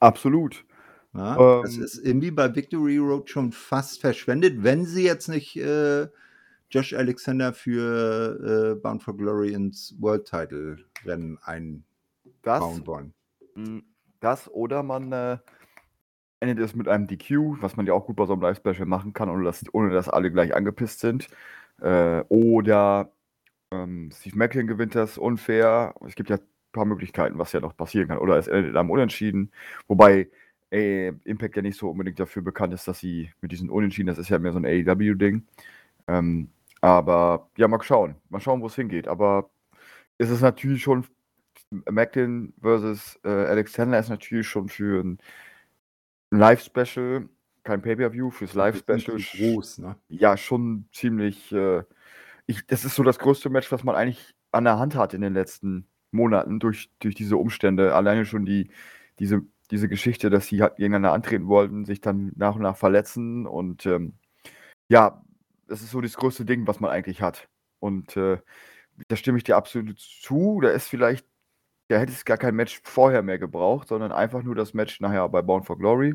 Absolut. 0.00 0.64
Ja, 1.14 1.36
ähm, 1.36 1.62
das 1.62 1.76
ist 1.76 1.98
irgendwie 1.98 2.30
bei 2.30 2.54
Victory 2.54 2.98
Road 2.98 3.30
schon 3.30 3.52
fast 3.52 4.00
verschwendet, 4.00 4.62
wenn 4.62 4.84
sie 4.84 5.04
jetzt 5.04 5.28
nicht 5.28 5.56
äh, 5.56 6.08
Josh 6.70 6.92
Alexander 6.92 7.52
für 7.52 8.72
äh, 8.72 8.80
Bound 8.80 9.02
for 9.02 9.16
Glory 9.16 9.52
ins 9.52 9.94
World 10.00 10.26
Title 10.26 10.78
Rennen 11.04 11.38
einbauen 11.42 11.84
das, 12.42 12.86
wollen. 12.86 13.14
Das 14.20 14.50
oder 14.52 14.82
man 14.82 15.12
äh, 15.12 15.38
endet 16.40 16.58
es 16.58 16.74
mit 16.74 16.88
einem 16.88 17.06
DQ, 17.06 17.62
was 17.62 17.76
man 17.76 17.86
ja 17.86 17.92
auch 17.94 18.06
gut 18.06 18.16
bei 18.16 18.26
so 18.26 18.32
einem 18.32 18.42
Live-Special 18.42 18.86
machen 18.86 19.12
kann, 19.12 19.28
ohne 19.28 19.44
dass, 19.44 19.64
ohne 19.72 19.90
dass 19.90 20.08
alle 20.08 20.32
gleich 20.32 20.54
angepisst 20.54 21.00
sind. 21.00 21.28
Äh, 21.80 22.22
oder 22.28 23.12
ähm, 23.74 24.10
Steve 24.12 24.36
Macklin 24.36 24.66
gewinnt 24.66 24.94
das 24.94 25.18
unfair. 25.18 25.94
Es 26.06 26.14
gibt 26.14 26.30
ja 26.30 26.36
ein 26.36 26.42
paar 26.72 26.84
Möglichkeiten, 26.84 27.38
was 27.38 27.52
ja 27.52 27.60
noch 27.60 27.76
passieren 27.76 28.08
kann. 28.08 28.18
Oder 28.18 28.36
es 28.36 28.48
endet 28.48 28.76
einem 28.76 28.90
Unentschieden. 28.90 29.50
Wobei 29.88 30.28
äh, 30.70 31.12
Impact 31.24 31.56
ja 31.56 31.62
nicht 31.62 31.78
so 31.78 31.90
unbedingt 31.90 32.18
dafür 32.18 32.42
bekannt 32.42 32.74
ist, 32.74 32.88
dass 32.88 32.98
sie 32.98 33.30
mit 33.40 33.52
diesen 33.52 33.70
Unentschieden, 33.70 34.08
das 34.08 34.18
ist 34.18 34.28
ja 34.28 34.38
mehr 34.38 34.52
so 34.52 34.58
ein 34.58 34.66
AEW-Ding. 34.66 35.46
Ähm, 36.08 36.48
aber 36.80 37.48
ja, 37.56 37.68
mal 37.68 37.82
schauen. 37.82 38.16
Mal 38.28 38.40
schauen, 38.40 38.60
wo 38.60 38.66
es 38.66 38.74
hingeht. 38.74 39.08
Aber 39.08 39.50
es 40.18 40.30
ist 40.30 40.42
natürlich 40.42 40.82
schon, 40.82 41.06
Macklin 41.90 42.52
versus 42.60 43.18
äh, 43.24 43.28
Alex 43.28 43.72
Sandler 43.72 43.98
ist 43.98 44.10
natürlich 44.10 44.46
schon 44.46 44.68
für 44.68 45.02
ein 45.02 45.18
Live-Special, 46.30 47.28
kein 47.62 47.82
Pay-Per-View, 47.82 48.30
fürs 48.30 48.54
Live-Special. 48.54 49.18
groß, 49.18 49.78
ne? 49.78 49.96
Ja, 50.08 50.36
schon 50.36 50.86
ziemlich 50.92 51.52
äh, 51.52 51.82
ich, 52.46 52.66
das 52.66 52.84
ist 52.84 52.94
so 52.94 53.02
das 53.02 53.18
größte 53.18 53.50
Match, 53.50 53.70
was 53.72 53.84
man 53.84 53.94
eigentlich 53.94 54.34
an 54.52 54.64
der 54.64 54.78
Hand 54.78 54.94
hat 54.94 55.14
in 55.14 55.20
den 55.20 55.34
letzten 55.34 55.88
Monaten 56.10 56.60
durch, 56.60 56.90
durch 57.00 57.14
diese 57.14 57.36
Umstände. 57.36 57.94
Alleine 57.94 58.26
schon 58.26 58.44
die, 58.44 58.70
diese, 59.18 59.42
diese 59.70 59.88
Geschichte, 59.88 60.30
dass 60.30 60.46
sie 60.46 60.62
halt 60.62 60.76
gegeneinander 60.76 61.12
antreten 61.12 61.48
wollten, 61.48 61.84
sich 61.84 62.00
dann 62.00 62.32
nach 62.36 62.54
und 62.54 62.62
nach 62.62 62.76
verletzen 62.76 63.46
und 63.46 63.86
ähm, 63.86 64.14
ja, 64.88 65.24
das 65.66 65.82
ist 65.82 65.90
so 65.90 66.00
das 66.00 66.16
größte 66.16 66.44
Ding, 66.44 66.66
was 66.66 66.80
man 66.80 66.90
eigentlich 66.90 67.22
hat. 67.22 67.48
Und 67.80 68.16
äh, 68.16 68.38
da 69.08 69.16
stimme 69.16 69.38
ich 69.38 69.44
dir 69.44 69.56
absolut 69.56 69.98
zu. 69.98 70.60
Da 70.62 70.70
ist 70.70 70.88
vielleicht, 70.88 71.26
da 71.88 71.98
hätte 71.98 72.12
es 72.12 72.24
gar 72.24 72.36
kein 72.38 72.54
Match 72.54 72.80
vorher 72.84 73.22
mehr 73.22 73.38
gebraucht, 73.38 73.88
sondern 73.88 74.12
einfach 74.12 74.42
nur 74.42 74.54
das 74.54 74.74
Match 74.74 75.00
nachher 75.00 75.28
bei 75.28 75.42
Born 75.42 75.64
for 75.64 75.78
Glory, 75.78 76.14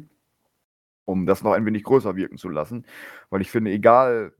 um 1.05 1.25
das 1.25 1.43
noch 1.43 1.53
ein 1.53 1.65
wenig 1.65 1.83
größer 1.83 2.15
wirken 2.15 2.37
zu 2.37 2.49
lassen. 2.49 2.85
Weil 3.29 3.41
ich 3.41 3.51
finde, 3.51 3.71
egal 3.71 4.33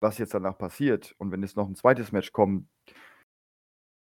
was 0.00 0.18
jetzt 0.18 0.34
danach 0.34 0.58
passiert. 0.58 1.14
Und 1.18 1.30
wenn 1.30 1.42
jetzt 1.42 1.56
noch 1.56 1.68
ein 1.68 1.74
zweites 1.74 2.12
Match 2.12 2.32
kommt, 2.32 2.66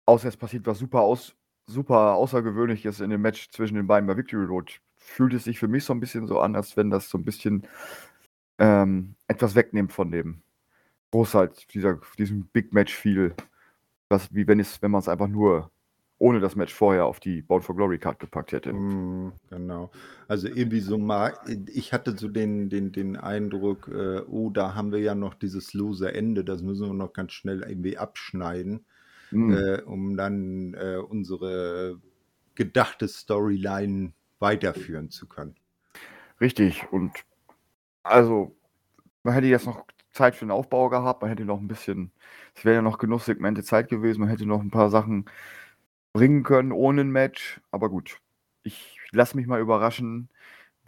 außer 0.05 0.27
es 0.27 0.37
passiert 0.37 0.65
was 0.67 0.79
super, 0.79 1.01
aus, 1.01 1.35
super 1.65 2.15
Außergewöhnliches 2.15 2.99
in 2.99 3.09
dem 3.09 3.21
Match 3.21 3.49
zwischen 3.51 3.75
den 3.75 3.87
beiden 3.87 4.07
bei 4.07 4.17
Victory 4.17 4.45
Road, 4.45 4.81
fühlt 4.97 5.33
es 5.33 5.43
sich 5.43 5.59
für 5.59 5.67
mich 5.67 5.83
so 5.83 5.93
ein 5.93 5.99
bisschen 5.99 6.27
so 6.27 6.39
an, 6.39 6.55
als 6.55 6.77
wenn 6.77 6.89
das 6.89 7.09
so 7.09 7.17
ein 7.17 7.25
bisschen 7.25 7.67
ähm, 8.59 9.15
etwas 9.27 9.55
wegnimmt 9.55 9.91
von 9.91 10.11
dem 10.11 10.43
Großheit, 11.11 11.73
dieser, 11.73 11.99
diesem 12.17 12.45
Big 12.47 12.73
Match 12.73 12.93
viel, 12.93 13.35
wie 14.31 14.47
wenn 14.47 14.59
es, 14.59 14.81
wenn 14.81 14.91
man 14.91 14.99
es 14.99 15.07
einfach 15.07 15.27
nur 15.27 15.71
ohne 16.21 16.39
das 16.39 16.55
Match 16.55 16.71
vorher 16.71 17.05
auf 17.05 17.19
die 17.19 17.41
Bound 17.41 17.63
for 17.63 17.75
Glory 17.75 17.97
Card 17.97 18.19
gepackt 18.19 18.51
hätte. 18.51 18.71
Mm, 18.71 19.33
genau. 19.49 19.89
Also 20.27 20.47
irgendwie 20.47 20.79
so 20.79 20.99
mal, 20.99 21.33
ich 21.65 21.93
hatte 21.93 22.15
so 22.15 22.27
den, 22.27 22.69
den, 22.69 22.91
den 22.91 23.17
Eindruck, 23.17 23.87
äh, 23.87 24.19
oh, 24.27 24.51
da 24.51 24.75
haben 24.75 24.91
wir 24.91 24.99
ja 24.99 25.15
noch 25.15 25.33
dieses 25.33 25.73
lose 25.73 26.13
Ende, 26.13 26.43
das 26.43 26.61
müssen 26.61 26.85
wir 26.87 26.93
noch 26.93 27.13
ganz 27.13 27.33
schnell 27.33 27.63
irgendwie 27.67 27.97
abschneiden, 27.97 28.85
mm. 29.31 29.51
äh, 29.51 29.81
um 29.81 30.15
dann 30.15 30.75
äh, 30.75 30.97
unsere 30.97 31.99
gedachte 32.53 33.07
Storyline 33.07 34.13
weiterführen 34.37 35.09
zu 35.09 35.27
können. 35.27 35.55
Richtig. 36.39 36.85
Und 36.91 37.13
also, 38.03 38.55
man 39.23 39.33
hätte 39.33 39.47
jetzt 39.47 39.65
noch 39.65 39.85
Zeit 40.11 40.35
für 40.35 40.45
den 40.45 40.51
Aufbau 40.51 40.89
gehabt, 40.89 41.23
man 41.23 41.29
hätte 41.29 41.45
noch 41.45 41.59
ein 41.59 41.67
bisschen, 41.67 42.11
es 42.53 42.63
wäre 42.63 42.75
ja 42.75 42.81
noch 42.83 42.99
genug 42.99 43.21
Segmente 43.21 43.63
Zeit 43.63 43.89
gewesen, 43.89 44.19
man 44.19 44.29
hätte 44.29 44.45
noch 44.45 44.61
ein 44.61 44.69
paar 44.69 44.91
Sachen 44.91 45.25
bringen 46.13 46.43
können 46.43 46.71
ohne 46.71 47.01
ein 47.01 47.11
Match. 47.11 47.61
Aber 47.71 47.89
gut, 47.89 48.19
ich 48.63 48.97
lasse 49.11 49.35
mich 49.37 49.47
mal 49.47 49.59
überraschen, 49.59 50.29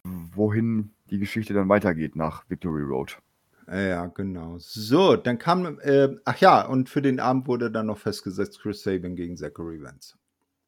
wohin 0.04 0.92
die 1.10 1.20
Geschichte 1.20 1.54
dann 1.54 1.70
weitergeht 1.70 2.16
nach 2.16 2.50
Victory 2.50 2.84
Road. 2.84 3.18
Ja, 3.68 4.08
genau. 4.08 4.58
So, 4.60 5.16
dann 5.16 5.38
kam, 5.38 5.80
äh, 5.82 6.10
ach 6.26 6.38
ja, 6.40 6.66
und 6.66 6.90
für 6.90 7.02
den 7.02 7.20
Abend 7.20 7.48
wurde 7.48 7.72
dann 7.72 7.86
noch 7.86 7.98
festgesetzt 7.98 8.62
Chris 8.62 8.84
Sabin 8.84 9.16
gegen 9.16 9.38
Zachary 9.38 9.82
Vance. 9.82 10.18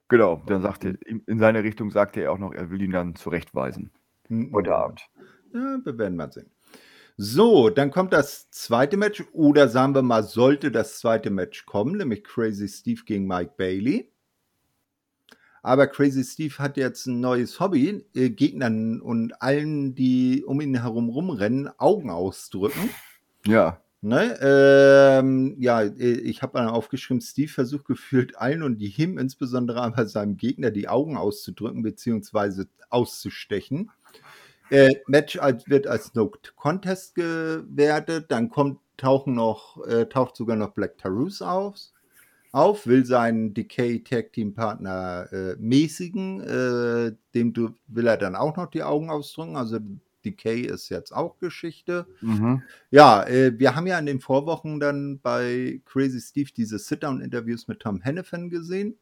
Genau, 0.08 0.42
dann 0.46 0.62
sagte 0.62 0.90
in, 1.06 1.22
in 1.26 1.40
seine 1.40 1.64
Richtung 1.64 1.90
sagte 1.92 2.22
er 2.22 2.32
auch 2.32 2.38
noch, 2.38 2.54
er 2.54 2.70
will 2.70 2.82
ihn 2.82 2.92
dann 2.92 3.16
zurechtweisen. 3.16 3.92
Mhm. 4.30 4.54
Heute 4.54 4.76
Abend. 4.76 5.10
Ja, 5.54 5.80
wir 5.84 5.98
werden 5.98 6.16
mal 6.16 6.32
sehen. 6.32 6.50
So, 7.18 7.70
dann 7.70 7.92
kommt 7.92 8.14
das 8.14 8.50
zweite 8.52 8.98
Match, 8.98 9.24
oder 9.32 9.68
sagen 9.68 9.96
wir 9.96 10.02
mal, 10.02 10.24
sollte 10.24 10.70
das 10.70 11.00
zweite 11.00 11.30
Match 11.30 11.66
kommen, 11.66 11.98
nämlich 11.98 12.24
Crazy 12.24 12.68
Steve 12.68 13.02
gegen 13.06 13.26
Mike 13.26 13.54
Bailey. 13.58 14.12
Aber 15.66 15.88
Crazy 15.88 16.24
Steve 16.24 16.54
hat 16.60 16.78
jetzt 16.78 17.08
ein 17.08 17.22
neues 17.22 17.60
Hobby, 17.60 18.06
äh, 18.16 18.30
Gegnern 18.30 19.02
und 19.02 19.42
allen, 19.42 19.96
die 19.96 20.44
um 20.46 20.62
ihn 20.62 20.80
herum 20.80 21.10
rumrennen, 21.10 21.68
Augen 21.80 22.12
ausdrücken. 22.12 22.92
Ja. 23.48 23.82
Ne? 24.02 24.38
Ähm, 24.42 25.56
ja, 25.58 25.82
äh, 25.82 25.90
ich 25.90 26.44
habe 26.44 26.60
dann 26.60 26.68
aufgeschrieben, 26.68 27.20
Steve 27.20 27.52
versucht 27.52 27.86
gefühlt 27.86 28.38
allen 28.38 28.62
und 28.62 28.78
ihm, 28.80 29.18
insbesondere 29.18 29.82
aber 29.82 30.06
seinem 30.06 30.38
Gegner, 30.38 30.70
die 30.70 30.88
Augen 30.88 31.18
auszudrücken 31.18 31.82
bzw. 31.82 32.66
auszustechen. 32.92 33.90
Äh, 34.70 34.94
Match 35.08 35.40
als, 35.40 35.68
wird 35.68 35.88
als 35.88 36.14
No 36.14 36.32
Contest 36.56 37.16
gewertet, 37.16 38.28
dann 38.30 38.52
kommt, 38.52 38.82
tauchen 38.98 39.34
noch, 39.34 39.84
äh, 39.88 40.06
taucht 40.06 40.36
sogar 40.36 40.58
noch 40.58 40.76
Black 40.76 41.00
Taurus 41.00 41.42
auf 41.42 41.76
auf, 42.56 42.88
will 42.88 43.06
seinen 43.06 43.54
Decay 43.54 44.00
Tag 44.00 44.32
Team 44.32 44.54
Partner 44.54 45.28
äh, 45.34 45.56
mäßigen, 45.60 46.40
äh, 46.40 47.16
dem 47.34 47.52
du, 47.52 47.76
will 47.88 48.08
er 48.08 48.16
dann 48.16 48.36
auch 48.36 48.56
noch 48.56 48.68
die 48.68 48.84
Augen 48.84 49.10
ausdrücken. 49.10 49.58
Also 49.58 49.80
Decay 50.24 50.62
ist 50.62 50.88
jetzt 50.88 51.12
auch 51.12 51.38
Geschichte. 51.40 52.08
Mhm. 52.22 52.64
Ja, 52.92 53.24
äh, 53.28 53.60
wir 53.60 53.76
haben 53.76 53.88
ja 53.88 54.00
in 54.00 54.06
den 54.06 54.22
Vorwochen 54.22 54.80
dann 54.80 55.20
bei 55.20 55.82
Crazy 55.86 56.22
Steve 56.22 56.50
diese 56.56 56.80
Sit-Down-Interviews 56.80 57.68
mit 57.68 57.82
Tom 57.82 58.00
Hennepin 58.00 58.50
gesehen, 58.50 58.96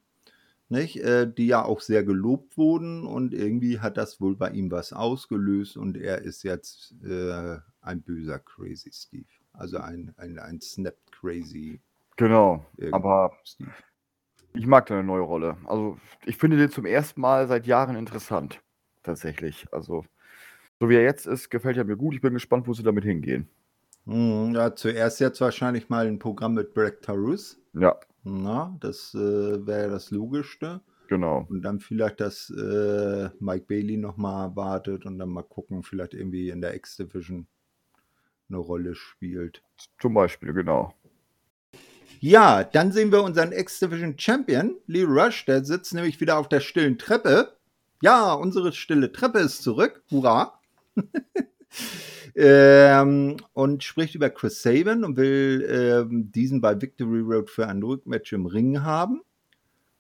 nicht? 0.69 0.97
Äh, 1.03 1.31
die 1.31 1.45
ja 1.45 1.63
auch 1.63 1.81
sehr 1.81 2.03
gelobt 2.03 2.57
wurden 2.57 3.05
und 3.05 3.35
irgendwie 3.35 3.79
hat 3.79 3.97
das 3.97 4.19
wohl 4.19 4.35
bei 4.35 4.49
ihm 4.49 4.71
was 4.71 4.93
ausgelöst 4.93 5.77
und 5.77 5.95
er 5.95 6.23
ist 6.23 6.41
jetzt 6.41 6.95
äh, 7.03 7.57
ein 7.81 8.01
böser 8.01 8.39
Crazy 8.39 8.91
Steve. 8.91 9.29
Also 9.53 9.77
ein, 9.77 10.11
ein, 10.17 10.39
ein 10.39 10.59
Snap 10.59 10.97
Crazy 11.11 11.79
Genau, 12.17 12.65
aber 12.91 13.33
Steve. 13.43 13.71
ich 14.53 14.67
mag 14.67 14.85
deine 14.85 15.03
neue 15.03 15.21
Rolle. 15.21 15.57
Also, 15.65 15.97
ich 16.25 16.37
finde 16.37 16.57
den 16.57 16.69
zum 16.69 16.85
ersten 16.85 17.21
Mal 17.21 17.47
seit 17.47 17.65
Jahren 17.65 17.95
interessant, 17.95 18.61
tatsächlich. 19.01 19.65
Also, 19.71 20.05
so 20.79 20.89
wie 20.89 20.95
er 20.95 21.03
jetzt 21.03 21.25
ist, 21.25 21.49
gefällt 21.49 21.77
er 21.77 21.85
mir 21.85 21.97
gut. 21.97 22.13
Ich 22.15 22.21
bin 22.21 22.33
gespannt, 22.33 22.67
wo 22.67 22.73
sie 22.73 22.83
damit 22.83 23.03
hingehen. 23.03 23.47
Hm, 24.05 24.53
ja, 24.53 24.75
zuerst 24.75 25.19
jetzt 25.19 25.39
wahrscheinlich 25.41 25.89
mal 25.89 26.07
ein 26.07 26.19
Programm 26.19 26.53
mit 26.55 26.73
Brett 26.73 27.01
Tarus. 27.03 27.59
Ja. 27.73 27.97
Na, 28.23 28.75
das 28.79 29.13
äh, 29.13 29.65
wäre 29.65 29.89
das 29.89 30.11
Logischste. 30.11 30.81
Genau. 31.07 31.45
Und 31.49 31.61
dann 31.61 31.79
vielleicht, 31.79 32.19
dass 32.21 32.49
äh, 32.49 33.29
Mike 33.39 33.65
Bailey 33.67 33.97
nochmal 33.97 34.55
wartet 34.55 35.05
und 35.05 35.19
dann 35.19 35.29
mal 35.29 35.43
gucken, 35.43 35.83
vielleicht 35.83 36.13
irgendwie 36.13 36.49
in 36.49 36.61
der 36.61 36.75
X-Division 36.75 37.47
eine 38.49 38.57
Rolle 38.57 38.95
spielt. 38.95 39.61
Zum 39.99 40.13
Beispiel, 40.13 40.53
genau. 40.53 40.93
Ja, 42.25 42.63
dann 42.63 42.93
sehen 42.93 43.11
wir 43.11 43.21
unseren 43.21 43.51
X-Division 43.51 44.17
Champion, 44.17 44.77
Lee 44.87 45.03
Rush, 45.03 45.43
der 45.43 45.65
sitzt 45.65 45.93
nämlich 45.93 46.21
wieder 46.21 46.37
auf 46.37 46.47
der 46.47 46.61
stillen 46.61 46.97
Treppe. 46.97 47.57
Ja, 48.01 48.31
unsere 48.31 48.71
stille 48.71 49.11
Treppe 49.11 49.39
ist 49.39 49.61
zurück. 49.61 50.01
Hurra! 50.09 50.57
ähm, 52.35 53.35
und 53.51 53.83
spricht 53.83 54.15
über 54.15 54.29
Chris 54.29 54.61
Sabin 54.61 55.03
und 55.03 55.17
will 55.17 55.67
ähm, 55.69 56.31
diesen 56.31 56.61
bei 56.61 56.81
Victory 56.81 57.19
Road 57.19 57.49
für 57.49 57.67
ein 57.67 57.83
Rückmatch 57.83 58.31
im 58.31 58.45
Ring 58.45 58.83
haben. 58.83 59.21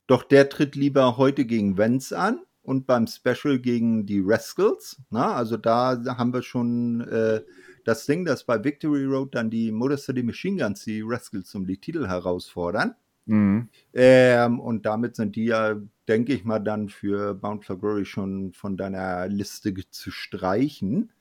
Doch 0.07 0.23
der 0.23 0.47
tritt 0.47 0.75
lieber 0.75 1.17
heute 1.17 1.43
gegen 1.43 1.77
Vance 1.77 2.17
an 2.17 2.39
und 2.61 2.87
beim 2.87 3.05
Special 3.05 3.59
gegen 3.59 4.05
die 4.05 4.23
Rascals. 4.23 4.95
Na, 5.09 5.33
also 5.33 5.57
da 5.57 6.01
haben 6.17 6.31
wir 6.31 6.41
schon 6.41 7.01
äh, 7.01 7.41
das 7.83 8.05
Ding, 8.05 8.25
dass 8.25 8.43
bei 8.43 8.63
Victory 8.63 9.05
Road 9.05 9.35
dann 9.35 9.49
die 9.49 9.71
Motor 9.71 9.97
City 9.97 10.23
Machine 10.23 10.61
Guns 10.61 10.83
die 10.83 11.01
Rascals 11.05 11.53
um 11.55 11.65
die 11.65 11.77
Titel 11.77 12.07
herausfordern. 12.07 12.95
Mhm. 13.25 13.69
Ähm, 13.93 14.59
und 14.59 14.85
damit 14.85 15.15
sind 15.15 15.35
die 15.35 15.45
ja, 15.45 15.75
denke 16.07 16.33
ich 16.33 16.43
mal, 16.43 16.59
dann 16.59 16.89
für 16.89 17.33
Bound 17.33 17.65
for 17.65 17.79
Glory 17.79 18.05
schon 18.05 18.53
von 18.53 18.75
deiner 18.75 19.27
Liste 19.27 19.73
zu 19.89 20.11
streichen. 20.11 21.11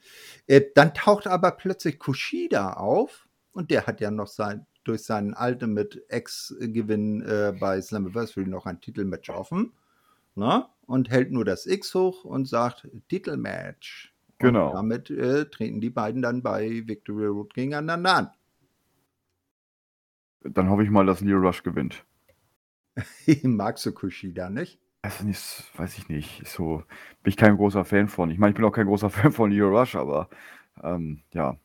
Äh, 0.46 0.62
dann 0.74 0.94
taucht 0.94 1.26
aber 1.26 1.52
plötzlich 1.52 1.98
Kushida 1.98 2.72
auf 2.74 3.28
und 3.52 3.70
der 3.70 3.86
hat 3.86 4.00
ja 4.00 4.10
noch 4.10 4.26
sein, 4.26 4.66
durch 4.84 5.04
seinen 5.04 5.34
Ultimate 5.38 6.02
X-Gewinn 6.08 7.22
äh, 7.22 7.54
bei 7.58 7.80
Slammiversary 7.80 8.46
noch 8.46 8.66
ein 8.66 8.80
Titelmatch 8.80 9.30
offen. 9.30 9.72
Na? 10.34 10.74
Und 10.86 11.10
hält 11.10 11.30
nur 11.30 11.44
das 11.44 11.66
X 11.66 11.94
hoch 11.94 12.24
und 12.24 12.48
sagt 12.48 12.88
Titelmatch. 13.08 14.11
Genau. 14.43 14.68
Und 14.68 14.74
damit 14.74 15.11
äh, 15.11 15.47
treten 15.47 15.80
die 15.80 15.90
beiden 15.90 16.22
dann 16.22 16.43
bei 16.43 16.82
Victory 16.86 17.26
Road 17.26 17.55
gegeneinander 17.55 18.14
an. 18.16 18.30
Dann 20.45 20.68
hoffe 20.68 20.82
ich 20.82 20.90
mal, 20.90 21.07
dass 21.07 21.20
Leo 21.20 21.38
Rush 21.38 21.62
gewinnt. 21.62 22.05
Magst 23.43 23.86
du 23.86 23.93
Kushida 23.93 24.51
nicht? 24.51 24.80
Also 25.03 25.24
nicht, 25.24 25.70
weiß 25.76 25.99
ich 25.99 26.09
nicht. 26.09 26.47
So 26.47 26.84
bin 27.22 27.30
ich 27.30 27.36
kein 27.36 27.57
großer 27.57 27.84
Fan 27.84 28.09
von. 28.09 28.30
Ich 28.30 28.38
meine, 28.38 28.51
ich 28.51 28.57
bin 28.57 28.64
auch 28.64 28.72
kein 28.72 28.86
großer 28.86 29.11
Fan 29.11 29.32
von 29.32 29.51
Leo 29.51 29.68
Rush, 29.68 29.97
aber 29.97 30.28
ähm, 30.82 31.22
ja. 31.32 31.57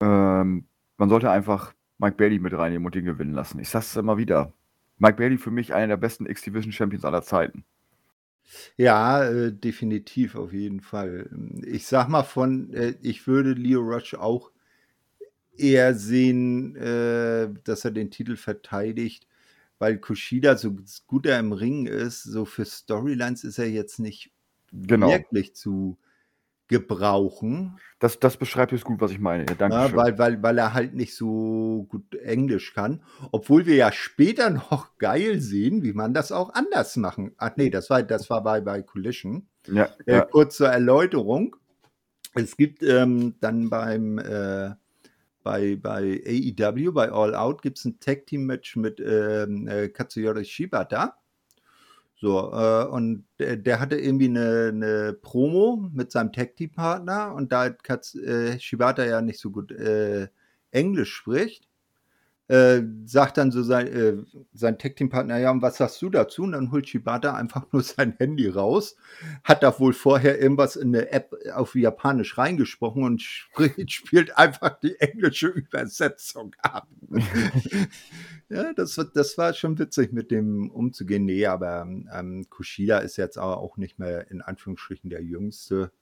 Ähm, 0.00 0.66
man 0.96 1.08
sollte 1.08 1.30
einfach 1.30 1.74
Mike 1.98 2.16
Bailey 2.16 2.38
mit 2.38 2.52
reinnehmen 2.52 2.86
und 2.86 2.96
ihn 2.96 3.04
gewinnen 3.04 3.32
lassen. 3.32 3.58
Ich 3.60 3.68
sag's 3.68 3.96
immer 3.96 4.16
wieder. 4.18 4.52
Mike 4.98 5.16
Bailey 5.16 5.38
für 5.38 5.50
mich 5.50 5.74
einer 5.74 5.88
der 5.88 5.96
besten 5.96 6.26
X-Division 6.26 6.72
Champions 6.72 7.04
aller 7.04 7.22
Zeiten. 7.22 7.64
Ja, 8.76 9.24
äh, 9.24 9.52
definitiv 9.52 10.34
auf 10.34 10.52
jeden 10.52 10.80
Fall. 10.80 11.28
Ich 11.66 11.86
sag 11.86 12.08
mal 12.08 12.22
von, 12.22 12.72
äh, 12.72 12.94
ich 13.02 13.26
würde 13.26 13.52
Leo 13.52 13.80
Rush 13.80 14.14
auch 14.14 14.50
eher 15.56 15.94
sehen, 15.94 16.76
äh, 16.76 17.48
dass 17.64 17.84
er 17.84 17.90
den 17.90 18.10
Titel 18.10 18.36
verteidigt, 18.36 19.26
weil 19.78 19.98
Kushida, 19.98 20.56
so 20.56 20.76
gut 21.06 21.26
er 21.26 21.38
im 21.38 21.52
Ring 21.52 21.86
ist, 21.86 22.22
so 22.22 22.44
für 22.44 22.64
Storylines 22.64 23.44
ist 23.44 23.58
er 23.58 23.68
jetzt 23.70 23.98
nicht 23.98 24.32
Genau. 24.72 25.24
wirklich 25.24 25.54
zu 25.54 25.98
gebrauchen. 26.72 27.78
Das, 28.00 28.18
das 28.18 28.36
beschreibt 28.36 28.72
es 28.72 28.82
gut, 28.82 29.00
was 29.00 29.12
ich 29.12 29.20
meine. 29.20 29.44
Ja, 29.46 29.54
danke 29.54 29.76
Ja, 29.76 29.88
schön. 29.88 29.96
weil, 29.96 30.18
weil, 30.18 30.42
weil 30.42 30.58
er 30.58 30.72
halt 30.74 30.94
nicht 30.94 31.14
so 31.14 31.86
gut 31.88 32.14
Englisch 32.16 32.72
kann. 32.74 33.02
Obwohl 33.30 33.66
wir 33.66 33.76
ja 33.76 33.92
später 33.92 34.50
noch 34.70 34.96
geil 34.98 35.38
sehen, 35.40 35.82
wie 35.82 35.92
man 35.92 36.14
das 36.14 36.32
auch 36.32 36.52
anders 36.54 36.96
machen. 36.96 37.32
Ach 37.36 37.50
nee, 37.56 37.70
das 37.70 37.90
war, 37.90 38.02
das 38.02 38.28
war 38.30 38.42
bei, 38.42 38.60
bei 38.60 38.82
Collision. 38.82 39.46
Ja, 39.68 39.90
Äh, 40.06 40.14
ja. 40.16 40.20
kurz 40.22 40.56
zur 40.56 40.68
Erläuterung. 40.68 41.54
Es 42.34 42.56
gibt 42.56 42.82
ähm, 42.82 43.34
dann 43.40 43.68
beim 43.68 44.18
äh, 44.18 44.70
bei, 45.44 45.76
bei 45.76 46.22
AEW, 46.26 46.92
bei 46.92 47.10
All 47.12 47.34
Out, 47.34 47.62
gibt 47.62 47.78
es 47.78 47.84
ein 47.84 48.00
Tag 48.00 48.26
Team 48.26 48.46
Match 48.46 48.76
mit 48.76 49.00
ähm, 49.00 49.68
äh, 49.68 49.88
Katsuyori 49.88 50.44
Shibata. 50.44 51.18
So, 52.22 52.52
äh, 52.52 52.84
und 52.84 53.26
der, 53.40 53.80
hatte 53.80 53.96
irgendwie 53.96 54.26
eine, 54.26 54.68
eine 54.68 55.12
Promo 55.12 55.90
mit 55.92 56.12
seinem 56.12 56.32
Tag 56.32 56.54
Team 56.54 56.70
Partner 56.70 57.34
und 57.34 57.50
da 57.50 57.70
Kats, 57.70 58.14
äh, 58.14 58.60
Shibata 58.60 59.04
ja 59.04 59.20
nicht 59.20 59.40
so 59.40 59.50
gut 59.50 59.72
äh, 59.72 60.28
Englisch 60.70 61.12
spricht, 61.12 61.68
äh, 62.48 62.82
sagt 63.06 63.38
dann 63.38 63.50
so 63.50 63.62
sein, 63.62 63.86
äh, 63.86 64.14
sein 64.52 64.78
Tag 64.78 64.96
Team 64.96 65.08
Partner, 65.08 65.38
ja, 65.38 65.50
und 65.50 65.62
was 65.62 65.76
sagst 65.78 66.02
du 66.02 66.10
dazu? 66.10 66.42
Und 66.42 66.52
dann 66.52 66.70
holt 66.72 66.88
Shibata 66.88 67.34
einfach 67.34 67.66
nur 67.72 67.82
sein 67.82 68.14
Handy 68.18 68.48
raus, 68.48 68.96
hat 69.44 69.62
da 69.62 69.78
wohl 69.78 69.92
vorher 69.92 70.40
irgendwas 70.40 70.76
in 70.76 70.94
eine 70.94 71.10
App 71.12 71.32
auf 71.54 71.74
Japanisch 71.74 72.36
reingesprochen 72.38 73.04
und 73.04 73.22
spielt 73.88 74.36
einfach 74.36 74.78
die 74.80 74.98
englische 75.00 75.48
Übersetzung 75.48 76.54
ab. 76.62 76.88
ja, 78.48 78.72
das, 78.74 78.96
war- 78.98 79.04
das 79.12 79.36
war 79.38 79.54
schon 79.54 79.78
witzig, 79.78 80.12
mit 80.12 80.30
dem 80.30 80.70
umzugehen. 80.70 81.24
Nee, 81.24 81.46
aber 81.46 81.82
ähm, 82.14 82.46
Kushida 82.50 82.98
ist 82.98 83.16
jetzt 83.16 83.38
aber 83.38 83.58
auch 83.58 83.76
nicht 83.76 83.98
mehr 83.98 84.30
in 84.30 84.42
Anführungsstrichen 84.42 85.10
der 85.10 85.22
Jüngste. 85.22 85.92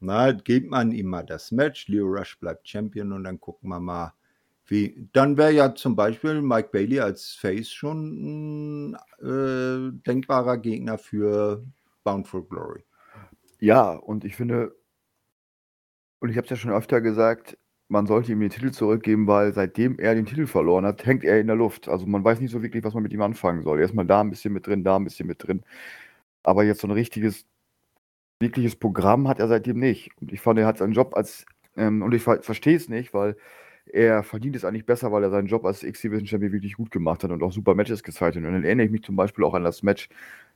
Na, 0.00 0.32
gibt 0.32 0.70
man 0.70 0.92
ihm 0.92 1.06
mal 1.06 1.24
das 1.24 1.50
Match, 1.52 1.88
Leo 1.88 2.06
Rush 2.06 2.38
bleibt 2.38 2.68
Champion 2.68 3.12
und 3.12 3.24
dann 3.24 3.40
gucken 3.40 3.70
wir 3.70 3.80
mal, 3.80 4.12
wie. 4.66 5.08
Dann 5.12 5.36
wäre 5.36 5.52
ja 5.52 5.74
zum 5.74 5.96
Beispiel 5.96 6.42
Mike 6.42 6.70
Bailey 6.72 7.00
als 7.00 7.32
Face 7.32 7.70
schon 7.70 8.92
ein 8.92 8.94
äh, 9.20 9.92
denkbarer 10.06 10.58
Gegner 10.58 10.98
für 10.98 11.64
Bound 12.04 12.28
for 12.28 12.48
Glory. 12.48 12.84
Ja, 13.60 13.92
und 13.92 14.24
ich 14.24 14.36
finde, 14.36 14.74
und 16.20 16.30
ich 16.30 16.36
habe 16.36 16.44
es 16.44 16.50
ja 16.50 16.56
schon 16.56 16.72
öfter 16.72 17.00
gesagt, 17.00 17.58
man 17.88 18.06
sollte 18.06 18.32
ihm 18.32 18.40
den 18.40 18.50
Titel 18.50 18.70
zurückgeben, 18.72 19.26
weil 19.26 19.52
seitdem 19.52 19.98
er 19.98 20.14
den 20.14 20.26
Titel 20.26 20.46
verloren 20.46 20.86
hat, 20.86 21.04
hängt 21.04 21.24
er 21.24 21.40
in 21.40 21.46
der 21.46 21.56
Luft. 21.56 21.88
Also 21.88 22.06
man 22.06 22.24
weiß 22.24 22.40
nicht 22.40 22.50
so 22.50 22.62
wirklich, 22.62 22.82
was 22.84 22.94
man 22.94 23.02
mit 23.02 23.12
ihm 23.12 23.22
anfangen 23.22 23.62
soll. 23.62 23.80
Erstmal 23.80 24.06
da 24.06 24.20
ein 24.20 24.30
bisschen 24.30 24.52
mit 24.52 24.66
drin, 24.66 24.84
da 24.84 24.96
ein 24.96 25.04
bisschen 25.04 25.26
mit 25.26 25.46
drin. 25.46 25.62
Aber 26.42 26.64
jetzt 26.64 26.80
so 26.80 26.88
ein 26.88 26.92
richtiges, 26.92 27.46
wirkliches 28.40 28.76
Programm 28.76 29.28
hat 29.28 29.38
er 29.38 29.48
seitdem 29.48 29.78
nicht. 29.78 30.10
Und 30.20 30.32
ich 30.32 30.40
fand, 30.40 30.58
er 30.58 30.66
hat 30.66 30.78
seinen 30.78 30.94
Job 30.94 31.14
als, 31.16 31.46
ähm, 31.76 32.02
und 32.02 32.14
ich 32.14 32.22
ver 32.22 32.42
verstehe 32.42 32.76
es 32.76 32.88
nicht, 32.88 33.14
weil 33.14 33.36
er 33.94 34.22
verdient 34.24 34.56
es 34.56 34.64
eigentlich 34.64 34.86
besser, 34.86 35.12
weil 35.12 35.22
er 35.22 35.30
seinen 35.30 35.46
Job 35.48 35.64
als 35.64 35.82
X-Division 35.84 36.26
Champion 36.26 36.52
wirklich 36.52 36.74
gut 36.74 36.90
gemacht 36.90 37.24
hat 37.24 37.30
und 37.30 37.42
auch 37.42 37.52
super 37.52 37.74
Matches 37.74 38.02
gezeigt 38.02 38.36
hat. 38.36 38.44
Und 38.44 38.52
dann 38.52 38.64
erinnere 38.64 38.86
ich 38.86 38.92
mich 38.92 39.04
zum 39.04 39.16
Beispiel 39.16 39.44
auch 39.44 39.54
an 39.54 39.64
das 39.64 39.82
Match 39.82 40.08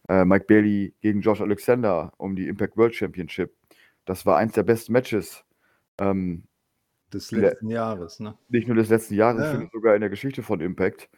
äh, 0.09 0.25
Mike 0.25 0.47
Bailey 0.47 0.95
gegen 1.01 1.21
Josh 1.21 1.41
Alexander 1.41 2.13
um 2.19 2.37
die 2.37 2.49
Impact 2.49 2.77
World 2.77 2.95
Championship. 2.95 3.55
Das 4.05 4.27
war 4.27 4.37
eins 4.39 4.55
der 4.55 4.63
besten 4.65 4.93
Matches. 4.93 5.45
Ähm, 5.99 6.45
Des 7.13 7.31
Le- 7.31 7.43
letzten 7.43 7.71
Jahres, 7.71 8.21
ne? 8.21 8.37
nicht 8.49 8.67
nur 8.69 8.77
des 8.77 8.89
letzten 8.89 9.15
Jahres, 9.15 9.45
Ja, 9.45 9.51
finde 9.53 9.69
sogar 9.73 9.95
in 9.95 10.01
der 10.01 10.11
Geschichte 10.11 10.43
von 10.43 10.61
Impact 10.61 11.09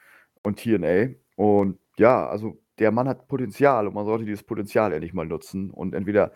und 0.43 0.59
TNA. 0.59 1.15
Und 1.37 1.79
ja, 1.99 2.29
also 2.29 2.61
der 2.79 2.93
Mann 2.93 3.09
hat 3.09 3.29
Potenzial 3.29 3.87
und 3.87 3.95
man 3.95 4.07
sollte 4.07 4.25
dieses 4.25 4.43
Potenzial 4.43 4.93
endlich 4.93 5.15
mal 5.15 5.27
nutzen. 5.27 5.71
Und 5.71 5.95
entweder 5.95 6.33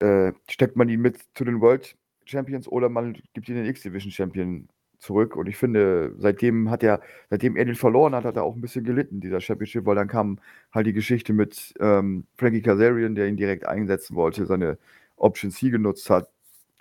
äh, 0.00 0.32
steckt 0.48 0.76
man 0.76 0.88
ihn 0.88 1.00
mit 1.00 1.18
zu 1.34 1.44
den 1.44 1.60
World 1.60 1.96
Champions 2.24 2.68
oder 2.68 2.88
man 2.88 3.14
gibt 3.34 3.48
ihn 3.48 3.56
den 3.56 3.66
X-Division 3.66 4.10
Champion 4.10 4.68
zurück. 5.04 5.36
Und 5.36 5.48
ich 5.48 5.56
finde, 5.56 6.14
seitdem 6.18 6.70
hat 6.70 6.82
er, 6.82 7.00
seitdem 7.30 7.56
er 7.56 7.64
den 7.64 7.74
verloren 7.74 8.14
hat, 8.14 8.24
hat 8.24 8.36
er 8.36 8.44
auch 8.44 8.54
ein 8.56 8.60
bisschen 8.60 8.84
gelitten, 8.84 9.20
dieser 9.20 9.40
Championship, 9.40 9.86
weil 9.86 9.94
dann 9.94 10.08
kam 10.08 10.38
halt 10.72 10.86
die 10.86 10.92
Geschichte 10.92 11.32
mit 11.32 11.74
ähm, 11.80 12.26
Frankie 12.36 12.62
Kazarian, 12.62 13.14
der 13.14 13.28
ihn 13.28 13.36
direkt 13.36 13.66
einsetzen 13.66 14.16
wollte, 14.16 14.46
seine 14.46 14.78
Option 15.16 15.50
C 15.50 15.70
genutzt 15.70 16.10
hat. 16.10 16.28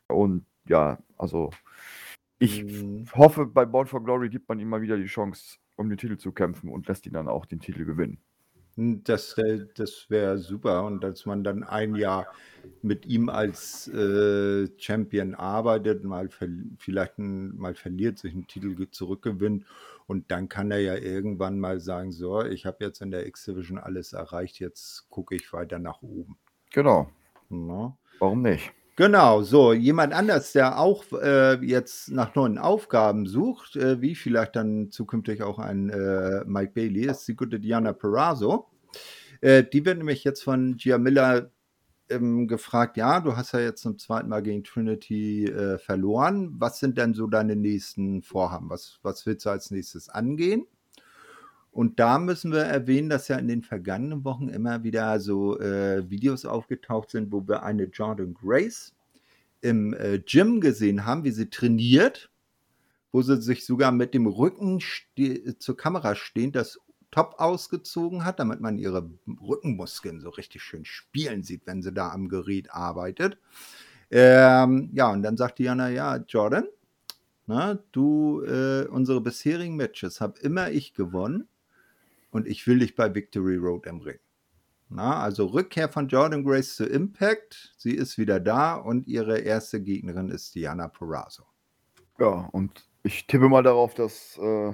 Und 0.07 0.45
ja, 0.67 0.97
also 1.17 1.51
ich 2.39 2.63
mhm. 2.63 3.05
hoffe, 3.13 3.45
bei 3.45 3.65
Born 3.65 3.87
for 3.87 4.03
Glory 4.03 4.29
gibt 4.29 4.49
man 4.49 4.59
ihm 4.59 4.69
mal 4.69 4.81
wieder 4.81 4.97
die 4.97 5.05
Chance, 5.05 5.57
um 5.75 5.89
den 5.89 5.97
Titel 5.97 6.17
zu 6.17 6.31
kämpfen 6.31 6.69
und 6.69 6.87
lässt 6.87 7.05
ihn 7.05 7.13
dann 7.13 7.27
auch 7.27 7.45
den 7.45 7.59
Titel 7.59 7.85
gewinnen. 7.85 8.17
Das, 8.75 9.37
äh, 9.37 9.67
das 9.75 10.09
wäre 10.09 10.39
super 10.39 10.83
und 10.85 11.03
dass 11.03 11.25
man 11.25 11.43
dann 11.43 11.63
ein 11.63 11.95
Jahr 11.95 12.27
mit 12.81 13.05
ihm 13.05 13.29
als 13.29 13.87
äh, 13.89 14.67
Champion 14.77 15.35
arbeitet, 15.35 16.03
mal 16.03 16.29
vielleicht 16.79 17.19
ein, 17.19 17.55
mal 17.55 17.75
verliert, 17.75 18.17
sich 18.17 18.33
einen 18.33 18.47
Titel 18.47 18.87
zurückgewinnt 18.89 19.65
und 20.07 20.31
dann 20.31 20.49
kann 20.49 20.71
er 20.71 20.79
ja 20.79 20.95
irgendwann 20.95 21.59
mal 21.59 21.79
sagen, 21.79 22.11
so, 22.11 22.43
ich 22.43 22.65
habe 22.65 22.83
jetzt 22.83 23.01
in 23.01 23.11
der 23.11 23.27
X-Division 23.27 23.77
alles 23.77 24.13
erreicht, 24.13 24.59
jetzt 24.59 25.07
gucke 25.09 25.35
ich 25.35 25.53
weiter 25.53 25.77
nach 25.77 26.01
oben. 26.01 26.37
Genau. 26.71 27.11
Na? 27.49 27.95
Warum 28.19 28.41
nicht? 28.41 28.73
Genau, 28.95 29.41
so 29.41 29.73
jemand 29.73 30.13
anders, 30.13 30.51
der 30.51 30.79
auch 30.79 31.03
äh, 31.13 31.55
jetzt 31.65 32.11
nach 32.11 32.35
neuen 32.35 32.59
Aufgaben 32.59 33.25
sucht, 33.25 33.75
äh, 33.75 33.99
wie 34.01 34.13
vielleicht 34.13 34.55
dann 34.55 34.91
zukünftig 34.91 35.41
auch 35.41 35.57
ein 35.57 35.89
äh, 35.89 36.43
Mike 36.45 36.73
Bailey, 36.75 37.07
ist 37.07 37.27
die 37.27 37.35
gute 37.35 37.59
Diana 37.59 37.93
Perazzo. 37.93 38.67
Äh, 39.41 39.63
die 39.63 39.83
wird 39.83 39.97
nämlich 39.97 40.23
jetzt 40.23 40.43
von 40.43 40.77
Gia 40.77 40.99
Miller 40.99 41.49
ähm, 42.09 42.47
gefragt, 42.47 42.97
ja, 42.97 43.19
du 43.19 43.35
hast 43.35 43.53
ja 43.53 43.61
jetzt 43.61 43.81
zum 43.81 43.97
zweiten 43.97 44.29
Mal 44.29 44.43
gegen 44.43 44.63
Trinity 44.63 45.45
äh, 45.45 45.79
verloren. 45.79 46.53
Was 46.59 46.79
sind 46.79 46.99
denn 46.99 47.15
so 47.15 47.25
deine 47.25 47.55
nächsten 47.55 48.21
Vorhaben? 48.21 48.69
Was, 48.69 48.99
was 49.01 49.25
willst 49.25 49.47
du 49.47 49.49
als 49.49 49.71
nächstes 49.71 50.07
angehen? 50.09 50.67
Und 51.73 51.99
da 51.99 52.19
müssen 52.19 52.51
wir 52.51 52.61
erwähnen, 52.61 53.09
dass 53.09 53.27
ja 53.27 53.37
in 53.37 53.47
den 53.47 53.63
vergangenen 53.63 54.23
Wochen 54.23 54.47
immer 54.47 54.83
wieder 54.83 55.19
so 55.19 55.59
äh, 55.59 56.07
Videos 56.07 56.45
aufgetaucht 56.45 57.09
sind, 57.09 57.31
wo 57.31 57.47
wir 57.47 57.63
eine 57.63 57.85
Jordan 57.85 58.35
Grace 58.35 58.93
im 59.61 59.95
äh, 59.95 60.19
Gym 60.19 60.61
gesehen 60.61 61.03
haben, 61.05 61.23
wie 61.23 61.31
sie 61.31 61.49
trainiert, 61.49 62.29
wo 63.11 63.23
sie 63.23 63.41
sich 63.41 63.65
sogar 63.65 63.91
mit 63.91 64.13
dem 64.13 64.27
Rücken 64.27 64.81
zur 65.57 65.75
Kamera 65.75 66.13
stehend 66.13 66.55
das 66.55 66.79
Top 67.09 67.35
ausgezogen 67.39 68.23
hat, 68.23 68.39
damit 68.39 68.59
man 68.59 68.77
ihre 68.77 69.09
Rückenmuskeln 69.27 70.19
so 70.19 70.29
richtig 70.29 70.61
schön 70.61 70.85
spielen 70.85 71.41
sieht, 71.41 71.65
wenn 71.65 71.81
sie 71.81 71.91
da 71.91 72.11
am 72.11 72.29
Gerät 72.29 72.71
arbeitet. 72.71 73.39
Ähm, 74.11 74.89
ja, 74.93 75.11
und 75.11 75.23
dann 75.23 75.37
sagt 75.37 75.57
Diana, 75.57 75.89
ja, 75.89 76.17
Jordan, 76.17 76.65
na, 77.47 77.79
du, 77.91 78.43
äh, 78.43 78.85
unsere 78.85 79.21
bisherigen 79.21 79.75
Matches 79.75 80.21
habe 80.21 80.39
immer 80.39 80.69
ich 80.69 80.93
gewonnen 80.93 81.47
und 82.33 82.47
ich 82.47 82.65
will 82.65 82.79
dich 82.79 82.95
bei 82.95 83.13
Victory 83.13 83.57
Road 83.57 83.85
im 83.85 84.01
Ring. 84.01 84.19
Na, 84.89 85.21
also 85.21 85.45
Rückkehr 85.45 85.87
von 85.87 86.07
Jordan 86.07 86.43
Grace 86.43 86.75
zu 86.75 86.85
Impact. 86.85 87.73
Sie 87.77 87.95
ist 87.95 88.17
wieder 88.17 88.39
da 88.39 88.75
und 88.75 89.07
ihre 89.07 89.39
erste 89.39 89.81
Gegnerin 89.81 90.29
ist 90.29 90.53
Diana 90.55 90.87
Perazzo. 90.87 91.43
Ja, 92.19 92.49
und 92.51 92.87
ich 93.03 93.27
tippe 93.27 93.49
mal 93.49 93.63
darauf, 93.63 93.93
dass 93.93 94.37
äh, 94.39 94.73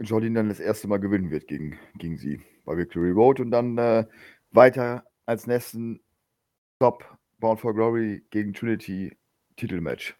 Jordan 0.00 0.34
dann 0.34 0.48
das 0.48 0.60
erste 0.60 0.88
Mal 0.88 0.98
gewinnen 0.98 1.30
wird 1.30 1.48
gegen, 1.48 1.78
gegen 1.96 2.16
sie 2.16 2.40
bei 2.64 2.76
Victory 2.76 3.10
Road 3.10 3.40
und 3.40 3.50
dann 3.50 3.76
äh, 3.78 4.06
weiter 4.50 5.04
als 5.26 5.46
nächsten 5.46 6.00
Top 6.80 7.04
Bound 7.38 7.60
for 7.60 7.74
Glory 7.74 8.24
gegen 8.30 8.52
Trinity 8.52 9.16
Titelmatch. 9.56 10.16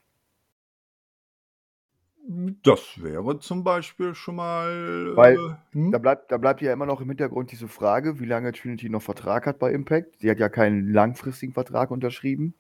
Das 2.62 3.02
wäre 3.02 3.38
zum 3.38 3.64
Beispiel 3.64 4.14
schon 4.14 4.36
mal. 4.36 5.16
Weil 5.16 5.36
äh, 5.36 5.56
hm? 5.72 5.92
da, 5.92 5.98
bleibt, 5.98 6.30
da 6.30 6.36
bleibt 6.36 6.60
ja 6.60 6.74
immer 6.74 6.84
noch 6.84 7.00
im 7.00 7.08
Hintergrund 7.08 7.50
diese 7.52 7.68
Frage, 7.68 8.20
wie 8.20 8.26
lange 8.26 8.52
Trinity 8.52 8.90
noch 8.90 9.00
Vertrag 9.00 9.46
hat 9.46 9.58
bei 9.58 9.72
Impact. 9.72 10.20
Sie 10.20 10.30
hat 10.30 10.38
ja 10.38 10.50
keinen 10.50 10.92
langfristigen 10.92 11.54
Vertrag 11.54 11.90
unterschrieben. 11.90 12.54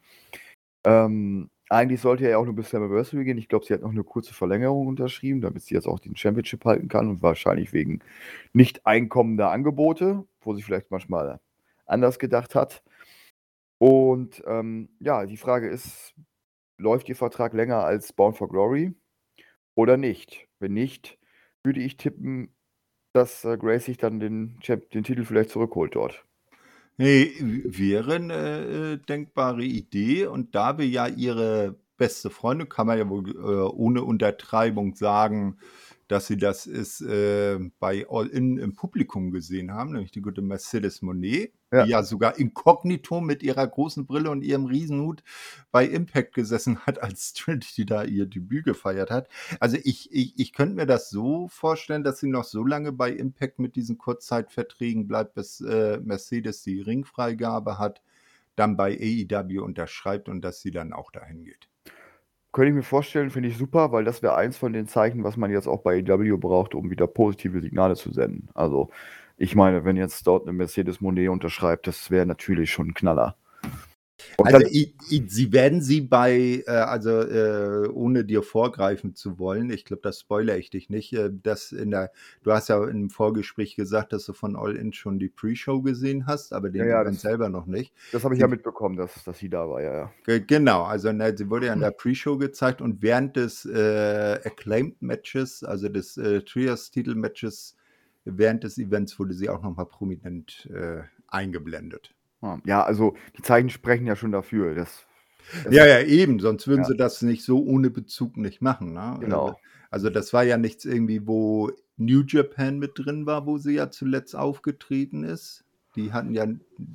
Ähm, 0.84 1.50
eigentlich 1.68 2.00
sollte 2.00 2.24
er 2.24 2.30
ja 2.30 2.38
auch 2.38 2.46
nur 2.46 2.54
bis 2.54 2.70
Slammiversary 2.70 3.24
gehen. 3.24 3.36
Ich 3.36 3.48
glaube, 3.48 3.66
sie 3.66 3.74
hat 3.74 3.82
noch 3.82 3.90
eine 3.90 4.04
kurze 4.04 4.32
Verlängerung 4.32 4.86
unterschrieben, 4.86 5.42
damit 5.42 5.62
sie 5.62 5.74
jetzt 5.74 5.86
auch 5.86 5.98
den 5.98 6.16
Championship 6.16 6.64
halten 6.64 6.88
kann 6.88 7.08
und 7.10 7.20
wahrscheinlich 7.20 7.74
wegen 7.74 8.00
nicht 8.54 8.86
einkommender 8.86 9.50
Angebote, 9.50 10.24
wo 10.40 10.54
sie 10.54 10.62
vielleicht 10.62 10.90
manchmal 10.90 11.40
anders 11.84 12.18
gedacht 12.18 12.54
hat. 12.54 12.82
Und 13.76 14.42
ähm, 14.46 14.88
ja, 14.98 15.26
die 15.26 15.36
Frage 15.36 15.68
ist, 15.68 16.14
läuft 16.78 17.08
ihr 17.10 17.16
Vertrag 17.16 17.52
länger 17.52 17.84
als 17.84 18.14
Bound 18.14 18.38
for 18.38 18.48
Glory? 18.48 18.94
Oder 19.78 19.96
nicht. 19.96 20.48
Wenn 20.58 20.72
nicht, 20.72 21.18
würde 21.62 21.80
ich 21.80 21.96
tippen, 21.96 22.52
dass 23.12 23.44
äh, 23.44 23.56
Grace 23.56 23.84
sich 23.84 23.96
dann 23.96 24.18
den, 24.18 24.58
den 24.92 25.04
Titel 25.04 25.24
vielleicht 25.24 25.50
zurückholt 25.50 25.94
dort. 25.94 26.24
Nee, 26.96 27.32
wäre 27.38 28.16
eine 28.16 28.34
äh, 28.34 28.96
denkbare 28.98 29.62
Idee. 29.62 30.26
Und 30.26 30.56
da 30.56 30.78
wir 30.78 30.88
ja 30.88 31.06
ihre 31.06 31.76
beste 31.96 32.28
Freundin, 32.28 32.68
kann 32.68 32.88
man 32.88 32.98
ja 32.98 33.08
wohl 33.08 33.30
äh, 33.30 33.70
ohne 33.72 34.02
Untertreibung 34.02 34.96
sagen, 34.96 35.58
dass 36.08 36.26
sie 36.26 36.38
das 36.38 36.66
ist 36.66 37.02
äh, 37.02 37.58
bei 37.78 38.06
All 38.08 38.26
In 38.26 38.56
im 38.58 38.74
Publikum 38.74 39.30
gesehen 39.30 39.72
haben, 39.72 39.92
nämlich 39.92 40.10
die 40.10 40.22
gute 40.22 40.40
Mercedes 40.40 41.02
Monet, 41.02 41.52
ja. 41.70 41.84
die 41.84 41.90
ja 41.90 42.02
sogar 42.02 42.38
inkognito 42.38 43.20
mit 43.20 43.42
ihrer 43.42 43.66
großen 43.66 44.06
Brille 44.06 44.30
und 44.30 44.42
ihrem 44.42 44.64
Riesenhut 44.64 45.22
bei 45.70 45.86
Impact 45.86 46.34
gesessen 46.34 46.80
hat, 46.80 46.98
als 47.02 47.34
Trinity 47.34 47.84
da 47.84 48.04
ihr 48.04 48.26
Debüt 48.26 48.64
gefeiert 48.64 49.10
hat. 49.10 49.28
Also 49.60 49.76
ich, 49.84 50.12
ich, 50.12 50.38
ich 50.38 50.52
könnte 50.52 50.76
mir 50.76 50.86
das 50.86 51.10
so 51.10 51.48
vorstellen, 51.48 52.04
dass 52.04 52.20
sie 52.20 52.28
noch 52.28 52.44
so 52.44 52.64
lange 52.64 52.92
bei 52.92 53.12
Impact 53.12 53.58
mit 53.58 53.76
diesen 53.76 53.98
Kurzzeitverträgen 53.98 55.06
bleibt, 55.06 55.34
bis 55.34 55.60
äh, 55.60 56.00
Mercedes 56.02 56.62
die 56.62 56.80
Ringfreigabe 56.80 57.78
hat, 57.78 58.02
dann 58.56 58.76
bei 58.76 58.98
AEW 58.98 59.62
unterschreibt 59.62 60.28
und 60.28 60.40
dass 60.40 60.60
sie 60.60 60.70
dann 60.70 60.92
auch 60.92 61.12
dahin 61.12 61.44
geht. 61.44 61.68
Könnte 62.52 62.70
ich 62.70 62.74
mir 62.74 62.82
vorstellen, 62.82 63.30
finde 63.30 63.48
ich 63.50 63.58
super, 63.58 63.92
weil 63.92 64.04
das 64.04 64.22
wäre 64.22 64.34
eins 64.36 64.56
von 64.56 64.72
den 64.72 64.86
Zeichen, 64.86 65.22
was 65.24 65.36
man 65.36 65.50
jetzt 65.50 65.66
auch 65.68 65.82
bei 65.82 65.98
EW 65.98 66.36
braucht, 66.38 66.74
um 66.74 66.90
wieder 66.90 67.06
positive 67.06 67.60
Signale 67.60 67.94
zu 67.94 68.10
senden. 68.12 68.48
Also, 68.54 68.90
ich 69.36 69.54
meine, 69.54 69.84
wenn 69.84 69.96
jetzt 69.96 70.26
dort 70.26 70.44
eine 70.44 70.52
Mercedes 70.54 71.00
Monet 71.00 71.28
unterschreibt, 71.28 71.86
das 71.86 72.10
wäre 72.10 72.26
natürlich 72.26 72.70
schon 72.72 72.88
ein 72.88 72.94
Knaller. 72.94 73.36
Also 74.44 74.66
ich, 74.70 74.94
ich, 75.10 75.24
sie 75.28 75.52
werden 75.52 75.82
sie 75.82 76.00
bei, 76.00 76.62
äh, 76.64 76.70
also 76.70 77.10
äh, 77.10 77.88
ohne 77.88 78.24
dir 78.24 78.44
vorgreifen 78.44 79.16
zu 79.16 79.38
wollen, 79.40 79.70
ich 79.70 79.84
glaube, 79.84 80.02
das 80.02 80.20
spoilere 80.20 80.58
ich 80.58 80.70
dich 80.70 80.90
nicht, 80.90 81.12
äh, 81.12 81.30
dass 81.32 81.72
in 81.72 81.90
der, 81.90 82.12
du 82.44 82.52
hast 82.52 82.68
ja 82.68 82.84
im 82.84 83.10
Vorgespräch 83.10 83.74
gesagt, 83.74 84.12
dass 84.12 84.26
du 84.26 84.32
von 84.32 84.54
All 84.54 84.76
In 84.76 84.92
schon 84.92 85.18
die 85.18 85.28
Pre-Show 85.28 85.82
gesehen 85.82 86.26
hast, 86.26 86.52
aber 86.52 86.70
den 86.70 86.82
ja, 86.82 86.86
ja, 86.86 87.04
das, 87.04 87.20
selber 87.20 87.48
noch 87.48 87.66
nicht. 87.66 87.92
Das 88.12 88.22
habe 88.22 88.34
ich 88.34 88.40
ja 88.40 88.46
mitbekommen, 88.46 88.96
dass, 88.96 89.24
dass 89.24 89.38
sie 89.38 89.48
da 89.48 89.68
war, 89.68 89.82
ja, 89.82 90.12
ja. 90.26 90.38
Genau, 90.38 90.84
also 90.84 91.10
ne, 91.10 91.36
sie 91.36 91.50
wurde 91.50 91.66
ja 91.66 91.72
in 91.72 91.80
der 91.80 91.90
Pre-Show 91.90 92.38
gezeigt 92.38 92.80
und 92.80 93.02
während 93.02 93.36
des 93.36 93.64
äh, 93.64 94.38
Acclaimed 94.44 95.02
Matches, 95.02 95.64
also 95.64 95.88
des 95.88 96.16
äh, 96.16 96.42
Trios-Titel-Matches, 96.42 97.74
während 98.24 98.62
des 98.62 98.78
Events 98.78 99.18
wurde 99.18 99.34
sie 99.34 99.48
auch 99.48 99.62
nochmal 99.62 99.86
prominent 99.86 100.70
äh, 100.72 101.02
eingeblendet. 101.26 102.14
Ja, 102.64 102.84
also 102.84 103.14
die 103.36 103.42
Zeichen 103.42 103.70
sprechen 103.70 104.06
ja 104.06 104.16
schon 104.16 104.32
dafür. 104.32 104.74
Dass, 104.74 105.06
dass 105.64 105.74
ja, 105.74 105.86
ja, 105.86 106.00
eben, 106.00 106.38
sonst 106.38 106.68
würden 106.68 106.82
ja. 106.82 106.88
sie 106.88 106.96
das 106.96 107.22
nicht 107.22 107.44
so 107.44 107.62
ohne 107.62 107.90
Bezug 107.90 108.36
nicht 108.36 108.62
machen. 108.62 108.92
Ne? 108.92 109.16
Genau. 109.20 109.46
Also, 109.46 109.58
also 109.90 110.10
das 110.10 110.32
war 110.32 110.44
ja 110.44 110.56
nichts 110.56 110.84
irgendwie, 110.84 111.26
wo 111.26 111.70
New 111.96 112.22
Japan 112.26 112.78
mit 112.78 112.92
drin 112.94 113.26
war, 113.26 113.46
wo 113.46 113.58
sie 113.58 113.74
ja 113.74 113.90
zuletzt 113.90 114.36
aufgetreten 114.36 115.24
ist. 115.24 115.64
Die 115.96 116.12
hatten 116.12 116.32
ja 116.32 116.46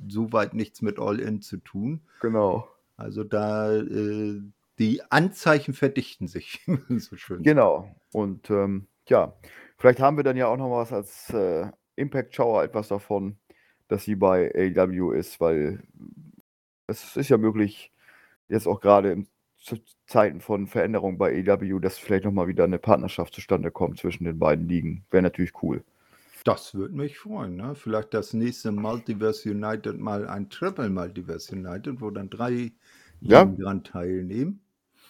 soweit 0.08 0.54
nichts 0.54 0.80
mit 0.80 0.98
All 0.98 1.20
In 1.20 1.42
zu 1.42 1.58
tun. 1.58 2.00
Genau. 2.20 2.68
Also 2.96 3.24
da 3.24 3.74
äh, 3.74 4.40
die 4.78 5.02
Anzeichen 5.10 5.74
verdichten 5.74 6.26
sich, 6.26 6.64
so 6.88 7.16
schön. 7.16 7.42
Genau. 7.42 7.94
Und 8.12 8.50
ähm, 8.50 8.86
ja, 9.08 9.34
vielleicht 9.76 10.00
haben 10.00 10.16
wir 10.16 10.24
dann 10.24 10.36
ja 10.36 10.46
auch 10.46 10.56
noch 10.56 10.70
was 10.70 10.92
als 10.92 11.30
äh, 11.30 11.70
Impact-Schauer 11.96 12.64
etwas 12.64 12.88
davon, 12.88 13.36
dass 13.94 14.04
sie 14.04 14.16
bei 14.16 14.52
AEW 14.52 15.12
ist, 15.12 15.40
weil 15.40 15.80
es 16.88 17.16
ist 17.16 17.28
ja 17.28 17.38
möglich, 17.38 17.92
jetzt 18.48 18.66
auch 18.66 18.80
gerade 18.80 19.12
in 19.12 19.28
Zeiten 20.06 20.40
von 20.40 20.66
Veränderungen 20.66 21.16
bei 21.16 21.30
AEW, 21.46 21.78
dass 21.78 21.96
vielleicht 21.96 22.24
nochmal 22.24 22.48
wieder 22.48 22.64
eine 22.64 22.80
Partnerschaft 22.80 23.32
zustande 23.34 23.70
kommt 23.70 23.98
zwischen 23.98 24.24
den 24.24 24.38
beiden 24.38 24.68
Ligen. 24.68 25.04
Wäre 25.12 25.22
natürlich 25.22 25.52
cool. 25.62 25.84
Das 26.42 26.74
würde 26.74 26.94
mich 26.96 27.16
freuen. 27.18 27.54
Ne? 27.54 27.76
Vielleicht 27.76 28.12
das 28.12 28.34
nächste 28.34 28.72
Multiverse 28.72 29.48
United 29.48 29.96
mal 29.96 30.26
ein 30.26 30.50
Triple 30.50 30.90
Multiverse 30.90 31.54
United, 31.54 32.00
wo 32.00 32.10
dann 32.10 32.28
drei 32.28 32.72
ja. 33.20 33.44
dran 33.44 33.84
teilnehmen. 33.84 34.60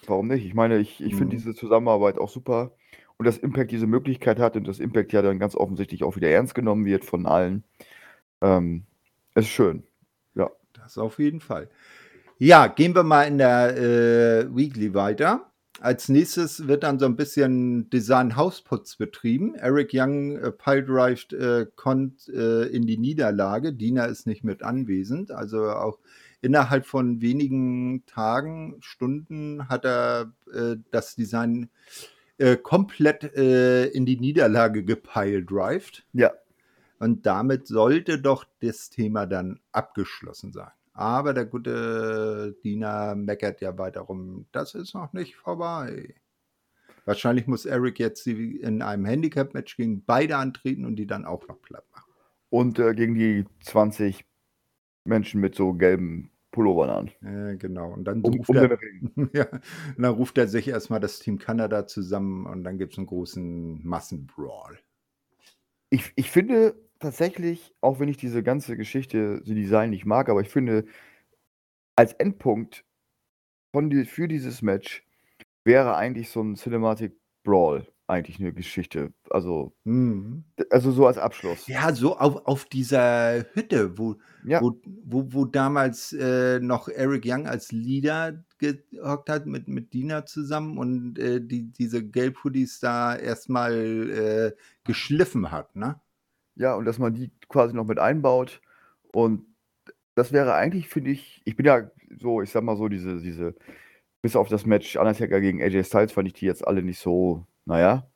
warum 0.05 0.27
nicht? 0.27 0.45
Ich 0.45 0.53
meine, 0.53 0.77
ich 0.77 1.01
ich 1.01 1.15
finde 1.15 1.35
Mhm. 1.35 1.39
diese 1.39 1.55
Zusammenarbeit 1.55 2.19
auch 2.19 2.29
super 2.29 2.71
und 3.17 3.25
dass 3.25 3.37
Impact 3.39 3.71
diese 3.71 3.87
Möglichkeit 3.87 4.39
hat 4.39 4.55
und 4.55 4.67
dass 4.67 4.79
Impact 4.79 5.11
ja 5.11 5.23
dann 5.23 5.39
ganz 5.39 5.55
offensichtlich 5.55 6.03
auch 6.03 6.15
wieder 6.15 6.29
ernst 6.29 6.53
genommen 6.53 6.85
wird 6.85 7.03
von 7.03 7.25
allen. 7.25 7.63
Ähm, 8.45 8.83
ist 9.33 9.47
schön. 9.47 9.83
Ja. 10.35 10.51
Das 10.73 10.97
auf 10.97 11.19
jeden 11.19 11.39
Fall. 11.39 11.69
Ja, 12.37 12.67
gehen 12.67 12.93
wir 12.93 13.03
mal 13.03 13.23
in 13.23 13.37
der 13.37 13.77
äh, 13.77 14.55
Weekly 14.55 14.93
weiter. 14.93 15.51
Als 15.81 16.07
nächstes 16.07 16.67
wird 16.67 16.83
dann 16.83 16.99
so 16.99 17.05
ein 17.05 17.15
bisschen 17.15 17.89
Design-Hausputz 17.89 18.95
betrieben. 18.95 19.55
Eric 19.55 19.91
Young 19.93 20.37
äh, 20.37 20.51
piledrived 20.51 21.33
äh, 21.33 21.65
kommt 21.75 22.29
äh, 22.29 22.63
in 22.67 22.85
die 22.85 22.97
Niederlage. 22.97 23.73
Dina 23.73 24.05
ist 24.05 24.25
nicht 24.25 24.43
mit 24.43 24.63
anwesend. 24.63 25.31
Also 25.31 25.69
auch 25.69 25.99
innerhalb 26.41 26.85
von 26.85 27.21
wenigen 27.21 28.05
Tagen, 28.05 28.77
Stunden 28.79 29.67
hat 29.67 29.85
er 29.85 30.33
äh, 30.53 30.75
das 30.91 31.15
Design 31.15 31.69
äh, 32.37 32.55
komplett 32.55 33.35
äh, 33.35 33.87
in 33.87 34.05
die 34.05 34.17
Niederlage 34.17 34.83
gepiledrived. 34.83 36.05
Ja. 36.13 36.31
Und 36.99 37.25
damit 37.25 37.67
sollte 37.67 38.19
doch 38.19 38.45
das 38.61 38.89
Thema 38.89 39.25
dann 39.25 39.59
abgeschlossen 39.71 40.51
sein. 40.53 40.71
Aber 40.93 41.33
der 41.33 41.45
gute 41.45 42.55
Diener 42.63 43.15
meckert 43.15 43.59
ja 43.61 43.77
weiter 43.77 44.01
rum, 44.01 44.45
das 44.51 44.75
ist 44.75 44.93
noch 44.93 45.11
nicht 45.11 45.35
vorbei. 45.35 46.15
Wahrscheinlich 47.03 47.47
muss 47.47 47.65
Eric 47.65 47.99
jetzt 47.99 48.25
in 48.25 48.81
einem 48.81 49.05
Handicap-Match 49.05 49.75
gegen 49.75 50.03
beide 50.05 50.37
antreten 50.37 50.85
und 50.85 50.95
die 50.95 51.05
dann 51.05 51.25
auch 51.25 51.47
noch 51.47 51.61
platt 51.61 51.85
machen. 51.91 52.11
Und 52.49 52.79
äh, 52.79 52.95
gegen 52.95 53.15
die 53.15 53.45
20 53.61 54.25
Menschen 55.03 55.41
mit 55.41 55.53
so 55.55 55.73
gelben 55.73 56.31
Pullovern 56.51 56.89
an. 56.89 57.07
Äh, 57.21 57.57
genau. 57.57 57.91
Und 57.91 58.05
dann, 58.05 58.21
Um, 58.21 58.33
ruft 58.33 58.49
um 58.49 58.55
er, 58.55 58.69
ja, 59.33 59.47
und 59.51 60.01
dann 60.01 60.13
ruft 60.13 60.37
er 60.37 60.47
sich 60.47 60.69
erstmal 60.69 61.01
das 61.01 61.19
Team 61.19 61.37
Kanada 61.37 61.85
zusammen 61.85 62.45
und 62.45 62.63
dann 62.63 62.77
gibt 62.77 62.93
es 62.93 62.97
einen 62.97 63.07
großen 63.07 63.85
Massenbrawl. 63.85 64.79
Ich, 65.95 66.11
ich 66.17 66.29
finde 66.29 66.75
tatsächlich, 66.99 67.73
auch 67.79 68.01
wenn 68.01 68.09
ich 68.09 68.17
diese 68.17 68.43
ganze 68.43 68.75
Geschichte, 68.75 69.41
die 69.45 69.55
Design 69.55 69.91
nicht 69.91 70.05
mag, 70.05 70.27
aber 70.27 70.41
ich 70.41 70.49
finde, 70.49 70.83
als 71.95 72.11
Endpunkt 72.11 72.83
von 73.73 73.89
die, 73.89 74.03
für 74.03 74.27
dieses 74.27 74.61
Match 74.61 75.05
wäre 75.63 75.95
eigentlich 75.95 76.29
so 76.29 76.41
ein 76.41 76.55
Cinematic 76.55 77.17
Brawl 77.45 77.87
eigentlich 78.07 78.41
eine 78.41 78.51
Geschichte. 78.51 79.13
Also, 79.29 79.73
Mhm. 79.85 80.43
also 80.69 80.91
so 80.91 81.07
als 81.07 81.17
Abschluss. 81.17 81.65
Ja, 81.67 81.93
so 81.93 82.17
auf, 82.17 82.45
auf 82.45 82.65
dieser 82.65 83.45
Hütte, 83.53 83.97
wo, 83.97 84.17
Ja, 84.45 84.61
wo, 84.61 84.77
wo, 85.05 85.31
wo 85.31 85.45
damals 85.45 86.11
äh, 86.11 86.59
noch 86.59 86.89
Eric 86.89 87.23
Young 87.25 87.47
als 87.47 87.71
Leader 87.71 88.43
gehockt 88.59 89.29
hat 89.29 89.45
mit, 89.45 89.67
mit 89.67 89.93
Dina 89.93 90.25
zusammen 90.25 90.77
und 90.77 91.19
äh, 91.19 91.41
die, 91.41 91.71
diese 91.71 92.03
Gelb-Hoodies 92.03 92.79
da 92.79 93.15
erstmal 93.15 94.09
äh, 94.53 94.55
geschliffen 94.83 95.51
hat, 95.51 95.75
ne? 95.75 95.99
ja, 96.55 96.75
und 96.75 96.85
dass 96.85 96.99
man 96.99 97.13
die 97.13 97.31
quasi 97.49 97.75
noch 97.75 97.85
mit 97.85 97.99
einbaut. 97.99 98.61
Und 99.13 99.45
das 100.15 100.31
wäre 100.31 100.55
eigentlich, 100.55 100.87
finde 100.89 101.11
ich, 101.11 101.41
ich 101.45 101.55
bin 101.55 101.65
ja 101.65 101.89
so, 102.17 102.41
ich 102.41 102.49
sag 102.51 102.63
mal 102.63 102.77
so, 102.77 102.87
diese, 102.87 103.19
diese, 103.21 103.55
bis 104.21 104.35
auf 104.35 104.49
das 104.49 104.65
Match 104.65 104.95
Undertaker 104.95 105.41
gegen 105.41 105.61
AJ 105.61 105.83
Styles 105.85 106.11
fand 106.13 106.27
ich 106.27 106.33
die 106.33 106.45
jetzt 106.45 106.65
alle 106.65 106.81
nicht 106.81 106.99
so, 106.99 107.45
naja, 107.65 108.09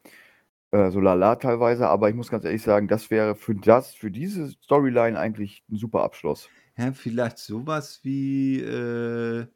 äh, 0.72 0.90
so 0.92 1.00
lala 1.00 1.36
teilweise, 1.36 1.88
aber 1.88 2.10
ich 2.10 2.16
muss 2.16 2.30
ganz 2.30 2.46
ehrlich 2.46 2.62
sagen, 2.62 2.88
das 2.88 3.12
wäre 3.12 3.36
für 3.36 3.56
das, 3.56 3.94
für 3.94 4.12
diese 4.12 4.50
Storyline 4.50 5.20
eigentlich 5.20 5.64
ein 5.70 5.78
super 5.78 6.04
Abschluss. 6.04 6.50
Ja, 6.78 6.94
vielleicht 6.94 7.40
sowas 7.40 8.00
wie 8.04 8.62
äh, 8.62 9.48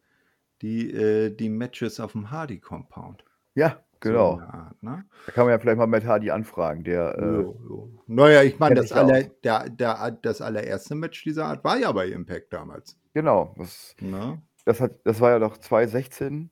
die, 0.64 0.90
äh, 0.92 1.30
die 1.30 1.50
Matches 1.50 2.00
auf 2.00 2.14
dem 2.14 2.32
Hardy-Compound. 2.32 3.24
Ja, 3.56 3.84
So 4.02 4.10
genau. 4.10 4.38
der 4.38 4.54
Art, 4.54 4.82
ne? 4.82 5.06
Da 5.28 5.32
kann 5.34 5.46
man 5.46 5.52
ja 5.52 5.60
vielleicht 5.60 5.78
mal 5.78 5.88
Matt 5.88 6.06
Hardy 6.06 6.32
anfragen, 6.32 6.84
der, 6.84 7.18
äh, 7.20 7.22
Jo, 7.22 7.56
jo. 7.70 7.90
Naja, 8.08 8.44
ich 8.44 8.58
meine, 8.60 8.76
das, 8.76 8.90
ja 8.90 8.98
aller, 8.98 9.24
der, 9.44 9.70
der, 9.70 10.12
das 10.22 10.42
allererste 10.42 10.96
Match 10.96 11.24
dieser 11.24 11.46
Art 11.46 11.64
war 11.64 11.78
ja 11.78 11.92
bei 11.92 12.08
Impact 12.08 12.52
damals. 12.52 12.98
Genau, 13.14 13.54
das, 13.58 13.96
Ne? 14.02 14.42
das, 14.66 14.82
hat, 14.82 14.94
das 15.04 15.22
war 15.22 15.32
ja 15.32 15.40
doch 15.40 15.58
2016 15.58 16.50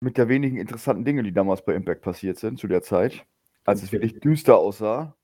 mit 0.00 0.16
der 0.18 0.28
wenigen 0.28 0.56
interessanten 0.56 1.04
Dinge, 1.04 1.22
die 1.22 1.32
damals 1.32 1.64
bei 1.64 1.74
Impact 1.74 2.02
passiert 2.02 2.38
sind 2.38 2.58
zu 2.58 2.66
der 2.66 2.82
Zeit, 2.82 3.24
als 3.64 3.82
es 3.82 3.88
Okay. 3.88 3.92
wirklich 4.02 4.20
düster 4.20 4.56
aussah. 4.56 5.16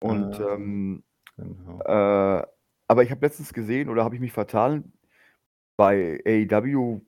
Und 0.00 0.40
Ah. 0.40 0.54
ähm, 0.54 1.02
Genau. 1.36 1.80
äh, 1.84 2.46
aber 2.88 3.02
ich 3.02 3.10
habe 3.10 3.24
letztens 3.24 3.52
gesehen 3.52 3.88
oder 3.88 4.02
habe 4.04 4.14
ich 4.14 4.20
mich 4.20 4.32
vertan, 4.32 4.92
bei 5.76 6.20
AEW 6.26 7.00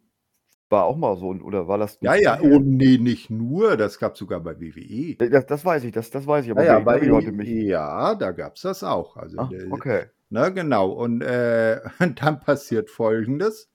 war 0.71 0.85
auch 0.85 0.97
mal 0.97 1.17
so, 1.19 1.33
ein- 1.33 1.43
oder 1.43 1.67
war 1.69 1.79
das 1.79 1.99
Ja, 2.01 2.15
ja, 2.15 2.39
oh 2.41 2.59
nee, 2.63 2.97
nicht 2.99 3.29
nur, 3.29 3.77
das 3.77 3.99
gab 3.99 4.13
es 4.15 4.19
sogar 4.21 4.41
bei 4.41 4.59
WWE. 4.61 5.17
Das, 5.29 5.45
das 5.47 5.65
weiß 5.65 5.85
ich, 5.85 5.93
das, 5.93 6.11
das 6.11 6.27
weiß 6.27 6.45
ich, 6.45 6.51
aber 6.53 6.65
Ja, 6.65 6.79
bei 6.79 7.01
mich. 7.01 7.49
ja, 7.49 8.15
da 8.15 8.31
gab 8.33 8.57
es 8.57 8.63
das 8.63 8.83
auch. 8.85 9.17
Also, 9.17 9.43
der- 9.45 9.71
okay. 9.73 10.05
ne, 10.31 10.53
genau. 10.53 10.91
Und, 10.91 11.23
äh, 11.23 11.81
dann 12.17 12.41
passiert 12.41 12.89
folgendes. 12.89 13.69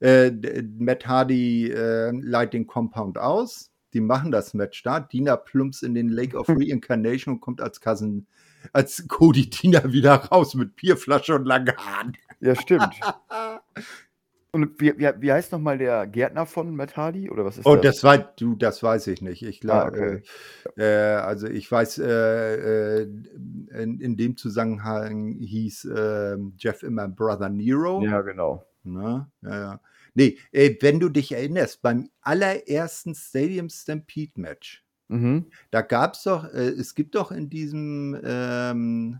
Äh, 0.00 0.30
Matt 0.78 1.06
Hardy 1.06 1.70
äh, 1.70 2.10
leitet 2.12 2.54
den 2.54 2.66
Compound 2.66 3.18
aus. 3.18 3.70
Die 3.92 4.00
machen 4.00 4.30
das 4.30 4.54
Match 4.54 4.82
da. 4.84 5.00
Dina 5.00 5.36
plumps 5.36 5.82
in 5.82 5.94
den 5.94 6.08
Lake 6.08 6.36
of 6.36 6.48
Reincarnation 6.48 7.34
und 7.34 7.40
kommt 7.40 7.60
als 7.60 7.80
Cousin, 7.80 8.26
als 8.72 9.04
Cody 9.08 9.50
Dina 9.50 9.92
wieder 9.92 10.14
raus 10.14 10.54
mit 10.54 10.76
Bierflasche 10.76 11.34
und 11.34 11.44
langen 11.44 11.76
Haaren. 11.76 12.16
Ja, 12.40 12.54
stimmt. 12.54 12.88
Und 14.52 14.80
wie, 14.80 14.98
wie, 14.98 15.08
wie 15.20 15.32
heißt 15.32 15.52
nochmal 15.52 15.78
der 15.78 16.06
Gärtner 16.06 16.44
von 16.44 16.74
Matt 16.74 16.96
Hardy? 16.96 17.30
Oder 17.30 17.44
was 17.44 17.58
ist 17.58 17.66
Oh, 17.66 17.76
das? 17.76 17.82
das 17.82 18.04
war, 18.04 18.18
du, 18.18 18.56
das 18.56 18.82
weiß 18.82 19.06
ich 19.06 19.22
nicht. 19.22 19.42
Ich 19.42 19.60
Ah, 19.68 19.88
glaube, 19.88 20.22
okay. 20.76 20.82
äh, 20.82 21.14
also 21.14 21.46
ich 21.46 21.70
weiß, 21.70 21.98
äh, 21.98 23.02
äh, 23.02 23.02
in, 23.02 24.00
in 24.00 24.16
dem 24.16 24.36
Zusammenhang 24.36 25.38
hieß 25.38 25.84
äh, 25.86 26.36
Jeff 26.58 26.82
immer 26.82 27.08
Brother 27.08 27.48
Nero. 27.48 28.02
Ja, 28.02 28.22
genau. 28.22 28.66
Ne? 28.82 29.30
Ja, 29.42 29.50
ja. 29.60 29.80
Nee, 30.14 30.38
äh, 30.50 30.74
wenn 30.80 30.98
du 30.98 31.08
dich 31.08 31.32
erinnerst, 31.32 31.82
beim 31.82 32.08
allerersten 32.20 33.14
Stadium 33.14 33.68
Stampede 33.68 34.32
Match, 34.40 34.84
Mhm. 35.08 35.46
da 35.72 35.82
gab 35.82 36.14
es 36.14 36.22
doch, 36.22 36.44
äh, 36.44 36.68
es 36.70 36.94
gibt 36.94 37.16
doch 37.16 37.32
in 37.32 37.50
diesem 37.50 38.16
ähm, 38.22 39.18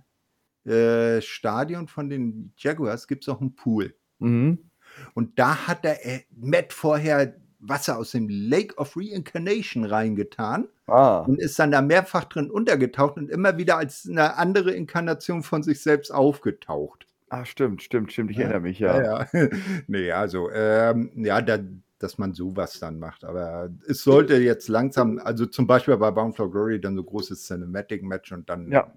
äh, 0.65 1.21
Stadion 1.21 1.89
von 1.89 2.09
den 2.09 2.53
Jaguars, 2.57 3.09
gibt 3.09 3.25
es 3.25 3.27
doch 3.27 3.41
einen 3.41 3.55
Pool. 3.57 3.95
Mhm. 4.21 4.70
Und 5.15 5.39
da 5.39 5.67
hat 5.67 5.85
der 5.85 6.05
äh, 6.07 6.21
Matt 6.37 6.73
vorher 6.73 7.35
Wasser 7.59 7.99
aus 7.99 8.13
dem 8.13 8.29
Lake 8.29 8.77
of 8.77 8.97
Reincarnation 8.97 9.85
reingetan 9.85 10.69
Ah, 10.87 11.23
und 11.27 11.39
ist 11.41 11.59
dann 11.59 11.71
da 11.73 11.83
mehrfach 11.83 12.25
drin 12.25 12.51
untergetaucht 12.51 13.17
und 13.19 13.31
immer 13.31 13.59
wieder 13.59 13.77
als 13.77 14.07
eine 14.09 14.37
andere 14.39 14.73
Inkarnation 14.73 15.43
von 15.43 15.63
sich 15.63 15.83
selbst 15.83 16.11
aufgetaucht. 16.13 17.07
ah, 17.29 17.45
stimmt, 17.45 17.83
stimmt, 17.83 18.13
stimmt. 18.13 18.31
Ich 18.31 18.39
Ja, 18.39 18.45
erinnere 18.45 18.61
mich, 18.61 18.79
ja. 18.79 19.01
Ja, 19.03 19.03
ja. 19.03 19.27
nee, 19.87 20.11
also, 20.13 20.51
ähm, 20.51 21.13
ja, 21.17 21.41
da, 21.43 21.59
dass 21.99 22.19
man 22.19 22.35
sowas 22.35 22.79
dann 22.81 22.99
macht. 22.99 23.25
Aber 23.25 23.71
es 23.87 24.03
sollte 24.03 24.37
jetzt 24.37 24.69
langsam, 24.69 25.19
also 25.19 25.47
zum 25.47 25.67
Beispiel 25.67 25.97
bei 25.97 26.11
Bound 26.11 26.37
for 26.37 26.51
Glory 26.51 26.81
dann 26.81 26.97
so 26.97 27.05
großes 27.05 27.47
Cinematic-Match 27.47 28.33
und 28.33 28.49
dann 28.49 28.73
Ja. 28.73 28.93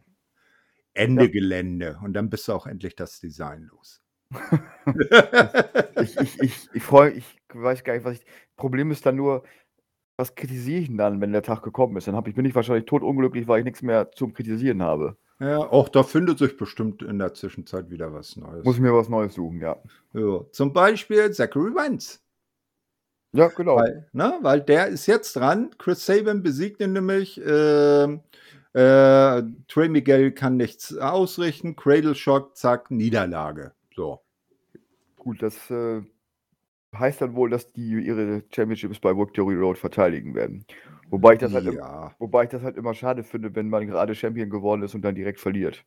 Ende. 0.94 1.30
Gelände. 1.30 2.00
Und 2.04 2.14
dann 2.14 2.30
bist 2.30 2.48
du 2.48 2.54
auch 2.54 2.68
endlich 2.68 2.96
das 2.96 3.20
Design 3.20 3.64
los. 3.64 4.03
Ich, 6.02 6.18
ich, 6.18 6.42
ich, 6.42 6.70
ich 6.74 6.84
freue 6.84 7.12
ich 7.12 7.24
weiß 7.54 7.84
gar 7.84 7.94
nicht, 7.94 8.04
was 8.04 8.18
ich. 8.18 8.26
Problem 8.58 8.92
ist 8.92 9.06
dann 9.06 9.16
nur, 9.16 9.44
was 10.18 10.36
kritisiere 10.36 10.82
ich 10.82 10.88
denn 10.88 10.98
dann, 10.98 11.22
wenn 11.22 11.32
der 11.32 11.42
Tag 11.42 11.64
gekommen 11.64 11.96
ist? 11.96 12.08
Dann 12.08 12.16
hab 12.16 12.28
ich, 12.28 12.36
bin 12.36 12.46
ich 12.46 12.54
wahrscheinlich 12.54 12.86
totunglücklich, 12.86 13.48
weil 13.48 13.60
ich 13.60 13.66
nichts 13.66 13.82
mehr 13.82 14.12
zum 14.12 14.34
Kritisieren 14.34 14.82
habe. 14.82 15.16
ja, 15.40 15.60
auch 15.60 15.90
da 15.90 16.04
findet 16.04 16.40
sich 16.40 16.58
bestimmt 16.58 17.02
in 17.02 17.20
der 17.20 17.34
Zwischenzeit 17.34 17.90
wieder 17.90 18.14
was 18.14 18.36
Neues. 18.36 18.66
Muss 18.66 18.76
ich 18.76 18.82
mir 18.82 18.94
was 18.94 19.10
Neues 19.10 19.36
suchen, 19.36 19.62
ja. 19.62 19.78
ja, 20.14 20.42
zum 20.52 20.74
Beispiel 20.74 21.32
Zachary 21.32 21.74
Wentz. 21.74 22.22
Ja, 23.34 23.48
genau. 23.48 23.78
Weil, 23.78 24.08
ne, 24.12 24.38
weil 24.42 24.62
der 24.62 24.88
ist 24.88 25.08
jetzt 25.08 25.36
dran. 25.36 25.72
Chris 25.78 26.06
Sabin 26.06 26.44
besiegt 26.44 26.82
ihn 26.82 26.94
nämlich. 26.94 27.42
ähm, 27.44 28.22
äh, 28.74 29.44
Trey 29.68 29.88
Miguel 29.88 30.32
kann 30.32 30.58
nichts 30.58 30.98
ausrichten. 30.98 31.76
Cradle 31.76 32.16
Shock, 32.16 32.58
zack, 32.58 32.90
Niederlage. 32.90 33.72
So. 33.96 34.22
Gut, 35.18 35.42
das 35.42 35.70
äh, 35.72 36.02
heißt 36.96 37.22
dann 37.22 37.36
wohl, 37.36 37.50
dass 37.50 37.72
die 37.72 38.06
ihre 38.06 38.44
Championships 38.54 39.00
bei 39.00 39.16
Victory 39.16 39.56
Road 39.56 39.78
verteidigen 39.78 40.36
werden. 40.36 40.66
Wobei 41.10 41.34
ich 41.34 41.40
das 41.40 41.54
halt, 41.54 41.66
ja. 41.66 42.14
wobei 42.20 42.44
ich 42.46 42.50
das 42.50 42.64
halt 42.64 42.78
immer 42.78 42.94
schade 42.94 43.24
finde, 43.24 43.56
wenn 43.56 43.70
man 43.70 43.88
gerade 43.88 44.16
Champion 44.16 44.50
geworden 44.50 44.84
ist 44.84 44.96
und 44.96 45.02
dann 45.04 45.16
direkt 45.16 45.40
verliert. 45.40 45.86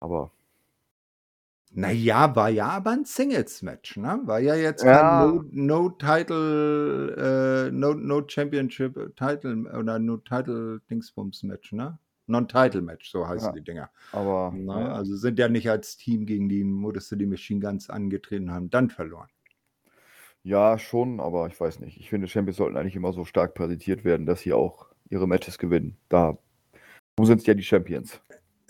Aber 0.00 0.30
Naja, 1.72 2.34
war 2.34 2.48
ja 2.48 2.68
aber 2.68 2.92
ein 2.92 3.04
Singles-Match, 3.04 3.98
ne? 3.98 4.20
War 4.24 4.40
ja 4.40 4.54
jetzt 4.54 4.84
Ja. 4.84 5.02
kein 5.02 5.18
No, 5.18 5.44
no 5.50 5.90
Title, 5.90 7.66
äh, 7.68 7.70
no, 7.70 7.92
no 7.92 8.22
Championship 8.26 8.96
äh, 8.96 9.10
Title 9.10 9.70
oder 9.78 9.98
No 9.98 10.16
Title 10.16 10.80
Dingsbums-Match, 10.88 11.72
ne? 11.72 11.98
Non-Title-Match, 12.26 13.10
so 13.10 13.26
heißen 13.26 13.48
Ja. 13.48 13.52
die 13.52 13.62
Dinger. 13.62 13.90
aber 14.12 14.52
Ne? 14.52 14.64
naja. 14.64 14.92
Also 14.92 15.16
sind 15.16 15.38
ja 15.38 15.48
nicht 15.48 15.70
als 15.70 15.96
Team 15.96 16.26
gegen 16.26 16.48
die 16.48 16.64
Motor 16.64 17.00
City 17.00 17.26
Machine 17.26 17.60
Guns 17.60 17.90
angetreten, 17.90 18.52
haben 18.52 18.70
dann 18.70 18.90
verloren. 18.90 19.28
Ja, 20.42 20.78
schon, 20.78 21.18
aber 21.20 21.48
ich 21.48 21.58
weiß 21.58 21.80
nicht. 21.80 21.98
Ich 21.98 22.08
finde, 22.08 22.28
Champions 22.28 22.56
sollten 22.58 22.76
eigentlich 22.76 22.94
immer 22.96 23.12
so 23.12 23.24
stark 23.24 23.54
präsentiert 23.54 24.04
werden, 24.04 24.26
dass 24.26 24.40
sie 24.40 24.52
auch 24.52 24.86
ihre 25.08 25.26
Matches 25.26 25.58
gewinnen. 25.58 25.96
Da 26.08 26.38
wo 27.16 27.24
sind 27.24 27.46
ja 27.46 27.54
die 27.54 27.62
Champions? 27.62 28.20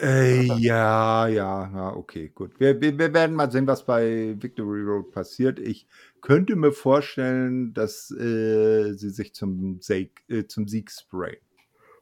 Äh, 0.01 0.43
ja, 0.43 1.27
ja, 1.27 1.71
ja, 1.75 1.97
okay, 1.97 2.29
gut. 2.29 2.61
Wir, 2.61 2.81
wir, 2.81 2.99
wir, 2.99 3.13
werden 3.13 3.35
mal 3.35 3.51
sehen, 3.51 3.67
was 3.67 3.85
bei 3.85 4.37
Victory 4.39 4.83
Road 4.83 5.11
passiert. 5.11 5.59
Ich 5.59 5.89
könnte 6.21 6.55
mir 6.55 6.73
vorstellen, 6.73 7.73
dass 7.73 8.11
äh, 8.11 8.93
sie 8.93 9.11
sich 9.11 9.35
zum 9.35 9.81
Sieg, 9.81 10.23
äh, 10.29 10.47
zum 10.47 10.69
Sieg 10.69 10.91
sprayen. 10.91 11.39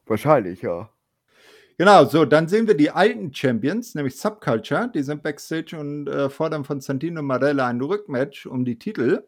Wahrscheinlich, 0.05 0.61
ja. 0.61 0.89
Genau, 1.77 2.05
so, 2.05 2.23
dann 2.23 2.47
sehen 2.47 2.67
wir 2.67 2.75
die 2.75 2.91
alten 2.91 3.33
Champions, 3.33 3.95
nämlich 3.95 4.15
Subculture, 4.15 4.89
die 4.93 5.03
sind 5.03 5.23
backstage 5.23 5.77
und 5.77 6.07
äh, 6.07 6.29
fordern 6.29 6.63
von 6.63 6.79
Santino 6.79 7.21
Marella 7.21 7.67
ein 7.67 7.81
Rückmatch 7.81 8.45
um 8.45 8.63
die 8.63 8.79
Titel. 8.79 9.23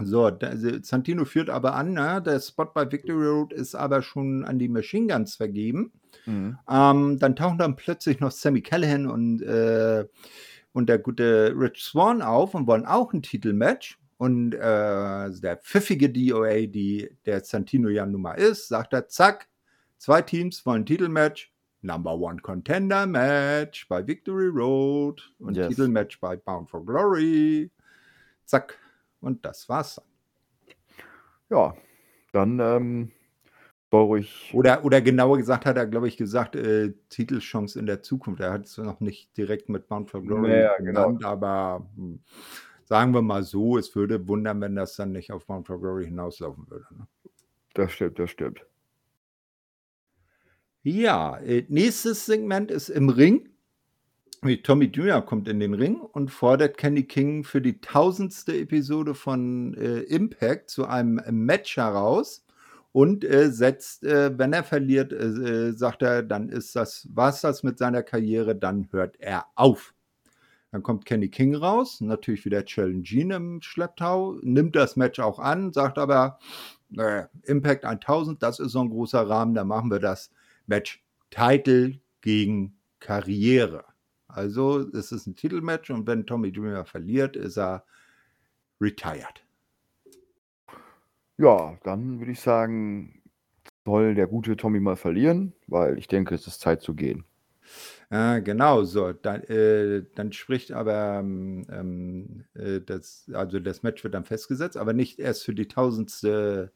So, 0.00 0.30
der, 0.30 0.56
Santino 0.82 1.24
führt 1.24 1.50
aber 1.50 1.74
an, 1.74 1.94
ne? 1.94 2.22
der 2.24 2.38
Spot 2.38 2.66
bei 2.66 2.90
Victory 2.90 3.26
Road 3.26 3.52
ist 3.52 3.74
aber 3.74 4.02
schon 4.02 4.44
an 4.44 4.60
die 4.60 4.68
Machine 4.68 5.12
Guns 5.12 5.34
vergeben. 5.34 5.92
Mhm. 6.26 6.58
Ähm, 6.70 7.18
dann 7.18 7.34
tauchen 7.34 7.58
dann 7.58 7.74
plötzlich 7.74 8.20
noch 8.20 8.30
Sammy 8.30 8.62
Callahan 8.62 9.06
und, 9.06 9.42
äh, 9.42 10.06
und 10.72 10.88
der 10.88 10.98
gute 10.98 11.52
Rich 11.56 11.82
Swan 11.82 12.22
auf 12.22 12.54
und 12.54 12.68
wollen 12.68 12.86
auch 12.86 13.12
ein 13.12 13.22
Titelmatch. 13.22 13.98
Und 14.16 14.54
äh, 14.54 14.58
der 14.58 15.60
pfiffige 15.62 16.10
DOA, 16.10 16.66
die 16.66 17.10
der 17.24 17.42
Santino 17.44 17.88
ja 17.88 18.04
nun 18.04 18.22
mal 18.22 18.34
ist, 18.34 18.68
sagt 18.68 18.92
er, 18.92 19.08
zack, 19.08 19.47
zwei 19.98 20.22
Teams 20.22 20.64
wollen 20.64 20.86
Titelmatch, 20.86 21.52
Number 21.82 22.14
One 22.14 22.40
Contender 22.40 23.06
Match 23.06 23.86
bei 23.88 24.06
Victory 24.06 24.48
Road 24.48 25.32
und 25.38 25.56
yes. 25.56 25.68
Titelmatch 25.68 26.20
bei 26.20 26.36
Bound 26.36 26.68
for 26.68 26.84
Glory. 26.84 27.70
Zack. 28.44 28.78
Und 29.20 29.44
das 29.44 29.68
war's 29.68 29.96
dann. 29.96 30.04
Ja, 31.50 31.74
dann 32.32 32.60
ähm, 32.60 33.10
ruhig. 33.92 34.50
Oder, 34.52 34.84
oder 34.84 35.00
genauer 35.00 35.38
gesagt 35.38 35.66
hat 35.66 35.76
er, 35.76 35.86
glaube 35.86 36.08
ich, 36.08 36.16
gesagt, 36.16 36.56
äh, 36.56 36.92
Titelchance 37.08 37.78
in 37.78 37.86
der 37.86 38.02
Zukunft. 38.02 38.40
Er 38.40 38.52
hat 38.52 38.66
es 38.66 38.76
noch 38.76 39.00
nicht 39.00 39.36
direkt 39.36 39.68
mit 39.68 39.88
Bound 39.88 40.10
for 40.10 40.22
Glory 40.22 40.48
naja, 40.48 40.76
genau. 40.78 40.84
genannt, 40.84 41.18
genau. 41.20 41.30
aber 41.30 41.88
hm, 41.96 42.20
sagen 42.84 43.14
wir 43.14 43.22
mal 43.22 43.42
so, 43.42 43.78
es 43.78 43.94
würde 43.94 44.28
wundern, 44.28 44.60
wenn 44.60 44.76
das 44.76 44.96
dann 44.96 45.12
nicht 45.12 45.32
auf 45.32 45.46
Bound 45.46 45.66
for 45.66 45.80
Glory 45.80 46.06
hinauslaufen 46.06 46.68
würde. 46.68 46.86
Ne? 46.90 47.06
Das 47.74 47.92
stimmt, 47.92 48.18
das 48.18 48.30
stimmt. 48.30 48.64
Ja, 50.90 51.36
äh, 51.40 51.66
nächstes 51.68 52.24
Segment 52.24 52.70
ist 52.70 52.88
im 52.88 53.10
Ring. 53.10 53.50
Tommy 54.62 54.86
Jr. 54.86 55.20
kommt 55.20 55.46
in 55.46 55.60
den 55.60 55.74
Ring 55.74 56.00
und 56.00 56.30
fordert 56.30 56.78
Kenny 56.78 57.02
King 57.02 57.44
für 57.44 57.60
die 57.60 57.78
tausendste 57.82 58.56
Episode 58.56 59.14
von 59.14 59.74
äh, 59.74 59.98
Impact 60.04 60.70
zu 60.70 60.86
einem 60.86 61.20
Match 61.30 61.76
heraus 61.76 62.46
und 62.92 63.22
äh, 63.22 63.50
setzt, 63.50 64.02
äh, 64.04 64.38
wenn 64.38 64.54
er 64.54 64.64
verliert, 64.64 65.12
äh, 65.12 65.26
äh, 65.26 65.72
sagt 65.72 66.00
er, 66.00 66.22
dann 66.22 66.48
ist 66.48 66.74
das, 66.74 67.06
was 67.12 67.42
das 67.42 67.62
mit 67.62 67.76
seiner 67.76 68.02
Karriere, 68.02 68.56
dann 68.56 68.88
hört 68.90 69.20
er 69.20 69.44
auf. 69.56 69.92
Dann 70.72 70.82
kommt 70.82 71.04
Kenny 71.04 71.28
King 71.28 71.54
raus, 71.54 72.00
natürlich 72.00 72.46
wieder 72.46 72.64
Challenge 72.64 73.04
im 73.34 73.60
Schlepptau, 73.60 74.38
nimmt 74.40 74.74
das 74.74 74.96
Match 74.96 75.18
auch 75.18 75.38
an, 75.38 75.70
sagt 75.70 75.98
aber, 75.98 76.38
Impact 77.42 77.84
1000, 77.84 78.42
das 78.42 78.58
ist 78.58 78.72
so 78.72 78.80
ein 78.80 78.88
großer 78.88 79.28
Rahmen, 79.28 79.54
da 79.54 79.64
machen 79.64 79.90
wir 79.90 79.98
das 79.98 80.30
Match 80.68 81.04
Title 81.30 81.98
gegen 82.20 82.78
Karriere. 83.00 83.84
Also 84.28 84.80
es 84.90 85.10
ist 85.12 85.26
ein 85.26 85.34
Titelmatch 85.34 85.90
und 85.90 86.06
wenn 86.06 86.26
Tommy 86.26 86.52
Dreamer 86.52 86.84
verliert, 86.84 87.36
ist 87.36 87.56
er 87.56 87.84
retired. 88.80 89.44
Ja, 91.38 91.78
dann 91.84 92.18
würde 92.18 92.32
ich 92.32 92.40
sagen, 92.40 93.22
soll 93.84 94.14
der 94.14 94.26
gute 94.26 94.56
Tommy 94.56 94.80
mal 94.80 94.96
verlieren, 94.96 95.54
weil 95.66 95.98
ich 95.98 96.08
denke, 96.08 96.34
es 96.34 96.46
ist 96.46 96.60
Zeit 96.60 96.82
zu 96.82 96.94
gehen. 96.94 97.24
Ja, 98.10 98.38
genau 98.38 98.84
so. 98.84 99.12
Dann, 99.12 99.42
äh, 99.44 100.04
dann 100.14 100.32
spricht 100.32 100.72
aber 100.72 101.18
ähm, 101.20 101.66
ähm, 101.70 102.44
äh, 102.54 102.80
das, 102.80 103.30
also 103.32 103.60
das 103.60 103.82
Match 103.82 104.02
wird 104.04 104.14
dann 104.14 104.24
festgesetzt, 104.24 104.76
aber 104.76 104.92
nicht 104.92 105.18
erst 105.18 105.44
für 105.44 105.54
die 105.54 105.68
tausendste 105.68 106.72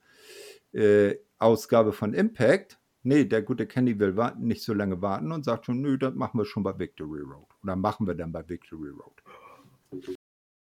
äh, 0.73 1.17
Ausgabe 1.39 1.93
von 1.93 2.15
Impact, 2.15 2.79
Nee, 3.05 3.25
der 3.25 3.43
gute 3.43 3.67
Kenny 3.67 3.99
will 3.99 4.15
nicht 4.39 4.63
so 4.63 4.75
lange 4.75 5.03
warten 5.03 5.33
und 5.33 5.45
sagt 5.45 5.67
schon, 5.67 5.81
nö, 5.81 5.99
das 5.99 6.15
machen 6.15 6.39
wir 6.39 6.45
schon 6.45 6.63
bei 6.63 6.79
Victory 6.79 7.21
Road. 7.21 7.49
Oder 7.63 7.75
machen 7.75 8.07
wir 8.07 8.15
dann 8.15 8.31
bei 8.31 8.49
Victory 8.49 8.91
Road. 8.91 9.23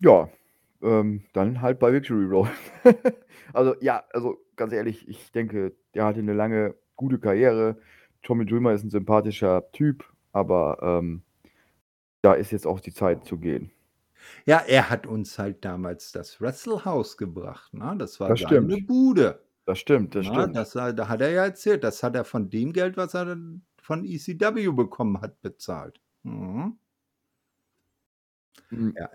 Ja, 0.01 0.28
ähm, 0.80 1.24
dann 1.32 1.61
halt 1.61 1.80
bei 1.80 1.93
Victory 1.93 2.26
Road. 2.26 2.49
also 3.53 3.74
ja, 3.80 4.05
also 4.12 4.39
ganz 4.55 4.72
ehrlich, 4.72 5.09
ich 5.09 5.32
denke, 5.32 5.74
der 5.95 6.05
hatte 6.05 6.20
eine 6.20 6.34
lange, 6.34 6.76
gute 6.95 7.18
Karriere. 7.18 7.78
Tommy 8.22 8.47
Dreamer 8.47 8.72
ist 8.72 8.84
ein 8.84 8.91
sympathischer 8.91 9.70
Typ, 9.72 10.05
aber 10.32 10.78
ähm, 10.82 11.22
da 12.22 12.34
ist 12.34 12.53
jetzt 12.53 12.66
auch 12.66 12.80
die 12.80 12.93
Zeit 12.93 13.24
zu 13.24 13.39
gehen. 13.39 13.72
Ja, 14.45 14.59
er 14.59 14.91
hat 14.91 15.07
uns 15.07 15.39
halt 15.39 15.64
damals 15.64 16.12
das 16.12 16.41
Wrestle 16.41 16.84
House 16.84 17.16
gebracht. 17.16 17.72
Ne? 17.74 17.95
Das 17.99 18.20
war 18.20 18.28
das 18.28 18.41
seine 18.41 18.70
stimmt. 18.70 18.86
Bude. 18.86 19.41
Das 19.69 19.81
stimmt, 19.81 20.14
das 20.14 20.25
Ja, 20.25 20.33
stimmt. 20.33 20.57
das, 20.57 20.73
da 20.73 21.09
hat 21.09 21.21
er 21.21 21.31
ja 21.31 21.45
erzählt, 21.45 21.85
das 21.85 22.03
hat 22.03 22.16
er 22.16 22.25
von 22.25 22.49
dem 22.49 22.73
Geld, 22.73 22.97
was 22.97 23.12
er 23.12 23.37
von 23.83 24.03
ECW 24.03 24.73
bekommen 24.73 25.21
hat, 25.21 25.43
bezahlt. 25.43 26.01
Mhm. 26.23 26.79
Hm. 28.71 28.95
Ja. 28.99 29.11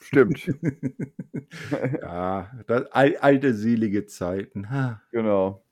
Stimmt. 0.00 0.46
ja, 2.02 2.50
das, 2.66 2.90
alte 2.90 3.54
selige 3.54 4.06
Zeiten. 4.06 4.68
Ha. 4.68 5.00
Genau. 5.12 5.64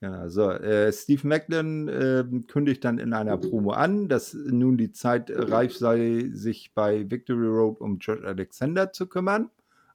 Ja, 0.00 0.28
so, 0.28 0.50
äh, 0.50 0.92
Steve 0.92 1.28
Macklin 1.28 1.86
äh, 1.86 2.24
kündigt 2.48 2.84
dann 2.84 2.98
in 2.98 3.12
einer 3.12 3.38
Promo 3.38 3.70
an, 3.70 4.08
dass 4.08 4.34
nun 4.34 4.76
die 4.76 4.90
Zeit 4.90 5.30
reif 5.32 5.76
sei, 5.76 6.30
sich 6.32 6.74
bei 6.74 7.08
Victory 7.08 7.46
Road 7.46 7.80
um 7.80 8.00
George 8.00 8.26
Alexander 8.26 8.92
zu 8.92 9.06
kümmern. 9.06 9.50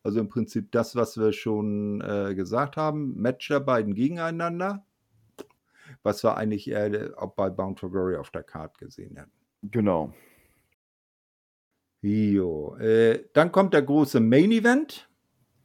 Also 0.08 0.22
im 0.22 0.30
Prinzip 0.30 0.72
das, 0.72 0.95
was 0.95 1.18
wir 1.18 1.34
schon 1.34 1.99
äh, 1.99 2.34
gesagt 2.34 2.78
haben. 2.78 3.14
Match 3.18 3.49
der 3.49 3.60
beiden 3.60 3.93
gegeneinander. 3.93 4.86
Was 6.01 6.24
wir 6.24 6.38
eigentlich 6.38 6.70
eher 6.70 7.12
auch 7.18 7.34
bei 7.34 7.49
Bound 7.49 7.78
for 7.82 7.91
Glory 7.91 8.16
auf 8.16 8.30
der 8.32 8.43
Card 8.43 8.78
gesehen 8.78 9.18
hätten. 9.18 9.34
Genau. 9.64 10.14
Jo. 12.01 12.78
Äh, 12.78 13.26
dann 13.34 13.51
kommt 13.51 13.74
der 13.74 13.82
große 13.82 14.22
Main 14.22 14.53
Event. 14.53 15.10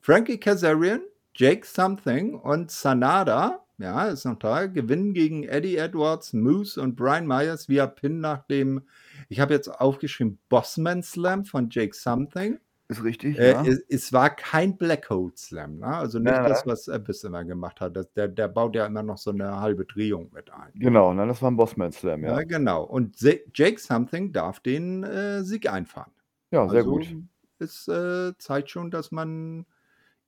Frankie 0.00 0.38
Kazarian, 0.38 1.02
Jake 1.36 1.64
Something 1.64 2.34
und 2.34 2.72
Sanada, 2.72 3.64
ja, 3.78 4.08
ist 4.08 4.24
noch 4.24 4.40
da, 4.40 4.66
gewinnen 4.66 5.14
gegen 5.14 5.44
Eddie 5.44 5.76
Edwards, 5.76 6.32
Moose 6.32 6.82
und 6.82 6.96
Brian 6.96 7.28
Myers 7.28 7.68
via 7.68 7.86
Pin 7.86 8.18
nach 8.18 8.44
dem, 8.48 8.82
ich 9.28 9.38
habe 9.38 9.54
jetzt 9.54 9.68
aufgeschrieben, 9.68 10.40
Bossman 10.48 11.04
Slam 11.04 11.44
von 11.44 11.70
Jake 11.70 11.94
Something. 11.94 12.58
Ist 12.92 13.04
richtig, 13.04 13.38
Äh, 13.38 13.52
ja. 13.52 13.62
es, 13.64 13.80
es 13.88 14.12
war 14.12 14.30
kein 14.34 14.76
Black 14.76 15.08
Hole 15.10 15.32
Slam, 15.36 15.78
ne? 15.78 15.86
Also 15.86 16.18
nicht 16.18 16.28
Ja, 16.28 16.48
das, 16.48 16.66
was 16.66 16.88
Abyss 16.88 17.24
immer 17.24 17.44
gemacht 17.44 17.80
hat. 17.80 17.96
Das, 17.96 18.12
der, 18.12 18.28
der 18.28 18.48
baut 18.48 18.74
ja 18.76 18.86
immer 18.86 19.02
noch 19.02 19.18
so 19.18 19.30
eine 19.30 19.60
halbe 19.60 19.84
Drehung 19.86 20.30
mit 20.32 20.50
ein. 20.52 20.72
Genau, 20.74 21.12
ne, 21.14 21.26
das 21.26 21.40
war 21.42 21.50
ein 21.50 21.56
Bossman 21.56 21.92
Slam, 21.92 22.24
Ja, 22.24 22.40
ja. 22.40 22.42
genau. 22.42 22.84
Und 22.84 23.20
Jake 23.54 23.78
Something 23.80 24.32
darf 24.32 24.60
den 24.60 25.02
äh, 25.04 25.42
Sieg 25.44 25.68
einfahren. 25.70 26.12
Ja, 26.50 26.68
sehr 26.68 26.84
Also 26.84 26.90
gut. 26.90 27.16
es 27.58 27.88
äh, 27.88 28.32
zeigt 28.38 28.70
schon, 28.70 28.90
dass 28.90 29.10
man 29.12 29.66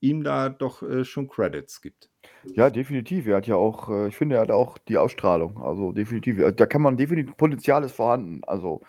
ihm 0.00 0.24
da 0.24 0.48
doch 0.50 0.82
äh, 0.82 1.04
schon 1.04 1.28
Credits 1.28 1.80
gibt. 1.82 2.10
Ja, 2.42 2.70
definitiv. 2.70 3.26
Er 3.26 3.36
hat 3.36 3.46
ja 3.46 3.56
auch, 3.56 3.88
äh, 3.90 4.08
ich 4.08 4.16
finde, 4.16 4.36
er 4.36 4.42
hat 4.42 4.50
auch 4.50 4.78
die 4.78 4.98
Ausstrahlung. 4.98 5.58
Also 5.62 5.92
definitiv. 5.92 6.38
Da 6.56 6.66
kann 6.66 6.82
man 6.82 6.96
definitiv, 6.96 7.36
Potenzial 7.36 7.84
ist 7.84 7.92
vorhanden. 7.96 8.42
Also 8.44 8.82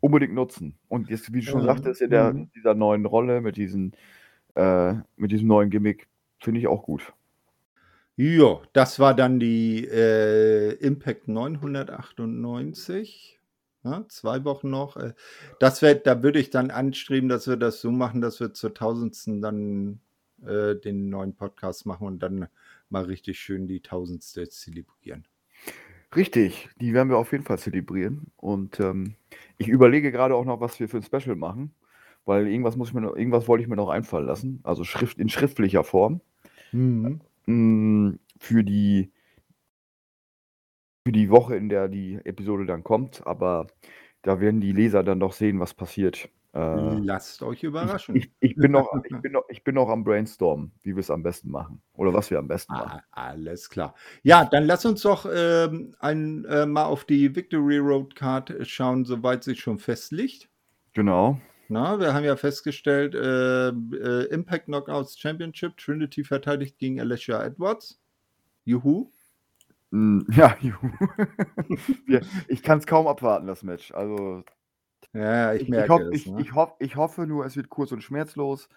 unbedingt 0.00 0.34
nutzen. 0.34 0.76
Und 0.88 1.08
jetzt, 1.10 1.32
wie 1.32 1.40
du 1.40 1.46
schon 1.46 1.60
Mhm. 1.62 1.64
sagtest, 1.64 2.00
in 2.02 2.10
der, 2.10 2.32
Mhm. 2.32 2.50
dieser 2.54 2.74
neuen 2.74 3.06
Rolle 3.06 3.40
mit, 3.40 3.56
diesen, 3.56 3.92
äh, 4.56 4.94
mit 5.16 5.32
diesem 5.32 5.48
neuen 5.48 5.70
Gimmick, 5.70 6.08
finde 6.40 6.60
ich 6.60 6.68
auch 6.68 6.84
gut. 6.84 7.14
Ja, 8.16 8.60
das 8.74 8.98
war 8.98 9.14
dann 9.14 9.40
die 9.40 9.86
äh, 9.86 10.72
Impact 10.74 11.28
998. 11.28 13.38
Ja, 13.82 14.04
zwei 14.08 14.44
Wochen 14.44 14.68
noch. 14.70 14.96
Äh, 14.96 15.14
Das 15.58 15.80
wär, 15.80 15.94
da 15.94 16.22
würde 16.22 16.38
ich 16.38 16.50
dann 16.50 16.70
anstreben, 16.70 17.28
dass 17.30 17.48
wir 17.48 17.56
das 17.56 17.80
so 17.80 17.90
machen, 17.90 18.20
dass 18.20 18.38
wir 18.40 18.52
zur 18.52 18.74
tausendsten 18.74 19.40
dann 19.40 20.00
äh, 20.46 20.74
den 20.76 21.08
neuen 21.08 21.34
Podcast 21.34 21.86
machen 21.86 22.06
und 22.06 22.18
dann 22.22 22.48
mal 22.90 23.04
richtig 23.04 23.40
schön 23.40 23.66
die 23.66 23.80
tausendste 23.80 24.48
zelebrieren. 24.48 25.24
Richtig, 26.14 26.68
die 26.80 26.92
werden 26.92 27.08
wir 27.08 27.18
auf 27.18 27.30
jeden 27.32 27.44
Fall 27.44 27.58
zelebrieren. 27.58 28.32
Und 28.36 28.80
ähm, 28.80 29.14
ich 29.58 29.68
überlege 29.68 30.10
gerade 30.10 30.34
auch 30.34 30.44
noch, 30.44 30.60
was 30.60 30.80
wir 30.80 30.88
für 30.88 30.96
ein 30.98 31.02
Special 31.04 31.36
machen, 31.36 31.72
weil 32.24 32.48
irgendwas 32.48 32.76
muss 32.76 32.88
ich 32.88 32.94
mir 32.94 33.02
noch, 33.02 33.16
irgendwas 33.16 33.46
wollte 33.46 33.62
ich 33.62 33.68
mir 33.68 33.76
noch 33.76 33.88
einfallen 33.88 34.26
lassen. 34.26 34.60
Also 34.64 34.82
Schrift 34.84 35.18
in 35.18 35.28
schriftlicher 35.28 35.84
Form. 35.84 36.20
Mhm. 36.72 37.20
Mm, 37.46 38.18
Für 38.38 38.64
die, 38.64 39.10
für 41.06 41.12
die 41.12 41.28
Woche, 41.30 41.56
in 41.56 41.68
der 41.68 41.88
die 41.88 42.14
Episode 42.24 42.64
dann 42.66 42.82
kommt, 42.84 43.26
aber 43.26 43.66
da 44.22 44.40
werden 44.40 44.60
die 44.62 44.72
Leser 44.72 45.02
dann 45.02 45.20
doch 45.20 45.32
sehen, 45.34 45.60
was 45.60 45.74
passiert. 45.74 46.30
Äh, 46.52 46.98
Lasst 46.98 47.42
euch 47.42 47.62
überraschen. 47.62 48.16
Ich, 48.16 48.30
ich, 48.40 48.50
ich, 48.50 48.56
bin 48.56 48.72
noch, 48.72 48.90
ich, 49.04 49.16
bin 49.22 49.32
noch, 49.32 49.44
ich 49.48 49.62
bin 49.62 49.76
noch 49.76 49.88
am 49.88 50.02
Brainstorm, 50.02 50.72
wie 50.82 50.96
wir 50.96 51.00
es 51.00 51.10
am 51.10 51.22
besten 51.22 51.50
machen. 51.50 51.80
Oder 51.94 52.12
was 52.12 52.30
wir 52.30 52.38
am 52.38 52.48
besten 52.48 52.72
ah, 52.74 52.84
machen. 52.84 53.00
Alles 53.12 53.70
klar. 53.70 53.94
Ja, 54.22 54.44
dann 54.44 54.64
lass 54.64 54.84
uns 54.84 55.02
doch 55.02 55.26
ähm, 55.32 55.94
ein, 56.00 56.44
äh, 56.46 56.66
mal 56.66 56.84
auf 56.84 57.04
die 57.04 57.34
Victory 57.36 57.78
Road 57.78 58.16
Card 58.16 58.54
schauen, 58.62 59.04
soweit 59.04 59.44
sich 59.44 59.60
schon 59.60 59.78
festliegt. 59.78 60.48
Genau. 60.92 61.40
Na, 61.68 62.00
wir 62.00 62.12
haben 62.12 62.24
ja 62.24 62.34
festgestellt, 62.34 63.14
äh, 63.14 63.68
äh, 63.68 64.24
Impact 64.32 64.64
Knockouts 64.64 65.16
Championship, 65.16 65.76
Trinity 65.76 66.24
verteidigt 66.24 66.78
gegen 66.78 67.00
Alicia 67.00 67.44
Edwards. 67.44 68.00
Juhu. 68.64 69.08
Hm, 69.92 70.26
ja, 70.36 70.56
juhu. 70.60 70.90
ich 72.48 72.64
kann 72.64 72.78
es 72.78 72.86
kaum 72.86 73.06
abwarten, 73.06 73.46
das 73.46 73.62
Match. 73.62 73.92
Also 73.92 74.42
ja, 75.12 75.54
ich, 75.54 75.62
ich, 75.62 75.68
merke 75.68 75.84
ich, 75.84 75.90
hoff, 75.90 76.00
es. 76.00 76.20
Ich, 76.20 76.26
Ne? 76.26 76.40
ich, 76.40 76.54
hoff, 76.54 76.74
ich 76.78 76.96
hoffe 76.96 77.26
nur, 77.26 77.44
es 77.44 77.56
wird 77.56 77.68
kurz 77.68 77.92
und 77.92 78.02
schmerzlos. 78.02 78.68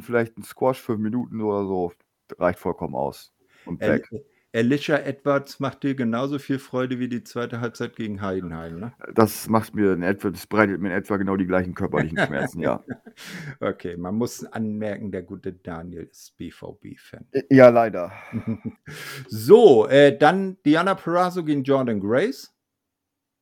Vielleicht 0.00 0.38
ein 0.38 0.44
Squash, 0.44 0.80
fünf 0.80 1.00
Minuten 1.00 1.40
oder 1.40 1.66
so. 1.66 1.92
Reicht 2.38 2.58
vollkommen 2.58 2.94
aus. 2.94 3.32
Und 3.64 3.80
weg. 3.80 4.08
Alicia 4.54 4.98
Edwards 4.98 5.60
macht 5.60 5.82
dir 5.82 5.94
genauso 5.94 6.38
viel 6.38 6.58
Freude 6.58 6.98
wie 6.98 7.08
die 7.08 7.24
zweite 7.24 7.60
Halbzeit 7.60 7.96
gegen 7.96 8.20
Heidenheim, 8.20 8.80
ne? 8.80 8.92
Das 9.14 9.48
macht 9.48 9.74
mir 9.74 9.94
in 9.94 10.02
etwa, 10.02 10.28
das 10.28 10.46
bereitet 10.46 10.78
mir 10.78 10.88
in 10.88 10.94
etwa 10.94 11.16
genau 11.16 11.36
die 11.36 11.46
gleichen 11.46 11.74
körperlichen 11.74 12.18
Schmerzen, 12.18 12.60
ja. 12.60 12.84
Okay, 13.60 13.96
man 13.96 14.14
muss 14.16 14.44
anmerken, 14.44 15.10
der 15.10 15.22
gute 15.22 15.54
Daniel 15.54 16.02
ist 16.02 16.36
BVB-Fan. 16.36 17.24
Ja, 17.48 17.70
leider. 17.70 18.12
so, 19.28 19.88
äh, 19.88 20.16
dann 20.16 20.58
Diana 20.66 20.96
Perazzo 20.96 21.44
gegen 21.44 21.62
Jordan 21.62 22.00
Grace. 22.00 22.52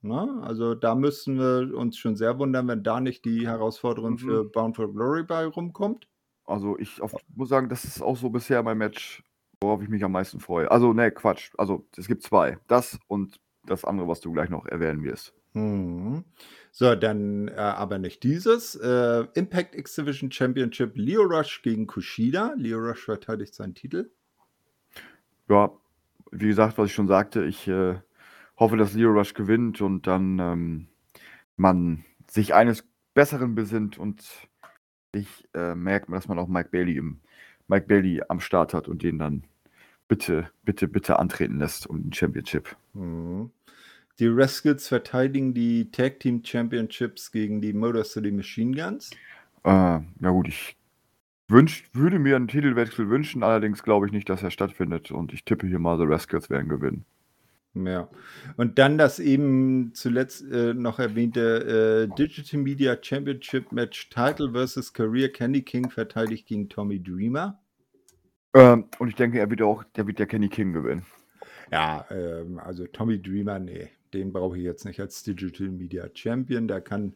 Na, 0.03 0.41
also 0.43 0.75
da 0.75 0.95
müssen 0.95 1.39
wir 1.39 1.77
uns 1.77 1.99
schon 1.99 2.17
sehr 2.17 2.39
wundern, 2.39 2.69
wenn 2.69 2.83
da 2.83 3.01
nicht 3.01 3.25
die 3.25 3.47
Herausforderung 3.47 4.13
mhm. 4.13 4.19
für 4.19 4.45
Bound 4.45 4.77
for 4.77 4.93
Glory 4.93 5.25
bei 5.25 5.45
rumkommt. 5.45 6.09
Also 6.47 6.79
ich 6.79 7.01
auf, 7.03 7.15
muss 7.35 7.49
sagen, 7.49 7.69
das 7.69 7.85
ist 7.85 8.03
auch 8.03 8.17
so 8.17 8.31
bisher 8.31 8.63
mein 8.63 8.79
Match, 8.79 9.23
worauf 9.61 9.83
ich 9.83 9.89
mich 9.89 10.03
am 10.03 10.13
meisten 10.13 10.41
freue. 10.41 10.71
Also, 10.71 10.93
ne, 10.93 11.11
Quatsch. 11.11 11.51
Also, 11.59 11.87
es 11.97 12.09
gibt 12.09 12.23
zwei. 12.23 12.59
Das 12.67 12.99
und 13.09 13.41
das 13.67 13.85
andere, 13.85 14.09
was 14.09 14.21
du 14.21 14.33
gleich 14.33 14.49
noch 14.49 14.67
erwähnen 14.67 15.05
wirst. 15.05 15.35
Mhm. 15.53 16.25
So, 16.73 16.95
dann 16.95 17.49
äh, 17.49 17.53
aber 17.55 17.99
nicht 17.99 18.23
dieses. 18.23 18.77
Äh, 18.77 19.27
Impact 19.35 19.75
X 19.75 19.97
Division 19.97 20.31
Championship 20.33 20.93
Leo 20.95 21.23
Rush 21.23 21.63
gegen 21.63 21.87
Kushida. 21.87 22.55
Leo 22.57 22.79
Rush 22.79 23.05
verteidigt 23.05 23.55
seinen 23.55 23.75
Titel. 23.75 24.11
Ja, 25.49 25.73
wie 26.31 26.47
gesagt, 26.47 26.79
was 26.79 26.87
ich 26.87 26.95
schon 26.95 27.09
sagte, 27.09 27.45
ich 27.45 27.67
äh, 27.69 27.97
hoffe, 28.61 28.77
dass 28.77 28.95
Leo 28.95 29.11
Rush 29.11 29.35
gewinnt 29.35 29.81
und 29.81 30.07
dann 30.07 30.39
ähm, 30.39 30.87
man 31.57 32.05
sich 32.29 32.55
eines 32.55 32.87
Besseren 33.15 33.55
besinnt 33.57 33.99
und 33.99 34.23
ich 35.13 35.49
äh, 35.55 35.75
merkt, 35.75 36.13
dass 36.13 36.29
man 36.29 36.39
auch 36.39 36.47
Mike 36.47 36.69
Bailey 36.71 36.97
im 36.97 37.19
Mike 37.67 37.87
Bailey 37.87 38.23
am 38.29 38.41
Start 38.41 38.75
hat 38.75 38.87
und 38.87 39.03
den 39.03 39.19
dann 39.19 39.45
bitte, 40.07 40.51
bitte, 40.63 40.87
bitte 40.89 41.19
antreten 41.19 41.59
lässt 41.59 41.87
um 41.87 42.03
den 42.03 42.13
Championship. 42.13 42.77
Mhm. 42.95 43.51
Die 44.19 44.29
Rascals 44.29 44.87
verteidigen 44.89 45.55
die 45.55 45.91
Tag 45.91 46.21
Team 46.21 46.43
Championships 46.45 47.33
gegen 47.33 47.61
die 47.61 47.73
Motor 47.73 48.05
City 48.05 48.31
Machine 48.31 48.77
Guns. 48.77 49.11
Äh, 49.65 49.71
ja 49.71 50.31
gut, 50.31 50.49
ich 50.49 50.77
wünsch, 51.49 51.89
würde 51.93 52.19
mir 52.19 52.37
einen 52.37 52.49
Titelwechsel 52.49 53.09
wünschen, 53.09 53.43
allerdings 53.43 53.83
glaube 53.83 54.07
ich 54.07 54.13
nicht, 54.13 54.29
dass 54.29 54.43
er 54.43 54.51
stattfindet 54.51 55.11
und 55.11 55.33
ich 55.33 55.45
tippe 55.45 55.67
hier 55.67 55.79
mal, 55.79 55.97
The 55.97 56.05
Rascals 56.05 56.51
werden 56.51 56.69
gewinnen. 56.69 57.05
Ja. 57.75 58.09
Und 58.57 58.79
dann 58.79 58.99
das 58.99 59.21
eben 59.21 59.93
zuletzt 59.95 60.43
äh, 60.51 60.75
noch 60.75 60.99
erwähnte 60.99 62.09
äh, 62.11 62.17
Digital 62.17 62.61
Media 62.61 62.97
Championship 63.01 63.71
Match 63.71 64.09
Title 64.11 64.53
versus 64.53 64.93
Career 64.93 65.29
Kenny 65.29 65.63
King 65.63 65.89
verteidigt 65.89 66.47
gegen 66.47 66.69
Tommy 66.69 67.01
Dreamer. 67.01 67.61
Ähm, 68.55 68.87
und 68.99 69.09
ich 69.09 69.15
denke, 69.15 69.39
er 69.39 69.49
wird 69.51 69.63
auch, 69.63 69.85
der 69.95 70.07
wird 70.09 70.19
der 70.19 70.27
Kenny 70.27 70.49
King 70.49 70.73
gewinnen. 70.73 71.07
Ja, 71.71 72.05
ähm, 72.11 72.59
also 72.59 72.87
Tommy 72.87 73.23
Dreamer, 73.23 73.61
nee, 73.61 73.91
den 74.13 74.33
brauche 74.33 74.59
ich 74.59 74.65
jetzt 74.65 74.85
nicht 74.85 74.99
als 74.99 75.23
Digital 75.23 75.69
Media 75.69 76.09
Champion. 76.13 76.67
Der 76.67 76.81
kann 76.81 77.15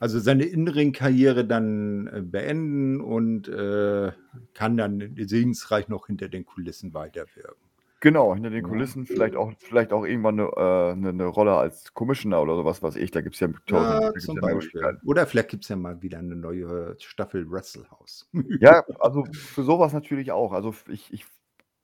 also 0.00 0.18
seine 0.18 0.42
Innenring-Karriere 0.46 1.44
dann 1.44 2.08
äh, 2.08 2.22
beenden 2.22 3.00
und 3.00 3.46
äh, 3.46 4.10
kann 4.52 4.76
dann 4.76 5.14
segensreich 5.16 5.86
noch 5.86 6.08
hinter 6.08 6.28
den 6.28 6.44
Kulissen 6.44 6.92
weiterwirken. 6.92 7.71
Genau, 8.02 8.34
hinter 8.34 8.50
den 8.50 8.64
Kulissen 8.64 9.06
vielleicht 9.06 9.36
auch, 9.36 9.52
vielleicht 9.60 9.92
auch 9.92 10.04
irgendwann 10.04 10.40
eine, 10.40 10.48
äh, 10.56 10.96
'ne 10.96 11.12
'ne 11.12 11.24
Rolle 11.26 11.54
als 11.56 11.94
Commissioner 11.94 12.42
oder 12.42 12.56
sowas, 12.56 12.82
was 12.82 12.96
ich. 12.96 13.12
Da 13.12 13.20
gibt 13.20 13.36
es 13.36 13.40
ja 13.40 13.46
tausend 13.68 13.94
Ja, 13.94 14.10
zum 14.18 14.34
ja 14.34 14.40
Beispiel. 14.40 14.98
Oder 15.04 15.26
vielleicht 15.26 15.48
gibt 15.50 15.64
es 15.64 15.68
ja 15.68 15.76
mal 15.76 16.02
wieder 16.02 16.18
eine 16.18 16.34
neue 16.36 16.96
Staffel 16.98 17.48
Wrestle 17.50 17.88
House. 17.90 18.28
Ja, 18.58 18.82
also 19.00 19.26
für 19.32 19.62
sowas 19.62 19.92
natürlich 19.92 20.32
auch. 20.32 20.52
Also 20.52 20.74
ich, 20.88 21.12
ich 21.12 21.26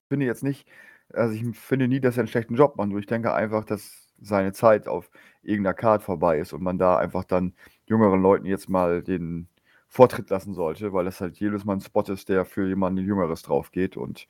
finde 0.08 0.26
jetzt 0.26 0.42
nicht, 0.44 0.68
also 1.12 1.34
ich 1.34 1.44
finde 1.58 1.88
nie, 1.88 2.00
dass 2.00 2.16
er 2.16 2.20
einen 2.22 2.28
schlechten 2.28 2.56
Job 2.56 2.76
macht. 2.76 2.88
Nur 2.90 3.00
ich 3.00 3.06
denke 3.06 3.34
einfach, 3.34 3.64
dass 3.64 4.08
seine 4.20 4.52
Zeit 4.52 4.88
auf 4.88 5.10
irgendeiner 5.42 5.74
Card 5.74 6.02
vorbei 6.02 6.38
ist 6.38 6.52
und 6.52 6.62
man 6.62 6.78
da 6.78 6.98
einfach 6.98 7.24
dann 7.24 7.54
jüngeren 7.86 8.22
Leuten 8.22 8.46
jetzt 8.46 8.68
mal 8.68 9.02
den 9.02 9.48
Vortritt 9.88 10.30
lassen 10.30 10.54
sollte, 10.54 10.92
weil 10.92 11.04
das 11.06 11.20
halt 11.20 11.38
jedes 11.40 11.64
Mal 11.64 11.74
ein 11.74 11.80
Spot 11.80 12.02
ist, 12.02 12.28
der 12.28 12.44
für 12.44 12.68
jemanden 12.68 13.04
Jüngeres 13.04 13.42
drauf 13.42 13.72
geht 13.72 13.96
und 13.96 14.28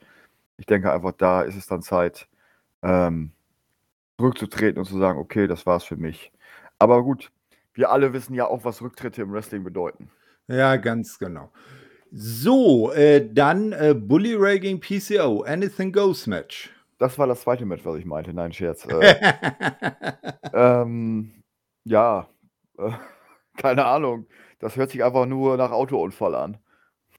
ich 0.59 0.67
denke 0.67 0.93
einfach, 0.93 1.13
da 1.13 1.43
ist 1.43 1.57
es 1.57 1.67
dann 1.67 1.83
Zeit, 1.83 2.29
ähm, 2.83 3.33
zurückzutreten 4.19 4.79
und 4.79 4.85
zu 4.85 4.99
sagen, 4.99 5.19
okay, 5.19 5.47
das 5.47 5.65
war's 5.65 5.85
für 5.85 5.97
mich. 5.97 6.33
Aber 6.79 7.03
gut, 7.03 7.31
wir 7.73 7.91
alle 7.91 8.13
wissen 8.13 8.35
ja 8.35 8.47
auch, 8.47 8.65
was 8.65 8.83
Rücktritte 8.83 9.23
im 9.23 9.33
Wrestling 9.33 9.65
bedeuten. 9.65 10.11
Ja, 10.49 10.77
ganz 10.77 11.19
genau. 11.19 11.51
So, 12.11 12.93
äh, 12.93 13.29
dann 13.33 13.73
äh, 13.73 13.95
Bully 13.95 14.35
Ray 14.35 14.59
gegen 14.61 14.81
PCO, 14.81 15.43
Anything 15.43 15.93
Goes 15.93 16.27
Match. 16.27 16.71
Das 16.99 17.19
war 17.19 17.27
das 17.27 17.43
zweite 17.43 17.65
Match, 17.65 17.85
was 17.85 17.97
ich 17.97 18.05
meinte. 18.05 18.33
Nein, 18.35 18.53
Scherz. 18.53 18.85
Äh, 18.87 19.15
ähm, 20.53 21.45
ja, 21.85 22.29
äh, 22.79 22.91
keine 23.57 23.85
Ahnung. 23.85 24.27
Das 24.59 24.77
hört 24.77 24.91
sich 24.91 25.05
einfach 25.05 25.27
nur 25.27 25.57
nach 25.57 25.71
Autounfall 25.71 26.35
an. 26.35 26.59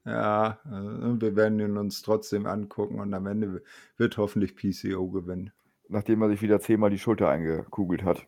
Ja, 0.06 0.58
äh, 0.64 1.20
wir 1.20 1.36
werden 1.36 1.60
ihn 1.60 1.76
uns 1.76 2.02
trotzdem 2.02 2.46
angucken 2.46 3.00
und 3.00 3.12
am 3.14 3.26
Ende 3.26 3.62
wird 3.96 4.16
hoffentlich 4.16 4.56
PCO 4.56 5.08
gewinnen. 5.10 5.52
Nachdem 5.88 6.22
er 6.22 6.28
sich 6.28 6.40
wieder 6.42 6.60
zehnmal 6.60 6.90
die 6.90 6.98
Schulter 6.98 7.28
eingekugelt 7.28 8.04
hat. 8.04 8.26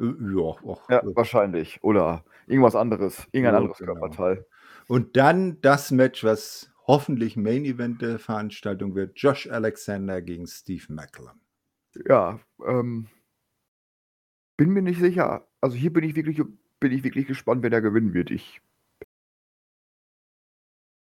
Ja, 0.00 0.56
och, 0.62 0.88
Ja, 0.88 0.98
äh, 1.00 1.16
wahrscheinlich. 1.16 1.82
Oder 1.84 2.24
irgendwas 2.46 2.74
anderes. 2.74 3.26
Irgendein 3.32 3.54
Ja, 3.54 3.58
anderes 3.58 3.78
genau. 3.78 3.92
Körperteil. 3.94 4.46
Und 4.88 5.16
dann 5.16 5.60
das 5.60 5.90
Match, 5.90 6.24
was 6.24 6.70
hoffentlich 6.86 7.36
Main 7.36 7.64
Event 7.64 8.02
der 8.02 8.18
Veranstaltung 8.18 8.94
wird: 8.94 9.12
Josh 9.16 9.48
Alexander 9.48 10.20
gegen 10.20 10.46
Steve 10.46 10.84
Macklin. 10.92 11.40
Ja, 12.06 12.40
ähm 12.66 13.08
bin 14.58 14.70
mir 14.70 14.82
nicht 14.82 15.00
sicher. 15.00 15.46
Also, 15.60 15.76
hier 15.76 15.92
bin 15.92 16.04
ich 16.04 16.14
wirklich 16.16 16.40
bin 16.80 16.92
ich 16.92 17.02
wirklich 17.04 17.26
gespannt, 17.26 17.62
wer 17.62 17.70
da 17.70 17.80
gewinnen 17.80 18.14
wird. 18.14 18.30
Ich 18.30 18.60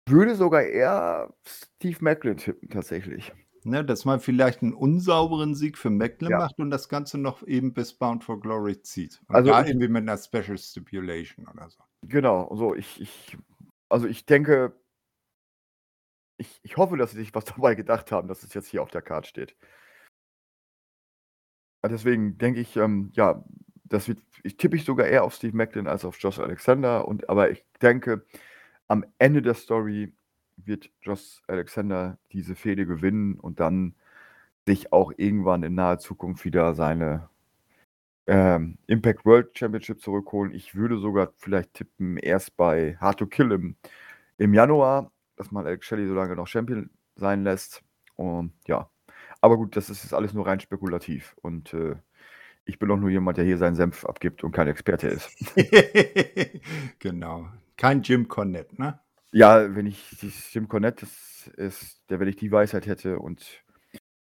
würde 0.07 0.35
sogar 0.35 0.63
eher 0.63 1.33
Steve 1.47 1.99
Macklin 2.01 2.37
tippen, 2.37 2.69
tatsächlich. 2.69 3.33
Ne, 3.65 3.85
dass 3.85 4.05
man 4.05 4.19
vielleicht 4.19 4.63
einen 4.63 4.75
unsauberen 4.75 5.55
Sieg 5.55 5.79
für 5.79 5.89
Macklin 5.91 6.33
Ja. 6.33 6.39
macht 6.39 6.59
und 6.59 6.71
das 6.71 6.89
Ganze 6.89 7.17
noch 7.19 7.47
eben 7.47 7.73
bis 7.73 7.95
Bound 7.95 8.25
for 8.25 8.41
Glory 8.41 8.81
zieht. 8.83 9.21
Und 9.29 9.37
Also, 9.37 9.51
da 9.53 9.65
irgendwie 9.65 9.87
mit 9.89 10.03
einer 10.03 10.19
Special 10.19 10.59
Stipulation 10.59 11.47
oder 11.47 11.71
so. 11.71 11.79
Genau, 12.09 12.53
so 12.57 12.75
ich 12.75 13.01
ich 13.01 13.39
also, 13.89 14.09
ich 14.09 14.27
denke 14.27 14.75
ich 16.39 16.59
ich 16.65 16.77
hoffe, 16.77 16.97
dass 16.97 17.13
sie 17.13 17.19
sich 17.19 17.35
was 17.35 17.45
dabei 17.57 17.75
gedacht 17.77 18.11
haben, 18.13 18.29
dass 18.29 18.43
es 18.43 18.53
jetzt 18.55 18.69
hier 18.69 18.83
auf 18.83 18.91
der 18.91 19.03
Card 19.03 19.27
steht. 19.27 19.57
Deswegen 21.85 22.39
denke 22.39 22.61
ich, 22.61 22.77
ähm, 22.77 23.11
ja, 23.15 23.45
das 23.85 24.09
wird 24.09 24.19
ich 24.45 24.57
tippe 24.57 24.77
ich 24.77 24.85
sogar 24.85 25.07
eher 25.07 25.25
auf 25.25 25.35
Steve 25.35 25.57
Macklin 25.57 25.87
als 25.87 26.05
auf 26.05 26.17
Josh 26.19 26.39
Alexander 26.39 27.07
und 27.09 27.29
aber 27.29 27.51
ich 27.51 27.65
denke, 27.81 28.25
am 28.89 29.05
Ende 29.19 29.43
der 29.43 29.55
Story 29.55 30.13
wird 30.57 30.91
Josh 31.03 31.43
Alexander 31.49 32.19
diese 32.33 32.55
Fehde 32.55 32.87
gewinnen 32.87 33.39
und 33.41 33.61
dann 33.61 33.95
sich 34.67 34.93
auch 34.93 35.13
irgendwann 35.17 35.63
in 35.65 35.75
naher 35.75 35.99
Zukunft 35.99 36.45
wieder 36.45 36.75
seine, 36.75 37.29
ähm, 38.27 38.79
Impact 38.87 39.25
World 39.27 39.59
Championship 39.59 40.01
zurückholen. 40.01 40.55
Ich 40.55 40.75
würde 40.75 40.99
sogar 40.99 41.33
vielleicht 41.39 41.75
tippen, 41.75 42.17
erst 42.19 42.57
bei 42.57 42.97
Hard 43.01 43.19
to 43.19 43.27
Kill 43.27 43.53
im 43.53 43.77
im 44.39 44.55
Januar, 44.55 45.13
dass 45.37 45.53
man 45.53 45.67
Alex 45.67 45.87
Shelley 45.87 46.09
so 46.09 46.15
lange 46.15 46.37
noch 46.37 46.47
Champion 46.49 46.91
sein 47.17 47.45
lässt. 47.45 47.83
Und 48.17 48.53
ja, 48.67 48.91
aber 49.41 49.57
gut, 49.59 49.77
das 49.77 49.91
ist 49.91 50.15
alles 50.15 50.35
nur 50.35 50.47
rein 50.47 50.61
spekulativ 50.61 51.37
und, 51.43 51.75
äh, 51.75 51.97
ich 52.67 52.79
bin 52.79 52.91
auch 52.93 52.99
nur 52.99 53.11
jemand, 53.11 53.39
der 53.39 53.45
hier 53.47 53.59
seinen 53.59 53.77
Senf 53.77 54.05
abgibt 54.07 54.45
und 54.45 54.53
kein 54.53 54.69
Experte 54.69 55.09
ist. 55.09 55.31
Genau. 57.01 57.49
Kein 57.77 58.03
Jim 58.03 58.29
Cornette, 58.29 58.81
ne? 58.81 59.01
Ja, 59.33 59.75
wenn 59.75 59.87
ich 59.87 59.99
Jim 60.53 60.69
Cornette 60.69 61.07
das 61.07 61.49
ist 61.57 62.03
der 62.11 62.21
wenn 62.21 62.29
ich 62.29 62.37
die 62.37 62.53
Weisheit 62.53 62.87
hätte 62.87 63.19
und 63.19 63.45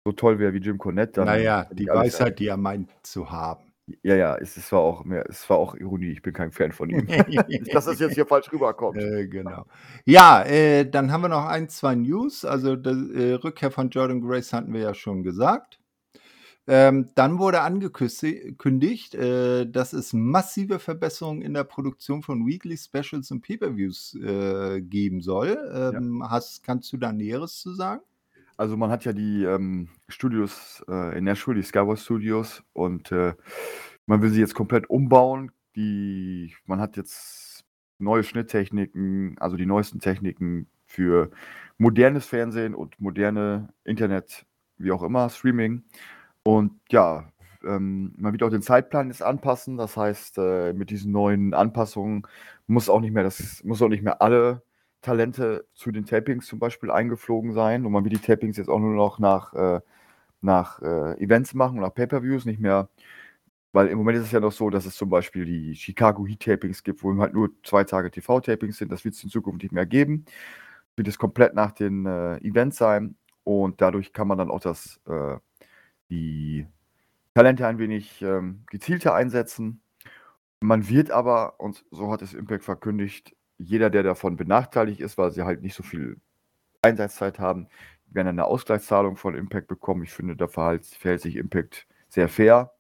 so 0.06 0.12
toll 0.12 0.40
wäre 0.40 0.54
wie 0.54 0.60
Jim 0.60 0.78
Cornette, 0.78 1.14
dann 1.14 1.26
Na 1.26 1.38
ja, 1.38 1.64
hätte 1.64 1.76
die 1.76 1.88
Weisheit, 1.88 2.40
die 2.40 2.48
er 2.48 2.58
meint 2.58 2.90
zu 3.04 3.30
haben. 3.30 3.72
Ja, 4.04 4.16
ja, 4.16 4.38
es 4.38 4.58
es 4.58 4.72
war 4.72 4.80
auch 4.80 5.04
mehr 5.04 5.26
es 5.30 5.50
war 5.50 5.58
auch 5.58 5.76
Ironie. 5.76 6.12
Ich 6.12 6.22
bin 6.22 6.34
kein 6.34 6.52
Fan 6.52 6.72
von 6.72 6.90
ihm. 6.90 7.08
Dass 7.74 7.86
das 7.86 8.00
jetzt 8.00 8.14
hier 8.14 8.26
falsch 8.26 8.52
rüberkommt. 8.52 8.98
Äh, 8.98 9.28
genau. 9.28 9.66
Ja, 10.06 10.44
äh, 10.44 10.90
dann 10.90 11.12
haben 11.12 11.22
wir 11.22 11.30
noch 11.30 11.46
1, 11.46 11.76
2 11.78 11.96
News. 11.96 12.46
Also, 12.46 12.76
d 12.76 12.90
äh, 12.90 13.34
Rückkehr 13.34 13.72
von 13.72 13.90
Jordan 13.90 14.22
Grace 14.22 14.54
hatten 14.54 14.74
wir 14.74 14.82
ja 14.82 14.94
schon 14.94 15.24
gesagt. 15.24 15.81
Ähm, 16.68 17.10
dann 17.16 17.40
wurde 17.40 17.62
angeküssi 17.62 18.56
kündigt, 18.58 19.16
äh, 19.16 19.66
dass 19.66 19.94
es 19.94 20.14
massive 20.14 20.80
Verbesserungen 20.80 21.42
in 21.42 21.54
der 21.54 21.64
Produktion 21.64 22.22
von 22.22 22.46
Weekly 22.46 22.78
Specials 22.78 23.32
und 23.32 23.42
Pay-per-Views, 23.42 24.16
äh, 24.24 24.82
geben 24.82 25.22
soll. 25.22 25.58
Ja. 25.60 25.92
Ähm, 25.92 26.24
hast 26.30 26.64
kannst 26.64 26.94
du 26.94 26.98
da 26.98 27.12
Näheres 27.12 27.60
zu 27.60 27.74
sagen? 27.74 28.02
Also, 28.58 28.78
man 28.78 28.92
hat 28.92 29.06
ja 29.06 29.14
die, 29.14 29.44
ähm, 29.44 29.90
Studios, 30.08 30.84
äh, 30.88 31.18
in 31.18 31.24
Nashville, 31.24 31.56
die 31.60 31.64
Skyward 31.66 32.00
Studios 32.00 32.64
und, 32.74 33.12
äh, 33.12 33.34
man 34.06 34.22
will 34.22 34.30
sie 34.30 34.40
jetzt 34.40 34.56
komplett 34.56 34.90
umbauen. 34.90 35.52
Die 35.76 36.54
man 36.66 36.80
hat 36.80 36.98
jetzt 36.98 37.64
neue 37.98 38.24
Schnitttechniken, 38.24 39.38
also 39.40 39.56
die 39.56 39.66
neuesten 39.66 40.00
Techniken 40.00 40.68
für 40.86 41.32
modernes 41.78 42.26
Fernsehen 42.26 42.76
und 42.76 43.00
moderne 43.00 43.70
Internet, 43.84 44.46
wie 44.78 44.92
auch 44.92 45.04
immer, 45.04 45.30
Streaming. 45.30 45.84
Und 46.44 46.80
ja, 46.90 47.32
ähm, 47.64 48.14
man 48.18 48.34
wird 48.34 48.44
auch 48.44 48.50
den 48.50 48.62
Zeitplan 48.62 49.08
jetzt 49.10 49.24
anpassen. 49.24 49.78
Das 49.78 49.98
heißt, 49.98 50.38
äh, 50.40 50.74
mit 50.74 50.90
diesen 50.90 51.12
neuen 51.12 51.54
Anpassungen 51.54 52.24
muss 52.68 52.90
auch 52.90 53.02
nicht 53.02 53.14
mehr 53.14 53.24
das 53.24 53.64
muss 53.64 53.82
auch 53.82 53.90
nicht 53.90 54.04
mehr 54.04 54.22
alle 54.22 54.64
Talente 55.02 55.66
zu 55.74 55.92
den 55.92 56.06
Tapings 56.06 56.48
zum 56.48 56.60
Beispiel 56.60 56.92
eingeflogen 56.92 57.54
sein 57.54 57.86
und 57.86 57.92
man 57.92 58.04
will 58.04 58.12
die 58.12 58.20
Tapings 58.20 58.58
jetzt 58.58 58.70
auch 58.70 58.80
nur 58.80 58.94
noch 58.96 59.20
nach, 59.20 59.54
äh, 59.54 59.82
nach 60.42 60.82
äh, 60.82 61.20
Events 61.24 61.54
machen, 61.54 61.80
nach 61.82 61.94
Pay-per-Views, 61.94 62.46
nicht 62.46 62.60
mehr 62.60 62.90
weil 63.74 63.88
im 63.88 63.98
Moment 63.98 64.18
ist 64.18 64.26
es 64.26 64.32
ja 64.32 64.40
noch 64.40 64.52
so, 64.52 64.70
dass 64.70 64.86
es 64.86 64.96
zum 64.96 65.10
Beispiel 65.10 65.46
die 65.46 65.76
Chicago 65.76 66.26
Heat 66.26 66.42
Tapings 66.42 66.84
gibt, 66.84 67.04
wo 67.04 67.16
halt 67.18 67.34
nur 67.34 67.52
zwei 67.64 67.84
Tage 67.84 68.12
TV-Tapings 68.12 68.78
sind. 68.78 68.92
Das 68.92 69.06
wird 69.06 69.16
es 69.16 69.24
in 69.24 69.30
Zukunft 69.30 69.64
nicht 69.64 69.72
mehr 69.72 69.86
geben. 69.86 70.26
Wird 70.96 71.08
es 71.08 71.18
komplett 71.18 71.54
nach 71.56 71.72
den 71.72 72.06
äh, 72.06 72.38
Events 72.40 72.78
sein 72.78 73.16
und 73.44 73.82
dadurch 73.82 74.14
kann 74.14 74.28
man 74.28 74.38
dann 74.38 74.52
auch 74.52 74.60
das, 74.60 75.00
äh, 75.08 75.38
die 76.12 76.68
Talente 77.34 77.66
ein 77.66 77.80
wenig 77.80 78.22
ähm, 78.22 78.64
gezielter 78.70 79.16
einsetzen. 79.16 79.82
Man 80.60 80.88
wird 80.90 81.12
aber, 81.12 81.60
und 81.60 81.86
so 81.92 82.12
hat 82.12 82.22
es 82.22 82.34
Impact 82.34 82.64
verkündigt, 82.64 83.36
jeder, 83.58 83.90
der 83.90 84.04
davon 84.04 84.38
benachteiligt 84.38 85.00
ist, 85.00 85.18
weil 85.18 85.32
sie 85.32 85.44
halt 85.44 85.62
nicht 85.62 85.76
so 85.76 85.84
viel 85.84 86.20
Einsatzzeit 86.82 87.40
haben, 87.40 87.68
werden 88.08 88.28
eine 88.28 88.46
Ausgleichszahlung 88.46 89.16
von 89.16 89.36
Impact 89.36 89.68
bekommen. 89.68 90.04
Ich 90.04 90.14
finde, 90.14 90.36
da 90.36 90.48
verhält, 90.48 90.86
verhält 90.86 91.22
sich 91.22 91.36
Impact 91.38 91.88
sehr 92.10 92.28
fair. 92.28 92.74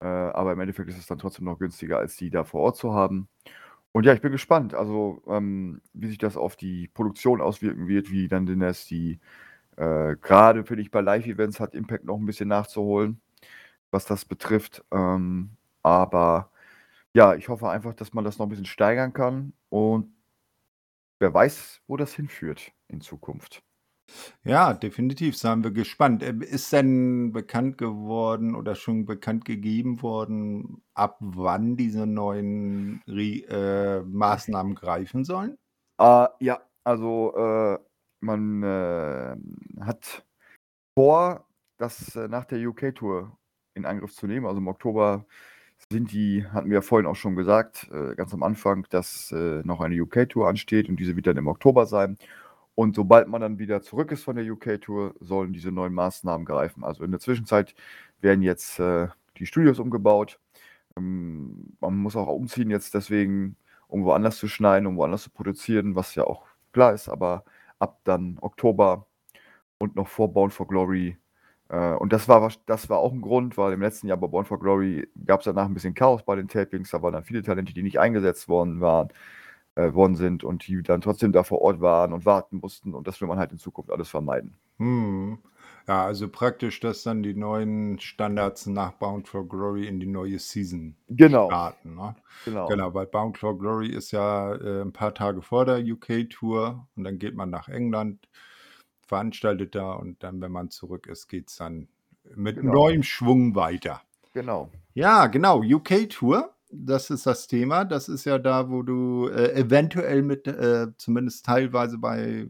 Äh, 0.00 0.06
aber 0.06 0.52
im 0.52 0.60
Endeffekt 0.60 0.88
ist 0.88 0.98
es 0.98 1.06
dann 1.06 1.18
trotzdem 1.18 1.44
noch 1.44 1.58
günstiger, 1.58 1.98
als 1.98 2.16
die 2.16 2.30
da 2.30 2.44
vor 2.44 2.62
Ort 2.62 2.76
zu 2.76 2.94
haben. 2.94 3.28
Und 3.92 4.06
ja, 4.06 4.12
ich 4.12 4.20
bin 4.20 4.32
gespannt, 4.32 4.74
also 4.74 5.22
ähm, 5.28 5.80
wie 5.92 6.08
sich 6.08 6.18
das 6.18 6.36
auf 6.36 6.56
die 6.56 6.88
Produktion 6.88 7.40
auswirken 7.40 7.86
wird, 7.86 8.10
wie 8.10 8.28
dann 8.28 8.46
Dines 8.46 8.86
die 8.86 9.20
äh, 9.76 10.16
gerade 10.20 10.64
finde 10.64 10.82
ich 10.82 10.90
bei 10.90 11.00
Live-Events 11.00 11.60
hat 11.60 11.74
Impact 11.74 12.04
noch 12.04 12.16
ein 12.18 12.26
bisschen 12.26 12.48
nachzuholen, 12.48 13.20
was 13.90 14.04
das 14.06 14.24
betrifft. 14.24 14.84
Ähm, 14.92 15.56
aber 15.82 16.50
ja, 17.14 17.34
ich 17.34 17.48
hoffe 17.48 17.68
einfach, 17.68 17.94
dass 17.94 18.12
man 18.12 18.24
das 18.24 18.38
noch 18.38 18.46
ein 18.46 18.50
bisschen 18.50 18.66
steigern 18.66 19.12
kann 19.12 19.52
und 19.70 20.12
wer 21.20 21.32
weiß, 21.32 21.82
wo 21.86 21.96
das 21.96 22.14
hinführt 22.14 22.72
in 22.88 23.00
Zukunft. 23.00 23.62
Ja, 24.44 24.74
definitiv, 24.74 25.36
seien 25.36 25.64
wir 25.64 25.70
gespannt. 25.70 26.22
Ähm, 26.22 26.42
ist 26.42 26.72
denn 26.72 27.32
bekannt 27.32 27.78
geworden 27.78 28.54
oder 28.54 28.74
schon 28.74 29.06
bekannt 29.06 29.44
gegeben 29.44 30.02
worden, 30.02 30.82
ab 30.94 31.16
wann 31.20 31.76
diese 31.76 32.06
neuen 32.06 33.02
Re 33.08 33.46
äh, 33.48 34.02
Maßnahmen 34.02 34.74
greifen 34.74 35.24
sollen? 35.24 35.56
Äh, 35.98 36.26
ja, 36.40 36.60
also, 36.84 37.34
äh, 37.36 37.78
man, 38.24 38.62
äh, 38.62 39.36
hat 39.80 40.24
vor, 40.96 41.46
das, 41.78 42.16
äh, 42.16 42.28
nach 42.28 42.44
der 42.46 42.66
UK-Tour 42.68 43.36
in 43.74 43.86
Angriff 43.86 44.14
zu 44.14 44.26
nehmen. 44.26 44.46
Also, 44.46 44.58
im 44.60 44.68
Oktober 44.68 45.26
sind 45.90 46.12
die 46.12 46.46
hatten 46.46 46.70
wir 46.70 46.76
ja 46.76 46.82
vorhin 46.82 47.06
auch 47.06 47.16
schon 47.16 47.36
gesagt, 47.36 47.90
äh, 47.92 48.14
ganz 48.16 48.32
am 48.34 48.42
Anfang, 48.42 48.86
dass, 48.90 49.32
äh, 49.32 49.62
noch 49.64 49.80
eine 49.80 50.00
UK-Tour 50.02 50.48
ansteht 50.48 50.88
und 50.88 50.96
diese 50.98 51.16
wird 51.16 51.26
dann 51.26 51.36
im 51.36 51.48
Oktober 51.48 51.86
sein. 51.86 52.16
Und 52.74 52.96
sobald 52.96 53.28
man 53.28 53.40
dann 53.40 53.58
wieder 53.58 53.82
zurück 53.82 54.12
ist 54.12 54.24
von 54.24 54.36
der 54.36 54.50
UK-Tour, 54.52 55.14
sollen 55.20 55.52
diese 55.52 55.72
neuen 55.72 55.94
Maßnahmen 55.94 56.46
greifen. 56.46 56.84
Also, 56.84 57.04
in 57.04 57.10
der 57.12 57.20
Zwischenzeit 57.20 57.74
werden 58.20 58.42
jetzt, 58.42 58.80
äh, 58.80 59.08
die 59.38 59.46
Studios 59.46 59.78
umgebaut. 59.80 60.40
Ähm, 60.96 61.76
man 61.80 61.96
muss 61.98 62.16
auch 62.16 62.28
umziehen 62.28 62.70
jetzt 62.70 62.94
deswegen, 62.94 63.56
um 63.88 64.04
woanders 64.04 64.38
zu 64.38 64.48
schneiden, 64.48 64.86
um 64.86 64.96
woanders 64.96 65.24
zu 65.24 65.30
produzieren, 65.30 65.94
was 65.96 66.14
ja 66.14 66.24
auch 66.24 66.46
klar 66.72 66.94
ist, 66.94 67.08
aber 67.08 67.44
ab 67.84 68.00
dann 68.04 68.38
Oktober 68.40 69.06
und 69.78 69.96
noch 69.96 70.08
vor 70.08 70.32
Bound 70.32 70.52
for 70.52 70.66
Glory 70.68 71.18
äh, 71.68 71.94
und 71.94 72.12
das 72.12 72.28
war 72.28 72.50
das 72.66 72.88
war 72.90 72.98
auch 72.98 73.12
ein 73.12 73.20
Grund, 73.22 73.56
weil 73.58 73.72
im 73.72 73.82
letzten 73.82 74.08
Jahr 74.08 74.18
bei 74.18 74.26
Born 74.26 74.44
for 74.44 74.60
Glory 74.60 75.08
gab 75.26 75.40
es 75.40 75.44
danach 75.46 75.66
ein 75.66 75.74
bisschen 75.74 75.94
Chaos 75.94 76.22
bei 76.24 76.36
den 76.36 76.48
Tapings. 76.48 76.90
Da 76.90 77.02
waren 77.02 77.14
dann 77.14 77.24
viele 77.24 77.42
Talente, 77.42 77.74
die 77.74 77.82
nicht 77.82 77.98
eingesetzt 78.00 78.48
worden 78.48 78.80
waren 78.80 79.08
äh, 79.76 79.92
worden 79.94 80.16
sind 80.16 80.44
und 80.44 80.66
die 80.66 80.82
dann 80.82 81.00
trotzdem 81.00 81.32
da 81.32 81.42
vor 81.44 81.60
Ort 81.62 81.80
waren 81.80 82.12
und 82.12 82.26
warten 82.26 82.58
mussten 82.58 82.94
und 82.94 83.06
das 83.08 83.20
will 83.20 83.28
man 83.28 83.38
halt 83.38 83.52
in 83.52 83.58
Zukunft 83.58 83.90
alles 83.90 84.08
vermeiden. 84.08 84.54
Mhm. 84.78 85.38
Ja, 85.88 86.06
also 86.06 86.28
praktisch, 86.30 86.80
dass 86.80 87.02
dann 87.02 87.22
die 87.22 87.34
neuen 87.34 87.98
Standards 88.00 88.64
nach 88.66 88.92
Bound 88.92 89.28
for 89.28 89.46
Glory 89.46 89.86
in 89.86 90.00
die 90.00 90.06
neue 90.06 90.38
Season 90.38 90.96
Genau. 91.08 91.46
starten, 91.46 91.94
ne? 91.94 92.16
Genau. 92.44 92.68
Genau, 92.68 92.94
weil 92.94 93.06
Bound 93.06 93.36
for 93.36 93.58
Glory 93.58 93.88
ist 93.90 94.10
ja, 94.12 94.54
äh, 94.54 94.80
'n 94.82 94.92
paar 94.94 95.12
Tage 95.14 95.42
vor 95.42 95.66
der 95.66 95.80
UK-Tour 95.84 96.88
und 96.96 97.04
dann 97.04 97.18
geht 97.18 97.34
man 97.34 97.50
nach 97.50 97.68
England 97.68 98.26
veranstaltet 99.06 99.74
da 99.74 99.92
und 99.94 100.22
dann, 100.22 100.40
wenn 100.40 100.52
man 100.52 100.70
zurück 100.70 101.06
ist, 101.06 101.28
geht 101.28 101.50
es 101.50 101.56
dann 101.56 101.88
mit 102.34 102.62
Genau. 102.62 102.72
neuem 102.72 103.02
Schwung 103.02 103.54
weiter. 103.54 104.00
Genau. 104.34 104.72
Ja, 104.94 105.26
genau, 105.28 105.62
UK-Tour, 105.62 106.54
das 106.70 107.10
ist 107.10 107.26
das 107.26 107.46
Thema. 107.46 107.84
Das 107.84 108.08
ist 108.08 108.24
ja 108.24 108.38
da, 108.38 108.70
wo 108.70 108.82
du, 108.82 109.28
äh, 109.28 109.52
eventuell 109.54 110.22
mit, 110.22 110.46
äh, 110.48 110.88
zumindest 110.98 111.44
teilweise 111.46 111.98
bei 111.98 112.48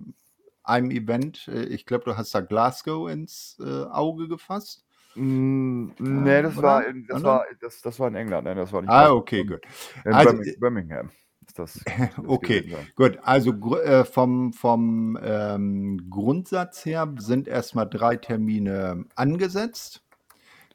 einem 0.65 0.91
Event 0.91 1.49
äh, 1.49 1.65
ich 1.65 1.86
glaube, 1.86 2.05
du 2.05 2.16
hast 2.16 2.35
da 2.35 2.41
Glasgow 2.41 3.09
ins, 3.09 3.59
äh, 3.61 3.85
Auge 3.85 4.28
gefasst? 4.28 4.85
Hm, 5.15 5.93
ne, 5.99 6.39
Äh, 6.39 6.43
das 6.43 6.57
oder? 6.57 6.69
war 6.69 6.86
in 6.86 7.07
das 7.07 7.20
Oder? 7.20 7.28
war 7.28 7.47
das 7.61 7.81
das 7.82 8.01
war 8.01 8.09
in 8.09 8.15
England, 8.16 8.45
ne? 8.45 8.55
Das 8.55 8.73
war 8.73 8.82
nicht 8.82 8.91
Ah, 8.91 9.12
okay, 9.12 9.45
gut. 9.45 9.61
in 10.05 10.12
Also, 10.12 10.31
Birming 10.31 10.49
äh 10.49 10.57
Birmingham 10.59 11.11
ist 11.47 11.59
das 11.59 11.81
das 12.16 12.27
Okay, 12.27 12.69
gut. 12.97 13.19
Also 13.23 13.53
äh, 13.82 14.05
vom 14.05 14.53
vom, 14.53 15.19
ähm, 15.23 16.11
Grundsatz 16.11 16.85
her 16.85 17.12
sind 17.19 17.47
erst 17.47 17.74
mal 17.74 17.85
3 17.85 18.16
Termine 18.16 19.05
angesetzt. 19.15 20.03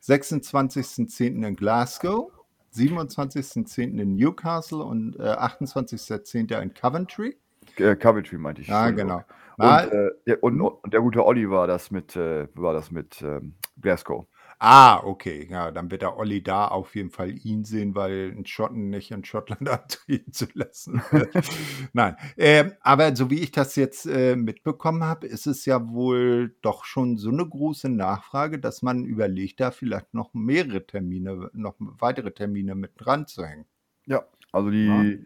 26.10. 0.01 1.45
in 1.45 1.55
Glasgow, 1.57 2.31
27.10. 2.73 3.99
in 3.99 4.15
Newcastle 4.15 4.83
und, 4.83 5.17
äh, 5.19 5.23
28.10. 5.23 6.61
in 6.61 6.73
Coventry. 6.73 7.37
Äh, 7.77 7.95
Coventry 7.95 8.37
meinte 8.37 8.61
ich, 8.61 8.67
Ja, 8.69 8.89
genau. 8.91 9.23
Und, 9.57 9.83
äh, 9.85 10.09
der 10.25 10.43
und 10.43 10.61
und 10.61 10.93
der 10.93 11.01
gute 11.01 11.25
Olli 11.25 11.49
war 11.49 11.67
das 11.67 11.91
mit 11.91 12.15
äh, 12.15 12.47
war 12.55 12.73
das 12.73 12.91
mit, 12.91 13.21
ähm, 13.21 13.55
Glasgow. 13.81 14.25
Ah, 14.61 15.01
okay. 15.05 15.47
Ja, 15.49 15.71
dann 15.71 15.89
wird 15.91 16.01
der 16.01 16.17
Olli 16.17 16.43
da 16.43 16.67
auf 16.67 16.95
jeden 16.95 17.11
Fall 17.11 17.31
ihn 17.45 17.63
sehen, 17.65 17.95
weil 17.95 18.31
'n 18.37 18.45
Schotten 18.45 18.89
nicht 18.89 19.11
in 19.11 19.23
Schottland 19.23 19.67
antreten 19.69 20.31
zu 20.33 20.47
lassen. 20.53 21.01
Nein, 21.93 22.15
ähm, 22.37 22.73
aber 22.81 23.15
so 23.15 23.29
wie 23.29 23.39
ich 23.39 23.51
das 23.51 23.75
jetzt, 23.75 24.05
äh, 24.05 24.35
mitbekommen 24.35 25.03
habe, 25.03 25.27
ist 25.27 25.47
es 25.47 25.65
ja 25.65 25.89
wohl 25.89 26.55
doch 26.61 26.83
schon 26.85 27.17
so 27.17 27.31
'ne 27.31 27.47
große 27.47 27.89
Nachfrage, 27.89 28.59
dass 28.59 28.81
man 28.81 29.05
überlegt, 29.05 29.59
da 29.61 29.71
vielleicht 29.71 30.13
noch 30.13 30.33
mehrere 30.33 30.85
Termine 30.85 31.49
noch 31.53 31.75
weitere 31.79 32.31
Termine 32.31 32.75
mit 32.75 32.91
dranzuhängen. 32.97 33.65
Ja, 34.05 34.25
also 34.51 34.69
die 34.71 35.25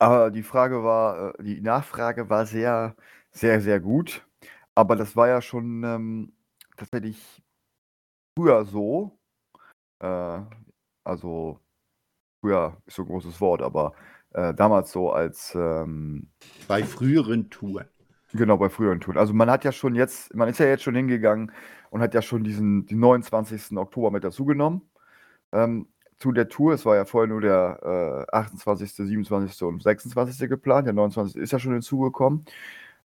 aber 0.00 0.30
die 0.32 0.42
Frage 0.44 0.84
war 0.84 1.34
äh, 1.40 1.44
die 1.44 1.60
Nachfrage 1.62 2.30
war 2.30 2.46
sehr, 2.46 2.96
sehr, 3.32 3.60
sehr 3.60 3.80
gut, 3.80 4.26
aber 4.74 4.96
das 4.96 5.16
war 5.16 5.28
ja 5.28 5.42
schon, 5.42 5.84
ähm, 5.84 6.32
tatsächlich 6.76 7.42
früher 8.38 8.64
so. 8.64 9.18
Äh, 10.00 10.40
also 11.04 11.60
früher 12.42 12.78
ist 12.86 12.96
so 12.96 13.02
'n 13.04 13.08
großes 13.08 13.40
Wort, 13.40 13.62
aber, 13.62 13.94
äh, 14.32 14.54
damals 14.54 14.92
so 14.92 15.12
als, 15.12 15.54
ähm 15.56 16.30
Bei 16.68 16.84
früheren 16.84 17.50
Touren. 17.50 17.88
Genau, 18.34 18.56
bei 18.58 18.68
früheren 18.70 19.00
Touren. 19.00 19.18
Also, 19.18 19.34
man 19.34 19.50
hat 19.50 19.64
ja 19.64 19.72
schon 19.72 19.94
jetzt 19.96 20.34
man 20.34 20.48
ist 20.48 20.58
ja 20.60 20.66
jetzt 20.66 20.82
schon 20.84 20.94
hingegangen 20.94 21.52
und 21.90 22.00
hat 22.00 22.14
ja 22.14 22.22
schon 22.22 22.44
diesen 22.44 22.86
den 22.86 23.00
29. 23.00 23.76
Oktober 23.78 24.10
mit 24.12 24.22
dazu 24.24 24.44
genommen, 24.44 24.82
ähm, 25.52 25.88
zu 26.20 26.32
der 26.32 26.48
Tour. 26.48 26.74
Es 26.74 26.86
war 26.86 26.96
ja 26.96 27.04
vorher 27.04 27.28
nur 27.28 27.40
der, 27.40 28.26
äh, 28.30 28.36
28., 28.36 28.92
27. 28.94 29.62
und 29.62 29.82
26. 29.82 30.48
geplant. 30.48 30.86
Der 30.86 30.94
29. 30.94 31.40
ist 31.40 31.52
ja 31.52 31.58
schon 31.58 31.72
hinzugekommen. 31.72 32.44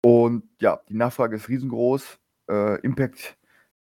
Und 0.02 0.44
ja, 0.62 0.82
die 0.90 0.96
Nachfrage 0.96 1.36
ist 1.38 1.50
riesengroß. 1.50 2.20
Äh, 2.50 2.82
Impact 2.82 3.38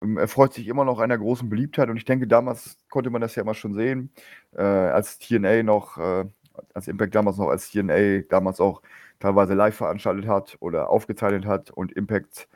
ähm, 0.02 0.18
erfreut 0.18 0.54
sich 0.54 0.68
immer 0.68 0.86
noch 0.86 1.00
einer 1.00 1.18
großen 1.18 1.50
Beliebtheit 1.50 1.90
und 1.90 1.98
ich 1.98 2.06
denke, 2.06 2.28
damals 2.28 2.78
konnte 2.90 3.10
man 3.10 3.22
das 3.22 3.36
ja 3.36 3.44
immer 3.44 3.54
schon 3.56 3.74
sehen, 3.74 4.12
äh, 4.56 4.62
als 4.64 5.20
TNA 5.20 5.64
noch, 5.64 5.98
äh, 5.98 6.26
als 6.74 6.88
Impact 6.88 7.16
damals 7.16 7.38
noch 7.38 7.50
als 7.50 7.72
TNA 7.72 8.22
damals 8.30 8.60
auch 8.60 8.82
teilweise 9.20 9.54
live 9.56 9.76
veranstaltet 9.76 10.28
hat 10.28 10.58
oder 10.60 10.90
aufgezeichnet 10.90 11.46
hat 11.46 11.72
und 11.72 11.92
Impact 11.94 12.48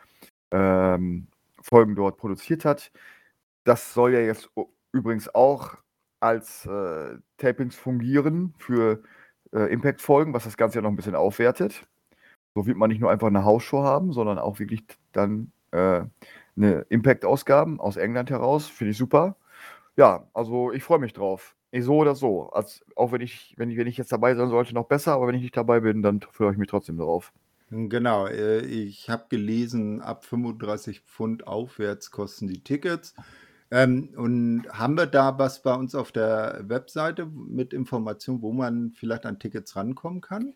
ähm, 0.52 1.28
Folgen 1.62 1.96
dort 1.96 2.18
produziert 2.18 2.66
hat. 2.66 2.92
Das 3.64 3.94
soll 3.94 4.14
ja 4.14 4.22
jetzt 4.22 4.50
übrigens 4.92 5.34
auch 5.34 5.78
als 6.22 6.66
äh, 6.66 7.18
Tapings 7.38 7.76
fungieren 7.76 8.54
für 8.58 9.04
äh, 9.52 9.72
Impact-Folgen, 9.74 10.34
was 10.34 10.46
das 10.46 10.56
Ganze 10.56 10.78
ja 10.78 10.82
noch 10.82 10.90
ein 10.90 10.96
bisschen 10.96 11.16
aufwertet. 11.16 11.86
So 12.56 12.66
wird 12.66 12.78
man 12.78 12.90
nicht 12.90 13.02
nur 13.02 13.12
einfach 13.12 13.28
eine 13.28 13.44
Hausshow 13.44 13.84
haben, 13.84 14.14
sondern 14.14 14.38
auch 14.38 14.60
wirklich 14.60 14.84
dann 15.12 15.52
äh, 15.72 16.04
eine 16.56 16.86
Impact-Ausgaben 16.90 17.80
aus 17.80 17.98
England 17.98 18.30
heraus. 18.30 18.68
Finde 18.68 18.92
ich 18.92 18.98
super. 18.98 19.36
Ja, 19.98 20.28
also 20.34 20.72
ich 20.72 20.84
freue 20.84 21.00
mich 21.00 21.14
drauf. 21.14 21.56
So 21.74 21.98
oder 21.98 22.16
so. 22.16 22.50
Als, 22.50 22.86
auch 22.96 23.12
wenn 23.12 23.22
ich, 23.22 23.54
wenn 23.58 23.70
ich, 23.70 23.78
wenn 23.78 23.88
ich 23.88 23.98
jetzt 23.98 24.12
dabei 24.12 24.36
sein 24.36 24.50
sollte, 24.50 24.74
noch 24.74 24.88
besser, 24.88 25.14
aber 25.14 25.28
wenn 25.28 25.36
ich 25.36 25.42
nicht 25.42 25.58
dabei 25.58 25.80
bin, 25.80 26.02
dann 26.02 26.22
freue 26.22 26.52
ich 26.52 26.58
mich 26.58 26.70
trotzdem 26.70 26.98
drauf. 26.98 27.32
Genau, 27.70 28.28
äh, 28.28 28.60
ich 28.66 29.10
habe 29.10 29.26
gelesen, 29.30 30.02
ab 30.02 30.26
35 30.26 31.02
Pfund 31.02 31.48
aufwärts 31.48 32.12
kosten 32.12 32.48
die 32.48 32.62
Tickets. 32.62 33.16
Ähm, 33.72 34.10
und 34.18 34.68
haben 34.70 34.98
wir 34.98 35.06
da 35.06 35.40
was 35.40 35.62
bei 35.62 35.74
uns 35.74 35.96
auf 35.96 36.12
der 36.12 36.62
Webseite 36.68 37.26
mit 37.26 37.74
Informationen, 37.74 38.42
wo 38.42 38.52
man 38.52 38.92
vielleicht 38.92 39.26
an 39.26 39.40
Tickets 39.40 39.76
rankommen 39.76 40.22
kann? 40.22 40.56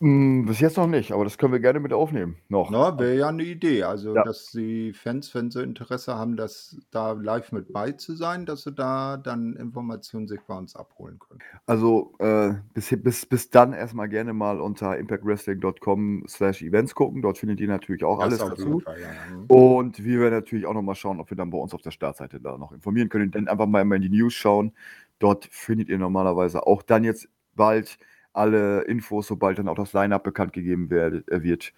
Hm, 0.00 0.44
bis 0.46 0.60
jetzt 0.60 0.76
noch 0.76 0.88
nicht, 0.88 1.12
aber 1.12 1.24
das 1.24 1.38
können 1.38 1.52
wir 1.52 1.60
gerne 1.60 1.78
mit 1.80 1.92
aufnehmen 1.92 2.36
noch. 2.48 2.70
Na, 2.70 2.98
wäre 2.98 3.16
ja 3.16 3.28
eine 3.28 3.44
Idee. 3.44 3.84
Also, 3.84 4.14
Ja. 4.14 4.22
dass 4.24 4.50
die 4.50 4.92
Fans, 4.92 5.34
wenn 5.34 5.50
sie 5.50 5.62
Interesse 5.62 6.16
haben, 6.16 6.36
das 6.36 6.76
da 6.90 7.12
live 7.12 7.52
mit 7.52 7.72
bei 7.72 7.92
zu 7.92 8.14
sein, 8.14 8.44
dass 8.46 8.64
sie 8.64 8.72
da 8.72 9.16
dann 9.16 9.54
Informationen 9.54 10.26
sich 10.26 10.40
bei 10.46 10.56
uns 10.56 10.74
abholen 10.74 11.18
können. 11.18 11.42
Also, 11.66 12.12
äh, 12.18 12.54
bis 12.74 12.94
bis 13.02 13.24
bis 13.26 13.48
dann 13.50 13.72
erstmal 13.72 14.08
gerne 14.10 14.34
mal 14.34 14.60
unter 14.60 14.98
impactwrestling.com/events 14.98 16.94
gucken. 16.94 17.22
Dort 17.22 17.38
findet 17.38 17.60
ihr 17.60 17.68
natürlich 17.68 18.04
auch 18.04 18.18
alles 18.18 18.38
dazu. 18.38 18.80
Fall, 18.80 19.00
ja. 19.00 19.08
Mhm. 19.34 19.46
Und 19.46 20.04
wir 20.04 20.20
werden 20.20 20.34
natürlich 20.34 20.66
auch 20.66 20.74
noch 20.74 20.82
mal 20.82 20.94
schauen, 20.94 21.20
ob 21.20 21.30
wir 21.30 21.36
dann 21.36 21.50
bei 21.50 21.58
uns 21.58 21.72
auf 21.72 21.80
der 21.82 21.90
Startseite 21.90 22.40
da 22.40 22.58
noch 22.58 22.72
informieren 22.72 23.08
können. 23.08 23.30
Dann 23.30 23.48
einfach 23.48 23.66
mal 23.66 23.80
in 23.96 24.02
die 24.02 24.10
News 24.10 24.34
schauen. 24.34 24.72
Dort 25.18 25.46
findet 25.50 25.88
ihr 25.88 25.98
normalerweise 25.98 26.66
auch 26.66 26.82
dann 26.82 27.04
jetzt 27.04 27.28
bald 27.54 27.98
alle 28.34 28.82
Infos, 28.82 29.26
sobald 29.26 29.58
dann 29.58 29.68
auch 29.68 29.76
das 29.76 29.92
Line-Up 29.92 30.24
bekannt 30.24 30.52
gegeben 30.52 30.90
äh, 30.90 31.42
wird. 31.42 31.72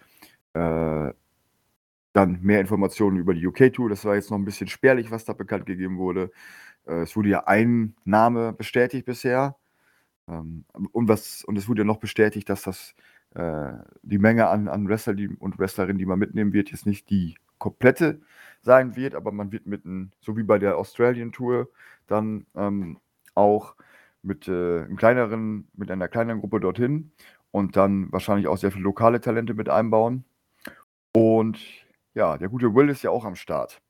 Äh, 0.55 1.13
dann 2.13 2.41
mehr 2.41 2.61
Informationen 2.61 3.19
über 3.19 3.35
die 3.35 3.47
UK-Tour. 3.47 3.91
Das 3.91 4.05
war 4.07 4.15
jetzt 4.15 4.31
noch 4.31 4.39
ein 4.39 4.45
bisschen 4.47 4.69
spärlich, 4.69 5.11
was 5.11 5.27
da 5.27 5.35
bekannt 5.35 5.67
gegeben 5.67 5.99
wurde. 5.99 6.31
Äh, 6.87 7.03
es 7.03 7.15
wurde 7.17 7.29
ja 7.29 7.47
ein 7.47 7.95
Name 8.05 8.53
bestätigt 8.53 9.05
bisher. 9.05 9.57
Ähm, 10.29 10.65
und, 10.93 11.09
was, 11.09 11.45
und 11.45 11.59
es 11.59 11.69
wurde 11.69 11.83
ja 11.83 11.85
noch 11.85 11.99
bestätigt, 11.99 12.49
dass 12.49 12.63
das 12.63 12.95
äh, 13.35 13.73
die 14.03 14.19
Menge 14.19 14.49
an, 14.49 14.69
an 14.69 14.89
Wrestler 14.89 15.15
die, 15.15 15.29
und 15.29 15.59
Wrestlerinnen, 15.59 15.99
die 15.99 16.07
man 16.07 16.19
mitnehmen 16.19 16.53
wird, 16.53 16.71
jetzt 16.71 16.87
nicht 16.87 17.11
die 17.11 17.37
komplette 17.59 18.21
sein 18.63 18.97
wird, 18.97 19.15
aber 19.15 19.33
man 19.33 19.53
wird 19.53 19.67
mit, 19.67 19.85
ein, 19.85 20.13
so 20.21 20.37
wie 20.37 20.43
bei 20.43 20.59
der 20.59 20.79
Australian 20.79 21.33
Tour, 21.33 21.69
dann 22.07 22.47
ähm, 22.55 22.99
auch 23.35 23.77
mit, 24.27 24.49
äh, 24.49 24.83
einem 24.83 24.97
kleineren, 24.97 25.69
mit 25.75 25.91
einer 25.91 26.09
kleineren 26.09 26.41
Gruppe 26.41 26.61
dorthin 26.61 27.13
und 27.51 27.77
dann 27.77 28.13
wahrscheinlich 28.13 28.49
auch 28.49 28.59
sehr 28.59 28.73
viele 28.73 28.85
lokale 28.85 29.21
Talente 29.21 29.55
mit 29.55 29.69
einbauen. 29.69 30.25
Und 31.15 31.59
ja, 32.15 32.37
der 32.37 32.49
gute 32.49 32.75
Will 32.75 32.89
ist 32.89 33.03
ja 33.03 33.11
auch 33.11 33.25
am 33.25 33.37
Start. 33.37 33.81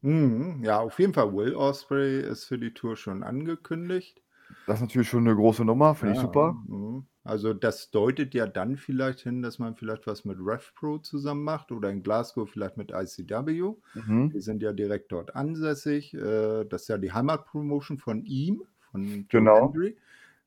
Mhm, 0.00 0.62
ja, 0.62 0.80
auf 0.80 0.98
jeden 0.98 1.14
Fall. 1.14 1.32
Will 1.32 1.54
Osprey 1.54 2.20
ist 2.20 2.44
für 2.44 2.58
die 2.58 2.74
Tour 2.74 2.96
schon 2.96 3.22
angekündigt. 3.22 4.20
Das 4.66 4.76
ist 4.76 4.82
natürlich 4.82 5.08
schon 5.08 5.26
eine 5.26 5.34
große 5.34 5.64
Nummer, 5.64 5.94
finde 5.94 6.14
ja, 6.14 6.20
ich 6.20 6.26
super. 6.26 6.56
Mhm. 6.66 7.06
Also 7.22 7.54
das 7.54 7.90
deutet 7.90 8.34
ja 8.34 8.46
dann 8.46 8.76
vielleicht 8.76 9.20
hin, 9.20 9.40
dass 9.40 9.58
man 9.58 9.76
vielleicht 9.76 10.06
was 10.06 10.26
mit 10.26 10.36
RevPro 10.38 10.98
zusammen 10.98 11.42
macht 11.42 11.72
oder 11.72 11.88
in 11.88 12.02
Glasgow 12.02 12.48
vielleicht 12.48 12.76
mit 12.76 12.92
ICW. 12.92 13.76
Mhm. 13.94 14.30
Die 14.30 14.40
sind 14.40 14.62
ja 14.62 14.74
direkt 14.74 15.10
dort 15.10 15.34
ansässig. 15.34 16.12
Äh, 16.12 16.64
das 16.66 16.82
ist 16.82 16.88
ja 16.88 16.98
die 16.98 17.12
Heimatpromotion 17.12 17.96
von 17.96 18.24
ihm, 18.24 18.62
von 18.94 19.26
genau. 19.28 19.72
Hendry. 19.72 19.96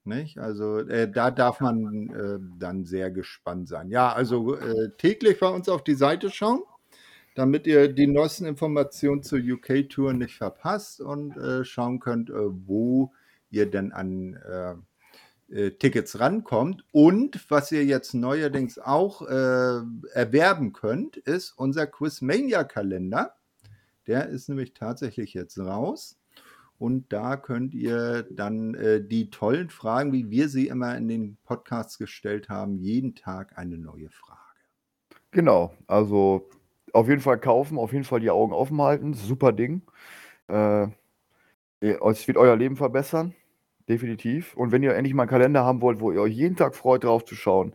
Nicht? 0.06 0.38
Also 0.38 0.80
äh, 0.80 1.12
da 1.12 1.32
darf 1.32 1.60
man 1.60 2.10
äh, 2.10 2.40
dann 2.58 2.86
sehr 2.86 3.12
gespannt 3.12 3.68
sein. 3.68 3.90
Ja, 3.90 4.14
also 4.14 4.56
äh, 4.56 4.92
täglich 4.98 5.40
bei 5.40 5.50
uns 5.50 5.68
auf 5.68 5.84
die 5.84 5.96
Seite 5.96 6.30
schauen, 6.30 6.62
damit 7.36 7.68
ihr 7.68 7.92
die 7.92 8.08
neuesten 8.08 8.46
Informationen 8.46 9.22
zur 9.22 9.40
UK-Tour 9.40 10.14
nicht 10.14 10.36
verpasst 10.36 11.02
und 11.02 11.36
äh, 11.36 11.66
schauen 11.66 12.00
könnt, 12.00 12.30
äh, 12.30 12.36
wo 12.36 13.12
ihr 13.50 13.70
denn 13.70 13.92
an 13.92 14.36
äh, 15.50 15.72
Tickets 15.72 16.20
rankommt. 16.22 16.86
Und 16.92 17.50
was 17.50 17.72
ihr 17.74 17.86
jetzt 17.86 18.14
neuerdings 18.14 18.80
auch 18.80 19.22
erwerben 19.22 20.74
könnt, 20.74 21.16
ist 21.16 21.54
unser 21.54 21.88
Quizmania-Kalender. 21.88 23.34
Der 24.08 24.28
ist 24.28 24.50
nämlich 24.50 24.74
tatsächlich 24.74 25.34
jetzt 25.34 25.58
raus. 25.58 26.18
Und 26.80 27.12
da 27.12 27.38
könnt 27.38 27.74
ihr 27.74 28.28
dann 28.30 28.76
äh, 28.76 29.04
die 29.04 29.30
tollen 29.32 29.70
Fragen, 29.70 30.14
wie 30.14 30.30
wir 30.30 30.48
sie 30.48 30.68
immer 30.68 30.96
in 30.96 31.08
den 31.08 31.38
Podcasts 31.44 31.98
gestellt 31.98 32.50
haben, 32.50 32.78
jeden 32.78 33.16
Tag 33.16 33.58
eine 33.58 33.78
neue 33.78 34.10
Frage. 34.10 34.40
Genau, 35.32 35.74
also 35.88 36.50
auf 36.94 37.10
jeden 37.10 37.22
Fall 37.22 37.40
kaufen, 37.40 37.78
auf 37.78 37.94
jeden 37.94 38.04
Fall 38.04 38.20
die 38.20 38.30
Augen 38.30 38.54
offen 38.54 38.80
halten. 38.82 39.14
Super 39.14 39.54
Ding. 39.54 39.82
Äh, 40.48 40.88
es 41.80 42.28
wird 42.28 42.38
euer 42.38 42.56
Leben 42.56 42.76
verbessern, 42.76 43.34
definitiv. 43.90 44.56
Und 44.56 44.72
wenn 44.72 44.84
ihr 44.84 44.96
endlich 44.96 45.14
mal 45.14 45.24
einen 45.24 45.30
Kalender 45.30 45.66
haben 45.66 45.82
wollt, 45.82 46.00
wo 46.00 46.12
ihr 46.12 46.22
euch 46.22 46.34
jeden 46.34 46.56
Tag 46.56 46.76
freut, 46.76 47.04
drauf 47.04 47.26
zu 47.26 47.36
schauen 47.36 47.74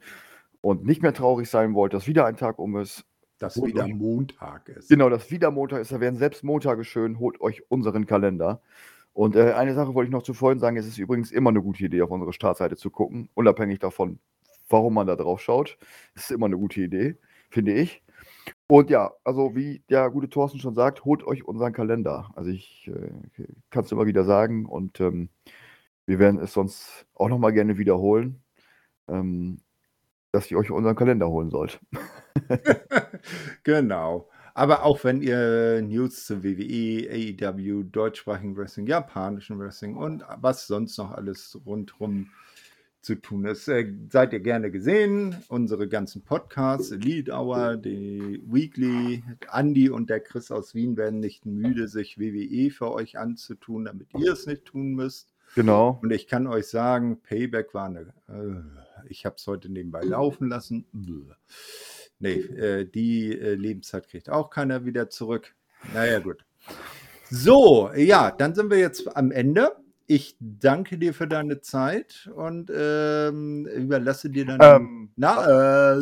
und 0.60 0.84
nicht 0.84 1.02
mehr 1.02 1.12
traurig 1.12 1.48
sein 1.48 1.74
wollt, 1.74 1.92
dass 1.92 2.06
wieder 2.06 2.26
ein 2.26 2.36
Tag 2.36 2.58
um 2.58 2.76
ist, 2.76 3.04
dass 3.42 3.62
wieder 3.62 3.84
euch, 3.84 3.94
Montag 3.94 4.68
ist. 4.68 4.88
Genau, 4.88 5.08
dass 5.08 5.30
wieder 5.30 5.50
Montag 5.50 5.80
ist. 5.80 5.92
Da 5.92 6.00
werden 6.00 6.16
selbst 6.16 6.44
Montage 6.44 6.84
schön. 6.84 7.18
Holt 7.18 7.40
euch 7.40 7.62
unseren 7.70 8.06
Kalender. 8.06 8.60
Und 9.12 9.36
äh, 9.36 9.52
eine 9.52 9.74
Sache 9.74 9.94
wollte 9.94 10.08
ich 10.08 10.12
noch 10.12 10.22
zuvor 10.22 10.56
sagen: 10.58 10.76
Es 10.76 10.86
ist 10.86 10.98
übrigens 10.98 11.30
immer 11.32 11.50
eine 11.50 11.62
gute 11.62 11.84
Idee, 11.84 12.02
auf 12.02 12.10
unsere 12.10 12.32
Startseite 12.32 12.76
zu 12.76 12.90
gucken, 12.90 13.28
unabhängig 13.34 13.78
davon, 13.80 14.18
warum 14.68 14.94
man 14.94 15.06
da 15.06 15.16
drauf 15.16 15.40
schaut. 15.40 15.76
Es 16.14 16.24
ist 16.24 16.30
immer 16.30 16.46
eine 16.46 16.56
gute 16.56 16.80
Idee, 16.80 17.16
finde 17.50 17.74
ich. 17.74 18.02
Und 18.66 18.90
ja, 18.90 19.12
also 19.24 19.54
wie 19.54 19.82
der 19.90 20.10
gute 20.10 20.30
Thorsten 20.30 20.58
schon 20.58 20.74
sagt, 20.74 21.04
holt 21.04 21.24
euch 21.24 21.44
unseren 21.44 21.72
Kalender. 21.72 22.30
Also 22.34 22.50
ich 22.50 22.88
äh, 22.88 23.44
kann 23.70 23.84
es 23.84 23.92
immer 23.92 24.06
wieder 24.06 24.24
sagen 24.24 24.66
und 24.66 25.00
ähm, 25.00 25.28
wir 26.06 26.18
werden 26.18 26.40
es 26.40 26.52
sonst 26.52 27.06
auch 27.14 27.28
nochmal 27.28 27.52
gerne 27.52 27.78
wiederholen, 27.78 28.42
ähm, 29.08 29.58
dass 30.32 30.50
ihr 30.50 30.58
euch 30.58 30.70
unseren 30.70 30.96
Kalender 30.96 31.28
holen 31.28 31.50
sollt. 31.50 31.80
genau. 33.62 34.28
Aber 34.54 34.84
auch 34.84 35.02
wenn 35.04 35.22
ihr 35.22 35.80
News 35.82 36.26
zu 36.26 36.44
WWE, 36.44 37.08
AEW, 37.10 37.84
deutschsprachigen 37.84 38.56
Wrestling, 38.56 38.86
japanischen 38.86 39.58
Wrestling 39.58 39.96
und 39.96 40.24
was 40.40 40.66
sonst 40.66 40.98
noch 40.98 41.12
alles 41.12 41.58
rundherum 41.64 42.28
zu 43.00 43.16
tun 43.16 43.46
ist, 43.46 43.66
äh, 43.68 43.92
seid 44.10 44.32
ihr 44.32 44.40
gerne 44.40 44.70
gesehen. 44.70 45.36
Unsere 45.48 45.88
ganzen 45.88 46.22
Podcasts, 46.22 46.90
Lead 46.90 47.30
Hour, 47.30 47.76
die 47.76 48.40
Weekly, 48.46 49.24
Andy 49.52 49.90
und 49.90 50.08
der 50.08 50.20
Chris 50.20 50.52
aus 50.52 50.74
Wien 50.74 50.96
werden 50.96 51.18
nicht 51.18 51.44
müde, 51.44 51.88
sich 51.88 52.18
WWE 52.18 52.70
für 52.70 52.92
euch 52.92 53.18
anzutun, 53.18 53.86
damit 53.86 54.08
ihr 54.16 54.32
es 54.32 54.46
nicht 54.46 54.66
tun 54.66 54.92
müsst. 54.92 55.32
Genau. 55.54 55.98
Und 56.00 56.12
ich 56.12 56.28
kann 56.28 56.46
euch 56.46 56.68
sagen, 56.68 57.20
Payback 57.22 57.74
war 57.74 57.86
eine. 57.86 58.14
Äh, 58.28 59.08
ich 59.08 59.26
habe 59.26 59.36
es 59.36 59.46
heute 59.46 59.68
nebenbei 59.70 60.02
laufen 60.02 60.48
lassen. 60.48 60.86
Bläh. 60.92 61.34
Nee, 62.22 62.34
äh, 62.34 62.84
die 62.84 63.36
äh, 63.36 63.54
Lebenszeit 63.54 64.06
kriegt 64.06 64.30
auch 64.30 64.48
keiner 64.48 64.84
wieder 64.84 65.10
zurück. 65.10 65.56
Naja, 65.92 66.20
gut. 66.20 66.44
So, 67.28 67.90
ja, 67.96 68.30
dann 68.30 68.54
sind 68.54 68.70
wir 68.70 68.78
jetzt 68.78 69.16
am 69.16 69.32
Ende. 69.32 69.72
Ich 70.06 70.36
danke 70.38 70.98
dir 70.98 71.14
für 71.14 71.26
deine 71.26 71.62
Zeit 71.62 72.30
und 72.36 72.70
ähm, 72.72 73.66
überlasse 73.66 74.30
dir 74.30 74.46
dann. 74.46 74.60
Ähm, 74.62 75.10
na, 75.16 75.94
äh, 75.94 76.00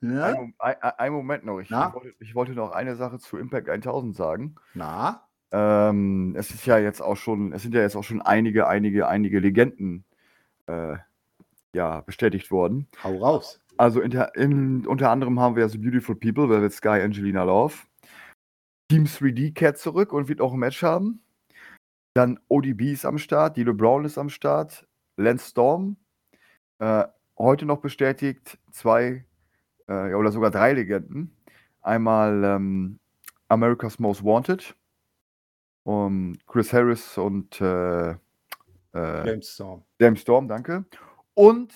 na? 0.00 0.26
Ein, 0.26 0.54
ein, 0.58 0.76
ein, 0.98 1.12
Moment 1.12 1.44
noch. 1.44 1.58
Ich, 1.58 1.68
ich, 1.68 1.76
wollte, 1.76 2.14
ich, 2.20 2.34
wollte, 2.36 2.52
noch 2.52 2.70
eine 2.70 2.94
Sache 2.94 3.18
zu 3.18 3.36
Impact 3.36 3.68
1000 3.68 4.14
sagen. 4.14 4.54
Na? 4.74 5.26
Ähm, 5.50 6.36
es 6.36 6.50
ist 6.50 6.64
ja 6.64 6.78
jetzt 6.78 7.02
auch 7.02 7.16
schon, 7.16 7.52
es 7.52 7.62
sind 7.62 7.74
ja 7.74 7.80
jetzt 7.80 7.96
auch 7.96 8.04
schon 8.04 8.22
einige, 8.22 8.68
einige, 8.68 9.08
einige 9.08 9.40
Legenden 9.40 10.04
äh, 10.66 10.94
ja, 11.72 12.02
bestätigt 12.02 12.52
worden. 12.52 12.86
Hau 13.02 13.16
raus. 13.16 13.60
Also 13.80 14.02
in 14.02 14.10
der, 14.10 14.34
in, 14.34 14.86
unter 14.86 15.10
anderem 15.10 15.40
haben 15.40 15.56
wir 15.56 15.66
The 15.66 15.78
Beautiful 15.78 16.14
People, 16.14 16.50
Velvet 16.50 16.74
Sky, 16.74 17.00
Angelina 17.00 17.44
Love. 17.44 17.76
Team 18.90 19.04
3D 19.04 19.54
kehrt 19.54 19.78
zurück 19.78 20.12
und 20.12 20.28
wird 20.28 20.42
auch 20.42 20.52
ein 20.52 20.58
Match 20.58 20.82
haben. 20.82 21.22
Dann 22.12 22.38
ODB 22.48 22.92
ist 22.92 23.06
am 23.06 23.16
Start, 23.16 23.56
Dilo 23.56 23.72
Brown 23.72 24.04
ist 24.04 24.18
am 24.18 24.28
Start, 24.28 24.86
Lance 25.16 25.48
Storm. 25.48 25.96
Äh, 26.78 27.06
heute 27.38 27.64
noch 27.64 27.78
bestätigt 27.78 28.58
zwei 28.70 29.24
äh, 29.88 30.12
oder 30.12 30.30
sogar 30.30 30.50
drei 30.50 30.74
Legenden. 30.74 31.34
Einmal 31.80 32.44
ähm, 32.44 32.98
America's 33.48 33.98
Most 33.98 34.22
Wanted. 34.22 34.76
Um, 35.84 36.36
Chris 36.46 36.70
Harris 36.74 37.16
und 37.16 37.58
äh, 37.62 38.10
äh, 38.10 38.16
James 38.92 39.54
Storm. 39.54 39.84
James 39.98 40.20
Storm, 40.20 40.48
danke. 40.48 40.84
Und 41.32 41.72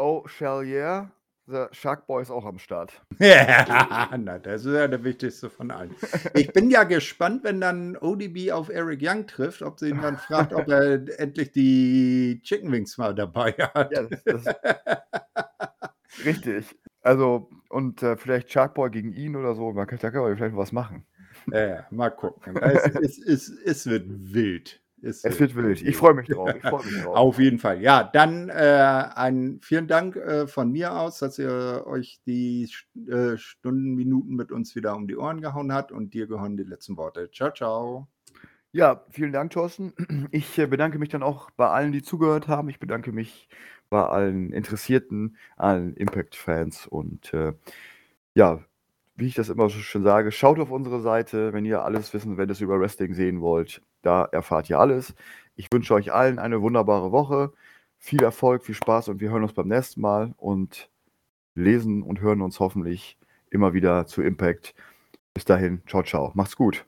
Oh 0.00 0.22
Chalier, 0.28 1.10
The 1.50 1.66
Shark 1.72 2.06
Boy 2.06 2.20
ist 2.20 2.30
auch 2.30 2.44
am 2.44 2.58
Start. 2.58 2.92
Ja, 3.18 4.10
na, 4.18 4.38
das 4.38 4.66
ist 4.66 4.74
ja 4.74 4.86
der 4.86 5.02
wichtigste 5.02 5.48
von 5.48 5.70
allen. 5.70 5.94
Ich 6.34 6.52
bin 6.52 6.70
ja 6.70 6.84
gespannt, 6.84 7.42
wenn 7.42 7.58
dann 7.58 7.96
ODB 7.96 8.52
auf 8.52 8.68
Eric 8.68 9.00
Young 9.02 9.26
trifft, 9.26 9.62
ob 9.62 9.78
sie 9.78 9.88
ihn 9.88 10.02
dann 10.02 10.18
fragt, 10.18 10.52
ob 10.52 10.68
er 10.68 11.18
endlich 11.18 11.50
die 11.52 12.42
Chicken 12.42 12.70
Wings 12.70 12.98
mal 12.98 13.14
dabei 13.14 13.52
hat. 13.52 13.92
Ja, 13.92 14.02
das, 14.02 14.24
das 14.24 14.44
richtig. 16.26 16.76
Also, 17.00 17.48
und 17.70 18.02
äh, 18.02 18.18
vielleicht 18.18 18.52
Sharkboy 18.52 18.90
gegen 18.90 19.14
ihn 19.14 19.34
oder 19.34 19.54
so, 19.54 19.72
man 19.72 19.86
kann, 19.86 19.98
da 20.02 20.10
kann 20.10 20.20
man 20.20 20.36
vielleicht 20.36 20.56
was 20.56 20.72
machen. 20.72 21.06
Ja, 21.50 21.86
mal 21.90 22.10
gucken. 22.10 22.56
Es, 22.58 22.84
es, 22.84 23.18
es, 23.18 23.48
es 23.64 23.86
wird 23.86 24.04
wild. 24.06 24.82
Es, 25.02 25.24
es 25.24 25.38
wird 25.38 25.54
wild. 25.54 25.82
Ich 25.82 25.96
freue 25.96 26.14
mich 26.14 26.28
drauf. 26.28 26.50
Ich 26.54 26.62
freu 26.68 26.82
mich 26.82 27.02
drauf. 27.02 27.16
Auf 27.16 27.38
jeden 27.38 27.58
Fall. 27.58 27.80
Ja, 27.80 28.02
dann 28.04 28.48
äh, 28.48 29.04
ein 29.14 29.60
vielen 29.62 29.86
Dank 29.86 30.16
äh, 30.16 30.46
von 30.46 30.72
mir 30.72 30.98
aus, 30.98 31.18
dass 31.18 31.38
ihr 31.38 31.84
euch 31.86 32.20
die 32.26 32.70
äh, 33.08 33.36
Stunden, 33.36 33.94
Minuten 33.94 34.34
mit 34.34 34.52
uns 34.52 34.74
wieder 34.74 34.96
um 34.96 35.06
die 35.06 35.16
Ohren 35.16 35.40
gehauen 35.40 35.72
habt 35.72 35.92
und 35.92 36.14
dir 36.14 36.26
gehören 36.26 36.56
die 36.56 36.64
letzten 36.64 36.96
Worte. 36.96 37.30
Ciao, 37.30 37.52
ciao. 37.52 38.08
Ja, 38.72 39.04
vielen 39.10 39.32
Dank, 39.32 39.52
Thorsten. 39.52 39.92
Ich 40.30 40.58
äh, 40.58 40.66
bedanke 40.66 40.98
mich 40.98 41.08
dann 41.08 41.22
auch 41.22 41.50
bei 41.52 41.68
allen, 41.68 41.92
die 41.92 42.02
zugehört 42.02 42.48
haben. 42.48 42.68
Ich 42.68 42.80
bedanke 42.80 43.12
mich 43.12 43.48
bei 43.90 44.04
allen 44.04 44.52
Interessierten, 44.52 45.36
allen 45.56 45.94
Impact-Fans 45.94 46.86
und 46.86 47.32
äh, 47.32 47.54
ja, 48.34 48.60
wie 49.16 49.26
ich 49.26 49.34
das 49.34 49.48
immer 49.48 49.68
so 49.68 49.78
schön 49.78 50.04
sage, 50.04 50.30
schaut 50.30 50.60
auf 50.60 50.70
unsere 50.70 51.00
Seite, 51.00 51.52
wenn 51.52 51.64
ihr 51.64 51.82
alles 51.82 52.14
wissen, 52.14 52.36
wenn 52.36 52.48
ihr 52.48 52.52
es 52.52 52.60
über 52.60 52.78
Wrestling 52.78 53.14
sehen 53.14 53.40
wollt. 53.40 53.82
Da 54.02 54.24
erfahrt 54.24 54.70
ihr 54.70 54.78
alles. 54.78 55.14
Ich 55.56 55.72
wünsche 55.72 55.94
euch 55.94 56.12
allen 56.12 56.38
eine 56.38 56.62
wunderbare 56.62 57.12
Woche. 57.12 57.52
Viel 57.98 58.22
Erfolg, 58.22 58.64
viel 58.64 58.74
Spaß 58.76 59.08
und 59.08 59.20
wir 59.20 59.30
hören 59.30 59.42
uns 59.42 59.52
beim 59.54 59.68
nächsten 59.68 60.00
Mal 60.00 60.34
und 60.36 60.88
lesen 61.54 62.02
und 62.02 62.20
hören 62.20 62.42
uns 62.42 62.60
hoffentlich 62.60 63.18
immer 63.50 63.72
wieder 63.74 64.06
zu 64.06 64.22
Impact. 64.22 64.74
Bis 65.34 65.44
dahin, 65.44 65.82
ciao, 65.86 66.02
ciao. 66.02 66.32
Macht's 66.34 66.56
gut. 66.56 66.87